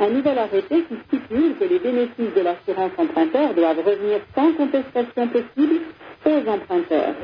un 0.00 0.10
nouvel 0.10 0.38
arrêté 0.38 0.82
qui 0.88 0.96
stipule 1.06 1.54
que 1.58 1.64
les 1.64 1.78
bénéfices 1.78 2.34
de 2.36 2.40
l'assurance 2.40 2.92
emprunteur 2.98 3.54
doivent 3.54 3.78
revenir 3.84 4.20
sans 4.34 4.52
contestation 4.54 5.28
possible 5.28 5.80
aux 6.26 6.50
emprunteurs. 6.50 7.14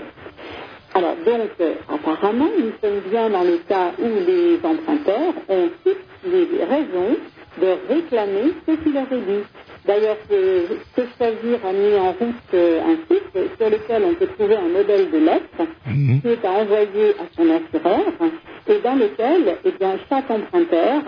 Alors 0.94 1.16
donc, 1.27 1.51
euh, 1.61 1.74
apparemment, 1.93 2.48
nous 2.56 2.73
sommes 2.81 3.01
bien 3.11 3.28
dans 3.28 3.43
le 3.43 3.59
cas 3.69 3.90
où 3.98 4.09
les 4.27 4.59
emprunteurs 4.65 5.35
ont 5.48 5.69
toutes 5.85 5.97
les 6.24 6.65
raisons 6.65 7.16
de 7.60 7.93
réclamer 7.93 8.52
ce 8.66 8.72
qui 8.72 8.93
leur 8.93 9.05
est 9.12 9.16
dû. 9.31 9.40
D'ailleurs, 9.86 10.16
ce 10.31 11.02
choisir 11.18 11.59
a 11.66 11.72
mis 11.72 11.94
en 11.98 12.12
route 12.12 12.55
euh, 12.55 12.81
un 12.81 12.97
site 13.14 13.51
sur 13.59 13.70
lequel 13.70 14.02
on 14.05 14.14
peut 14.14 14.26
trouver 14.39 14.56
un 14.56 14.68
modèle 14.68 15.10
de 15.10 15.18
lettre 15.18 15.70
qui 16.22 16.28
est 16.28 16.44
à 16.44 16.51
envoyer 16.52 17.10
à 17.20 17.24
son 17.36 17.43
assureur 17.51 18.01
et 18.66 18.78
dans 18.82 18.94
lequel 18.94 19.56
eh 19.64 19.70
bien, 19.72 19.97
chaque 20.09 20.31
emprunteur 20.31 21.02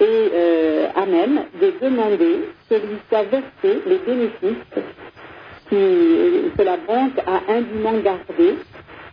est 0.00 0.04
euh, 0.34 0.86
à 0.96 1.04
même 1.06 1.40
de 1.60 1.72
demander 1.82 2.36
que 2.70 2.74
lui 2.74 2.96
soient 3.10 3.24
versés 3.24 3.80
les 3.86 3.98
bénéfices 3.98 4.64
qui- 5.68 6.50
que 6.56 6.62
la 6.62 6.76
banque 6.78 7.18
a 7.26 7.52
indûment 7.52 7.98
gardés 8.02 8.54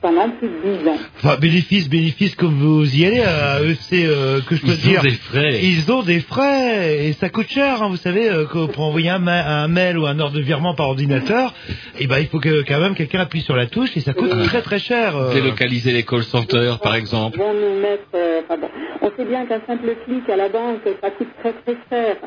pendant 0.03 0.29
plus 0.29 0.49
de 0.49 0.77
10 0.83 0.87
ans. 0.89 0.97
Enfin, 1.17 1.37
bénéfice, 1.37 1.89
bénéfice, 1.89 2.35
comme 2.35 2.53
vous 2.59 2.85
y 2.95 3.05
allez 3.05 3.21
à 3.21 3.61
EFC, 3.63 4.03
euh, 4.05 4.41
que 4.41 4.55
je 4.55 4.61
peux 4.61 4.67
Ils 4.73 4.87
ont 4.87 4.89
dire. 4.91 5.01
des 5.01 5.09
frais. 5.11 5.59
Ils 5.63 5.91
ont 5.91 6.03
des 6.03 6.19
frais 6.19 7.07
et 7.07 7.13
ça 7.13 7.29
coûte 7.29 7.47
cher, 7.49 7.81
hein, 7.81 7.87
vous 7.89 7.95
savez, 7.97 8.29
euh, 8.29 8.45
pour 8.45 8.81
envoyer 8.83 9.09
un, 9.09 9.19
ma- 9.19 9.63
un 9.63 9.67
mail 9.67 9.97
ou 9.97 10.05
un 10.05 10.19
ordre 10.19 10.35
de 10.35 10.41
virement 10.41 10.75
par 10.75 10.89
ordinateur, 10.89 11.53
et 11.99 12.05
ben 12.07 12.19
il 12.19 12.27
faut 12.27 12.39
que 12.39 12.63
quand 12.67 12.79
même 12.79 12.93
quelqu'un 12.93 13.21
appuie 13.21 13.41
sur 13.41 13.55
la 13.55 13.65
touche 13.65 13.95
et 13.97 14.01
ça 14.01 14.13
coûte 14.13 14.29
très 14.45 14.61
très 14.61 14.79
cher. 14.79 15.15
euh. 15.17 15.33
Délocaliser 15.33 15.91
les 15.93 16.03
call 16.03 16.23
centers, 16.23 16.79
par 16.79 16.95
exemple 16.95 17.37
vont 17.39 17.53
nous 17.53 17.79
mettre. 17.81 18.03
euh, 18.13 18.41
enfin 18.43 18.59
bon, 18.59 18.67
on 19.01 19.09
sait 19.17 19.25
bien 19.25 19.45
qu'un 19.45 19.61
simple 19.65 19.95
clic 20.05 20.29
à 20.29 20.35
la 20.35 20.49
banque, 20.49 20.81
ça 21.01 21.09
coûte 21.11 21.29
très 21.39 21.53
très 21.53 21.77
cher. 21.89 22.17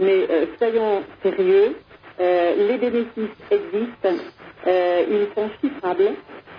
Mais 0.00 0.26
euh, 0.30 0.46
soyons 0.58 1.02
sérieux, 1.22 1.76
euh, 2.18 2.52
les 2.68 2.78
bénéfices 2.78 3.36
existent, 3.50 4.24
euh, 4.66 5.02
ils 5.10 5.26
sont 5.34 5.50
chiffrables 5.62 6.12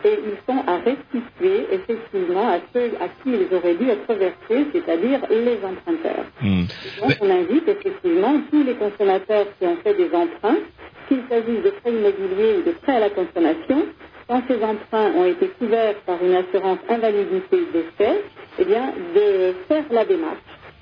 et 0.06 0.20
ils 0.26 0.38
sont 0.46 0.62
à 0.68 0.78
restituer 0.78 1.68
effectivement 1.72 2.50
à 2.50 2.60
ceux 2.74 2.92
à 3.02 3.08
qui 3.08 3.32
ils 3.32 3.56
auraient 3.56 3.76
dû 3.76 3.90
être 3.90 4.14
versés, 4.14 4.68
c'est-à-dire 4.72 5.20
les 5.30 5.58
emprunteurs. 5.64 6.26
Hmm. 6.42 6.64
Donc 7.02 7.18
on 7.22 7.30
invite 7.30 7.68
effectivement 7.68 8.34
tous 8.52 8.64
les 8.64 8.76
consommateurs 8.76 9.48
qui 9.60 9.68
ont 9.68 9.78
fait 9.84 9.94
des 9.96 10.10
emprunts, 10.14 10.60
qu'il 11.08 11.22
s'agisse 11.30 11.64
de 11.64 11.70
prêts 11.82 11.92
immobiliers 11.92 12.58
ou 12.60 12.62
de 12.64 12.72
prêts 12.82 12.96
à 12.96 13.00
la 13.00 13.10
consommation, 13.10 13.86
quand 14.28 14.42
ces 14.48 14.62
emprunts 14.64 15.14
ont 15.16 15.26
été 15.26 15.48
couverts 15.60 15.96
par 16.06 16.18
une 16.22 16.36
assurance 16.36 16.80
invalidité 16.90 17.58
décès, 17.72 18.22
eh 18.60 18.66
bien 18.66 18.94
de 19.16 19.54
faire 19.68 19.86
la 19.92 20.06
démarche 20.06 20.38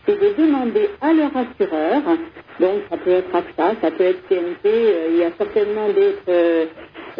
et 0.08 0.14
de 0.14 0.34
demander 0.38 0.90
à 1.02 1.14
leur 1.14 1.32
assureur, 1.36 2.02
donc 2.60 2.82
ça 2.90 2.98
peut 2.98 3.12
être 3.12 3.36
AXA, 3.36 3.76
ça 3.82 3.92
peut 3.92 4.04
être 4.04 4.28
TNT, 4.28 4.66
euh, 4.66 5.08
il 5.12 5.18
y 5.18 5.24
a 5.24 5.32
certainement 5.38 5.88
d'autres 5.88 6.30
euh, 6.30 6.66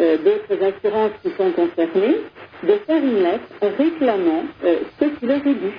euh, 0.00 0.16
d'autres 0.18 0.62
assurances 0.64 1.12
qui 1.22 1.30
sont 1.36 1.50
concernées, 1.52 2.16
de 2.62 2.72
faire 2.86 3.02
une 3.02 3.22
lettre 3.22 3.76
réclamant 3.78 4.44
euh, 4.64 4.76
ce 5.00 5.04
qui 5.06 5.26
leur 5.26 5.38
est 5.38 5.54
dû. 5.54 5.72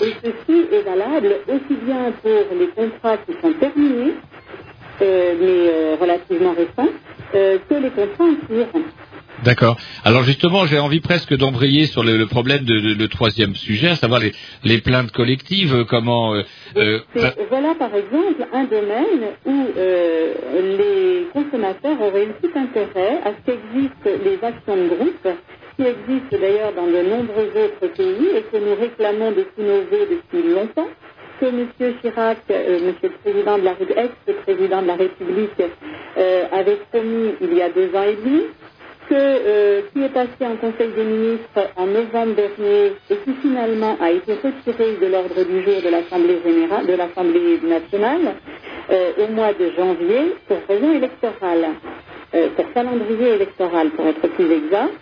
Et 0.00 0.12
ceci 0.22 0.66
est 0.72 0.82
valable 0.82 1.34
aussi 1.48 1.74
bien 1.84 2.12
pour 2.22 2.56
les 2.58 2.68
contrats 2.68 3.16
qui 3.18 3.32
sont 3.42 3.52
terminés, 3.54 4.14
euh, 5.02 5.34
mais 5.40 5.70
euh, 5.72 5.96
relativement 6.00 6.52
récents, 6.52 6.92
euh, 7.34 7.58
que 7.68 7.74
les 7.74 7.90
contrats 7.90 8.24
en 8.24 8.34
cours. 8.46 8.80
D'accord. 9.44 9.76
Alors 10.04 10.24
justement, 10.24 10.66
j'ai 10.66 10.78
envie 10.80 11.00
presque 11.00 11.34
d'embrayer 11.36 11.86
sur 11.86 12.02
le, 12.02 12.16
le 12.16 12.26
problème 12.26 12.64
de, 12.64 12.74
de- 12.80 12.94
le 12.94 13.08
troisième 13.08 13.54
sujet, 13.54 13.90
à 13.90 13.96
savoir 13.96 14.20
les, 14.20 14.32
les 14.64 14.78
plaintes 14.78 15.12
collectives. 15.12 15.74
euh, 15.74 15.84
Comment 15.84 16.34
euh, 16.34 16.42
euh, 16.76 16.98
C'est- 17.14 17.46
voilà 17.48 17.74
par 17.76 17.94
exemple 17.94 18.44
un 18.52 18.64
domaine 18.64 19.22
où 19.46 19.66
euh, 19.76 20.34
les 20.78 21.26
consommateurs 21.32 22.00
auraient 22.00 22.24
eu 22.24 22.34
tout 22.42 22.58
intérêt 22.58 23.20
à 23.24 23.30
ce 23.30 23.46
qu'existent 23.46 24.10
les 24.24 24.38
actions 24.44 24.76
de 24.76 24.88
groupe, 24.88 25.28
qui 25.76 25.82
existent 25.86 26.36
d'ailleurs 26.40 26.72
dans 26.74 26.86
de 26.88 27.02
nombreux 27.08 27.50
autres 27.64 27.94
pays 27.94 28.26
et 28.36 28.42
que 28.50 28.56
nous 28.56 28.74
réclamons 28.74 29.30
depuis 29.30 29.62
nos 29.62 29.82
voeux 29.82 30.08
depuis 30.10 30.52
longtemps, 30.52 30.88
que 31.40 31.46
M. 31.46 31.68
Chirac, 32.02 32.38
euh, 32.50 32.78
M. 32.88 32.94
le 33.00 33.08
président 33.22 33.56
de 33.58 33.62
la 33.64 33.74
Ré- 33.74 34.10
ex-président 34.26 34.82
de 34.82 34.86
la 34.88 34.96
République, 34.96 35.62
euh, 36.16 36.44
avait 36.50 36.80
promis 36.90 37.34
il 37.40 37.54
y 37.54 37.62
a 37.62 37.68
deux 37.70 37.94
ans 37.94 38.02
et 38.02 38.16
demi, 38.16 38.42
que, 39.08 39.14
euh, 39.14 39.80
qui 39.92 40.02
est 40.02 40.08
passé 40.12 40.40
en 40.42 40.56
Conseil 40.56 40.90
des 40.96 41.04
ministres 41.04 41.60
en 41.76 41.86
novembre 41.86 42.34
dernier 42.36 42.92
et 43.10 43.16
qui 43.24 43.32
finalement 43.42 43.96
a 44.00 44.10
été 44.10 44.32
retiré 44.34 44.96
de 45.00 45.06
l'ordre 45.06 45.42
du 45.44 45.62
jour 45.64 45.80
de 45.84 45.88
l'Assemblée 45.90 46.38
générale, 46.44 46.86
de 46.86 46.94
l'Assemblée 46.94 47.58
nationale 47.62 48.34
euh, 48.90 49.10
au 49.24 49.32
mois 49.32 49.52
de 49.52 49.70
janvier 49.76 50.34
pour 50.46 50.58
raison 50.68 50.92
électorale, 50.94 51.66
euh, 52.34 52.48
pour 52.56 52.72
calendrier 52.72 53.28
électoral 53.34 53.90
pour 53.90 54.06
être 54.06 54.26
plus 54.36 54.50
exact. 54.52 54.92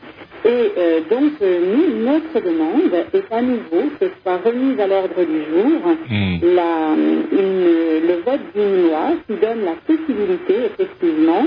Et 0.44 0.70
donc 1.10 1.32
nous, 1.40 2.04
notre 2.04 2.38
demande 2.46 2.92
est 3.12 3.32
à 3.34 3.42
nouveau 3.42 3.82
que 3.98 4.06
soit 4.22 4.36
remise 4.44 4.78
à 4.78 4.86
l'ordre 4.86 5.24
du 5.24 5.40
jour 5.50 5.80
la, 6.54 6.94
une- 7.32 8.06
le 8.08 8.14
vote 8.24 8.40
d'une 8.54 8.88
loi 8.88 9.06
qui 9.26 9.34
donne 9.44 9.64
la 9.64 9.74
possibilité 9.86 10.54
effectivement 10.66 11.46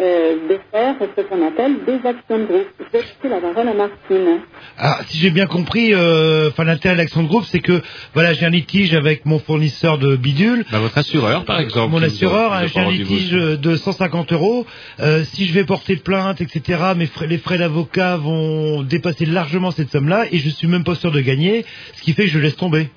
euh, 0.00 0.48
de 0.48 0.58
faire 0.70 0.94
ce 1.16 1.22
qu'on 1.22 1.46
appelle 1.46 1.84
des 1.84 2.06
actions 2.08 2.38
de 2.38 2.44
groupe. 2.44 2.66
Je 2.78 2.84
vais 2.84 3.04
passer 3.04 3.28
la 3.28 3.40
parole 3.40 3.68
à 3.68 3.74
Martine. 3.74 4.40
Ah, 4.78 5.00
si 5.08 5.18
j'ai 5.18 5.30
bien 5.30 5.46
compris, 5.46 5.92
euh, 5.92 6.48
enfin 6.50 6.64
l'intérêt 6.64 6.94
de 6.94 7.00
l'action 7.00 7.22
de 7.22 7.28
groupe, 7.28 7.44
c'est 7.46 7.60
que 7.60 7.80
voilà, 8.14 8.32
j'ai 8.32 8.46
un 8.46 8.50
litige 8.50 8.94
avec 8.94 9.26
mon 9.26 9.38
fournisseur 9.38 9.98
de 9.98 10.16
bidule. 10.16 10.64
bah, 10.70 10.78
votre 10.78 10.98
assureur, 10.98 11.44
par 11.44 11.60
exemple 11.60 11.90
Mon 11.92 12.02
assureur, 12.02 12.52
hein, 12.52 12.66
j'ai 12.66 12.80
un 12.80 12.90
litige 12.90 13.30
de 13.30 13.76
150 13.76 14.32
euros. 14.32 14.66
Euh, 15.00 15.24
si 15.24 15.46
je 15.46 15.52
vais 15.52 15.64
porter 15.64 15.96
plainte, 15.96 16.40
etc., 16.40 16.80
mes 16.96 17.06
frais, 17.06 17.26
les 17.26 17.38
frais 17.38 17.58
d'avocat 17.58 18.16
vont 18.16 18.82
dépasser 18.82 19.26
largement 19.26 19.70
cette 19.72 19.90
somme-là, 19.90 20.26
et 20.30 20.38
je 20.38 20.48
suis 20.48 20.68
même 20.68 20.84
pas 20.84 20.94
sûr 20.94 21.10
de 21.10 21.20
gagner, 21.20 21.64
ce 21.94 22.02
qui 22.02 22.12
fait 22.12 22.24
que 22.24 22.30
je 22.30 22.38
laisse 22.38 22.56
tomber. 22.56 22.88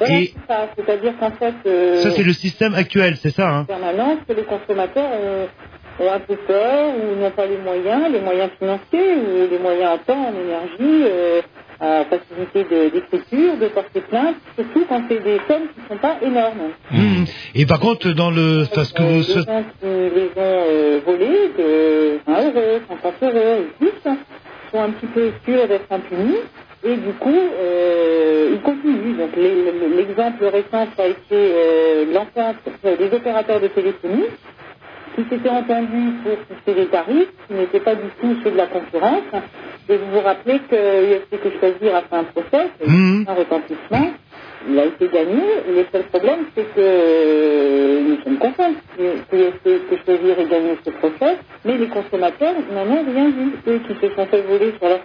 Voilà, 0.00 0.20
Et 0.20 0.34
c'est 0.34 0.52
ça. 0.52 0.68
C'est-à-dire 0.76 1.12
qu'en 1.20 1.30
fait, 1.32 1.54
euh, 1.66 2.02
ça, 2.02 2.10
c'est 2.12 2.22
le 2.22 2.32
système 2.32 2.74
actuel, 2.74 3.18
c'est 3.22 3.30
ça. 3.34 3.48
Hein. 3.50 3.60
en 3.60 3.64
permanence, 3.66 4.18
que 4.26 4.32
les 4.32 4.44
consommateurs 4.44 5.10
ont 6.00 6.12
un 6.12 6.20
peu 6.20 6.36
peur 6.36 6.88
ou 6.96 7.20
n'ont 7.20 7.30
pas 7.30 7.46
les 7.46 7.58
moyens, 7.58 8.10
les 8.10 8.20
moyens 8.20 8.50
financiers 8.58 9.14
ou 9.14 9.50
les 9.50 9.58
moyens 9.58 9.92
à 9.94 9.98
temps, 9.98 10.26
en 10.28 10.34
énergie, 10.34 11.04
euh, 11.04 11.40
à 11.80 12.04
facilité 12.04 12.90
d'écriture, 12.90 13.56
de, 13.58 13.68
porter 13.68 14.00
plainte, 14.02 14.36
surtout 14.54 14.84
quand 14.88 15.02
c'est 15.08 15.22
des 15.22 15.38
sommes 15.48 15.68
qui 15.74 15.80
ne 15.82 15.88
sont 15.88 16.00
pas 16.00 16.16
énormes. 16.22 16.72
Mhm. 16.90 17.24
Et 17.54 17.66
par 17.66 17.80
contre, 17.80 18.10
dans 18.10 18.30
le, 18.30 18.64
parce 18.74 18.92
que 18.92 19.02
Euh, 19.02 19.08
vous 19.08 19.34
les 19.34 19.44
gens 19.44 19.64
qui 19.80 19.86
les 19.86 20.30
ont 20.36 20.64
euh, 20.68 21.00
volés 21.06 21.50
de 21.58 22.18
1 22.26 22.44
euro, 22.44 22.80
50 22.88 23.14
euros 23.22 23.60
et 23.60 23.68
plus 23.78 23.92
sont 24.72 24.80
un 24.80 24.90
petit 24.90 25.06
peu 25.06 25.32
sûrs 25.44 25.66
d'être 25.68 25.90
impunis 25.90 26.36
et 26.84 26.96
du 26.96 27.12
coup 27.14 27.28
euh, 27.34 28.54
ils 28.54 28.60
continuent. 28.60 29.16
Donc 29.16 29.30
l'exemple 29.36 30.44
récent 30.44 30.86
ça 30.96 31.02
a 31.02 31.06
été 31.06 31.18
euh, 31.32 32.04
l'entente 32.12 32.56
euh, 32.84 32.96
des 32.96 33.14
opérateurs 33.14 33.60
de 33.60 33.68
téléphonie 33.68 34.26
qui 35.14 35.22
s'étaient 35.28 35.48
entendus 35.50 36.12
pour 36.22 36.32
fixer 36.48 36.80
des 36.80 36.86
tarifs 36.86 37.28
qui 37.48 37.54
n'étaient 37.54 37.80
pas 37.80 37.94
du 37.94 38.08
tout 38.20 38.36
ceux 38.44 38.50
de 38.52 38.56
la 38.56 38.66
concurrence. 38.66 39.22
Et 39.88 39.96
vous 39.96 40.10
vous 40.12 40.20
rappelez 40.20 40.60
que 40.70 40.76
UFC 40.76 41.40
que 41.42 41.50
choisir 41.58 41.96
a 41.96 42.02
fait 42.02 42.16
un 42.16 42.24
procès, 42.24 42.68
Mhm. 42.86 43.24
un 43.28 43.34
retentissement, 43.34 44.12
il 44.68 44.78
a 44.78 44.84
été 44.84 45.08
gagné. 45.08 45.42
Le 45.68 45.84
seul 45.92 46.02
problème, 46.04 46.40
c'est 46.54 46.62
que 46.74 46.80
euh, 46.80 48.00
nous 48.08 48.22
sommes 48.22 48.38
contents 48.38 48.72
que, 48.96 49.02
que, 49.32 49.78
que 49.90 49.96
choisir 50.04 50.38
et 50.38 50.44
gagner 50.48 50.78
ce 50.84 50.90
procès, 50.90 51.38
mais 51.64 51.76
les 51.78 51.88
consommateurs 51.88 52.54
n'en 52.72 52.86
ont 52.86 53.04
rien 53.12 53.30
vu, 53.30 53.52
eux 53.66 53.80
qui 53.86 53.94
se 53.94 54.14
sont 54.14 54.26
fait 54.26 54.42
voler 54.42 54.72
sur 54.78 54.88
leur 54.88 55.00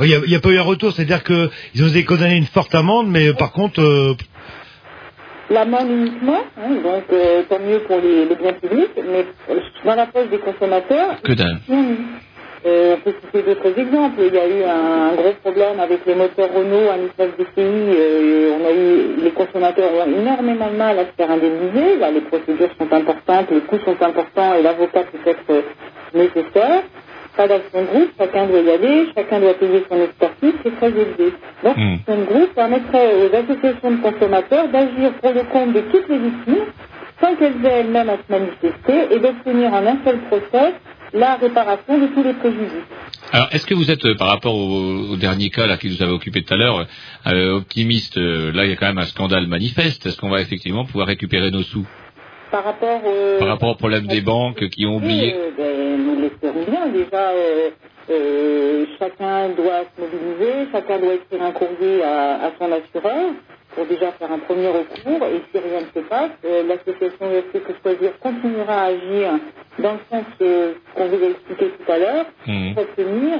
Il 0.00 0.20
n'y 0.28 0.34
a, 0.36 0.40
pas 0.40 0.50
eu 0.50 0.58
un 0.58 0.62
retour, 0.62 0.92
c'est-à-dire 0.92 1.22
qu'ils 1.24 1.84
ont 1.84 1.88
été 1.88 2.04
condamnés 2.04 2.36
une 2.36 2.46
forte 2.46 2.74
amende, 2.74 3.08
mais 3.08 3.32
par 3.34 3.52
contre, 3.52 3.80
euh, 3.82 4.14
L'amende 5.48 5.88
uniquement, 5.90 6.42
hein, 6.58 6.70
donc 6.82 7.04
euh, 7.12 7.42
tant 7.48 7.60
mieux 7.60 7.78
pour 7.80 7.98
les, 8.00 8.24
les 8.24 8.34
biens 8.34 8.52
publics, 8.54 8.90
mais 8.96 9.24
euh, 9.50 9.60
dans 9.84 9.94
la 9.94 10.06
poche 10.06 10.28
des 10.28 10.38
consommateurs, 10.38 11.20
Que 11.22 11.32
dalle. 11.34 11.58
euh, 12.66 12.96
on 12.96 13.00
peut 13.00 13.14
citer 13.24 13.42
d'autres 13.42 13.78
exemples. 13.78 14.20
Il 14.26 14.34
y 14.34 14.38
a 14.38 14.48
eu 14.48 14.64
un, 14.64 15.10
un 15.10 15.14
gros 15.14 15.34
problème 15.44 15.78
avec 15.78 16.04
les 16.04 16.16
moteurs 16.16 16.52
Renault 16.52 16.90
à 16.90 16.96
Nissan 16.96 17.30
DCI. 17.38 17.46
Euh, 17.58 18.56
on 18.60 18.66
a 18.66 18.72
eu, 18.72 19.22
les 19.22 19.30
consommateurs 19.30 19.90
ont 19.94 20.10
énormément 20.20 20.68
de 20.68 20.76
mal 20.76 20.98
à 20.98 21.04
se 21.04 21.12
faire 21.16 21.30
indemniser. 21.30 21.96
Là, 22.00 22.10
les 22.10 22.22
procédures 22.22 22.70
sont 22.76 22.92
importantes, 22.92 23.46
les 23.52 23.60
coûts 23.60 23.78
sont 23.84 24.02
importants 24.02 24.54
et 24.58 24.62
l'avocat 24.62 25.04
peut 25.04 25.30
être 25.30 25.64
nécessaire. 26.12 26.82
Pas 27.36 27.48
d'action 27.48 27.82
de 27.82 27.86
groupe, 27.86 28.10
chacun 28.18 28.46
doit 28.46 28.60
y 28.60 28.70
aller, 28.70 29.06
chacun 29.14 29.40
doit 29.40 29.54
payer 29.54 29.84
son 29.90 30.00
expertise, 30.02 30.54
c'est 30.62 30.76
très 30.76 30.88
élevé. 30.88 31.32
Donc, 31.62 31.76
Hmm. 31.76 31.96
l'action 31.96 32.16
de 32.20 32.24
groupe 32.24 32.54
permettrait 32.54 33.14
aux 33.14 33.34
associations 33.34 33.90
de 33.90 34.02
consommateurs 34.02 34.68
d'agir 34.68 35.12
pour 35.20 35.32
le 35.32 35.42
compte 35.52 35.72
de 35.74 35.80
toutes 35.92 36.08
les 36.08 36.18
victimes, 36.18 36.64
sans 37.20 37.34
qu'elles 37.36 37.64
aient 37.64 37.80
elles-mêmes 37.80 38.08
à 38.08 38.16
se 38.16 38.32
manifester, 38.32 39.14
et 39.14 39.18
d'obtenir 39.18 39.72
en 39.74 39.86
un 39.86 39.98
seul 40.04 40.18
procès 40.28 40.74
la 41.12 41.36
réparation 41.36 41.98
de 41.98 42.06
tous 42.08 42.22
les 42.22 42.32
préjudices. 42.34 42.88
Alors, 43.32 43.48
est-ce 43.52 43.66
que 43.66 43.74
vous 43.74 43.90
êtes, 43.90 44.04
euh, 44.06 44.14
par 44.16 44.28
rapport 44.28 44.54
au, 44.54 45.12
au 45.12 45.16
dernier 45.16 45.50
cas 45.50 45.66
là 45.66 45.76
qui 45.76 45.88
nous 45.88 46.02
avait 46.02 46.12
occupé 46.12 46.42
tout 46.42 46.54
à 46.54 46.56
l'heure, 46.56 46.86
euh, 47.26 47.52
optimiste 47.56 48.16
euh, 48.18 48.52
Là, 48.52 48.64
il 48.64 48.70
y 48.70 48.72
a 48.72 48.76
quand 48.76 48.86
même 48.86 48.98
un 48.98 49.06
scandale 49.06 49.46
manifeste. 49.46 50.06
Est-ce 50.06 50.16
qu'on 50.16 50.30
va 50.30 50.40
effectivement 50.40 50.84
pouvoir 50.84 51.06
récupérer 51.08 51.50
nos 51.50 51.62
sous? 51.62 51.86
Par 52.50 52.64
rapport, 52.64 53.00
euh, 53.04 53.38
par 53.40 53.48
rapport 53.48 53.70
au 53.70 53.74
problème 53.74 54.06
des 54.06 54.20
banques 54.20 54.68
qui 54.70 54.86
ont 54.86 54.96
oublié 54.96 55.34
Euh, 55.34 55.50
ben, 55.56 55.96
nous 56.06 56.20
l'espérons 56.20 56.64
bien. 56.68 56.86
Déjà, 56.88 57.30
euh, 57.30 57.70
euh, 58.10 58.86
chacun 58.98 59.48
doit 59.50 59.82
se 59.96 60.00
mobiliser, 60.00 60.68
chacun 60.72 60.98
doit 60.98 61.14
écrire 61.14 61.42
un 61.42 61.50
courrier 61.52 62.02
à, 62.04 62.46
à 62.46 62.50
son 62.58 62.70
assureur 62.72 63.32
pour 63.74 63.84
déjà 63.86 64.12
faire 64.12 64.30
un 64.32 64.38
premier 64.38 64.68
recours. 64.68 65.26
Et 65.28 65.42
si 65.52 65.58
rien 65.58 65.80
ne 65.80 65.86
se 66.02 66.06
passe, 66.08 66.30
euh, 66.44 66.62
l'association 66.68 67.26
UFC 67.26 67.62
Que 67.64 67.72
Choisir 67.82 68.18
continuera 68.20 68.74
à 68.82 68.84
agir 68.86 69.28
dans 69.80 69.92
le 69.92 69.98
sens 70.08 70.24
qu'on 70.38 71.06
vous 71.08 71.24
a 71.24 71.28
expliqué 71.28 71.66
tout 71.76 71.92
à 71.92 71.98
l'heure, 71.98 72.26
Mhm. 72.46 72.74
pour 72.74 72.82
obtenir 72.84 73.32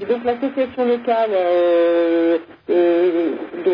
Et 0.01 0.05
donc 0.05 0.23
l'association 0.25 0.85
locale 0.85 1.29
euh, 1.33 2.37
euh, 2.69 3.31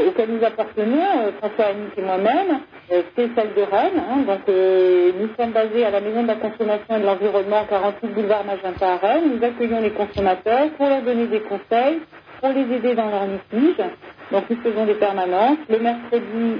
auquel 0.09 0.29
nous 0.31 0.43
appartenons, 0.45 1.07
euh, 1.21 1.31
François 1.39 1.65
Annick 1.65 1.97
et 1.97 2.01
moi-même, 2.01 2.59
euh, 2.91 3.01
c'est 3.15 3.29
celle 3.35 3.53
de 3.55 3.61
Rennes. 3.61 4.01
hein. 4.09 4.17
donc 4.27 4.47
nous 4.47 5.29
sommes 5.37 5.51
basés 5.51 5.85
à 5.85 5.91
la 5.91 6.01
Maison 6.01 6.23
de 6.23 6.27
la 6.27 6.35
Consommation 6.35 6.97
et 6.97 6.99
de 7.01 7.05
l'Environnement, 7.05 7.65
48 7.69 8.07
boulevard 8.13 8.43
Magenta 8.45 8.93
à 8.93 8.97
Rennes. 8.97 9.31
Nous 9.37 9.43
accueillons 9.45 9.81
les 9.81 9.91
consommateurs 9.91 10.69
pour 10.77 10.87
leur 10.89 11.01
donner 11.03 11.27
des 11.27 11.41
conseils, 11.41 11.99
pour 12.41 12.49
les 12.49 12.75
aider 12.75 12.95
dans 12.95 13.09
leur 13.09 13.25
litige. 13.27 13.85
Donc 14.31 14.45
nous 14.49 14.57
faisons 14.63 14.85
des 14.85 14.95
permanences. 14.95 15.57
Le 15.69 15.79
mercredi, 15.79 16.59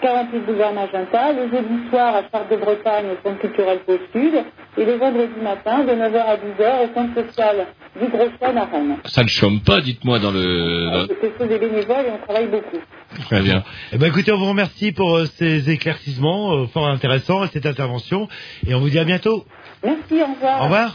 48 0.00 0.40
boulevard 0.46 0.72
Magenta, 0.74 1.32
le 1.32 1.48
jeudi 1.50 1.88
soir 1.90 2.14
à 2.16 2.22
Chartres 2.22 2.50
de 2.50 2.56
Bretagne 2.56 3.06
au 3.12 3.16
Centre 3.28 3.40
culturel 3.40 3.78
Pôle 3.86 4.00
Sud, 4.12 4.34
et 4.78 4.84
le 4.84 4.92
vendredi 4.92 5.40
matin 5.42 5.84
de 5.84 5.92
9h 5.92 6.18
à 6.18 6.36
10h 6.36 6.90
au 6.90 6.94
Centre 6.94 7.14
social 7.26 7.66
du 8.00 8.06
Gros 8.08 8.28
Chêne 8.40 8.58
à 8.58 8.64
Rennes. 8.64 8.96
Ça 9.06 9.22
ne 9.22 9.28
chôme 9.28 9.60
pas, 9.60 9.80
dites-moi, 9.80 10.18
dans 10.18 10.30
le... 10.30 10.90
dans- 10.90 11.06
C'est 11.20 11.38
chose 11.38 11.48
des 11.48 11.58
bénévoles 11.58 12.06
et 12.06 12.10
on 12.12 12.18
travaille 12.24 12.46
beaucoup. 12.48 12.78
Très 13.26 13.40
bien. 13.42 13.64
Eh 13.92 13.98
ben 13.98 14.06
écoutez, 14.06 14.30
on 14.32 14.38
vous 14.38 14.48
remercie 14.48 14.92
pour 14.92 15.16
euh, 15.16 15.26
ces 15.36 15.68
éclaircissements 15.68 16.52
euh, 16.54 16.66
fort 16.66 16.88
intéressants 16.88 17.44
et 17.44 17.48
cette 17.48 17.66
intervention. 17.66 18.28
Et 18.66 18.74
on 18.74 18.80
vous 18.80 18.88
dit 18.90 18.98
à 19.00 19.04
bientôt. 19.04 19.44
Merci, 19.82 20.22
au 20.22 20.32
revoir. 20.34 20.60
Au 20.60 20.64
revoir. 20.64 20.94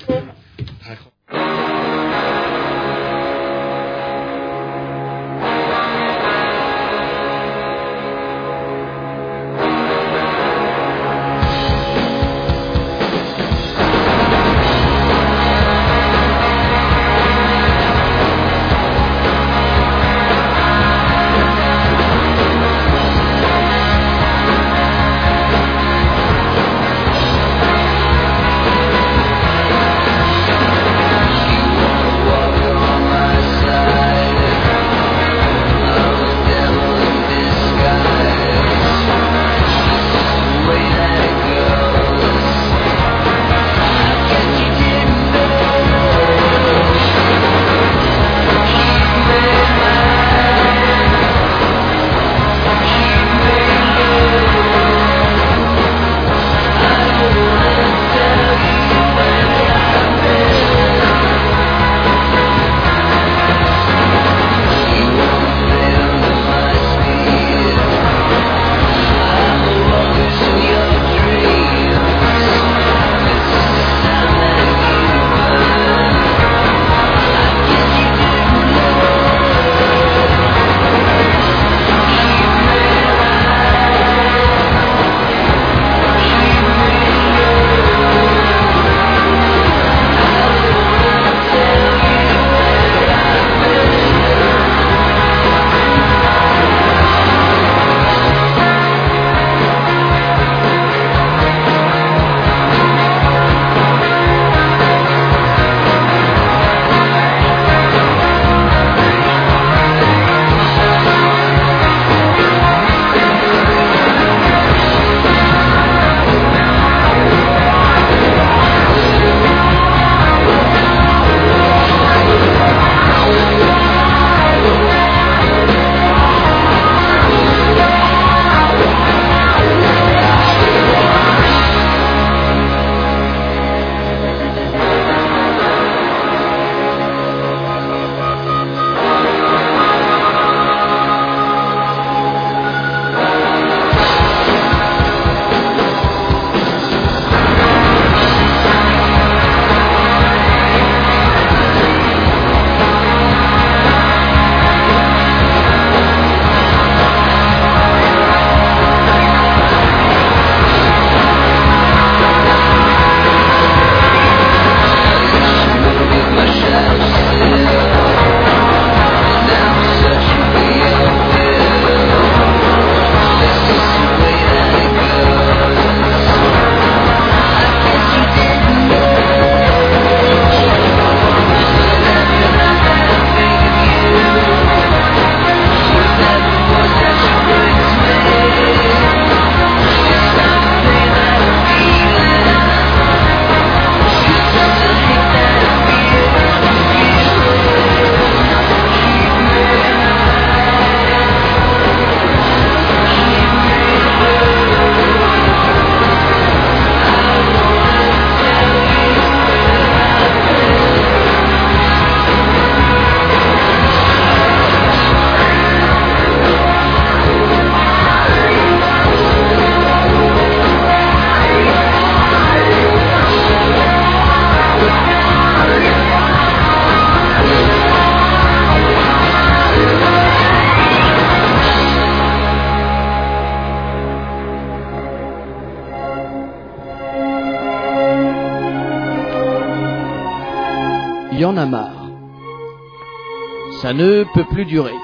Ça 243.86 243.94
ne 243.94 244.24
peut 244.34 244.45
plus 244.52 244.66
durer. 244.66 244.95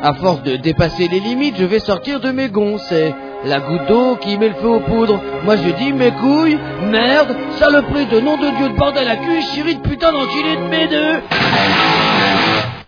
À 0.00 0.14
force 0.14 0.44
de 0.44 0.54
dépasser 0.54 1.08
les 1.08 1.18
limites, 1.18 1.56
je 1.58 1.64
vais 1.64 1.80
sortir 1.80 2.20
de 2.20 2.30
mes 2.30 2.50
gonds. 2.50 2.78
C'est 2.78 3.12
la 3.44 3.58
goutte 3.58 3.88
d'eau 3.88 4.14
qui 4.14 4.38
met 4.38 4.50
le 4.50 4.54
feu 4.54 4.68
aux 4.68 4.78
poudres. 4.78 5.20
Moi 5.42 5.56
je 5.56 5.70
dis 5.70 5.92
mes 5.92 6.12
couilles, 6.12 6.56
merde, 6.88 7.34
saloperie 7.58 8.06
de 8.06 8.20
nom 8.20 8.36
de 8.36 8.56
Dieu 8.58 8.68
de 8.68 8.76
bordel 8.78 9.08
à 9.08 9.16
cul, 9.16 9.42
chérie 9.52 9.74
de 9.74 9.80
putain 9.80 10.12
d'enculé 10.12 10.54
de 10.54 10.68
mes 10.70 10.86
deux. 10.86 11.20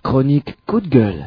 Chronique 0.05 0.55
coup 0.69 0.81
de 0.81 0.87
gueule. 0.87 1.25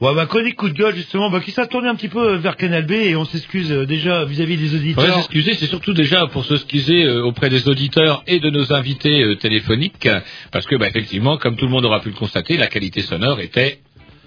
Ouais, 0.00 0.14
bah, 0.14 0.24
chronique 0.24 0.56
coup 0.56 0.70
de 0.70 0.72
gueule, 0.72 0.94
justement, 0.94 1.28
bah, 1.28 1.40
qui 1.40 1.50
s'est 1.50 1.66
tourné 1.66 1.86
un 1.86 1.94
petit 1.94 2.08
peu 2.08 2.36
vers 2.36 2.56
Canal 2.56 2.86
B 2.86 2.92
et 2.92 3.16
on 3.16 3.26
s'excuse 3.26 3.70
euh, 3.70 3.84
déjà 3.84 4.24
vis-à-vis 4.24 4.56
des 4.56 4.68
On 4.68 4.70
va 4.70 4.76
auditeurs. 4.78 5.14
s'excuser, 5.16 5.52
c'est 5.52 5.66
surtout 5.66 5.92
déjà 5.92 6.26
pour 6.28 6.46
s'excuser 6.46 7.04
euh, 7.04 7.22
auprès 7.22 7.50
des 7.50 7.68
auditeurs 7.68 8.22
et 8.26 8.40
de 8.40 8.48
nos 8.48 8.72
invités 8.72 9.22
euh, 9.22 9.36
téléphoniques, 9.36 10.08
parce 10.52 10.66
que, 10.66 10.76
bah, 10.76 10.88
effectivement, 10.88 11.36
comme 11.38 11.56
tout 11.56 11.66
le 11.66 11.70
monde 11.70 11.84
aura 11.84 12.00
pu 12.00 12.10
le 12.10 12.16
constater, 12.16 12.56
la 12.56 12.66
qualité 12.66 13.02
sonore 13.02 13.40
était 13.40 13.80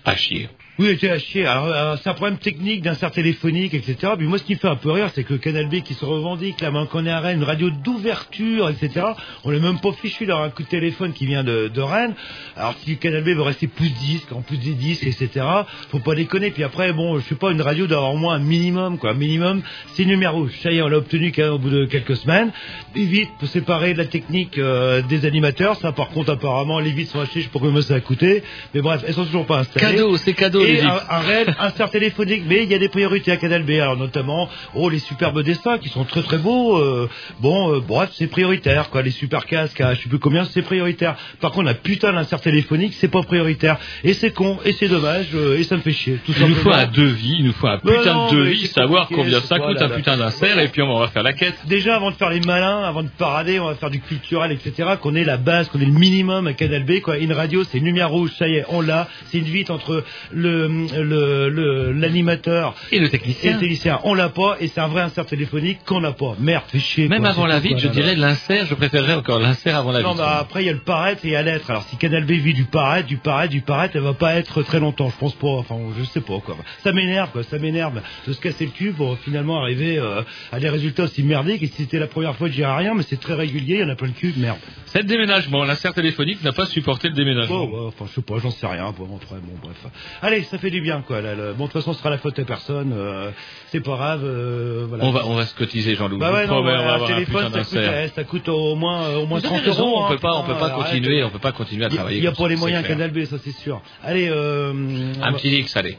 à 0.05 0.15
chier. 0.15 0.49
Oui, 0.79 0.87
était 0.87 1.11
à 1.11 1.19
chier. 1.19 1.45
Alors, 1.45 1.99
c'est 2.01 2.09
un 2.09 2.15
problème 2.15 2.39
technique 2.39 2.81
d'insert 2.81 3.11
téléphonique, 3.11 3.75
etc. 3.75 4.13
Puis 4.17 4.25
moi, 4.25 4.39
ce 4.39 4.43
qui 4.43 4.53
me 4.53 4.57
fait 4.57 4.67
un 4.67 4.75
peu 4.75 4.89
rire, 4.89 5.09
c'est 5.13 5.23
que 5.23 5.35
Canal 5.35 5.69
B 5.69 5.81
qui 5.81 5.93
se 5.93 6.03
revendique, 6.03 6.61
là, 6.61 6.71
maintenant 6.71 6.87
qu'on 6.87 7.05
est 7.05 7.11
à 7.11 7.19
Rennes, 7.19 7.37
une 7.37 7.43
radio 7.43 7.69
d'ouverture, 7.69 8.69
etc. 8.69 9.05
On 9.43 9.51
n'est 9.51 9.59
même 9.59 9.79
pas 9.79 9.91
fichu 9.93 10.25
d'avoir 10.25 10.47
un 10.47 10.49
coup 10.49 10.63
de 10.63 10.67
téléphone 10.67 11.13
qui 11.13 11.27
vient 11.27 11.43
de, 11.43 11.67
de 11.67 11.81
Rennes. 11.81 12.15
Alors, 12.57 12.73
si 12.83 12.97
Canal 12.97 13.21
B 13.21 13.27
veut 13.27 13.43
rester 13.43 13.67
plus 13.67 13.89
disque, 13.89 14.31
en 14.31 14.41
plus 14.41 14.57
des 14.57 14.73
disques, 14.73 15.05
etc. 15.05 15.45
Faut 15.91 15.99
pas 15.99 16.15
déconner. 16.15 16.49
Puis 16.49 16.63
après, 16.63 16.91
bon, 16.91 17.19
je 17.19 17.25
sais 17.25 17.35
pas, 17.35 17.51
une 17.51 17.61
radio 17.61 17.85
d'avoir 17.85 18.11
au 18.11 18.17
moins 18.17 18.33
un 18.33 18.39
minimum, 18.39 18.97
quoi. 18.97 19.11
Un 19.11 19.13
minimum, 19.13 19.61
c'est 19.93 20.05
numéro. 20.05 20.49
Ça 20.63 20.71
y 20.71 20.77
est, 20.77 20.81
on 20.81 20.87
l'a 20.87 20.97
obtenu 20.97 21.31
quand 21.31 21.49
au 21.49 21.59
bout 21.59 21.69
de 21.69 21.85
quelques 21.85 22.15
semaines. 22.15 22.51
Et 22.95 23.05
vite, 23.05 23.29
pour 23.37 23.47
séparer 23.47 23.93
de 23.93 23.99
la 23.99 24.05
technique 24.05 24.57
euh, 24.57 25.03
des 25.03 25.27
animateurs. 25.27 25.75
Ça, 25.75 25.91
par 25.91 26.09
contre, 26.09 26.31
apparemment, 26.31 26.79
les 26.79 26.93
vitres 26.93 27.11
sont 27.11 27.19
achetées, 27.19 27.41
je 27.41 27.45
sais 27.45 27.51
pas 27.51 27.59
combien 27.59 27.81
ça 27.83 27.93
a 27.93 27.99
coûté. 27.99 28.41
Mais 28.73 28.81
bref, 28.81 29.03
elles 29.07 29.13
sont 29.13 29.25
toujours 29.25 29.45
pas 29.45 29.59
installées. 29.59 29.97
Cadeau, 29.97 30.17
c'est 30.17 30.33
cadeau, 30.33 30.62
les 30.62 30.62
Et 30.63 30.81
un, 30.81 30.99
un 31.09 31.19
réel 31.19 31.55
insert 31.59 31.89
téléphonique, 31.89 32.43
mais 32.47 32.63
il 32.63 32.69
y 32.71 32.73
a 32.75 32.79
des 32.79 32.89
priorités 32.89 33.31
à 33.31 33.37
Canal 33.37 33.63
B. 33.63 33.71
Alors 33.71 33.97
notamment, 33.97 34.49
oh 34.75 34.89
les 34.89 34.99
superbes 34.99 35.41
dessins 35.41 35.77
qui 35.77 35.89
sont 35.89 36.03
très 36.05 36.21
très 36.23 36.37
beaux. 36.37 36.77
euh, 36.77 37.09
bon, 37.39 37.73
euh, 37.75 37.79
bref, 37.79 38.09
c'est 38.13 38.27
prioritaire 38.27 38.89
quoi. 38.89 39.01
Les 39.01 39.11
super 39.11 39.45
casques, 39.45 39.81
à 39.81 39.93
je 39.93 40.01
sais 40.03 40.09
plus 40.09 40.19
combien, 40.19 40.45
c'est 40.45 40.61
prioritaire. 40.61 41.15
Par 41.39 41.51
contre, 41.51 41.69
un 41.69 41.73
putain 41.73 42.13
d'insert 42.13 42.41
téléphonique, 42.41 42.93
c'est 42.95 43.07
pas 43.07 43.21
prioritaire. 43.23 43.77
Et 44.03 44.13
c'est 44.13 44.31
con, 44.31 44.57
et 44.65 44.73
c'est 44.73 44.87
dommage, 44.87 45.27
euh, 45.35 45.57
et 45.57 45.63
ça 45.63 45.75
me 45.75 45.81
fait 45.81 45.91
chier. 45.91 46.19
Tout 46.25 46.33
Il 46.39 46.47
nous 46.47 46.55
faut 46.55 46.71
un 46.71 46.85
devis, 46.87 47.35
il 47.39 47.45
nous 47.45 47.53
faut 47.53 47.67
un 47.67 47.79
putain 47.79 48.13
non, 48.13 48.31
de 48.31 48.37
devis, 48.45 48.67
savoir 48.67 49.07
combien 49.09 49.39
ça 49.41 49.59
coûte 49.59 49.79
la- 49.79 49.85
un 49.85 49.89
putain 49.89 50.17
d'insert, 50.17 50.59
et 50.59 50.67
puis 50.69 50.81
on 50.81 50.99
va 50.99 51.07
faire 51.07 51.23
la 51.23 51.33
quête. 51.33 51.55
Déjà, 51.67 51.95
avant 51.95 52.11
de 52.11 52.15
faire 52.15 52.29
les 52.29 52.39
malins, 52.41 52.83
avant 52.83 53.03
de 53.03 53.09
parader, 53.17 53.59
on 53.59 53.65
va 53.65 53.75
faire 53.75 53.89
du 53.89 53.99
culturel, 53.99 54.51
etc. 54.51 54.91
Qu'on 55.01 55.15
ait 55.15 55.23
la 55.23 55.37
base, 55.37 55.69
qu'on 55.69 55.79
ait 55.79 55.85
le 55.85 55.91
minimum 55.91 56.47
à 56.47 56.53
Canal 56.53 56.83
B, 56.83 56.99
quoi. 57.01 57.17
Une 57.17 57.33
radio, 57.33 57.63
c'est 57.63 57.77
une 57.77 57.85
lumière 57.85 58.09
rouge, 58.09 58.31
ça 58.37 58.47
y 58.47 58.55
est, 58.55 58.65
on 58.69 58.81
l'a. 58.81 59.07
C'est 59.27 59.37
une 59.39 59.43
vitre 59.45 59.71
entre 59.71 60.03
le 60.31 60.52
le- 60.53 61.49
le- 61.49 61.91
l'animateur 61.91 62.75
et 62.91 62.99
le 62.99 63.09
technicien. 63.09 63.49
Et 63.51 63.53
le 63.53 63.59
technicien, 63.59 63.99
on 64.03 64.13
l'a 64.13 64.29
pas, 64.29 64.57
et 64.59 64.67
c'est 64.67 64.79
un 64.81 64.87
vrai 64.87 65.01
insert 65.01 65.25
téléphonique 65.25 65.79
qu'on 65.85 66.01
n'a 66.01 66.11
pas. 66.11 66.35
Merde, 66.39 66.63
fait 66.67 66.79
chier. 66.79 67.07
Même 67.07 67.21
quoi, 67.21 67.29
avant 67.29 67.45
la 67.45 67.59
quoi, 67.59 67.77
je 67.77 67.87
dirais 67.87 68.15
l'insert, 68.15 68.65
je 68.65 68.75
préférerais 68.75 69.13
encore 69.15 69.39
l'insert 69.39 69.75
avant 69.77 69.91
la 69.91 70.01
Non, 70.01 70.11
vitre. 70.11 70.23
bah 70.23 70.37
après 70.39 70.63
il 70.63 70.67
y 70.67 70.69
a 70.69 70.73
le 70.73 70.79
paraître 70.79 71.25
et 71.25 71.29
il 71.29 71.31
y 71.31 71.35
a 71.35 71.41
l'être. 71.43 71.69
Alors 71.69 71.83
si 71.89 71.97
Canal 71.97 72.25
B 72.25 72.31
vit 72.31 72.53
du 72.53 72.65
paraître, 72.65 73.07
du 73.07 73.17
paraître, 73.17 73.51
du 73.51 73.61
paraître, 73.61 73.95
elle 73.95 74.01
va 74.03 74.13
pas 74.13 74.35
être 74.35 74.61
très 74.63 74.79
longtemps, 74.79 75.09
je 75.09 75.17
pense 75.17 75.35
pas. 75.35 75.47
Enfin, 75.47 75.75
je 75.97 76.03
sais 76.05 76.21
pas 76.21 76.39
quoi. 76.39 76.55
Ça 76.83 76.91
m'énerve, 76.91 77.31
quoi. 77.31 77.43
Ça 77.43 77.57
m'énerve 77.59 78.01
de 78.27 78.33
se 78.33 78.39
casser 78.41 78.65
le 78.65 78.71
cul 78.71 78.91
pour 78.91 79.17
finalement 79.19 79.59
arriver 79.61 79.97
euh, 79.97 80.21
à 80.51 80.59
des 80.59 80.69
résultats 80.69 81.03
aussi 81.03 81.23
merdiques. 81.23 81.63
Et 81.63 81.67
si 81.67 81.83
c'était 81.83 81.99
la 81.99 82.07
première 82.07 82.35
fois, 82.35 82.47
je 82.47 82.53
dirais 82.53 82.75
rien, 82.75 82.93
mais 82.95 83.03
c'est 83.03 83.19
très 83.19 83.33
régulier. 83.33 83.75
Il 83.75 83.81
y 83.81 83.83
en 83.83 83.89
a 83.89 83.95
plein 83.95 84.07
le 84.07 84.13
cul, 84.13 84.33
merde. 84.37 84.57
C'est 84.85 84.99
le 84.99 85.05
déménagement, 85.05 85.63
l'insert 85.63 85.93
téléphonique 85.93 86.43
n'a 86.43 86.51
pas 86.51 86.65
supporté 86.67 87.07
le 87.09 87.15
déménagement. 87.15 87.63
Oh, 87.63 87.75
ouais, 87.75 87.87
enfin, 87.87 88.05
je 88.07 88.13
sais 88.15 88.21
pas, 88.21 88.35
j'en 88.37 88.51
sais 88.51 88.67
rien. 88.67 88.93
Bon, 88.95 89.07
enfin, 89.15 89.37
bon, 89.41 89.53
bref. 89.63 89.75
Allez, 90.21 90.42
ça 90.43 90.57
fait 90.57 90.69
du 90.71 90.81
bien, 90.81 91.01
quoi. 91.05 91.21
là, 91.21 91.35
le- 91.35 91.53
Bon, 91.53 91.65
de 91.65 91.71
toute 91.71 91.81
façon, 91.81 91.93
ce 91.93 91.99
sera 91.99 92.09
la 92.09 92.17
faute 92.17 92.37
à 92.39 92.43
personne. 92.45 92.93
euh, 92.95 93.31
c'est 93.71 93.81
pas 93.81 93.95
grave. 93.95 94.21
euh, 94.23 94.85
voilà. 94.87 95.03
On 95.05 95.11
va, 95.11 95.25
on 95.25 95.35
va 95.35 95.45
se 95.45 95.55
cotiser, 95.55 95.95
Jean-Loup. 95.95 96.17
Bah 96.19 96.31
ouais, 96.33 96.47
non, 96.47 96.57
on 96.59 96.63
va 96.63 96.71
un 96.71 96.79
avoir 96.79 97.03
un 97.03 97.07
téléphone, 97.13 97.51
ça 97.51 97.59
coûte, 97.63 97.77
eh, 97.77 98.07
ça 98.15 98.23
coûte 98.23 98.49
au 98.49 98.75
moins, 98.75 99.03
euh, 99.03 99.17
au 99.17 99.25
moins 99.25 99.39
Vous 99.39 99.45
avez 99.47 99.55
30 99.57 99.65
raison, 99.65 99.87
euros. 99.87 100.01
on 100.01 100.05
hein, 100.05 100.09
peut 100.09 100.19
pas, 100.19 100.33
on 100.35 100.43
peut 100.43 100.55
pas 100.55 100.69
continuer, 100.71 101.23
on 101.23 101.29
peut 101.29 101.39
pas 101.39 101.51
continuer 101.51 101.85
à 101.85 101.89
travailler. 101.89 102.17
Il 102.17 102.21
n'y 102.21 102.27
a 102.27 102.31
pas 102.31 102.47
les 102.47 102.55
moyens. 102.55 102.85
Canal 102.85 103.11
B, 103.11 103.25
ça 103.25 103.37
c'est 103.43 103.51
sûr. 103.51 103.81
Allez, 104.03 104.27
euh, 104.29 104.71
on 104.73 105.21
Un 105.23 105.31
va- 105.31 105.37
petit 105.37 105.49
X, 105.59 105.75
allez. 105.77 105.97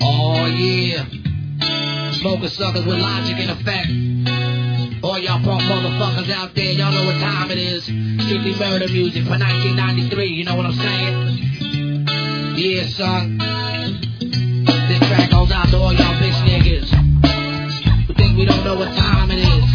Oh 0.00 0.46
yeah. 0.48 1.04
Smoking 2.20 2.48
suckers 2.48 2.86
with 2.86 2.98
logic 2.98 3.36
in 3.38 3.50
effect. 3.50 3.88
All 5.02 5.18
y'all 5.18 5.42
punk 5.42 5.62
motherfuckers 5.62 6.30
out 6.30 6.54
there, 6.54 6.72
y'all 6.72 6.92
know 6.92 7.04
what 7.04 7.18
time 7.20 7.50
it 7.50 7.58
is. 7.58 7.82
Strictly 7.82 8.54
murder 8.54 8.86
music 8.86 9.24
for 9.24 9.30
1993, 9.30 10.26
you 10.26 10.44
know 10.44 10.54
what 10.54 10.64
I'm 10.64 10.72
saying? 10.74 11.38
Yeah, 12.56 12.86
son. 12.86 13.38
This 14.86 14.98
track 15.08 15.30
goes 15.30 15.50
out 15.50 15.68
to 15.70 15.76
all 15.76 15.92
y'all 15.92 16.14
bitch 16.22 16.38
niggas 16.46 16.88
who 18.06 18.14
think 18.14 18.38
we 18.38 18.44
don't 18.44 18.64
know 18.64 18.76
what 18.76 18.94
time 18.94 19.32
it 19.32 19.40
is. 19.40 19.71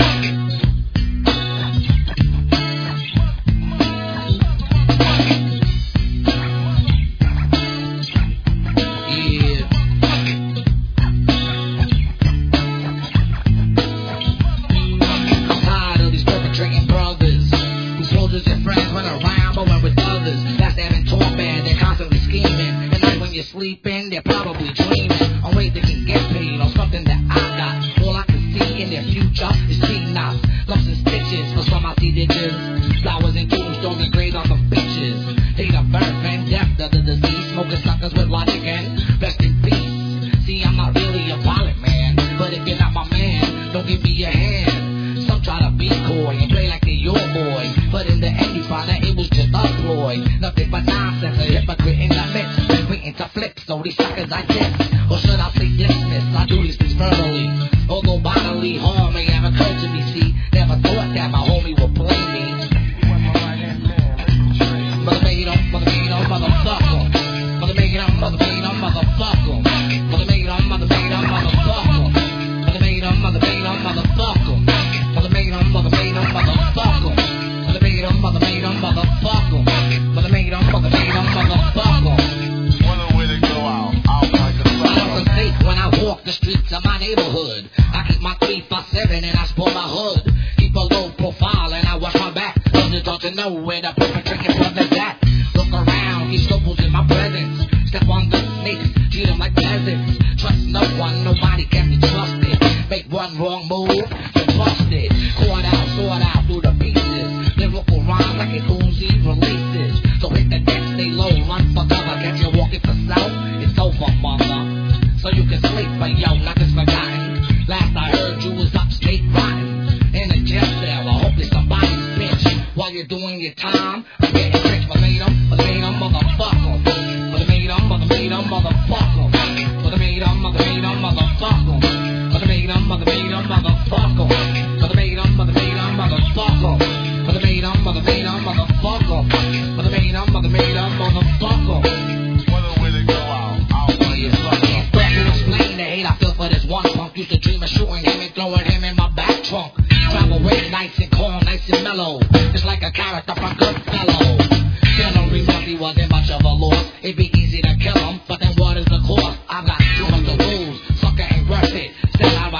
Worth 162.19 162.33
it. 162.33 162.56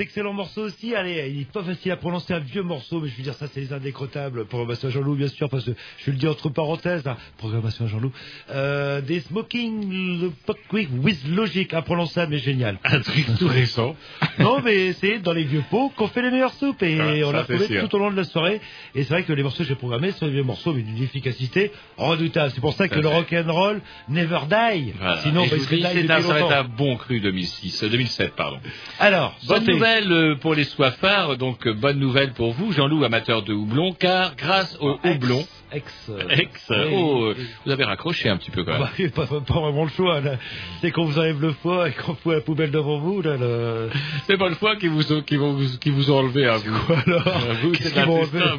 Excellent 0.00 0.32
morceau 0.34 0.68
aussi, 0.88 0.94
allez, 0.94 1.30
il 1.34 1.40
est 1.42 1.50
pas 1.52 1.62
facile 1.62 1.92
à 1.92 1.96
prononcer 1.96 2.34
un 2.34 2.38
vieux 2.38 2.62
morceau, 2.62 3.00
mais 3.00 3.08
je 3.08 3.16
veux 3.16 3.22
dire 3.22 3.34
ça 3.34 3.46
c'est 3.52 3.60
les 3.60 3.72
indécrottables, 3.72 4.46
programmation 4.46 4.88
à 4.88 4.90
Jean-Loup 4.90 5.14
bien 5.16 5.28
sûr, 5.28 5.48
parce 5.48 5.64
que 5.64 5.72
je 5.98 6.10
le 6.10 6.16
dis 6.16 6.26
entre 6.26 6.48
parenthèses, 6.48 7.06
hein, 7.06 7.16
programmation 7.38 7.84
à 7.84 7.88
Jean-Loup, 7.88 8.12
euh, 8.50 9.00
des 9.00 9.20
Smoking 9.20 10.20
le 10.20 10.32
Buckwheat 10.46 10.88
with 11.02 11.26
Logic, 11.28 11.72
imprononçable 11.74 12.32
mais 12.32 12.38
génial. 12.38 12.78
Un 12.84 13.00
truc 13.00 13.26
tout 13.38 13.48
récent. 13.48 13.96
non 14.38 14.60
mais 14.64 14.92
c'est 14.94 15.18
dans 15.18 15.32
les 15.32 15.44
vieux 15.44 15.62
pots 15.70 15.90
qu'on 15.96 16.08
fait 16.08 16.22
les 16.22 16.30
meilleures 16.30 16.54
soupes, 16.54 16.82
et 16.82 16.98
Ouais, 16.98 17.22
on 17.24 17.32
l'a 17.32 17.44
trouvé 17.44 17.80
tout 17.80 17.94
au 17.94 17.98
long 17.98 18.10
de 18.10 18.16
la 18.16 18.24
soirée, 18.24 18.60
et 18.94 19.02
c'est 19.04 19.10
vrai 19.14 19.22
que 19.24 19.32
les 19.32 19.42
morceaux 19.42 19.62
que 19.62 19.68
j'ai 19.68 19.74
programmés 19.74 20.12
sont 20.12 20.26
des 20.26 20.32
vieux 20.32 20.42
morceaux, 20.42 20.72
mais 20.72 20.82
d'une 20.82 21.02
efficacité 21.02 21.70
redoutable, 21.96 22.52
c'est 22.54 22.60
pour 22.60 22.72
ça 22.74 22.88
que 22.88 22.94
à 22.94 23.00
le 23.00 23.08
rock'n'roll 23.08 23.80
never 24.08 24.40
die, 24.48 24.92
Voilà. 24.98 25.18
sinon 25.22 25.42
bah, 25.46 25.56
il 25.56 25.60
serait 25.62 25.76
die 25.76 25.84
un, 25.86 26.22
ça 26.22 26.32
va 26.32 26.38
être 26.38 26.40
longtemps. 26.40 26.50
un 26.54 26.64
bon 26.64 26.96
cru 26.96 27.20
2006, 27.20 27.82
euh, 27.84 27.88
2007, 27.88 28.34
pardon. 28.34 28.58
Alors, 28.98 29.36
Bonne 29.46 29.64
nouvelle 29.64 30.10
euh, 30.12 30.34
pour 30.36 30.54
les 30.54 30.64
soifards, 30.82 31.36
donc 31.38 31.66
euh, 31.66 31.72
bonne 31.74 31.98
nouvelle 31.98 32.32
pour 32.34 32.52
vous, 32.52 32.70
Jean-Loup, 32.72 33.02
amateur 33.02 33.42
de 33.42 33.52
houblon, 33.52 33.92
car 33.94 34.36
grâce 34.36 34.76
au 34.80 34.96
houblon, 35.02 35.44
ex, 35.72 35.92
euh, 36.08 36.22
ex, 36.30 36.70
euh, 36.70 36.86
oui. 36.88 36.94
oh, 36.96 37.32
vous 37.66 37.72
avez 37.72 37.82
raccroché 37.82 38.28
un 38.28 38.36
petit 38.36 38.52
peu 38.52 38.62
quand 38.62 38.78
même. 38.78 38.82
Bah, 39.16 39.26
pas, 39.26 39.40
pas 39.40 39.60
vraiment 39.60 39.82
le 39.82 39.90
choix. 39.90 40.20
là. 40.20 40.36
C'est 40.80 40.92
qu'on 40.92 41.04
vous 41.04 41.18
enlève 41.18 41.40
le 41.42 41.50
foie 41.52 41.88
et 41.88 41.92
qu'on 41.92 42.14
fout 42.14 42.32
la 42.32 42.40
poubelle 42.42 42.70
devant 42.70 42.98
vous. 42.98 43.20
Là, 43.22 43.36
le... 43.36 43.90
C'est 44.28 44.36
pas 44.38 44.48
le 44.48 44.54
foie 44.54 44.76
qui 44.76 44.86
vous, 44.86 45.02
qui 45.22 45.34
vous- 45.36 45.78
qui 45.80 45.90
vous 45.90 46.12
ont 46.12 46.18
enlevé 46.20 46.46
à 46.46 46.58
vous. 46.58 46.78
Quoi 46.86 46.98
alors 47.04 47.26
À 47.26 47.54
vous, 47.54 47.74
c'est 47.74 48.06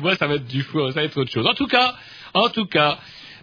Moi, 0.02 0.16
ça 0.18 0.28
va 0.28 0.36
être 0.36 0.46
du 0.48 0.62
foie, 0.64 0.92
ça 0.92 1.00
va 1.00 1.06
être 1.06 1.18
autre 1.18 1.32
chose. 1.32 1.48
En 1.48 1.54
tout 1.54 1.68
cas, 1.68 1.96
en 2.34 2.50
tout 2.50 2.66
cas, 2.66 2.98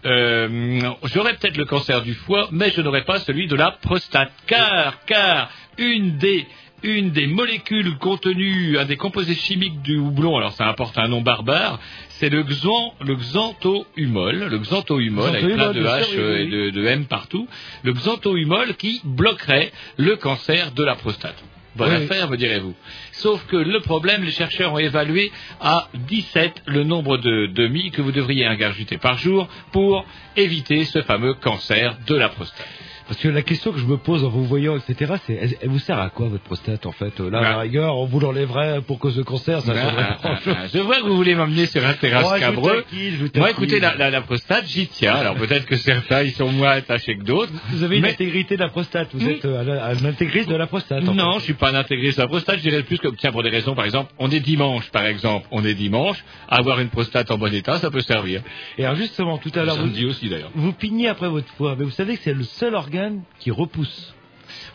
euh, 0.05 0.79
j'aurai 1.05 1.33
peut-être 1.33 1.57
le 1.57 1.65
cancer 1.65 2.03
du 2.03 2.13
foie, 2.13 2.47
mais 2.51 2.69
je 2.69 2.81
n'aurai 2.81 3.03
pas 3.05 3.17
celui 3.21 3.47
de 3.47 3.55
la 3.55 3.71
prostate, 3.71 4.31
car, 4.45 5.03
car 5.07 5.49
une 5.79 6.17
des 6.19 6.45
une 6.83 7.11
des 7.11 7.27
molécules 7.27 7.97
contenues, 7.97 8.77
un 8.77 8.85
des 8.85 8.97
composés 8.97 9.35
chimiques 9.35 9.81
du 9.81 9.97
houblon, 9.97 10.37
alors 10.37 10.53
ça 10.53 10.67
importe 10.67 10.97
un 10.97 11.07
nom 11.07 11.21
barbare, 11.21 11.79
c'est 12.09 12.29
le, 12.29 12.43
xan, 12.43 12.93
le 13.01 13.15
xanthohumol, 13.15 14.47
le 14.49 14.59
xanthohumol, 14.59 15.29
avec 15.29 15.53
plein 15.53 15.71
de 15.73 15.83
H 15.83 16.03
sûr, 16.05 16.19
oui, 16.19 16.23
euh, 16.23 16.37
et 16.37 16.43
oui. 16.43 16.49
de, 16.51 16.69
de 16.81 16.85
M 16.85 17.05
partout, 17.05 17.47
le 17.83 17.93
xanthohumol 17.93 18.75
qui 18.75 19.01
bloquerait 19.03 19.71
le 19.97 20.15
cancer 20.17 20.71
de 20.71 20.83
la 20.83 20.95
prostate. 20.95 21.43
Bonne 21.75 21.89
Oui. 21.95 22.03
affaire, 22.05 22.27
me 22.29 22.37
direz-vous. 22.37 22.73
Sauf 23.11 23.45
que 23.47 23.55
le 23.55 23.79
problème, 23.81 24.23
les 24.23 24.31
chercheurs 24.31 24.73
ont 24.73 24.79
évalué 24.79 25.31
à 25.61 25.89
17 26.07 26.63
le 26.65 26.83
nombre 26.83 27.17
de 27.19 27.45
demi 27.53 27.91
que 27.91 28.01
vous 28.01 28.11
devriez 28.11 28.47
ingurgiter 28.47 28.97
par 28.97 29.19
jour 29.19 29.47
pour 29.71 30.03
éviter 30.35 30.85
ce 30.85 31.01
fameux 31.03 31.35
cancer 31.35 31.95
de 32.07 32.15
la 32.15 32.29
prostate. 32.29 32.67
Parce 33.07 33.19
que 33.21 33.29
la 33.29 33.41
question 33.41 33.71
que 33.71 33.79
je 33.79 33.85
me 33.85 33.97
pose 33.97 34.23
en 34.25 34.29
vous 34.29 34.43
voyant, 34.43 34.75
etc., 34.77 35.13
c'est 35.25 35.33
elle, 35.33 35.53
elle 35.61 35.69
vous 35.69 35.79
sert 35.79 35.97
à 35.99 36.09
quoi 36.09 36.27
votre 36.27 36.43
prostate 36.43 36.85
en 36.85 36.91
fait 36.91 37.19
Euh, 37.21 37.29
Là, 37.29 37.39
Bah. 37.41 37.47
à 37.47 37.51
la 37.51 37.57
rigueur, 37.59 37.95
on 37.97 38.05
vous 38.05 38.19
l'enlèverait 38.19 38.81
pour 38.81 38.99
cause 38.99 39.15
de 39.15 39.23
cancer, 39.23 39.61
ça 39.61 39.71
Ah, 39.75 39.81
changerait 39.81 40.03
ah, 40.09 40.13
pas 40.13 40.19
ah, 40.23 40.27
grand-chose. 40.27 40.55
ah, 40.57 40.67
Je 40.73 40.79
vois 40.79 40.97
que 40.97 41.05
vous 41.07 41.15
voulez 41.15 41.33
m'emmener 41.35 41.65
sur 41.67 41.85
un 41.85 41.93
terrasse 41.93 42.39
cabreux. 42.39 42.83
je 42.91 43.15
vous 43.23 43.29
Moi, 43.35 43.51
écoutez, 43.51 43.79
la, 43.79 43.95
la, 43.95 44.09
la 44.09 44.21
prostate, 44.21 44.65
j'y 44.67 44.87
tiens. 44.87 45.15
Alors 45.15 45.35
peut-être 45.35 45.65
que 45.65 45.77
certains, 45.77 46.23
ils 46.23 46.31
sont 46.31 46.51
moins 46.51 46.71
attachés 46.71 47.17
que 47.17 47.23
d'autres. 47.23 47.51
Vous 47.69 47.83
avez 47.83 47.95
une 47.95 48.01
Mais- 48.03 48.11
intégrité 48.11 48.55
de 48.57 48.61
la 48.61 48.69
prostate, 48.69 49.09
vous 49.13 49.25
Hmm. 49.25 49.29
êtes 49.29 49.45
euh, 49.45 49.93
un 49.95 50.05
intégriste 50.05 50.49
de 50.49 50.55
la 50.57 50.67
prostate. 50.67 51.07
en 51.07 51.13
Non, 51.13 51.33
fait. 51.33 51.39
je 51.39 51.43
suis 51.45 51.53
pas 51.53 51.71
un 51.71 51.75
intégriste 51.75 52.19
à 52.19 52.23
la 52.23 52.27
prostate. 52.27 52.57
Je 52.57 52.69
dirais 52.69 52.83
plus 52.83 52.97
que, 52.97 53.07
tiens, 53.15 53.31
pour 53.31 53.43
des 53.43 53.49
raisons, 53.49 53.73
par 53.73 53.85
exemple, 53.85 54.11
on 54.19 54.29
est 54.31 54.41
dimanche, 54.41 54.89
par 54.91 55.05
exemple, 55.05 55.47
on 55.51 55.63
est 55.63 55.75
dimanche. 55.75 56.23
Avoir 56.49 56.79
une 56.81 56.89
prostate 56.89 57.31
en 57.31 57.37
bon 57.37 57.53
état, 57.53 57.79
ça 57.79 57.89
peut 57.89 58.01
servir. 58.01 58.41
Et 58.77 58.83
alors 58.83 58.97
justement, 58.97 59.37
tout 59.37 59.51
à 59.55 59.63
l'heure, 59.63 59.77
vous, 59.77 60.05
aussi, 60.07 60.29
vous 60.55 60.73
pignez 60.73 61.07
après 61.07 61.29
votre 61.29 61.47
foie, 61.53 61.75
mais 61.79 61.85
vous 61.85 61.91
savez 61.91 62.17
que 62.17 62.23
c'est 62.23 62.33
le 62.33 62.43
seul 62.43 62.75
organe 62.75 62.96
qui 63.39 63.51
repousse. 63.51 64.13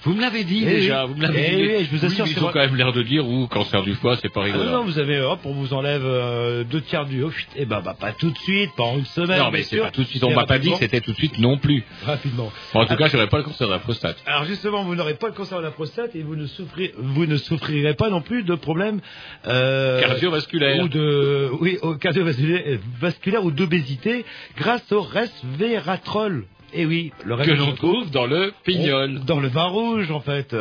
Vous 0.05 0.13
me 0.15 0.21
l'avez 0.21 0.45
dit 0.45 0.65
Eh 0.67 0.71
déjà, 0.71 1.05
oui. 1.07 1.13
vous 1.13 1.17
me 1.19 1.23
l'avez 1.23 1.47
Eh 1.51 1.57
dit. 1.57 1.63
oui, 1.63 1.85
je 1.91 1.97
vous 1.97 2.05
assure, 2.05 2.25
Oui, 2.27 2.35
ils 2.37 2.45
ont 2.45 2.49
quand 2.49 2.59
même 2.59 2.75
l'air 2.77 2.93
de 2.93 3.03
dire, 3.03 3.27
ou 3.27 3.47
cancer 3.47 3.83
du 3.83 3.95
foie, 3.95 4.17
c'est 4.21 4.29
pas 4.29 4.41
Ah 4.43 4.45
rigolo. 4.45 4.65
non, 4.65 4.71
non, 4.79 4.85
vous 4.85 4.99
avez, 4.99 5.21
hop, 5.21 5.41
on 5.45 5.53
vous 5.55 5.73
enlève 5.73 6.03
euh, 6.05 6.63
deux 6.65 6.83
tiers 6.83 7.07
du 7.07 7.23
haut, 7.23 7.33
et 7.57 7.65
ben 7.65 7.81
bah, 7.81 7.97
pas 7.99 8.13
tout 8.13 8.31
de 8.31 8.37
suite, 8.39 8.71
pas 8.77 8.83
en 8.83 8.99
une 8.99 9.07
semaine. 9.07 9.39
Non, 9.39 9.51
mais 9.51 9.63
c'est 9.63 9.79
pas 9.79 9.91
tout 9.91 10.03
de 10.03 10.09
suite. 10.09 10.23
On 10.25 10.35
m'a 10.35 10.45
pas 10.45 10.59
dit 10.59 10.71
que 10.73 10.77
c'était 10.79 11.01
tout 11.01 11.13
de 11.13 11.17
suite 11.17 11.39
non 11.39 11.57
plus. 11.57 11.85
Rapidement. 12.05 12.53
Bon, 12.75 12.81
en 12.81 12.87
tout 12.87 12.97
cas, 12.97 13.09
j'aurais 13.09 13.29
pas 13.29 13.39
le 13.39 13.45
cancer 13.45 13.67
de 13.67 13.73
la 13.73 13.79
prostate. 13.79 14.19
Alors 14.27 14.45
justement, 14.45 14.85
vous 14.85 14.95
n'aurez 14.95 15.15
pas 15.15 15.29
le 15.29 15.35
cancer 15.35 15.57
de 15.57 15.63
la 15.63 15.71
prostate 15.71 16.15
et 16.17 16.23
vous 16.23 16.37
ne 16.37 16.47
souffrirez, 16.47 16.93
vous 16.99 17.25
ne 17.25 17.37
souffrirez 17.39 17.95
pas 17.95 18.11
non 18.11 18.21
plus 18.21 18.43
de 18.43 18.55
problèmes 18.57 19.01
euh, 19.47 20.01
Cardiovasculaire. 20.03 20.85
ou 20.85 20.89
de, 20.89 21.49
oui, 21.61 21.79
au 21.81 21.95
cardiovasculaire 21.95 22.63
euh, 22.67 22.77
vasculaire 23.01 23.43
ou 23.45 23.51
d'obésité 23.53 24.27
grâce 24.59 24.91
au 24.93 25.01
resveratrol. 25.01 26.45
Et 26.75 26.87
oui, 26.87 27.13
le 27.25 27.37
Que 27.37 27.51
l'on 27.51 27.73
trouve 27.73 28.11
dans 28.11 28.27
le 28.27 28.53
pignol. 28.65 29.21
dans 29.27 29.41
le 29.41 29.49
vin 29.49 29.65
rouge 29.67 30.11
en 30.11 30.21
fait. 30.21 30.55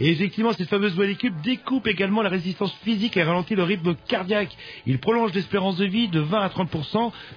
Et 0.00 0.08
effectivement, 0.10 0.52
cette 0.52 0.68
fameuse 0.68 0.96
molécule 0.96 1.32
découpe 1.44 1.86
également 1.86 2.22
la 2.22 2.30
résistance 2.30 2.74
physique 2.82 3.16
et 3.16 3.22
ralentit 3.22 3.54
le 3.54 3.62
rythme 3.62 3.94
cardiaque. 4.08 4.56
Il 4.86 4.98
prolonge 4.98 5.32
l'espérance 5.34 5.76
de 5.76 5.84
vie 5.86 6.08
de 6.08 6.20
20 6.20 6.40
à 6.40 6.48
30 6.48 6.70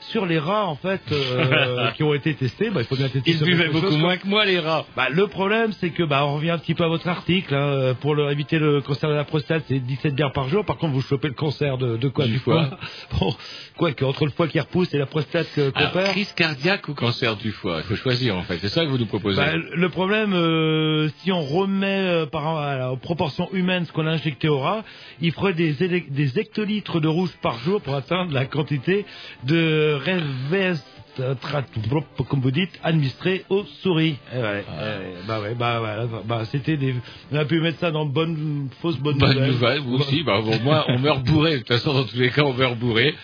sur 0.10 0.26
les 0.26 0.40
rats 0.40 0.66
en 0.66 0.76
fait 0.76 1.02
euh, 1.12 1.92
qui 1.96 2.04
ont 2.04 2.14
été 2.14 2.34
testés. 2.34 2.70
Bah, 2.70 2.82
il 2.82 2.86
faut 2.86 2.96
bien 2.96 3.10
tester. 3.10 3.30
Ils 3.32 3.40
buvaient 3.44 3.70
beaucoup 3.70 3.88
chose, 3.88 3.98
moins 3.98 4.16
quoi. 4.16 4.24
que 4.24 4.28
moi, 4.28 4.46
les 4.46 4.60
rats. 4.60 4.86
Bah, 4.96 5.08
le 5.10 5.28
problème, 5.28 5.72
c'est 5.74 5.90
que 5.90 6.04
bah, 6.04 6.26
on 6.26 6.36
revient 6.36 6.52
un 6.52 6.58
petit 6.60 6.76
peu 6.76 6.84
à 6.84 6.88
votre 6.88 7.08
article. 7.08 7.54
Hein, 7.54 7.94
pour 8.00 8.16
le- 8.16 8.32
éviter 8.32 8.58
le 8.60 8.82
cancer 8.82 9.10
de 9.10 9.16
la 9.16 9.24
prostate, 9.26 9.66
c'est 9.68 9.80
17 9.80 10.16
bières 10.16 10.32
par 10.32 10.48
jour. 10.50 10.64
Par 10.66 10.78
contre, 10.78 10.94
vous 10.94 11.02
chopez 11.02 11.28
le 11.28 11.34
cancer 11.34 11.78
de, 11.78 11.98
de 11.98 12.08
quoi 12.08 12.26
Du 12.26 12.34
Du 12.34 12.40
foie. 12.40 12.66
foie. 12.70 12.78
Bon, 13.20 13.36
quoi 13.78 13.92
que 13.92 14.06
entre 14.06 14.26
le 14.26 14.32
foie 14.32 14.48
qui 14.48 14.60
repousse 14.60 14.94
et 14.94 14.98
la 14.98 15.06
prostate 15.06 15.48
qu'on 15.56 15.72
perd. 15.72 16.12
crise 16.12 16.32
cardiaque 16.34 16.88
ou 16.88 16.94
cancer 16.94 17.36
du 17.36 17.52
foie? 17.52 17.80
Il 17.80 17.84
faut 17.84 17.96
choisir, 17.96 18.13
en 18.32 18.44
fait. 18.44 18.60
C'est 18.62 18.70
ça 18.70 18.86
que 18.86 18.90
vous 18.90 18.98
nous 18.98 19.06
proposez. 19.06 19.38
Bah, 19.38 19.56
le 19.56 19.90
problème, 19.90 20.34
euh, 20.34 21.10
si 21.20 21.32
on 21.32 21.42
remet 21.42 21.88
euh, 21.88 22.26
par 22.26 22.58
à 22.58 22.78
la 22.78 22.96
proportion 22.96 23.50
humaine 23.54 23.86
ce 23.86 23.92
qu'on 23.92 24.08
a 24.08 24.12
injecté 24.12 24.48
au 24.48 24.60
rat, 24.60 24.84
il 25.22 25.32
ferait 25.32 25.54
des, 25.54 26.40
hectolitres 26.40 27.00
de 27.00 27.08
rouge 27.08 27.32
par 27.42 27.60
jour 27.60 27.82
pour 27.82 27.96
atteindre 27.96 28.34
la 28.34 28.46
quantité 28.46 29.06
de 29.44 29.98
Resveratrol, 30.04 32.04
comme 32.30 32.42
vous 32.42 32.52
dites, 32.52 32.72
administré 32.84 33.46
aux 33.50 33.64
souris. 33.82 34.18
Eh 34.34 34.40
ouais, 34.40 34.66
eh, 34.68 35.28
bah 35.28 35.42
ouais, 35.42 35.56
bah, 35.56 35.80
voilà, 35.80 36.08
bah, 36.26 36.44
c'était 36.52 36.78
des, 36.78 36.96
on 37.32 37.38
a 37.38 37.46
pu 37.46 37.60
mettre 37.62 37.80
ça 37.80 37.92
dans 37.92 38.06
bonne, 38.06 38.70
fausse 38.82 38.98
bonne, 38.98 39.18
Bonne 39.18 39.48
nouvelle, 39.48 39.80
vous 39.80 39.96
aussi. 39.96 40.24
Bah, 40.24 40.40
au 40.40 40.64
moins, 40.64 40.86
on 40.88 41.00
meurt 41.00 41.24
bourré. 41.24 41.54
De 41.54 41.58
toute 41.60 41.68
façon, 41.68 41.94
dans 41.94 42.04
tous 42.04 42.18
les 42.18 42.30
cas, 42.30 42.44
on 42.44 42.54
meurt 42.54 42.78
bourré. 42.78 43.16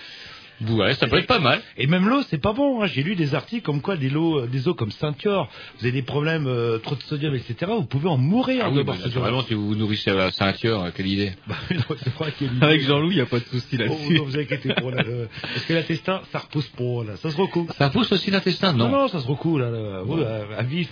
Ouais, 0.68 0.94
ça 0.95 1.07
peut 1.07 1.18
être 1.18 1.27
pas 1.27 1.40
mal. 1.40 1.61
Et 1.77 1.88
même 1.88 2.07
l'eau, 2.10 2.22
c'est 2.30 2.38
pas 2.38 2.52
bon. 2.53 2.81
hein. 2.81 2.88
J'ai 2.88 3.02
lu 3.03 3.15
des 3.15 3.34
articles 3.36 3.64
comme 3.64 3.81
quoi 3.81 3.95
des 3.98 4.14
eaux, 4.15 4.45
des 4.45 4.68
eaux 4.68 4.73
comme 4.73 4.91
Saint-Thior, 4.91 5.49
vous 5.80 5.86
avez 5.86 5.91
des 5.94 6.02
problèmes, 6.02 6.48
euh, 6.48 6.77
trop 6.80 6.95
de 6.95 7.02
sodium, 7.03 7.34
etc. 7.36 7.56
Vous 7.77 7.86
pouvez 7.86 8.10
en 8.10 8.18
mourir. 8.18 8.64
Ah 8.65 8.69
oui, 8.72 8.84
bah, 8.84 8.95
naturellement, 9.03 9.41
si 9.44 9.53
vous 9.53 9.68
vous 9.68 9.76
nourrissez 9.76 10.11
à 10.11 10.31
ceinture, 10.31 10.84
euh, 10.84 10.90
quelle 10.95 11.07
idée. 11.07 11.31
Bah, 11.48 11.56
non, 11.72 11.95
c'est 12.03 12.14
vrai 12.14 12.34
Avec 12.61 12.81
Jean-Louis, 12.84 13.11
il 13.14 13.18
n'y 13.18 13.22
a 13.22 13.26
pas 13.26 13.40
de 13.40 13.45
souci 13.45 13.68
Oh, 13.73 13.77
là-dessus. 13.77 14.14
non, 14.15 14.23
vous 14.26 14.38
inquiétez 14.38 14.73
pas, 14.73 14.91
là, 14.91 15.03
le- 15.03 15.27
parce 15.41 15.65
que 15.65 15.73
l'intestin, 15.73 16.22
ça 16.31 16.40
repousse 16.40 16.68
pas, 16.69 17.03
là. 17.07 17.15
Ça 17.18 17.30
se 17.31 17.38
recoule. 17.38 17.68
Ça 17.77 17.90
pousse 17.90 18.11
aussi 18.11 18.30
l'intestin, 18.31 18.73
non? 18.73 18.90
Non, 18.90 19.07
ça 19.07 19.19
se 19.22 19.27
recoule, 19.27 19.61
là, 19.61 19.69
là. 19.72 20.03
Ouais, 20.03 20.26
à 20.57 20.64
vif. 20.64 20.90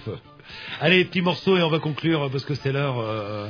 Allez, 0.79 1.03
petit 1.05 1.21
morceau 1.21 1.57
et 1.57 1.61
on 1.61 1.69
va 1.69 1.79
conclure 1.79 2.29
parce 2.31 2.45
que 2.45 2.55
c'est 2.55 2.71
l'heure. 2.71 2.99
Euh, 2.99 3.47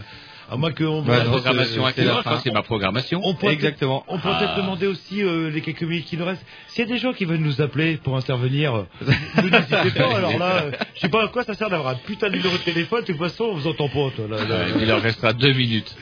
à 0.49 0.55
moins 0.57 0.71
qu'on 0.71 1.01
non, 1.01 1.23
programmation 1.25 1.83
c'est- 1.95 2.03
c'est 2.43 2.51
ma 2.51 2.61
programmation. 2.63 3.19
on 3.23 3.33
pourrait 3.35 3.53
Exactement. 3.53 4.03
On 4.07 4.17
peut 4.19 4.29
Ah. 4.31 4.37
peut-être 4.39 4.55
demander 4.57 4.87
aussi 4.87 5.21
euh, 5.23 5.49
les 5.49 5.61
quelques 5.61 5.83
minutes 5.83 6.05
qui 6.05 6.15
nous 6.17 6.25
restent. 6.25 6.45
S'il 6.67 6.85
y 6.85 6.87
a 6.89 6.93
des 6.93 6.99
gens 6.99 7.11
qui 7.13 7.25
veulent 7.25 7.37
nous 7.39 7.61
appeler 7.61 7.97
pour 7.97 8.15
intervenir, 8.17 8.75
euh, 8.75 8.83
vous 9.35 9.49
n'hésitez 9.49 9.91
pas. 9.97 10.15
Alors 10.15 10.37
là, 10.37 10.63
euh, 10.65 10.71
je 10.95 11.01
sais 11.01 11.09
pas 11.09 11.25
à 11.25 11.27
quoi 11.27 11.43
ça 11.43 11.53
sert 11.53 11.69
d'avoir 11.69 11.89
un 11.89 11.95
putain 11.95 12.29
de 12.29 12.35
numéro 12.37 12.55
de 12.57 12.61
téléphone. 12.63 13.01
De 13.01 13.07
toute 13.07 13.17
façon, 13.17 13.45
on 13.45 13.55
vous 13.55 13.67
entend 13.67 13.89
pas. 13.89 14.09
toi, 14.15 14.25
là, 14.29 14.37
là. 14.45 14.65
Ouais, 14.75 14.81
il 14.83 14.91
en 14.93 14.99
restera 14.99 15.33
deux 15.33 15.53
minutes. 15.53 15.95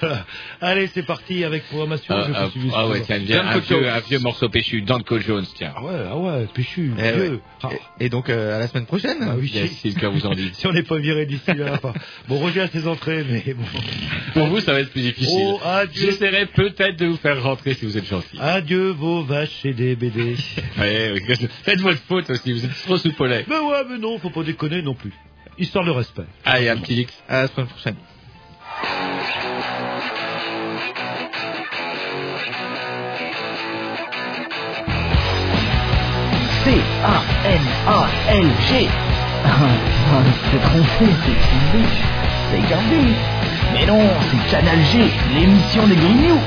Voilà. 0.00 0.24
Allez, 0.60 0.88
c'est 0.88 1.04
parti 1.04 1.44
avec 1.44 1.64
programmation. 1.68 2.14
Ah, 2.16 2.24
Je 2.26 2.32
ah, 2.34 2.44
continue 2.44 2.70
ah 2.74 2.88
ouais, 2.88 3.02
tiens, 3.02 3.18
bien, 3.18 3.46
un 3.46 3.58
vieux, 3.58 3.88
un 3.88 4.00
vieux 4.00 4.18
morceau 4.18 4.48
péchu, 4.48 4.82
Danko 4.82 5.18
Jones, 5.20 5.44
tiens. 5.54 5.72
Ah 5.76 5.84
ouais, 5.84 5.92
ah 6.10 6.16
ouais, 6.16 6.46
péchu, 6.52 6.92
Eh 6.98 7.02
vieux. 7.12 7.30
ouais. 7.34 7.40
Ah. 7.62 7.68
Et, 8.00 8.06
et 8.06 8.08
donc, 8.08 8.28
euh, 8.30 8.56
à 8.56 8.58
la 8.58 8.68
semaine 8.68 8.86
prochaine. 8.86 9.18
Ah 9.22 9.34
oui, 9.38 9.50
Yes, 9.54 9.70
si 9.72 9.90
le 9.90 10.00
cœur 10.00 10.12
vous 10.12 10.26
en 10.26 10.34
dit. 10.34 10.50
si 10.54 10.66
on 10.66 10.72
n'est 10.72 10.82
pas 10.82 10.98
viré 10.98 11.26
d'ici 11.26 11.52
là. 11.54 11.72
enfin. 11.74 11.92
Bon, 12.28 12.38
Roger 12.38 12.62
a 12.62 12.68
ses 12.68 12.86
entrées, 12.88 13.24
mais 13.28 13.54
bon. 13.54 13.64
Pour 14.34 14.46
vous, 14.48 14.60
ça 14.60 14.72
va 14.72 14.80
être 14.80 14.90
plus 14.90 15.02
difficile. 15.02 15.54
Oh. 15.54 15.60
J'essaierai 15.94 16.46
peut-être 16.46 16.96
de 16.98 17.06
vous 17.06 17.16
faire 17.16 17.42
rentrer 17.42 17.74
si 17.74 17.86
vous 17.86 17.96
êtes 17.96 18.04
gentil. 18.06 18.38
Adieu 18.38 18.90
vos 18.90 19.22
vaches 19.22 19.64
et 19.64 19.72
des 19.72 19.96
BD. 19.96 20.36
Ouais. 20.78 21.14
Faites 21.64 21.80
votre 21.80 22.00
faute 22.02 22.28
aussi, 22.30 22.52
vous 22.52 22.64
êtes 22.64 22.82
trop 22.84 22.96
soupolé. 22.98 23.44
mais 23.48 23.56
ouais, 23.56 23.82
mais 23.88 23.98
non, 23.98 24.18
faut 24.18 24.30
pas 24.30 24.42
déconner 24.42 24.82
non 24.82 24.94
plus. 24.94 25.12
Histoire 25.58 25.84
de 25.86 25.90
respect. 25.90 26.26
Allez, 26.44 26.68
un 26.68 26.76
petit 26.76 26.94
Lix. 26.94 27.12
À 27.28 27.42
la 27.42 27.48
semaine 27.48 27.66
prochaine. 27.66 27.96
C-A-N-A-L-G. 37.56 38.88
Ah, 39.44 39.48
c'est 40.50 40.60
trompé, 40.60 41.12
c'est 41.24 41.38
une 41.54 41.82
biche. 41.82 42.02
C'est 42.50 42.62
Gardé. 42.68 43.02
Mais 43.72 43.86
non, 43.86 44.00
c'est 44.30 44.50
Canal 44.50 44.82
G, 44.84 45.10
l'émission 45.34 45.86
des 45.86 45.96
Grignoux. 45.96 46.40